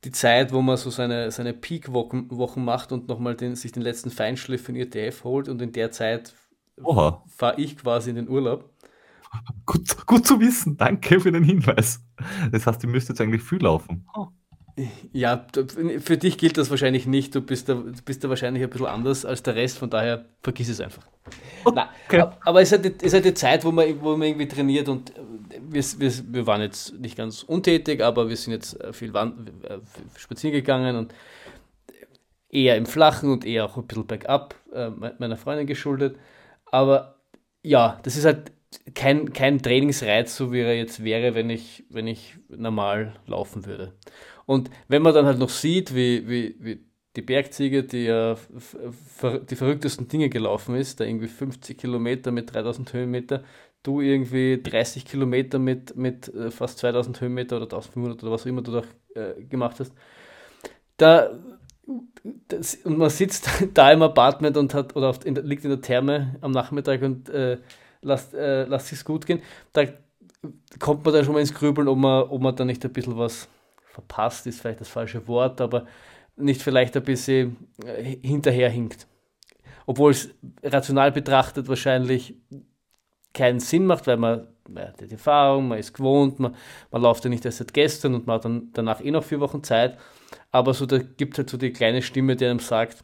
die 0.03 0.11
Zeit, 0.11 0.51
wo 0.51 0.61
man 0.61 0.77
so 0.77 0.89
seine, 0.89 1.31
seine 1.31 1.53
Peak-Wochen 1.53 2.27
Wochen 2.29 2.63
macht 2.63 2.91
und 2.91 3.07
nochmal 3.07 3.35
den, 3.35 3.55
sich 3.55 3.71
den 3.71 3.83
letzten 3.83 4.11
Feinschliff 4.11 4.67
in 4.69 4.75
IATF 4.75 5.23
holt 5.23 5.47
und 5.47 5.61
in 5.61 5.71
der 5.71 5.91
Zeit 5.91 6.33
fahre 7.27 7.59
ich 7.59 7.77
quasi 7.77 8.09
in 8.09 8.17
den 8.17 8.29
Urlaub. 8.29 8.69
Gut, 9.65 10.05
gut 10.05 10.25
zu 10.25 10.39
wissen. 10.39 10.77
Danke 10.77 11.19
für 11.19 11.31
den 11.31 11.43
Hinweis. 11.43 12.03
Das 12.51 12.65
heißt, 12.67 12.83
ihr 12.83 12.89
müsst 12.89 13.09
jetzt 13.09 13.21
eigentlich 13.21 13.43
viel 13.43 13.61
laufen. 13.61 14.07
Oh. 14.15 14.27
Ja, 15.13 15.47
für 15.99 16.17
dich 16.17 16.37
gilt 16.37 16.57
das 16.57 16.69
wahrscheinlich 16.69 17.07
nicht. 17.07 17.33
Du 17.33 17.39
bist 17.39 17.69
da, 17.69 17.81
bist 18.03 18.23
da 18.23 18.29
wahrscheinlich 18.29 18.61
ein 18.61 18.69
bisschen 18.69 18.87
anders 18.87 19.23
als 19.23 19.41
der 19.41 19.55
Rest, 19.55 19.77
von 19.77 19.89
daher 19.89 20.25
vergiss 20.43 20.67
es 20.67 20.81
einfach. 20.81 21.07
Okay. 21.63 21.87
Na, 22.17 22.37
aber 22.41 22.61
es 22.61 22.71
ist, 22.71 22.83
halt, 22.83 22.97
es 22.97 23.07
ist 23.07 23.13
halt 23.13 23.25
die 23.25 23.33
Zeit, 23.33 23.63
wo 23.63 23.71
man, 23.71 24.01
wo 24.01 24.17
man 24.17 24.27
irgendwie 24.27 24.49
trainiert 24.49 24.89
und 24.89 25.13
wir, 25.69 25.81
wir, 25.81 26.11
wir 26.27 26.47
waren 26.47 26.61
jetzt 26.61 26.93
nicht 26.99 27.15
ganz 27.15 27.43
untätig, 27.43 28.03
aber 28.03 28.27
wir 28.27 28.35
sind 28.35 28.51
jetzt 28.51 28.77
viel 28.91 29.13
Wand, 29.13 29.49
spazieren 30.17 30.53
gegangen 30.53 30.97
und 30.97 31.13
eher 32.49 32.75
im 32.75 32.85
Flachen 32.85 33.31
und 33.31 33.45
eher 33.45 33.65
auch 33.65 33.77
ein 33.77 33.87
bisschen 33.87 34.07
bergab, 34.07 34.55
äh, 34.73 34.89
meiner 34.89 35.37
Freundin 35.37 35.67
geschuldet. 35.67 36.17
Aber 36.65 37.15
ja, 37.63 37.99
das 38.03 38.17
ist 38.17 38.25
halt 38.25 38.51
kein, 38.93 39.33
kein 39.33 39.61
Trainingsreiz, 39.61 40.35
so 40.35 40.51
wie 40.51 40.61
er 40.61 40.75
jetzt 40.75 41.03
wäre, 41.03 41.35
wenn 41.35 41.49
ich, 41.49 41.83
wenn 41.89 42.07
ich 42.07 42.35
normal 42.49 43.13
laufen 43.25 43.65
würde. 43.65 43.93
Und 44.45 44.69
wenn 44.87 45.01
man 45.01 45.13
dann 45.13 45.25
halt 45.25 45.39
noch 45.39 45.49
sieht, 45.49 45.95
wie, 45.95 46.27
wie, 46.27 46.55
wie 46.59 46.85
die 47.15 47.21
Bergziege, 47.21 47.83
die 47.83 48.05
ja 48.05 48.35
die 49.49 49.55
verrücktesten 49.55 50.07
Dinge 50.07 50.29
gelaufen 50.29 50.75
ist, 50.75 50.99
da 50.99 51.05
irgendwie 51.05 51.27
50 51.27 51.77
Kilometer 51.77 52.31
mit 52.31 52.53
3000 52.53 52.93
Höhenmeter, 52.93 53.43
du 53.83 54.01
irgendwie 54.01 54.61
30 54.61 55.05
Kilometer 55.05 55.59
mit, 55.59 55.95
mit 55.95 56.33
äh, 56.33 56.51
fast 56.51 56.79
2000 56.79 57.21
Höhenmeter 57.21 57.57
oder 57.57 57.65
1500 57.65 58.21
oder 58.23 58.31
was 58.31 58.43
auch 58.43 58.47
immer 58.47 58.61
du 58.61 58.71
da 58.71 58.83
äh, 59.13 59.43
gemacht 59.43 59.79
hast, 59.79 59.93
da 60.97 61.29
das, 62.47 62.75
und 62.83 62.97
man 62.97 63.09
sitzt 63.09 63.49
da 63.73 63.91
im 63.91 64.01
Apartment 64.01 64.57
und 64.57 64.73
hat 64.73 64.95
oder 64.95 65.13
in, 65.23 65.35
liegt 65.35 65.63
in 65.63 65.69
der 65.69 65.81
Therme 65.81 66.35
am 66.41 66.51
Nachmittag 66.51 67.01
und 67.01 67.29
äh, 67.29 67.57
lasst, 68.05 68.33
äh, 68.33 68.65
lasst 68.65 68.91
es 68.93 69.03
gut 69.03 69.25
gehen, 69.25 69.41
da 69.73 69.85
kommt 70.79 71.03
man 71.03 71.13
dann 71.13 71.25
schon 71.25 71.33
mal 71.33 71.39
ins 71.39 71.53
Grübeln, 71.53 71.87
ob 71.87 71.97
man, 71.97 72.23
ob 72.23 72.41
man 72.41 72.55
da 72.55 72.65
nicht 72.65 72.83
ein 72.85 72.93
bisschen 72.93 73.17
was 73.17 73.47
verpasst, 73.85 74.47
ist 74.47 74.61
vielleicht 74.61 74.81
das 74.81 74.89
falsche 74.89 75.27
Wort, 75.27 75.61
aber 75.61 75.85
nicht 76.35 76.61
vielleicht 76.61 76.95
ein 76.95 77.03
bisschen 77.03 77.57
äh, 77.85 78.17
hinterherhinkt. 78.21 79.07
Obwohl 79.85 80.11
es 80.11 80.29
rational 80.63 81.11
betrachtet 81.11 81.67
wahrscheinlich 81.67 82.35
keinen 83.33 83.59
Sinn 83.59 83.85
macht, 83.85 84.07
weil 84.07 84.17
man, 84.17 84.47
man 84.69 84.87
hat 84.87 85.01
die 85.01 85.11
Erfahrung, 85.11 85.67
man 85.67 85.79
ist 85.79 85.93
gewohnt, 85.93 86.39
man, 86.39 86.55
man 86.91 87.01
läuft 87.01 87.23
ja 87.23 87.29
nicht 87.29 87.45
erst 87.45 87.59
seit 87.59 87.73
gestern 87.73 88.15
und 88.15 88.27
man 88.27 88.35
hat 88.35 88.45
dann 88.45 88.69
danach 88.73 89.01
eh 89.01 89.11
noch 89.11 89.23
vier 89.23 89.39
Wochen 89.39 89.63
Zeit. 89.63 89.97
Aber 90.51 90.73
so, 90.73 90.85
da 90.85 90.99
gibt 90.99 91.37
halt 91.37 91.49
so 91.49 91.57
die 91.57 91.73
kleine 91.73 92.01
Stimme, 92.01 92.35
die 92.35 92.45
einem 92.45 92.59
sagt. 92.59 93.03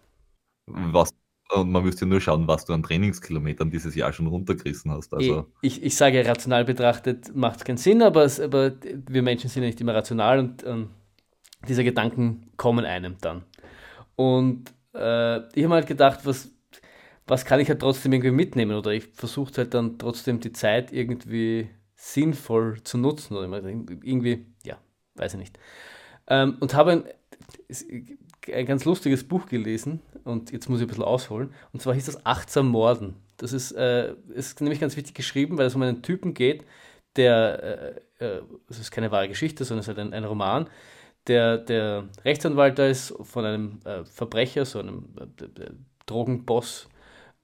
Was, 0.67 1.13
und 1.53 1.71
man 1.71 1.83
müsste 1.83 2.05
nur 2.05 2.21
schauen, 2.21 2.47
was 2.47 2.65
du 2.65 2.73
an 2.73 2.83
Trainingskilometern 2.83 3.71
dieses 3.71 3.95
Jahr 3.95 4.13
schon 4.13 4.27
runtergerissen 4.27 4.91
hast. 4.91 5.13
Also. 5.13 5.47
Ich, 5.61 5.83
ich 5.83 5.95
sage, 5.95 6.25
rational 6.25 6.65
betrachtet 6.65 7.35
macht 7.35 7.57
es 7.57 7.65
keinen 7.65 7.77
Sinn, 7.77 8.01
aber, 8.01 8.23
es, 8.23 8.39
aber 8.39 8.73
wir 8.81 9.21
Menschen 9.21 9.49
sind 9.49 9.63
ja 9.63 9.67
nicht 9.67 9.81
immer 9.81 9.93
rational 9.93 10.39
und 10.39 10.65
ähm, 10.65 10.89
diese 11.67 11.83
Gedanken 11.83 12.51
kommen 12.57 12.85
einem 12.85 13.17
dann. 13.21 13.43
Und 14.15 14.73
äh, 14.93 15.39
ich 15.57 15.63
habe 15.63 15.75
halt 15.75 15.87
gedacht, 15.87 16.21
was, 16.23 16.49
was 17.27 17.45
kann 17.45 17.59
ich 17.59 17.69
halt 17.69 17.79
trotzdem 17.79 18.13
irgendwie 18.13 18.31
mitnehmen? 18.31 18.77
Oder 18.77 18.91
ich 18.91 19.05
versuche 19.13 19.53
halt 19.57 19.73
dann 19.73 19.97
trotzdem 19.97 20.39
die 20.39 20.53
Zeit 20.53 20.91
irgendwie 20.91 21.69
sinnvoll 21.95 22.81
zu 22.83 22.97
nutzen. 22.97 23.35
Oder 23.35 23.63
irgendwie, 23.67 24.45
ja, 24.63 24.77
weiß 25.15 25.33
ich 25.33 25.39
nicht. 25.39 25.59
Ähm, 26.27 26.57
und 26.59 26.73
habe 26.73 26.91
ein, 26.91 27.03
ein 28.53 28.65
ganz 28.65 28.85
lustiges 28.85 29.27
Buch 29.27 29.45
gelesen 29.45 30.01
und 30.23 30.51
jetzt 30.51 30.69
muss 30.69 30.79
ich 30.79 30.85
ein 30.85 30.87
bisschen 30.87 31.03
ausholen. 31.03 31.53
Und 31.73 31.81
zwar 31.81 31.93
hieß 31.93 32.05
das 32.05 32.25
Achtsam 32.25 32.67
Morden. 32.67 33.15
Das 33.37 33.53
ist, 33.53 33.71
äh, 33.71 34.13
ist 34.33 34.61
nämlich 34.61 34.79
ganz 34.79 34.95
wichtig 34.97 35.15
geschrieben, 35.15 35.57
weil 35.57 35.67
es 35.67 35.75
um 35.75 35.81
einen 35.81 36.01
Typen 36.01 36.33
geht, 36.33 36.65
der, 37.15 38.01
äh, 38.19 38.25
äh, 38.25 38.41
es 38.69 38.79
ist 38.79 38.91
keine 38.91 39.11
wahre 39.11 39.27
Geschichte, 39.27 39.65
sondern 39.65 39.81
es 39.81 39.87
ist 39.87 39.97
halt 39.97 39.99
ein, 39.99 40.13
ein 40.13 40.23
Roman, 40.23 40.69
der, 41.27 41.57
der 41.57 42.09
Rechtsanwalt 42.23 42.79
da 42.79 42.87
ist 42.87 43.13
von 43.21 43.45
einem 43.45 43.79
äh, 43.85 44.05
Verbrecher, 44.05 44.65
so 44.65 44.79
einem 44.79 45.09
äh, 45.17 45.71
Drogenboss 46.05 46.87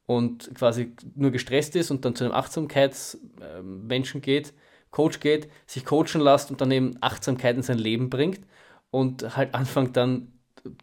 und 0.06 0.54
quasi 0.56 0.96
nur 1.16 1.32
gestresst 1.32 1.76
ist 1.76 1.92
und 1.92 2.06
dann 2.06 2.16
zu 2.16 2.24
einem 2.24 2.34
Achtsamkeitsmenschen 2.34 4.22
geht, 4.22 4.54
Coach 4.90 5.20
geht, 5.20 5.50
sich 5.68 5.86
coachen 5.86 6.22
lässt 6.22 6.50
und 6.50 6.62
dann 6.62 6.72
eben 6.72 6.98
Achtsamkeit 7.02 7.56
in 7.56 7.62
sein 7.62 7.78
Leben 7.78 8.10
bringt 8.10 8.42
und 8.90 9.36
halt 9.36 9.54
anfängt 9.54 9.96
dann 9.98 10.32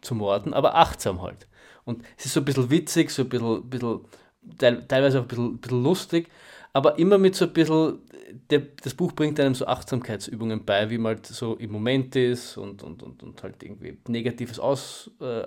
zu 0.01 0.15
morden, 0.15 0.53
aber 0.53 0.75
achtsam 0.75 1.21
halt. 1.21 1.47
Und 1.83 2.03
es 2.17 2.25
ist 2.25 2.33
so 2.33 2.41
ein 2.41 2.45
bisschen 2.45 2.69
witzig, 2.69 3.11
so 3.11 3.23
ein 3.23 3.29
bisschen, 3.29 3.69
bisschen 3.69 4.01
teilweise 4.87 5.19
auch 5.19 5.23
ein 5.23 5.27
bisschen, 5.27 5.57
bisschen 5.57 5.83
lustig, 5.83 6.27
aber 6.73 6.99
immer 6.99 7.17
mit 7.17 7.35
so 7.35 7.45
ein 7.45 7.53
bisschen, 7.53 7.99
der, 8.49 8.63
das 8.83 8.93
Buch 8.93 9.13
bringt 9.13 9.39
einem 9.39 9.55
so 9.55 9.65
Achtsamkeitsübungen 9.65 10.65
bei, 10.65 10.89
wie 10.89 10.97
man 10.97 11.15
halt 11.15 11.25
so 11.25 11.55
im 11.55 11.71
Moment 11.71 12.15
ist 12.15 12.57
und, 12.57 12.83
und, 12.83 13.01
und, 13.01 13.23
und 13.23 13.43
halt 13.43 13.63
irgendwie 13.63 13.97
Negatives 14.07 14.59
aus, 14.59 15.09
äh, 15.21 15.43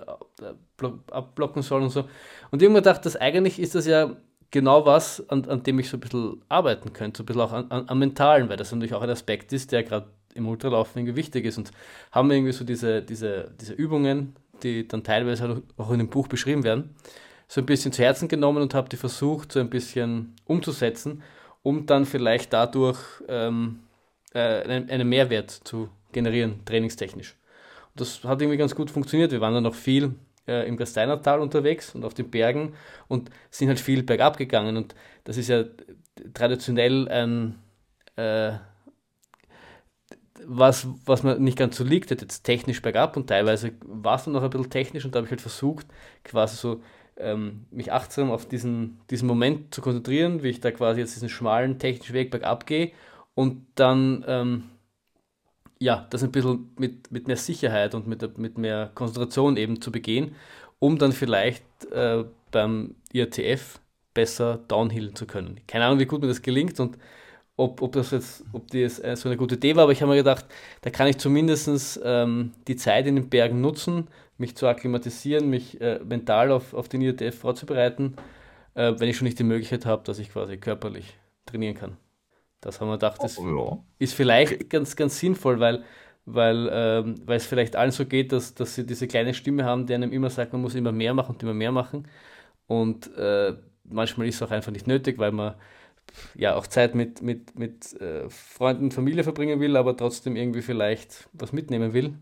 abblocken 1.11 1.61
soll 1.61 1.83
und 1.83 1.91
so. 1.91 2.05
Und 2.51 2.61
irgendwann 2.61 2.83
dachte 2.83 3.03
dass 3.03 3.15
eigentlich 3.15 3.59
ist 3.59 3.75
das 3.75 3.85
ja 3.85 4.15
genau 4.51 4.85
was, 4.85 5.27
an, 5.29 5.45
an 5.45 5.61
dem 5.63 5.79
ich 5.79 5.89
so 5.89 5.97
ein 5.97 5.99
bisschen 5.99 6.41
arbeiten 6.49 6.93
könnte, 6.93 7.17
so 7.17 7.23
ein 7.23 7.25
bisschen 7.27 7.41
auch 7.41 7.53
am 7.69 7.99
Mentalen, 7.99 8.49
weil 8.49 8.57
das 8.57 8.71
natürlich 8.71 8.93
auch 8.95 9.01
ein 9.01 9.09
Aspekt 9.09 9.53
ist, 9.53 9.71
der 9.71 9.83
gerade 9.83 10.07
im 10.33 10.47
Ultralaufen 10.47 10.99
irgendwie 10.99 11.15
wichtig 11.17 11.45
ist. 11.45 11.57
Und 11.57 11.71
haben 12.11 12.31
irgendwie 12.31 12.51
so 12.51 12.63
diese, 12.63 13.01
diese, 13.01 13.51
diese 13.59 13.73
Übungen, 13.73 14.35
die 14.63 14.87
dann 14.87 15.03
teilweise 15.03 15.61
auch 15.77 15.91
in 15.91 15.99
dem 15.99 16.09
Buch 16.09 16.27
beschrieben 16.27 16.63
werden, 16.63 16.95
so 17.47 17.61
ein 17.61 17.65
bisschen 17.65 17.91
zu 17.91 18.03
Herzen 18.03 18.27
genommen 18.27 18.61
und 18.61 18.73
habe 18.73 18.89
die 18.89 18.97
versucht, 18.97 19.51
so 19.51 19.59
ein 19.59 19.69
bisschen 19.69 20.35
umzusetzen, 20.45 21.23
um 21.63 21.85
dann 21.85 22.05
vielleicht 22.05 22.53
dadurch 22.53 22.99
ähm, 23.27 23.79
äh, 24.33 24.39
einen, 24.39 24.89
einen 24.89 25.09
Mehrwert 25.09 25.49
zu 25.49 25.89
generieren, 26.11 26.63
trainingstechnisch. 26.65 27.35
Und 27.93 28.01
das 28.01 28.23
hat 28.23 28.41
irgendwie 28.41 28.57
ganz 28.57 28.75
gut 28.75 28.91
funktioniert. 28.91 29.31
Wir 29.31 29.41
waren 29.41 29.53
dann 29.53 29.63
noch 29.63 29.75
viel 29.75 30.15
äh, 30.47 30.67
im 30.67 30.77
Gasteinertal 30.77 31.39
unterwegs 31.39 31.95
und 31.95 32.05
auf 32.05 32.13
den 32.13 32.29
Bergen 32.29 32.73
und 33.07 33.29
sind 33.49 33.67
halt 33.67 33.79
viel 33.79 34.03
bergab 34.03 34.37
gegangen. 34.37 34.77
Und 34.77 34.95
das 35.23 35.37
ist 35.37 35.49
ja 35.49 35.63
traditionell 36.33 37.07
ein, 37.09 37.55
äh, 38.15 38.53
was, 40.45 40.87
was 41.05 41.23
mir 41.23 41.39
nicht 41.39 41.57
ganz 41.57 41.77
so 41.77 41.83
liegt, 41.83 42.11
jetzt 42.11 42.43
technisch 42.43 42.81
bergab 42.81 43.17
und 43.17 43.27
teilweise 43.27 43.71
war 43.85 44.15
es 44.15 44.23
dann 44.23 44.33
noch 44.33 44.43
ein 44.43 44.49
bisschen 44.49 44.69
technisch 44.69 45.05
und 45.05 45.13
da 45.13 45.17
habe 45.17 45.25
ich 45.25 45.31
halt 45.31 45.41
versucht, 45.41 45.87
quasi 46.23 46.55
so 46.55 46.81
ähm, 47.17 47.65
mich 47.71 47.91
achtsam 47.91 48.31
auf 48.31 48.47
diesen, 48.47 48.99
diesen 49.09 49.27
Moment 49.27 49.73
zu 49.73 49.81
konzentrieren, 49.81 50.43
wie 50.43 50.49
ich 50.49 50.61
da 50.61 50.71
quasi 50.71 51.01
jetzt 51.01 51.15
diesen 51.15 51.29
schmalen 51.29 51.79
technischen 51.79 52.13
Weg 52.13 52.31
bergab 52.31 52.65
gehe 52.65 52.91
und 53.35 53.65
dann 53.75 54.23
ähm, 54.27 54.63
ja, 55.79 56.07
das 56.09 56.23
ein 56.23 56.31
bisschen 56.31 56.71
mit, 56.77 57.11
mit 57.11 57.27
mehr 57.27 57.37
Sicherheit 57.37 57.95
und 57.95 58.07
mit, 58.07 58.37
mit 58.37 58.57
mehr 58.57 58.91
Konzentration 58.95 59.57
eben 59.57 59.81
zu 59.81 59.91
begehen, 59.91 60.35
um 60.79 60.97
dann 60.97 61.13
vielleicht 61.13 61.63
äh, 61.91 62.25
beim 62.51 62.95
IATF 63.13 63.79
besser 64.13 64.59
downhillen 64.67 65.15
zu 65.15 65.25
können. 65.25 65.61
Keine 65.67 65.85
Ahnung, 65.85 65.99
wie 65.99 66.05
gut 66.05 66.21
mir 66.21 66.27
das 66.27 66.41
gelingt 66.41 66.79
und 66.79 66.97
ob, 67.59 67.81
ob 67.81 67.91
das 67.91 68.11
jetzt, 68.11 68.45
ob 68.53 68.71
das 68.71 68.99
äh, 68.99 69.15
so 69.17 69.27
eine 69.27 69.37
gute 69.37 69.55
Idee 69.55 69.75
war, 69.75 69.83
aber 69.83 69.91
ich 69.91 70.01
habe 70.01 70.11
mir 70.11 70.17
gedacht, 70.17 70.45
da 70.81 70.89
kann 70.89 71.07
ich 71.07 71.17
zumindest 71.17 71.99
ähm, 72.03 72.53
die 72.67 72.77
Zeit 72.77 73.05
in 73.05 73.17
den 73.17 73.29
Bergen 73.29 73.59
nutzen, 73.59 74.07
mich 74.37 74.55
zu 74.55 74.65
akklimatisieren, 74.65 75.49
mich 75.49 75.79
äh, 75.81 75.99
mental 75.99 76.51
auf, 76.51 76.73
auf 76.73 76.87
den 76.87 77.01
IATF 77.01 77.37
vorzubereiten, 77.37 78.15
äh, 78.75 78.93
wenn 78.97 79.09
ich 79.09 79.17
schon 79.17 79.25
nicht 79.25 79.39
die 79.39 79.43
Möglichkeit 79.43 79.85
habe, 79.85 80.03
dass 80.05 80.19
ich 80.19 80.31
quasi 80.31 80.57
körperlich 80.57 81.17
trainieren 81.45 81.75
kann. 81.75 81.97
Das 82.61 82.79
haben 82.79 82.87
wir 82.87 82.93
gedacht, 82.93 83.21
das 83.21 83.37
oh, 83.37 83.45
ja. 83.45 83.83
ist 83.99 84.13
vielleicht 84.13 84.69
ganz, 84.69 84.95
ganz 84.95 85.19
sinnvoll, 85.19 85.59
weil, 85.59 85.83
weil, 86.25 86.69
ähm, 86.71 87.15
weil 87.25 87.37
es 87.37 87.45
vielleicht 87.45 87.75
allen 87.75 87.91
so 87.91 88.05
geht, 88.05 88.31
dass, 88.31 88.53
dass 88.55 88.75
sie 88.75 88.85
diese 88.85 89.07
kleine 89.07 89.33
Stimme 89.33 89.65
haben, 89.65 89.85
die 89.85 89.93
einem 89.93 90.13
immer 90.13 90.29
sagt, 90.29 90.53
man 90.53 90.61
muss 90.61 90.75
immer 90.75 90.93
mehr 90.93 91.13
machen 91.13 91.35
und 91.35 91.43
immer 91.43 91.53
mehr 91.53 91.73
machen. 91.73 92.07
Und 92.67 93.13
äh, 93.17 93.53
manchmal 93.83 94.27
ist 94.27 94.35
es 94.35 94.43
auch 94.43 94.51
einfach 94.51 94.71
nicht 94.71 94.87
nötig, 94.87 95.17
weil 95.17 95.33
man 95.33 95.55
ja 96.35 96.55
auch 96.55 96.67
Zeit 96.67 96.95
mit, 96.95 97.21
mit, 97.21 97.57
mit 97.57 97.99
äh, 98.01 98.29
Freunden 98.29 98.85
und 98.85 98.93
Familie 98.93 99.23
verbringen 99.23 99.59
will, 99.59 99.77
aber 99.77 99.95
trotzdem 99.95 100.35
irgendwie 100.35 100.61
vielleicht 100.61 101.29
was 101.33 101.53
mitnehmen 101.53 101.93
will. 101.93 102.15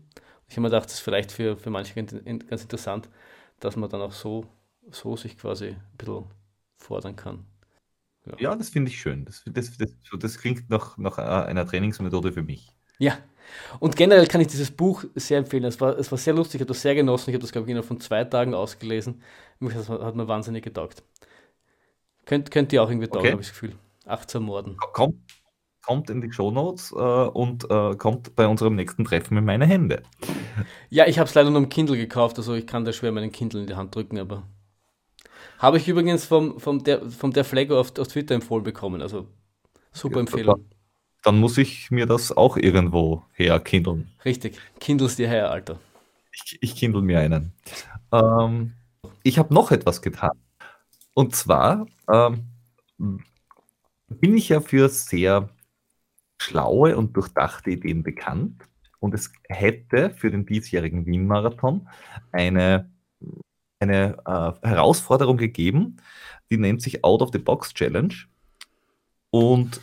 Ich 0.48 0.54
habe 0.54 0.62
mir 0.62 0.68
gedacht, 0.68 0.86
das 0.86 0.94
ist 0.94 1.00
vielleicht 1.00 1.32
für, 1.32 1.56
für 1.56 1.70
manche 1.70 1.94
ganz 1.94 2.12
interessant, 2.12 3.08
dass 3.60 3.76
man 3.76 3.90
dann 3.90 4.00
auch 4.00 4.12
so, 4.12 4.46
so 4.90 5.16
sich 5.16 5.36
quasi 5.36 5.68
ein 5.68 5.82
bisschen 5.96 6.24
fordern 6.76 7.16
kann. 7.16 7.44
Ja, 8.26 8.34
ja 8.38 8.56
das 8.56 8.70
finde 8.70 8.90
ich 8.90 9.00
schön. 9.00 9.24
Das, 9.24 9.42
das, 9.46 9.76
das, 9.76 9.90
das 10.18 10.38
klingt 10.38 10.70
nach, 10.70 10.96
nach 10.96 11.18
einer 11.18 11.66
Trainingsmethode 11.66 12.32
für 12.32 12.42
mich. 12.42 12.72
Ja, 12.98 13.18
und 13.78 13.96
generell 13.96 14.26
kann 14.26 14.40
ich 14.40 14.48
dieses 14.48 14.70
Buch 14.70 15.04
sehr 15.14 15.38
empfehlen. 15.38 15.64
Es 15.64 15.80
war, 15.80 15.98
es 15.98 16.10
war 16.10 16.18
sehr 16.18 16.34
lustig, 16.34 16.56
ich 16.56 16.60
habe 16.62 16.68
das 16.68 16.82
sehr 16.82 16.94
genossen. 16.94 17.30
Ich 17.30 17.34
habe 17.34 17.42
das, 17.42 17.52
glaube 17.52 17.66
ich, 17.66 17.70
innerhalb 17.70 17.86
von 17.86 18.00
zwei 18.00 18.24
Tagen 18.24 18.54
ausgelesen. 18.54 19.22
Das 19.60 19.88
hat 19.88 20.16
mir 20.16 20.28
wahnsinnig 20.28 20.64
getaugt. 20.64 21.02
Könnt, 22.28 22.50
könnt 22.50 22.74
ihr 22.74 22.82
auch 22.82 22.90
irgendwie 22.90 23.06
taugen, 23.06 23.20
okay. 23.20 23.32
habe 23.32 23.40
ich 23.40 23.48
das 23.48 23.58
Gefühl. 23.58 23.74
18 24.04 24.42
Morden. 24.42 24.76
Kommt, 24.92 25.16
kommt 25.82 26.10
in 26.10 26.20
die 26.20 26.30
Shownotes 26.30 26.92
äh, 26.92 26.94
und 26.94 27.64
äh, 27.70 27.96
kommt 27.96 28.36
bei 28.36 28.46
unserem 28.46 28.74
nächsten 28.74 29.06
Treffen 29.06 29.38
in 29.38 29.46
meine 29.46 29.64
Hände. 29.64 30.02
Ja, 30.90 31.06
ich 31.06 31.18
habe 31.18 31.26
es 31.26 31.34
leider 31.34 31.48
nur 31.48 31.62
im 31.62 31.70
Kindle 31.70 31.96
gekauft, 31.96 32.36
also 32.36 32.52
ich 32.52 32.66
kann 32.66 32.84
da 32.84 32.92
schwer 32.92 33.12
meinen 33.12 33.32
Kindle 33.32 33.60
in 33.60 33.66
die 33.66 33.76
Hand 33.76 33.94
drücken, 33.94 34.18
aber 34.18 34.42
habe 35.58 35.78
ich 35.78 35.88
übrigens 35.88 36.26
vom, 36.26 36.60
vom, 36.60 36.84
der, 36.84 37.08
vom 37.08 37.32
der 37.32 37.44
Flaggo 37.44 37.80
auf, 37.80 37.98
auf 37.98 38.08
Twitter 38.08 38.34
empfohlen 38.34 38.64
bekommen, 38.64 39.00
also 39.00 39.26
super 39.92 40.16
ja, 40.16 40.20
Empfehlung. 40.20 40.68
dann 41.22 41.38
muss 41.40 41.56
ich 41.56 41.90
mir 41.90 42.04
das 42.04 42.36
auch 42.36 42.58
irgendwo 42.58 43.22
herkindeln. 43.32 44.10
Richtig, 44.24 44.58
kindelst 44.80 45.18
dir 45.18 45.28
her, 45.28 45.50
Alter. 45.50 45.78
Ich, 46.32 46.58
ich 46.60 46.76
kindle 46.76 47.00
mir 47.00 47.20
einen. 47.20 47.52
Ähm, 48.12 48.74
ich 49.22 49.38
habe 49.38 49.54
noch 49.54 49.70
etwas 49.70 50.02
getan. 50.02 50.32
Und 51.18 51.34
zwar 51.34 51.88
ähm, 52.08 52.44
bin 54.08 54.36
ich 54.36 54.50
ja 54.50 54.60
für 54.60 54.88
sehr 54.88 55.48
schlaue 56.40 56.96
und 56.96 57.16
durchdachte 57.16 57.72
Ideen 57.72 58.04
bekannt. 58.04 58.62
Und 59.00 59.14
es 59.14 59.32
hätte 59.48 60.10
für 60.10 60.30
den 60.30 60.46
diesjährigen 60.46 61.06
Wien-Marathon 61.06 61.88
eine, 62.30 62.92
eine 63.80 64.16
äh, 64.26 64.64
Herausforderung 64.64 65.38
gegeben, 65.38 65.96
die 66.52 66.56
nennt 66.56 66.82
sich 66.82 67.02
Out 67.02 67.22
of 67.22 67.30
the 67.32 67.38
Box 67.38 67.74
Challenge. 67.74 68.14
Und 69.30 69.80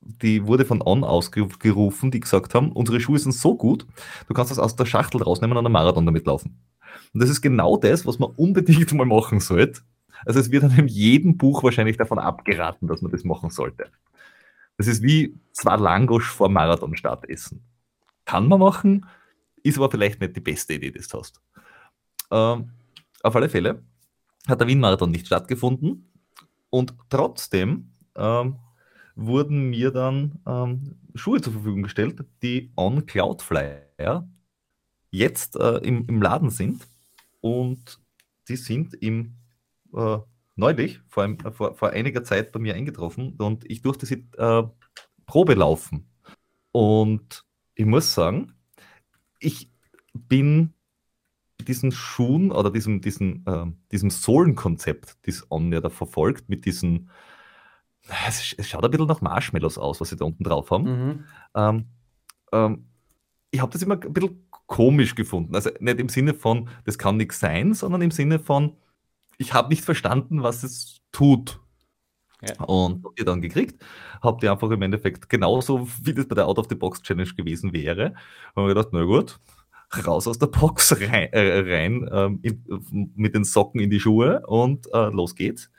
die 0.00 0.46
wurde 0.46 0.64
von 0.64 0.80
On 0.80 1.04
ausgerufen, 1.04 2.10
die 2.10 2.20
gesagt 2.20 2.54
haben, 2.54 2.72
unsere 2.72 2.98
Schuhe 2.98 3.18
sind 3.18 3.32
so 3.32 3.58
gut, 3.58 3.86
du 4.26 4.32
kannst 4.32 4.50
das 4.50 4.58
aus 4.58 4.74
der 4.74 4.86
Schachtel 4.86 5.22
rausnehmen 5.22 5.54
und 5.58 5.66
einen 5.66 5.72
Marathon 5.74 6.06
damit 6.06 6.24
laufen. 6.24 6.62
Und 7.12 7.22
das 7.22 7.28
ist 7.28 7.42
genau 7.42 7.76
das, 7.76 8.06
was 8.06 8.18
man 8.18 8.30
unbedingt 8.30 8.90
mal 8.94 9.04
machen 9.04 9.38
sollte. 9.38 9.82
Also 10.24 10.40
es 10.40 10.50
wird 10.50 10.64
in 10.78 10.88
jedem 10.88 11.36
Buch 11.36 11.62
wahrscheinlich 11.62 11.96
davon 11.96 12.18
abgeraten, 12.18 12.88
dass 12.88 13.02
man 13.02 13.12
das 13.12 13.24
machen 13.24 13.50
sollte. 13.50 13.90
Das 14.78 14.86
ist 14.86 15.02
wie 15.02 15.38
zwei 15.52 15.76
Langosch 15.76 16.30
vor 16.30 16.48
Marathonstart 16.48 17.28
essen. 17.28 17.62
Kann 18.24 18.48
man 18.48 18.60
machen, 18.60 19.06
ist 19.62 19.78
aber 19.78 19.90
vielleicht 19.90 20.20
nicht 20.20 20.36
die 20.36 20.40
beste 20.40 20.74
Idee, 20.74 20.90
die 20.90 21.00
du 21.00 21.18
hast. 21.18 21.40
Ähm, 22.30 22.70
auf 23.22 23.36
alle 23.36 23.48
Fälle 23.48 23.82
hat 24.48 24.60
der 24.60 24.66
Wien-Marathon 24.66 25.10
nicht 25.10 25.26
stattgefunden 25.26 26.10
und 26.70 26.94
trotzdem 27.10 27.92
ähm, 28.16 28.56
wurden 29.14 29.70
mir 29.70 29.90
dann 29.90 30.40
ähm, 30.46 30.96
Schuhe 31.14 31.40
zur 31.40 31.52
Verfügung 31.52 31.82
gestellt, 31.82 32.24
die 32.42 32.72
on 32.76 33.06
Cloudflyer 33.06 34.26
jetzt 35.10 35.56
äh, 35.56 35.76
im, 35.78 36.06
im 36.08 36.22
Laden 36.22 36.50
sind 36.50 36.86
und 37.40 38.00
die 38.48 38.56
sind 38.56 38.94
im 38.94 39.34
äh, 39.94 40.18
neulich, 40.56 41.00
vor, 41.08 41.24
einem, 41.24 41.38
vor, 41.38 41.74
vor, 41.74 41.90
einiger 41.90 42.24
Zeit 42.24 42.52
bei 42.52 42.60
mir 42.60 42.74
eingetroffen 42.74 43.36
und 43.38 43.68
ich 43.70 43.82
durfte 43.82 44.06
sie 44.06 44.26
äh, 44.36 44.62
Probe 45.26 45.54
laufen. 45.54 46.08
Und 46.72 47.44
ich 47.74 47.86
muss 47.86 48.14
sagen, 48.14 48.54
ich 49.38 49.70
bin 50.14 50.74
diesen 51.60 51.92
Schuhen 51.92 52.50
oder 52.50 52.70
diesem, 52.70 53.00
diesem, 53.00 53.44
äh, 53.46 53.66
diesem 53.92 54.10
Sohlenkonzept, 54.10 55.16
das 55.26 55.46
On 55.50 55.72
ja 55.72 55.80
da 55.80 55.90
verfolgt, 55.90 56.48
mit 56.48 56.64
diesen, 56.64 57.10
es, 58.26 58.54
es, 58.56 58.68
schaut 58.68 58.84
ein 58.84 58.90
bisschen 58.90 59.06
nach 59.06 59.20
Marshmallows 59.20 59.78
aus, 59.78 60.00
was 60.00 60.10
sie 60.10 60.16
da 60.16 60.24
unten 60.24 60.44
drauf 60.44 60.70
haben. 60.70 60.84
Mhm. 60.84 61.24
Ähm, 61.54 61.84
ähm, 62.52 62.86
ich 63.50 63.60
habe 63.60 63.72
das 63.72 63.82
immer 63.82 64.00
ein 64.00 64.12
bisschen 64.12 64.48
komisch 64.66 65.14
gefunden. 65.14 65.54
Also 65.54 65.70
nicht 65.80 66.00
im 66.00 66.08
Sinne 66.08 66.34
von, 66.34 66.68
das 66.84 66.98
kann 66.98 67.16
nichts 67.16 67.38
sein, 67.38 67.74
sondern 67.74 68.02
im 68.02 68.10
Sinne 68.10 68.38
von, 68.38 68.76
ich 69.42 69.52
habe 69.52 69.68
nicht 69.68 69.84
verstanden, 69.84 70.42
was 70.42 70.62
es 70.62 71.00
tut. 71.12 71.60
Ja. 72.40 72.64
Und 72.64 73.04
habt 73.04 73.18
ihr 73.18 73.24
dann 73.24 73.40
gekriegt, 73.40 73.84
habt 74.20 74.42
ihr 74.42 74.50
einfach 74.50 74.70
im 74.70 74.82
Endeffekt 74.82 75.28
genauso, 75.28 75.86
wie 76.02 76.14
das 76.14 76.26
bei 76.26 76.34
der 76.34 76.46
Out 76.46 76.58
of 76.58 76.66
the 76.68 76.74
Box 76.74 77.02
Challenge 77.02 77.32
gewesen 77.36 77.72
wäre. 77.72 78.14
Und 78.54 78.64
wir 78.64 78.74
gedacht, 78.74 78.88
na 78.92 79.04
gut, 79.04 79.38
raus 80.06 80.26
aus 80.26 80.38
der 80.38 80.48
Box 80.48 80.92
rein, 81.00 81.32
äh, 81.32 81.60
rein 81.60 82.08
ähm, 82.12 82.40
in, 82.42 83.12
mit 83.14 83.34
den 83.34 83.44
Socken 83.44 83.80
in 83.80 83.90
die 83.90 84.00
Schuhe 84.00 84.44
und 84.46 84.92
äh, 84.92 85.10
los 85.10 85.36
geht's. 85.36 85.70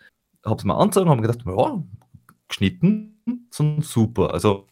Hab's 0.45 0.63
mal 0.63 0.75
angezogen, 0.75 1.09
haben 1.09 1.21
gedacht, 1.21 1.43
ja, 1.45 1.83
geschnitten 2.47 3.47
sind 3.49 3.83
super. 3.83 4.33
Also 4.33 4.67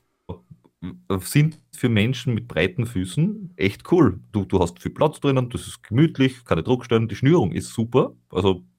sind 1.20 1.60
für 1.76 1.90
Menschen 1.90 2.34
mit 2.34 2.48
breiten 2.48 2.86
Füßen 2.86 3.54
echt 3.56 3.92
cool. 3.92 4.20
Du, 4.32 4.46
du 4.46 4.60
hast 4.60 4.82
viel 4.82 4.92
Platz 4.92 5.20
drinnen, 5.20 5.50
das 5.50 5.68
ist 5.68 5.84
gemütlich, 5.84 6.44
keine 6.46 6.64
Druckstellen, 6.64 7.08
die 7.08 7.16
Schnürung 7.16 7.52
ist 7.52 7.74
super. 7.74 8.16
Also 8.30 8.52
äh, 8.52 8.71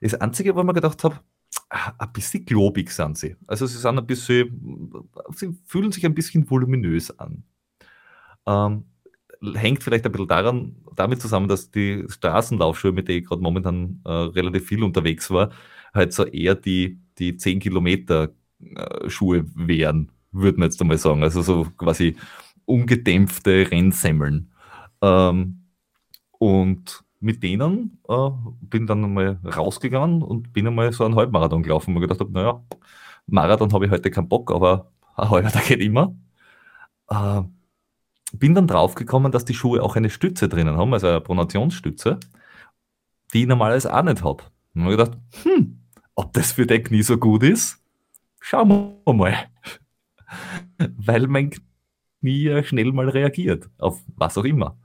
das 0.00 0.14
Einzige, 0.14 0.54
wo 0.54 0.60
ich 0.60 0.66
mir 0.66 0.72
gedacht 0.72 1.02
habe, 1.04 1.20
ah, 1.70 1.92
ein 1.98 2.12
bisschen 2.12 2.44
globig 2.44 2.90
sind 2.90 3.18
sie. 3.18 3.36
Also 3.46 3.66
sie 3.66 3.78
sind 3.78 3.98
ein 3.98 4.06
bisschen, 4.06 5.08
sie 5.34 5.56
fühlen 5.66 5.92
sich 5.92 6.04
ein 6.04 6.14
bisschen 6.14 6.48
voluminös 6.48 7.16
an. 7.18 7.44
Ähm, 8.46 8.84
hängt 9.54 9.82
vielleicht 9.82 10.06
ein 10.06 10.12
bisschen 10.12 10.28
daran, 10.28 10.76
damit 10.94 11.20
zusammen, 11.20 11.48
dass 11.48 11.70
die 11.70 12.04
Straßenlaufschuhe, 12.08 12.92
mit 12.92 13.08
denen 13.08 13.22
ich 13.22 13.28
gerade 13.28 13.42
momentan 13.42 14.00
äh, 14.04 14.10
relativ 14.10 14.66
viel 14.66 14.82
unterwegs 14.82 15.30
war, 15.30 15.50
halt 15.94 16.12
so 16.12 16.24
eher 16.24 16.54
die, 16.54 17.00
die 17.18 17.36
10 17.36 17.60
Kilometer 17.60 18.30
äh, 18.60 19.08
Schuhe 19.08 19.44
wären, 19.54 20.10
würde 20.30 20.58
man 20.58 20.68
jetzt 20.68 20.80
einmal 20.80 20.98
sagen. 20.98 21.22
Also 21.22 21.42
so 21.42 21.66
quasi 21.76 22.16
ungedämpfte 22.64 23.70
Rennsemmeln. 23.70 24.52
Ähm, 25.00 25.64
und 26.38 27.04
mit 27.22 27.42
denen 27.42 27.98
äh, 28.08 28.30
bin 28.60 28.86
dann 28.86 29.04
einmal 29.04 29.38
rausgegangen 29.44 30.22
und 30.22 30.52
bin 30.52 30.66
einmal 30.66 30.92
so 30.92 31.04
einen 31.04 31.14
Halbmarathon 31.14 31.62
gelaufen 31.62 31.94
und 31.94 32.02
gedacht 32.02 32.20
habe, 32.20 32.32
naja, 32.32 32.62
Marathon 33.26 33.72
habe 33.72 33.86
ich 33.86 33.92
heute 33.92 34.10
keinen 34.10 34.28
Bock, 34.28 34.50
aber 34.50 34.90
ein 35.16 35.30
halber, 35.30 35.50
der 35.50 35.62
geht 35.62 35.80
immer. 35.80 36.14
Äh, 37.08 37.42
bin 38.32 38.54
dann 38.54 38.66
draufgekommen, 38.66 39.30
dass 39.30 39.44
die 39.44 39.54
Schuhe 39.54 39.82
auch 39.82 39.94
eine 39.96 40.10
Stütze 40.10 40.48
drinnen 40.48 40.76
haben, 40.76 40.92
also 40.92 41.06
eine 41.06 41.20
Pronationsstütze, 41.20 42.18
die 43.32 43.42
ich 43.42 43.46
normalerweise 43.46 43.94
auch 43.94 44.02
nicht 44.02 44.24
habe. 44.24 44.44
Und 44.74 44.82
habe 44.84 44.96
gedacht, 44.96 45.18
hm, 45.44 45.80
ob 46.14 46.32
das 46.32 46.52
für 46.52 46.66
den 46.66 46.82
Knie 46.82 47.02
so 47.02 47.18
gut 47.18 47.42
ist, 47.44 47.82
schauen 48.40 48.96
wir 49.04 49.14
mal. 49.14 49.34
Weil 50.96 51.28
mein 51.28 51.50
Knie 52.20 52.64
schnell 52.64 52.92
mal 52.92 53.08
reagiert, 53.08 53.70
auf 53.78 54.02
was 54.16 54.36
auch 54.38 54.44
immer. 54.44 54.78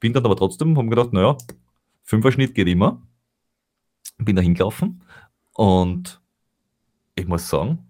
Bin 0.00 0.12
dann 0.12 0.24
aber 0.24 0.36
trotzdem, 0.36 0.76
habe 0.76 0.88
gedacht, 0.88 1.12
naja, 1.12 1.36
Fünfer-Schnitt 2.10 2.54
geht 2.54 2.66
immer. 2.66 3.00
Bin 4.18 4.34
da 4.34 4.42
hingelaufen 4.42 5.04
und 5.54 6.20
ich 7.14 7.26
muss 7.26 7.48
sagen, 7.48 7.86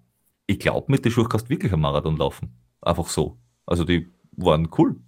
ich 0.46 0.58
glaube, 0.58 0.92
mit 0.92 1.04
den 1.04 1.10
Schuhen 1.10 1.28
kannst 1.28 1.46
du 1.46 1.50
wirklich 1.50 1.72
einen 1.72 1.82
Marathon 1.82 2.18
laufen. 2.18 2.54
Einfach 2.82 3.08
so. 3.08 3.38
Also 3.64 3.84
die 3.84 4.12
waren 4.32 4.68
cool. 4.76 5.00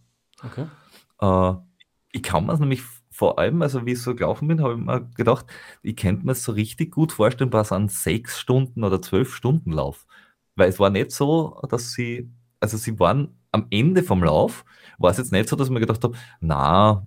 Okay. 0.42 0.66
Äh, 1.20 1.54
ich 2.12 2.22
kann 2.22 2.46
mir 2.46 2.58
nämlich 2.58 2.82
vor 3.10 3.38
allem, 3.38 3.60
also 3.60 3.84
wie 3.84 3.92
ich 3.92 4.02
so 4.02 4.14
gelaufen 4.14 4.48
bin, 4.48 4.62
habe 4.62 4.74
ich 4.74 4.80
mir 4.80 5.10
gedacht, 5.14 5.46
ich 5.82 5.96
könnte 5.96 6.24
mir 6.24 6.34
so 6.34 6.52
richtig 6.52 6.92
gut 6.92 7.12
vorstellen, 7.12 7.52
was 7.52 7.70
an 7.70 7.88
sechs 7.88 8.40
Stunden 8.40 8.82
oder 8.82 9.02
zwölf 9.02 9.34
Stunden 9.34 9.72
Lauf. 9.72 10.06
Weil 10.56 10.70
es 10.70 10.80
war 10.80 10.88
nicht 10.88 11.10
so, 11.10 11.60
dass 11.68 11.92
sie, 11.92 12.32
also 12.62 12.76
sie 12.76 12.98
waren 12.98 13.36
am 13.50 13.66
Ende 13.70 14.02
vom 14.02 14.22
Lauf, 14.22 14.64
war 14.98 15.10
es 15.10 15.18
jetzt 15.18 15.32
nicht 15.32 15.48
so, 15.48 15.56
dass 15.56 15.68
mir 15.68 15.80
gedacht 15.80 16.02
habe, 16.04 16.16
na, 16.40 17.06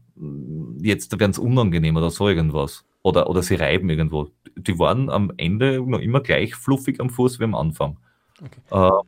jetzt 0.82 1.18
werden 1.19 1.32
es 1.32 1.40
unangenehm 1.40 1.95
oder 1.95 2.10
so 2.10 2.27
irgendwas. 2.27 2.86
Oder, 3.02 3.30
oder 3.30 3.44
sie 3.44 3.56
reiben 3.56 3.90
irgendwo. 3.90 4.30
Die 4.56 4.80
waren 4.80 5.10
am 5.10 5.32
Ende 5.38 5.80
noch 5.80 5.99
immer 5.99 6.22
gleich 6.22 6.56
fluffig 6.56 6.99
am 6.99 7.10
Fuß 7.10 7.40
wie 7.40 7.44
am 7.44 7.56
Anfang. 7.56 7.98
Okay. 8.41 8.61
Äh, 8.72 9.03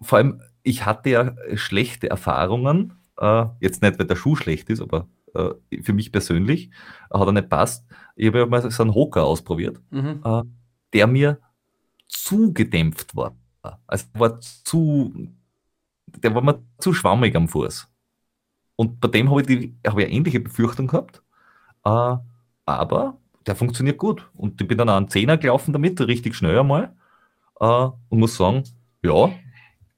vor 0.00 0.18
allem, 0.18 0.42
ich 0.62 0.84
hatte 0.84 1.10
ja 1.10 1.36
schlechte 1.54 2.10
Erfahrungen, 2.10 2.94
äh, 3.16 3.46
jetzt 3.60 3.80
nicht, 3.82 3.98
weil 3.98 4.06
der 4.06 4.16
Schuh 4.16 4.36
schlecht 4.36 4.70
ist, 4.70 4.80
aber 4.80 5.08
äh, 5.34 5.82
für 5.82 5.92
mich 5.92 6.12
persönlich 6.12 6.70
hat 7.10 7.26
er 7.26 7.32
nicht 7.32 7.48
passt. 7.48 7.86
Ich 8.16 8.26
habe 8.26 8.40
ja 8.40 8.46
mal 8.46 8.68
so 8.70 8.82
einen 8.82 8.94
Hocker 8.94 9.24
ausprobiert, 9.24 9.80
mhm. 9.90 10.20
äh, 10.24 10.42
der 10.92 11.06
mir 11.06 11.38
zu 12.08 12.52
gedämpft 12.52 13.14
war. 13.16 13.34
Also 13.86 14.06
war 14.14 14.40
zu, 14.40 15.12
der 16.06 16.34
war 16.34 16.42
mir 16.42 16.62
zu 16.78 16.92
schwammig 16.92 17.34
am 17.36 17.48
Fuß. 17.48 17.88
Und 18.76 19.00
bei 19.00 19.08
dem 19.08 19.30
habe 19.30 19.40
ich, 19.40 19.46
die, 19.46 19.76
hab 19.86 19.98
ich 19.98 20.04
eine 20.04 20.14
ähnliche 20.14 20.40
Befürchtung 20.40 20.86
gehabt. 20.86 21.22
Äh, 21.84 22.16
aber 22.66 23.18
der 23.46 23.56
funktioniert 23.56 23.98
gut. 23.98 24.28
Und 24.34 24.60
ich 24.60 24.68
bin 24.68 24.78
dann 24.78 24.88
auch 24.88 24.96
einen 24.96 25.08
Zehner 25.08 25.36
gelaufen 25.36 25.72
damit, 25.72 26.00
richtig 26.00 26.36
schnell 26.36 26.58
einmal. 26.58 26.94
Äh, 27.60 27.64
und 28.08 28.18
muss 28.18 28.36
sagen, 28.36 28.62
ja, 29.02 29.30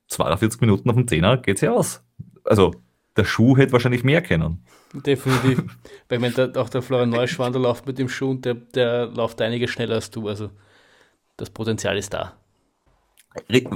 42 0.09 0.60
Minuten 0.60 0.88
auf 0.88 0.97
dem 0.97 1.06
Zehner 1.06 1.36
geht 1.36 1.56
es 1.56 1.60
ja 1.62 1.72
aus. 1.72 2.02
Also 2.44 2.74
der 3.16 3.24
Schuh 3.24 3.56
hätte 3.56 3.72
wahrscheinlich 3.72 4.05
mehr 4.05 4.22
können. 4.22 4.64
Definitiv. 4.92 5.59
Weil 6.09 6.24
ich 6.24 6.36
meine, 6.36 6.52
auch 6.56 6.68
der 6.68 6.82
Florian 6.82 7.10
Neuschwander 7.10 7.59
läuft 7.59 7.86
mit 7.86 7.98
dem 7.98 8.09
Schuh 8.09 8.30
und 8.30 8.44
der, 8.44 8.55
der 8.55 9.06
läuft 9.06 9.40
einiges 9.40 9.70
schneller 9.70 9.97
als 9.97 10.10
du. 10.10 10.28
Also 10.28 10.51
das 11.36 11.51
Potenzial 11.51 11.97
ist 11.97 12.14
da. 12.14 12.39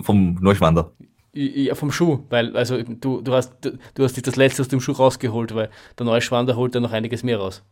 Vom 0.03 0.35
Neuschwander. 0.41 0.93
Ja, 1.33 1.75
vom 1.75 1.91
Schuh, 1.91 2.25
weil 2.31 2.57
also 2.57 2.81
du, 2.83 3.21
du, 3.21 3.33
hast, 3.33 3.57
du, 3.61 3.77
du 3.95 4.05
hast 4.05 4.17
dich 4.17 4.23
das 4.23 4.37
letzte 4.37 4.63
aus 4.63 4.69
dem 4.69 4.81
Schuh 4.81 4.93
rausgeholt, 4.93 5.55
weil 5.55 5.69
der 5.99 6.07
Neuschwander 6.07 6.55
holt 6.55 6.75
da 6.75 6.81
noch 6.81 6.93
einiges 6.93 7.25
mehr 7.25 7.39
raus. 7.39 7.65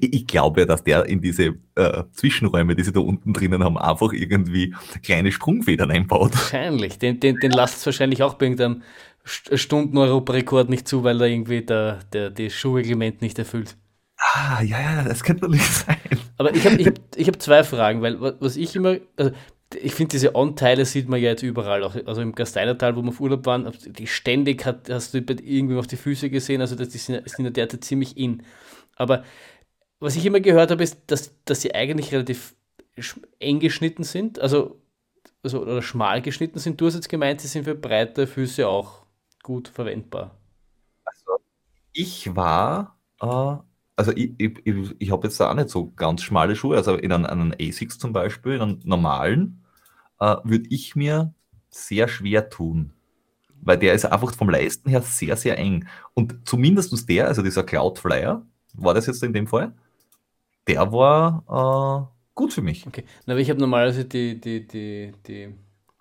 Ich 0.00 0.26
glaube 0.26 0.60
ja, 0.60 0.66
dass 0.66 0.82
der 0.82 1.06
in 1.06 1.20
diese 1.20 1.54
äh, 1.76 2.04
Zwischenräume, 2.12 2.74
die 2.74 2.82
sie 2.82 2.92
da 2.92 3.00
unten 3.00 3.32
drinnen 3.32 3.62
haben, 3.62 3.78
einfach 3.78 4.12
irgendwie 4.12 4.74
kleine 5.02 5.30
Sprungfedern 5.30 5.90
einbaut. 5.90 6.32
Wahrscheinlich. 6.32 6.98
Den, 6.98 7.20
den, 7.20 7.36
den 7.36 7.52
lasst 7.52 7.78
es 7.78 7.86
wahrscheinlich 7.86 8.22
auch 8.22 8.34
bei 8.34 8.46
irgendeinem 8.46 8.82
Stunden-Europarekord 9.24 10.68
nicht 10.68 10.88
zu, 10.88 11.04
weil 11.04 11.20
er 11.20 11.28
irgendwie 11.28 11.62
der, 11.62 12.00
der, 12.12 12.30
das 12.30 12.52
Schuhreglement 12.54 13.22
nicht 13.22 13.38
erfüllt. 13.38 13.76
Ah, 14.18 14.62
ja, 14.62 14.80
ja, 14.80 15.04
das 15.04 15.22
könnte 15.22 15.44
natürlich 15.44 15.66
sein. 15.68 15.96
Aber 16.38 16.54
ich 16.54 16.64
habe 16.64 16.76
ich 16.76 16.86
hab, 16.86 16.94
ich 17.14 17.28
hab 17.28 17.40
zwei 17.40 17.62
Fragen, 17.62 18.02
weil 18.02 18.20
was 18.20 18.56
ich 18.56 18.74
immer, 18.74 18.96
also 19.16 19.32
ich 19.74 19.94
finde, 19.94 20.10
diese 20.10 20.34
On-Teile 20.34 20.84
sieht 20.84 21.08
man 21.08 21.20
ja 21.20 21.30
jetzt 21.30 21.42
überall, 21.42 21.82
auch, 21.84 21.96
also 22.06 22.20
im 22.20 22.34
Gasteinertal, 22.34 22.96
wo 22.96 23.02
wir 23.02 23.08
auf 23.08 23.20
Urlaub 23.20 23.46
waren, 23.46 23.72
die 23.86 24.06
ständig 24.06 24.64
hat, 24.64 24.88
hast 24.90 25.14
du 25.14 25.18
irgendwie 25.18 25.76
auf 25.76 25.86
die 25.86 25.96
Füße 25.96 26.30
gesehen, 26.30 26.60
also 26.60 26.74
das, 26.74 26.88
die 26.88 26.98
sind, 26.98 27.28
sind 27.28 27.44
ja 27.44 27.50
derzeit 27.50 27.84
ziemlich 27.84 28.16
in. 28.16 28.42
Aber 28.96 29.24
was 30.00 30.16
ich 30.16 30.26
immer 30.26 30.40
gehört 30.40 30.70
habe, 30.70 30.82
ist, 30.82 30.98
dass, 31.06 31.32
dass 31.44 31.62
sie 31.62 31.74
eigentlich 31.74 32.12
relativ 32.12 32.54
eng 33.38 33.60
geschnitten 33.60 34.04
sind, 34.04 34.38
also, 34.40 34.80
also 35.42 35.62
oder 35.62 35.82
schmal 35.82 36.22
geschnitten 36.22 36.58
sind. 36.58 36.80
Du 36.80 36.86
hast 36.86 36.94
jetzt 36.94 37.08
gemeint, 37.08 37.40
sie 37.40 37.48
sind 37.48 37.64
für 37.64 37.74
breite 37.74 38.26
Füße 38.26 38.66
auch 38.66 39.06
gut 39.42 39.68
verwendbar. 39.68 40.36
Also, 41.04 41.42
ich 41.92 42.34
war, 42.34 42.98
äh, 43.20 43.56
also 43.96 44.12
ich, 44.12 44.34
ich, 44.38 44.58
ich, 44.64 44.96
ich 44.98 45.10
habe 45.10 45.26
jetzt 45.26 45.38
da 45.40 45.50
auch 45.50 45.54
nicht 45.54 45.68
so 45.68 45.92
ganz 45.92 46.22
schmale 46.22 46.56
Schuhe, 46.56 46.76
also 46.76 46.94
in 46.94 47.12
einem, 47.12 47.26
einem 47.26 47.54
ASICS 47.60 47.98
zum 47.98 48.12
Beispiel, 48.12 48.54
in 48.54 48.60
einem 48.60 48.80
normalen, 48.84 49.61
äh, 50.22 50.36
würde 50.44 50.66
ich 50.70 50.94
mir 50.94 51.34
sehr 51.68 52.06
schwer 52.06 52.48
tun. 52.48 52.92
Weil 53.60 53.78
der 53.78 53.94
ist 53.94 54.04
einfach 54.04 54.32
vom 54.34 54.48
Leisten 54.48 54.88
her 54.88 55.02
sehr, 55.02 55.36
sehr 55.36 55.58
eng. 55.58 55.86
Und 56.14 56.46
zumindest 56.48 57.08
der, 57.08 57.28
also 57.28 57.42
dieser 57.42 57.64
Cloudflyer, 57.64 58.44
war 58.74 58.94
das 58.94 59.06
jetzt 59.06 59.22
in 59.22 59.32
dem 59.32 59.46
Fall, 59.46 59.72
der 60.68 60.92
war 60.92 62.08
äh, 62.08 62.34
gut 62.34 62.52
für 62.52 62.62
mich. 62.62 62.86
Okay, 62.86 63.04
na, 63.26 63.34
aber 63.34 63.40
ich 63.40 63.50
habe 63.50 63.60
normalerweise 63.60 64.04
die, 64.04 64.40
die, 64.40 64.66
die, 64.66 65.12
die 65.26 65.54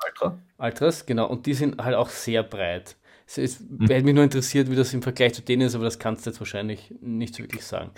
Ultra. 0.06 0.38
Ultras, 0.57 1.06
genau, 1.06 1.27
und 1.27 1.45
die 1.45 1.53
sind 1.53 1.81
halt 1.81 1.95
auch 1.95 2.10
sehr 2.10 2.43
breit. 2.43 2.98
Es, 3.26 3.38
es 3.38 3.60
hm. 3.60 3.88
hätte 3.88 4.06
mich 4.06 4.15
nur 4.15 4.23
interessiert, 4.23 4.69
wie 4.69 4.76
das 4.76 4.93
im 4.93 5.02
Vergleich 5.02 5.34
zu 5.34 5.41
denen 5.41 5.64
ist, 5.64 5.76
aber 5.76 5.85
das 5.85 5.99
kannst 5.99 6.26
du 6.26 6.30
jetzt 6.30 6.39
wahrscheinlich 6.39 6.93
nicht 7.02 7.35
so 7.35 7.43
wirklich 7.43 7.65
sagen. 7.65 7.91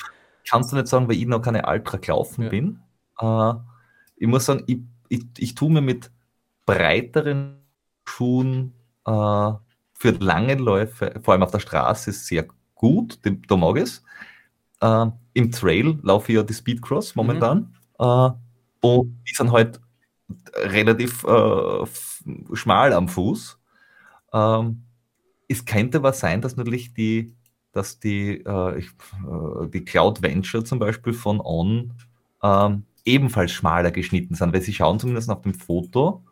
Kannst 0.50 0.72
du 0.72 0.76
nicht 0.76 0.88
sagen, 0.88 1.08
weil 1.08 1.18
ich 1.18 1.26
noch 1.26 1.42
keine 1.42 1.66
Ultra 1.68 1.98
gelaufen 1.98 2.44
ja. 2.44 2.50
bin. 2.50 2.80
Äh, 3.20 3.54
ich 4.18 4.28
muss 4.28 4.46
sagen, 4.46 4.64
ich, 4.68 4.80
ich, 5.10 5.26
ich 5.38 5.56
tue 5.56 5.72
mir 5.72 5.82
mit 5.82 6.12
breiteren 6.66 7.58
Schuhen 8.06 8.74
äh, 9.06 9.52
für 9.94 10.12
lange 10.20 10.56
Läufe, 10.56 11.20
vor 11.24 11.34
allem 11.34 11.44
auf 11.44 11.52
der 11.52 11.60
Straße, 11.60 12.12
sehr 12.12 12.46
gut, 12.76 13.20
da 13.48 13.56
mag 13.56 13.78
ich 13.78 13.84
es. 13.84 14.04
Äh, 14.82 15.08
Im 15.34 15.52
Trail 15.52 16.00
laufe 16.04 16.32
ich 16.32 16.36
ja 16.36 16.44
die 16.44 16.54
Speedcross 16.54 17.16
momentan. 17.16 17.74
Mhm. 18.00 18.06
Äh, 18.06 18.30
und 18.82 19.24
die 19.30 19.34
sind 19.34 19.52
halt 19.52 19.80
relativ 20.56 21.24
äh, 21.24 21.86
schmal 22.54 22.94
am 22.94 23.08
Fuß. 23.08 23.58
Ähm, 24.34 24.84
es 25.48 25.66
könnte 25.66 26.00
aber 26.00 26.14
sein, 26.14 26.42
dass 26.42 26.58
natürlich 26.58 26.94
die, 26.94 27.36
dass 27.72 28.00
die, 28.00 28.44
äh, 28.46 28.80
ich, 28.80 28.88
äh, 28.88 29.68
die 29.68 29.86
Cloud 29.86 30.22
Venture 30.22 30.66
zum 30.66 30.80
Beispiel 30.80 31.14
von 31.14 31.40
On 31.40 31.94
ähm, 32.42 32.86
ebenfalls 33.06 33.52
schmaler 33.52 33.92
geschnitten 33.92 34.36
sind, 34.36 34.54
weil 34.54 34.62
sie 34.62 34.74
schauen 34.74 35.00
zumindest 35.00 35.30
auf 35.30 35.42
dem 35.42 35.54
Foto 35.54 36.24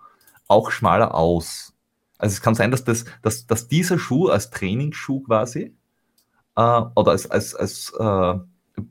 auch 0.51 0.71
schmaler 0.71 1.15
aus. 1.15 1.73
Also 2.17 2.33
es 2.33 2.41
kann 2.41 2.53
sein, 2.53 2.69
dass, 2.69 2.83
das, 2.83 3.05
dass, 3.23 3.47
dass 3.47 3.67
dieser 3.67 3.97
Schuh 3.97 4.27
als 4.27 4.51
Trainingsschuh 4.51 5.21
quasi 5.21 5.73
äh, 6.55 6.81
oder 6.95 7.11
als, 7.11 7.29
als, 7.29 7.55
als 7.55 7.93
äh, 7.99 8.33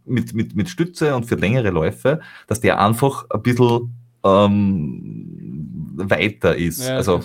mit, 0.04 0.34
mit, 0.34 0.56
mit 0.56 0.68
Stütze 0.68 1.14
und 1.14 1.26
für 1.26 1.36
längere 1.36 1.70
Läufe, 1.70 2.20
dass 2.46 2.60
der 2.60 2.80
einfach 2.80 3.26
ein 3.30 3.42
bisschen 3.42 3.94
ähm, 4.24 5.92
weiter 5.94 6.56
ist. 6.56 6.86
Ja, 6.86 6.96
also, 6.96 7.20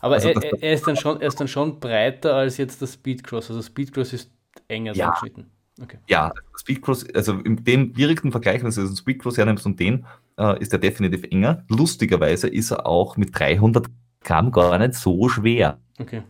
aber 0.00 0.14
also, 0.14 0.28
er, 0.28 0.62
er, 0.62 0.72
ist 0.72 0.86
dann 0.86 0.96
schon, 0.96 1.20
er 1.20 1.28
ist 1.28 1.40
dann 1.40 1.48
schon 1.48 1.80
breiter 1.80 2.34
als 2.34 2.56
jetzt 2.58 2.82
das 2.82 2.94
Speedcross. 2.94 3.50
Also 3.50 3.62
Speedcross 3.62 4.12
ist 4.12 4.30
enger 4.68 4.94
ja, 4.94 5.10
geschnitten. 5.10 5.46
Okay. 5.80 5.98
Ja, 6.08 6.32
Speedcross, 6.58 7.06
also 7.14 7.34
in 7.40 7.62
dem 7.64 7.92
direkten 7.92 8.30
Vergleich, 8.30 8.62
wenn 8.62 8.70
du 8.70 8.86
den 8.86 8.96
Speedcross 8.96 9.36
hernimmst 9.36 9.66
und 9.66 9.78
den, 9.78 10.06
äh, 10.38 10.60
ist 10.60 10.72
er 10.72 10.78
definitiv 10.78 11.24
enger. 11.24 11.64
Lustigerweise 11.68 12.48
ist 12.48 12.70
er 12.70 12.86
auch 12.86 13.16
mit 13.16 13.38
300 13.38 13.86
Gramm 14.20 14.50
gar 14.52 14.78
nicht 14.78 14.94
so 14.94 15.28
schwer. 15.28 15.78
Okay. 15.98 16.22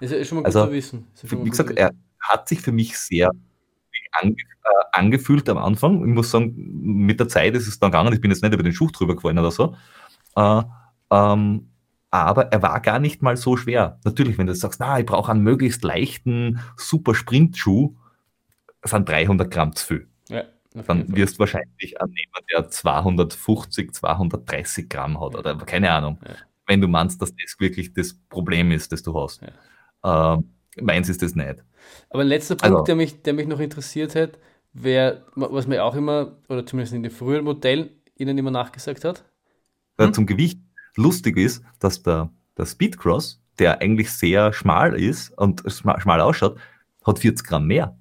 Ist 0.00 0.12
ja 0.12 0.24
schon 0.24 0.36
mal 0.36 0.42
gut 0.42 0.46
also, 0.46 0.66
zu 0.66 0.72
wissen. 0.72 1.06
wie 1.22 1.50
gesagt, 1.50 1.70
er 1.76 1.92
hat 2.20 2.48
sich 2.48 2.60
für 2.60 2.72
mich 2.72 2.98
sehr 2.98 3.30
ange, 4.20 4.32
äh, 4.32 4.84
angefühlt 4.92 5.48
am 5.48 5.58
Anfang. 5.58 6.06
Ich 6.06 6.14
muss 6.14 6.30
sagen, 6.30 6.54
mit 6.56 7.20
der 7.20 7.28
Zeit 7.28 7.54
ist 7.54 7.68
es 7.68 7.78
dann 7.78 7.90
gegangen. 7.90 8.12
Ich 8.12 8.20
bin 8.20 8.30
jetzt 8.30 8.42
nicht 8.42 8.52
über 8.52 8.62
den 8.62 8.72
Schuh 8.72 8.88
drüber 8.90 9.14
gefallen 9.14 9.38
oder 9.38 9.50
so. 9.50 9.76
Äh, 10.34 10.62
ähm, 11.10 11.68
aber 12.10 12.52
er 12.52 12.62
war 12.62 12.80
gar 12.80 12.98
nicht 12.98 13.22
mal 13.22 13.36
so 13.36 13.56
schwer. 13.56 14.00
Natürlich, 14.04 14.38
wenn 14.38 14.46
du 14.46 14.54
sagst, 14.54 14.80
na, 14.80 14.98
ich 14.98 15.06
brauche 15.06 15.30
einen 15.30 15.42
möglichst 15.42 15.84
leichten, 15.84 16.60
super 16.76 17.14
Sprintschuh, 17.14 17.94
sind 18.82 19.08
300 19.08 19.50
Gramm 19.50 19.74
zu 19.74 19.86
viel. 19.86 20.08
Ja, 20.28 20.44
dann 20.86 21.16
wirst 21.16 21.36
du 21.36 21.38
wahrscheinlich 21.40 22.00
annehmen, 22.00 22.32
der 22.52 22.68
250, 22.68 23.92
230 23.94 24.88
Gramm 24.88 25.20
hat 25.20 25.34
oder 25.34 25.56
keine 25.58 25.90
Ahnung. 25.90 26.18
Ja. 26.24 26.34
Wenn 26.66 26.80
du 26.80 26.88
meinst, 26.88 27.22
dass 27.22 27.34
das 27.34 27.58
wirklich 27.58 27.92
das 27.92 28.14
Problem 28.28 28.72
ist, 28.72 28.92
das 28.92 29.02
du 29.02 29.14
hast. 29.14 29.40
Ja. 29.42 30.34
Ähm, 30.34 30.50
meins 30.80 31.08
ist 31.08 31.22
das 31.22 31.34
nicht. 31.34 31.62
Aber 32.10 32.22
ein 32.22 32.28
letzter 32.28 32.56
Punkt, 32.56 32.64
also, 32.64 32.84
der, 32.84 32.96
mich, 32.96 33.22
der 33.22 33.34
mich 33.34 33.46
noch 33.46 33.60
interessiert 33.60 34.14
hat, 34.14 34.38
wäre, 34.72 35.24
was 35.34 35.66
mir 35.66 35.84
auch 35.84 35.94
immer, 35.94 36.36
oder 36.48 36.66
zumindest 36.66 36.94
in 36.94 37.02
den 37.02 37.12
früheren 37.12 37.44
Modellen, 37.44 37.90
Ihnen 38.18 38.38
immer 38.38 38.50
nachgesagt 38.50 39.04
hat. 39.04 39.24
Hm? 39.98 40.12
Zum 40.12 40.26
Gewicht. 40.26 40.60
Lustig 40.96 41.36
ist, 41.36 41.62
dass 41.78 42.02
der, 42.02 42.30
der 42.56 42.64
Speedcross, 42.64 43.42
der 43.58 43.82
eigentlich 43.82 44.10
sehr 44.10 44.54
schmal 44.54 44.98
ist 44.98 45.30
und 45.36 45.62
schmal 45.68 46.20
ausschaut, 46.22 46.58
hat 47.04 47.18
40 47.18 47.46
Gramm 47.46 47.66
mehr. 47.66 47.98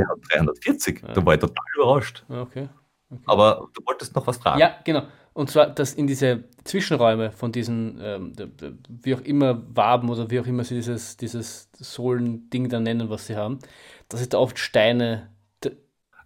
Der 0.00 0.08
hat 0.08 0.18
340. 0.32 1.02
Ja. 1.02 1.12
Da 1.12 1.26
war 1.26 1.34
ich 1.34 1.40
total 1.40 1.64
überrascht. 1.76 2.24
Okay. 2.28 2.68
okay. 3.10 3.22
Aber 3.26 3.68
du 3.74 3.82
wolltest 3.86 4.14
noch 4.14 4.26
was 4.26 4.38
fragen. 4.38 4.60
Ja, 4.60 4.76
genau. 4.84 5.02
Und 5.32 5.50
zwar, 5.50 5.68
dass 5.68 5.94
in 5.94 6.06
diese 6.06 6.44
Zwischenräume 6.64 7.30
von 7.30 7.52
diesen, 7.52 8.00
ähm, 8.02 8.32
wie 8.88 9.14
auch 9.14 9.20
immer, 9.20 9.62
Waben 9.74 10.10
oder 10.10 10.30
wie 10.30 10.40
auch 10.40 10.46
immer 10.46 10.64
sie 10.64 10.74
dieses, 10.74 11.16
dieses 11.16 11.70
Sohlending 11.78 12.68
da 12.68 12.80
nennen, 12.80 13.10
was 13.10 13.26
sie 13.26 13.36
haben, 13.36 13.58
dass 14.08 14.20
es 14.20 14.28
da 14.28 14.38
oft 14.38 14.58
Steine. 14.58 15.30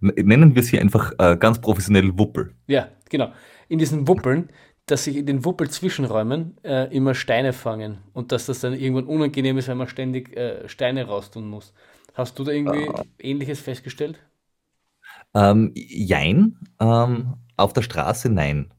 Nennen 0.00 0.54
wir 0.54 0.62
sie 0.62 0.80
einfach 0.80 1.12
äh, 1.18 1.36
ganz 1.36 1.60
professionell 1.60 2.18
Wuppel. 2.18 2.54
Ja, 2.66 2.88
genau. 3.08 3.32
In 3.68 3.78
diesen 3.78 4.08
Wuppeln, 4.08 4.48
dass 4.86 5.04
sich 5.04 5.16
in 5.16 5.26
den 5.26 5.44
Wuppel-Zwischenräumen 5.44 6.58
äh, 6.62 6.94
immer 6.94 7.14
Steine 7.14 7.52
fangen 7.52 7.98
und 8.12 8.32
dass 8.32 8.46
das 8.46 8.60
dann 8.60 8.74
irgendwann 8.74 9.06
unangenehm 9.06 9.56
ist, 9.56 9.68
wenn 9.68 9.78
man 9.78 9.88
ständig 9.88 10.36
äh, 10.36 10.68
Steine 10.68 11.06
raustun 11.06 11.48
muss. 11.48 11.72
Hast 12.14 12.38
du 12.38 12.44
da 12.44 12.52
irgendwie 12.52 12.88
uh, 12.88 13.02
Ähnliches 13.18 13.60
festgestellt? 13.60 14.18
Ähm, 15.34 15.72
jein. 15.74 16.58
Ähm, 16.80 17.34
auf 17.56 17.72
der 17.72 17.82
Straße 17.82 18.28
nein. 18.30 18.72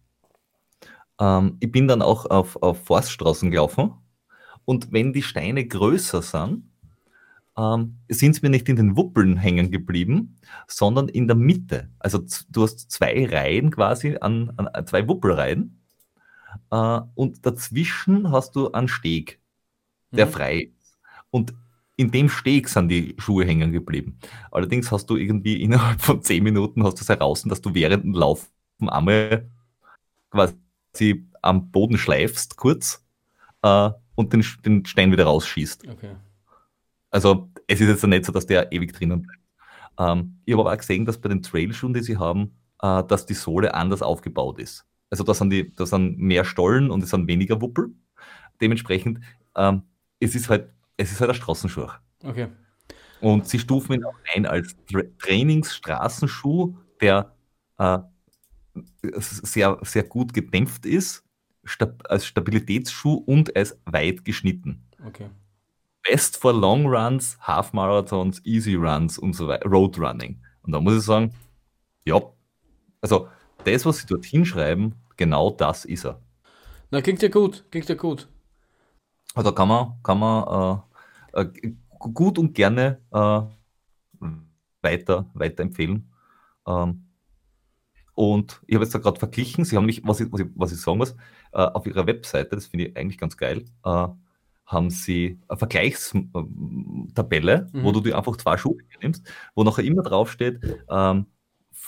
Ähm, 1.20 1.57
ich 1.60 1.72
bin 1.72 1.88
dann 1.88 2.02
auch 2.02 2.26
auf, 2.26 2.56
auf 2.62 2.84
Forststraßen 2.86 3.52
gelaufen 3.52 3.94
und 4.66 4.91
wenn 4.91 5.14
die 5.14 5.22
Steine 5.22 5.66
größer 5.66 6.22
sind, 6.22 6.70
ähm, 7.57 7.98
sind 8.10 8.36
sie 8.36 8.41
mir 8.41 8.49
nicht 8.49 8.68
in 8.68 8.76
den 8.76 8.98
Wuppeln 8.98 9.38
hängen 9.38 9.72
geblieben, 9.72 10.38
sondern 10.68 11.07
in 11.07 11.28
der 11.28 11.36
Mitte. 11.36 11.90
Also 11.99 12.24
du 12.49 12.64
hast 12.64 12.91
zwei 12.91 13.26
Reihen 13.28 13.72
quasi 13.72 14.18
an, 14.20 14.52
an 14.57 14.88
zwei 14.88 15.07
Wuppelreihen 15.07 15.82
äh, 16.72 16.99
und 17.16 17.45
dazwischen 17.45 18.32
hast 18.32 18.56
du 18.56 18.72
einen 18.72 18.88
Steg, 18.88 19.40
der 20.12 20.26
mhm. 20.26 20.32
frei 20.32 20.72
ist. 20.80 20.98
Und 21.32 21.53
in 21.97 22.11
dem 22.11 22.30
Steg 22.30 22.67
sind 22.67 22.89
die 22.89 23.15
Schuhe 23.17 23.45
hängen 23.45 23.72
geblieben. 23.72 24.19
Allerdings 24.51 24.91
hast 24.91 25.09
du 25.09 25.15
irgendwie 25.15 25.61
innerhalb 25.61 26.01
von 26.01 26.22
zehn 26.22 26.43
Minuten 26.43 26.84
hast 26.84 26.95
du 26.95 27.01
es 27.01 27.09
heraus, 27.09 27.43
dass 27.43 27.61
du 27.61 27.73
während 27.73 28.03
dem 28.03 28.13
Laufen 28.13 28.49
einmal 28.88 29.49
quasi 30.30 30.55
sie 30.93 31.27
am 31.41 31.72
Boden 31.72 31.97
schleifst, 31.97 32.57
kurz, 32.57 33.05
äh, 33.61 33.89
und 34.15 34.34
den, 34.34 34.45
den 34.65 34.85
Stein 34.85 35.11
wieder 35.11 35.26
rausschießt. 35.26 35.88
Okay. 35.88 36.15
Also 37.11 37.49
es 37.67 37.81
ist 37.81 37.88
jetzt 37.88 38.05
nicht 38.05 38.26
so, 38.26 38.31
dass 38.31 38.45
der 38.45 38.72
ewig 38.72 38.93
drinnen 38.93 39.22
bleibt. 39.22 39.39
Ähm, 39.97 40.39
ich 40.45 40.53
habe 40.53 40.63
aber 40.63 40.73
auch 40.73 40.77
gesehen, 40.77 41.05
dass 41.05 41.19
bei 41.19 41.30
den 41.30 41.41
Trailschuhen, 41.41 41.93
die 41.93 42.03
sie 42.03 42.17
haben, 42.17 42.57
äh, 42.81 43.03
dass 43.03 43.26
die 43.26 43.34
Sohle 43.34 43.73
anders 43.73 44.01
aufgebaut 44.01 44.59
ist. 44.59 44.85
Also 45.09 45.23
da 45.23 45.34
sind, 45.34 45.49
die, 45.49 45.73
da 45.73 45.85
sind 45.85 46.17
mehr 46.17 46.45
Stollen 46.45 46.89
und 46.89 47.03
es 47.03 47.09
sind 47.09 47.27
weniger 47.27 47.61
Wuppel. 47.61 47.93
Dementsprechend, 48.61 49.19
ähm, 49.55 49.84
es 50.19 50.35
ist 50.35 50.49
halt, 50.49 50.69
es 50.97 51.11
ist 51.11 51.22
halt 51.22 51.31
ein 51.31 51.35
Straßenschuh. 51.35 51.88
Okay. 52.23 52.47
Und 53.22 53.47
sie 53.47 53.59
stufen 53.59 53.93
ihn 53.93 54.05
auch 54.05 54.15
ein 54.34 54.45
als 54.45 54.76
Tra 54.91 55.01
Trainingsstraßenschuh, 55.19 56.76
der 57.01 57.34
äh, 57.77 57.99
sehr, 59.01 59.77
sehr 59.81 60.03
gut 60.03 60.34
gedämpft 60.34 60.85
ist, 60.85 61.23
stab 61.63 62.03
als 62.09 62.26
Stabilitätsschuh 62.26 63.15
und 63.26 63.55
als 63.55 63.80
weit 63.85 64.26
geschnitten. 64.26 64.85
Okay. 65.05 65.30
Best 66.03 66.38
for 66.38 66.53
Long 66.53 66.85
Runs, 66.85 67.38
Half 67.41 67.73
Marathons, 67.73 68.41
Easy 68.45 68.76
Runs 68.76 69.17
und 69.17 69.34
so 69.34 69.47
weiter, 69.47 69.67
Road 69.67 69.97
Running. 69.97 70.39
Und 70.61 70.73
da 70.73 70.80
muss 70.80 70.97
ich 70.97 71.03
sagen, 71.03 71.34
ja, 72.05 72.22
also 73.01 73.27
das, 73.63 73.85
was 73.85 73.97
sie 73.97 74.07
dort 74.07 74.26
hinschreiben, 74.26 74.95
genau 75.17 75.49
das 75.49 75.85
ist 75.85 76.05
er. 76.05 76.22
Na, 76.91 77.01
klingt 77.01 77.22
ja 77.22 77.30
gut, 77.30 77.65
klingt 77.72 77.89
ja 77.89 77.95
gut. 77.95 78.27
Also 79.34 79.51
kann 79.51 79.67
man, 79.67 79.93
kann 80.03 80.19
man 80.19 80.84
äh, 81.36 81.45
gut 81.99 82.38
und 82.40 82.53
gerne 82.53 83.02
äh, 83.12 83.41
weiter, 84.82 85.30
weiterempfehlen. 85.34 86.12
Ähm, 86.68 87.02
Und 88.14 88.62
ich 88.66 88.76
habe 88.76 88.86
jetzt 88.86 88.95
da 88.95 88.99
gerade 88.99 89.20
verglichen, 89.20 89.66
sie 89.66 89.76
haben 89.76 89.86
mich, 89.86 90.02
was 90.06 90.22
ich, 90.22 90.32
was 90.32 90.40
ich, 90.41 90.48
was 90.56 90.72
ich 90.72 90.80
sagen 90.80 90.99
muss, 90.99 91.12
äh, 91.52 91.57
auf 91.57 91.86
ihrer 91.86 92.07
Webseite, 92.07 92.56
das 92.56 92.68
finde 92.68 92.88
ich 92.88 92.98
eigentlich 92.98 93.18
ganz 93.18 93.36
geil, 93.36 93.66
äh, 93.84 94.07
haben 94.66 94.90
sie 94.90 95.40
eine 95.49 95.57
Vergleichstabelle, 95.57 97.68
Mhm. 97.74 97.84
wo 97.84 97.91
du 97.91 97.99
dir 98.02 98.18
einfach 98.18 98.38
zwei 98.38 98.57
Schuhe 98.57 98.78
nimmst, 99.02 99.28
wo 99.53 99.64
nachher 99.64 99.84
immer 99.84 100.02
draufsteht, 100.03 100.60
ähm, 100.90 101.26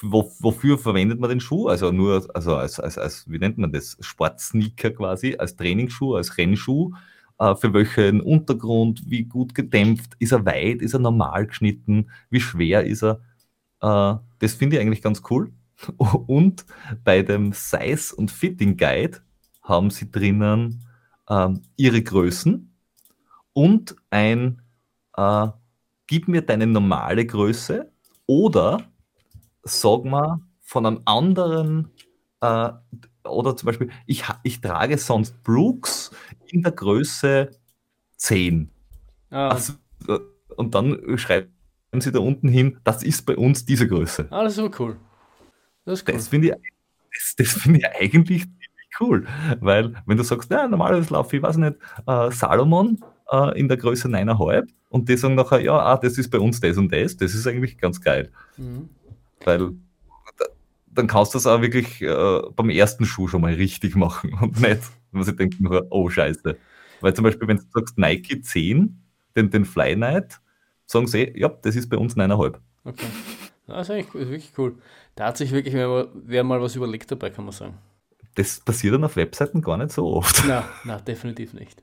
wo, 0.02 0.32
wofür 0.42 0.78
verwendet 0.78 1.20
man 1.20 1.30
den 1.30 1.40
Schuh? 1.40 1.68
Also 1.70 1.92
nur, 1.92 2.28
also 2.36 2.56
als, 2.58 2.80
als, 2.80 2.98
als 2.98 3.30
wie 3.32 3.40
nennt 3.40 3.58
man 3.58 3.72
das? 3.72 3.98
Sportsneaker 4.02 4.92
quasi, 4.92 5.36
als 5.38 5.56
Trainingsschuh, 5.56 6.16
als 6.16 6.38
Rennschuh. 6.38 6.92
Äh, 7.40 7.56
für 7.56 7.74
welchen 7.74 8.22
Untergrund, 8.22 9.04
wie 9.06 9.24
gut 9.24 9.54
gedämpft, 9.56 10.16
ist 10.20 10.32
er 10.32 10.46
weit, 10.46 10.82
ist 10.82 10.94
er 10.94 11.00
normal 11.00 11.48
geschnitten, 11.48 12.10
wie 12.30 12.42
schwer 12.42 12.86
ist 12.86 13.04
er? 13.04 13.22
Äh, 13.82 14.20
das 14.40 14.54
finde 14.54 14.76
ich 14.78 14.82
eigentlich 14.82 15.02
ganz 15.02 15.22
cool. 15.30 15.52
Und 16.28 16.66
bei 17.04 17.22
dem 17.22 17.54
Size 17.54 18.16
und 18.16 18.32
Fitting 18.32 18.78
Guide 18.78 19.20
haben 19.62 19.92
sie 19.92 20.10
drinnen 20.10 20.84
ähm, 21.30 21.62
ihre 21.76 22.02
Größen 22.02 22.74
und 23.54 23.96
ein 24.10 24.62
äh, 25.16 25.48
Gib 26.08 26.30
mir 26.30 26.42
deine 26.42 26.66
normale 26.66 27.26
Größe 27.26 27.92
oder 28.26 28.82
sag 29.64 30.06
mal 30.06 30.40
von 30.62 30.86
einem 30.86 31.02
anderen 31.04 31.92
äh, 32.40 32.70
oder 33.30 33.56
zum 33.56 33.68
Beispiel, 33.68 33.90
ich, 34.06 34.24
ich 34.44 34.62
trage 34.62 34.98
sonst 34.98 35.42
Brooks 35.44 36.12
in 36.48 36.62
der 36.64 36.72
Größe 36.72 37.52
10. 38.18 38.70
Ah, 39.30 39.50
Also, 39.50 39.74
und 40.56 40.74
dann 40.76 41.18
schreiben 41.18 41.50
sie 42.00 42.12
da 42.12 42.20
unten 42.20 42.48
hin, 42.50 42.80
das 42.84 43.04
ist 43.04 43.26
bei 43.26 43.36
uns 43.38 43.66
diese 43.66 43.88
Größe. 43.88 44.28
ah, 44.30 44.44
das 44.44 44.54
ist 44.54 44.60
aber 44.60 44.72
cool. 44.80 44.98
Das 45.86 46.04
cool. 46.08 46.14
Das 46.14 46.28
finde 46.28 46.48
ich, 46.48 46.54
das, 47.14 47.36
das 47.38 47.62
finde 47.62 47.80
ich 47.80 47.86
eigentlich 47.88 48.46
cool, 49.00 49.26
weil 49.60 49.94
wenn 50.06 50.18
du 50.18 50.24
sagst, 50.24 50.50
ja, 50.52 50.68
normalerweise 50.68 51.14
laufe 51.14 51.36
ich, 51.38 51.42
weiß 51.44 51.58
nicht, 51.58 51.76
äh, 52.08 52.32
Salomon 52.32 53.00
äh, 53.32 53.60
in 53.60 53.68
der 53.68 53.78
Größe 53.78 54.08
9,5 54.08 54.68
und 54.90 55.08
die 55.08 55.18
sagen 55.18 55.36
nachher, 55.36 55.60
ja, 55.62 55.78
ah, 55.78 55.98
das 55.98 56.18
ist 56.18 56.30
bei 56.30 56.40
uns 56.40 56.60
das 56.60 56.78
und 56.78 56.92
das, 56.92 57.16
das 57.16 57.34
ist 57.36 57.46
eigentlich 57.48 57.78
ganz 57.78 58.02
geil, 58.02 58.32
Mhm. 58.58 58.90
weil 59.46 59.72
dann 60.98 61.08
kannst 61.08 61.34
du 61.34 61.38
das 61.38 61.46
auch 61.48 61.62
wirklich 61.62 62.02
äh, 62.02 62.42
beim 62.56 62.70
ersten 62.70 63.06
Schuh 63.06 63.28
schon 63.28 63.42
mal 63.42 63.54
richtig 63.54 63.96
machen 63.96 64.34
und 64.42 64.60
nicht, 64.60 64.82
wenn 65.12 65.36
denkt, 65.36 65.62
nachher, 65.62 65.86
oh 65.90 66.10
scheiße. 66.10 66.58
Weil 67.02 67.14
zum 67.14 67.24
Beispiel, 67.24 67.48
wenn 67.48 67.58
du 67.58 67.64
sagst 67.74 67.98
Nike 67.98 68.42
10, 68.42 69.00
den, 69.36 69.50
den 69.52 69.66
Fly 69.66 69.96
Night, 69.96 70.40
sagen 70.86 71.08
sie, 71.08 71.32
ja, 71.36 71.50
das 71.50 71.76
ist 71.76 71.90
bei 71.90 71.98
uns 71.98 72.16
9,5. 72.16 72.56
Okay. 72.84 73.06
Das 73.68 73.88
ist 73.88 73.92
eigentlich 73.94 74.08
ist 74.16 74.30
wirklich 74.30 74.52
cool. 74.58 74.78
Da 75.16 75.28
hat 75.28 75.38
sich 75.38 75.52
wirklich 75.52 75.74
wer, 75.74 75.88
mal- 75.88 76.10
wer 76.14 76.44
mal 76.44 76.62
was 76.62 76.76
überlegt 76.76 77.12
dabei, 77.12 77.30
kann 77.30 77.46
man 77.46 77.52
sagen. 77.54 77.78
Das 78.36 78.60
passiert 78.60 78.94
dann 78.94 79.04
auf 79.04 79.16
Webseiten 79.16 79.62
gar 79.62 79.78
nicht 79.78 79.92
so 79.92 80.08
oft. 80.08 80.44
Na, 80.48 80.64
na, 80.86 80.98
definitiv 81.00 81.54
nicht. 81.54 81.82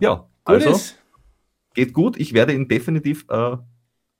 Ja, 0.00 0.28
Gut 0.44 0.54
also 0.56 0.70
ist. 0.70 0.98
geht 1.74 1.92
gut. 1.92 2.16
Ich 2.18 2.32
werde 2.34 2.52
ihn 2.52 2.68
definitiv 2.68 3.24
äh, 3.28 3.56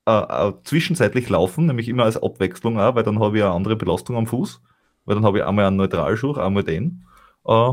äh, 0.08 0.48
äh, 0.48 0.52
zwischenzeitlich 0.64 1.28
laufen, 1.28 1.66
nämlich 1.66 1.88
immer 1.88 2.04
als 2.04 2.16
Abwechslung 2.22 2.80
auch, 2.80 2.94
weil 2.94 3.02
dann 3.02 3.20
habe 3.20 3.36
ich 3.36 3.44
eine 3.44 3.52
andere 3.52 3.76
Belastung 3.76 4.16
am 4.16 4.26
Fuß. 4.26 4.62
Weil 5.04 5.14
dann 5.16 5.24
habe 5.24 5.38
ich 5.38 5.44
einmal 5.44 5.66
einen 5.66 5.76
Neutralschuh, 5.76 6.34
einmal 6.34 6.64
den. 6.64 7.04
Äh, 7.44 7.72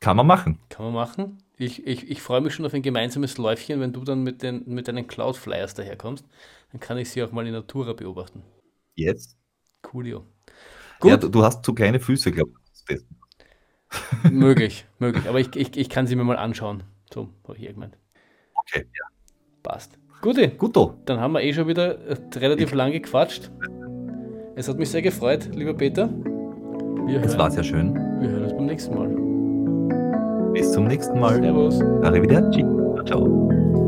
kann 0.00 0.16
man 0.16 0.26
machen. 0.26 0.58
Kann 0.68 0.86
man 0.86 0.94
machen. 0.94 1.38
Ich, 1.58 1.86
ich, 1.86 2.10
ich 2.10 2.22
freue 2.22 2.40
mich 2.40 2.54
schon 2.54 2.66
auf 2.66 2.74
ein 2.74 2.82
gemeinsames 2.82 3.38
Läufchen, 3.38 3.80
wenn 3.80 3.92
du 3.92 4.04
dann 4.04 4.22
mit, 4.22 4.42
den, 4.42 4.64
mit 4.66 4.88
deinen 4.88 5.06
Cloud-Flyers 5.06 5.74
daherkommst. 5.74 6.24
Dann 6.72 6.80
kann 6.80 6.98
ich 6.98 7.10
sie 7.10 7.22
auch 7.22 7.32
mal 7.32 7.46
in 7.46 7.52
Natura 7.52 7.92
beobachten. 7.94 8.42
Jetzt. 8.94 9.38
Coolio. 9.82 10.24
Gut, 11.00 11.10
Ja, 11.10 11.16
du, 11.16 11.28
du 11.28 11.42
hast 11.44 11.64
zu 11.64 11.74
kleine 11.74 12.00
Füße, 12.00 12.32
glaube 12.32 12.52
ich. 12.88 13.00
möglich, 14.30 14.86
möglich. 14.98 15.28
Aber 15.28 15.40
ich, 15.40 15.54
ich, 15.56 15.76
ich 15.76 15.88
kann 15.88 16.06
sie 16.06 16.16
mir 16.16 16.24
mal 16.24 16.36
anschauen. 16.36 16.82
So, 17.12 17.28
habe 17.44 17.54
ich 17.54 17.60
hier 17.60 17.72
gemeint. 17.72 17.96
Okay, 18.54 18.86
ja. 18.92 19.06
Passt. 19.62 19.98
Gute, 20.26 20.48
Guto. 20.48 20.94
dann 21.04 21.20
haben 21.20 21.34
wir 21.34 21.40
eh 21.44 21.52
schon 21.52 21.68
wieder 21.68 21.98
relativ 22.34 22.74
lang 22.74 22.90
gequatscht. 22.90 23.48
Es 24.56 24.68
hat 24.68 24.76
mich 24.76 24.90
sehr 24.90 25.00
gefreut, 25.00 25.50
lieber 25.54 25.72
Peter. 25.72 26.08
Wir 27.06 27.20
Es 27.22 27.28
hören, 27.28 27.38
war 27.38 27.50
sehr 27.52 27.62
schön. 27.62 27.94
wir 27.94 28.28
hören 28.30 28.42
uns 28.42 28.52
beim 28.52 28.66
nächsten 28.66 28.94
Mal. 28.96 30.50
Bis 30.52 30.72
zum 30.72 30.88
nächsten 30.88 31.20
Mal. 31.20 31.40
Servus. 31.40 31.80
Arrivederci. 32.02 32.64
Ciao. 33.06 33.85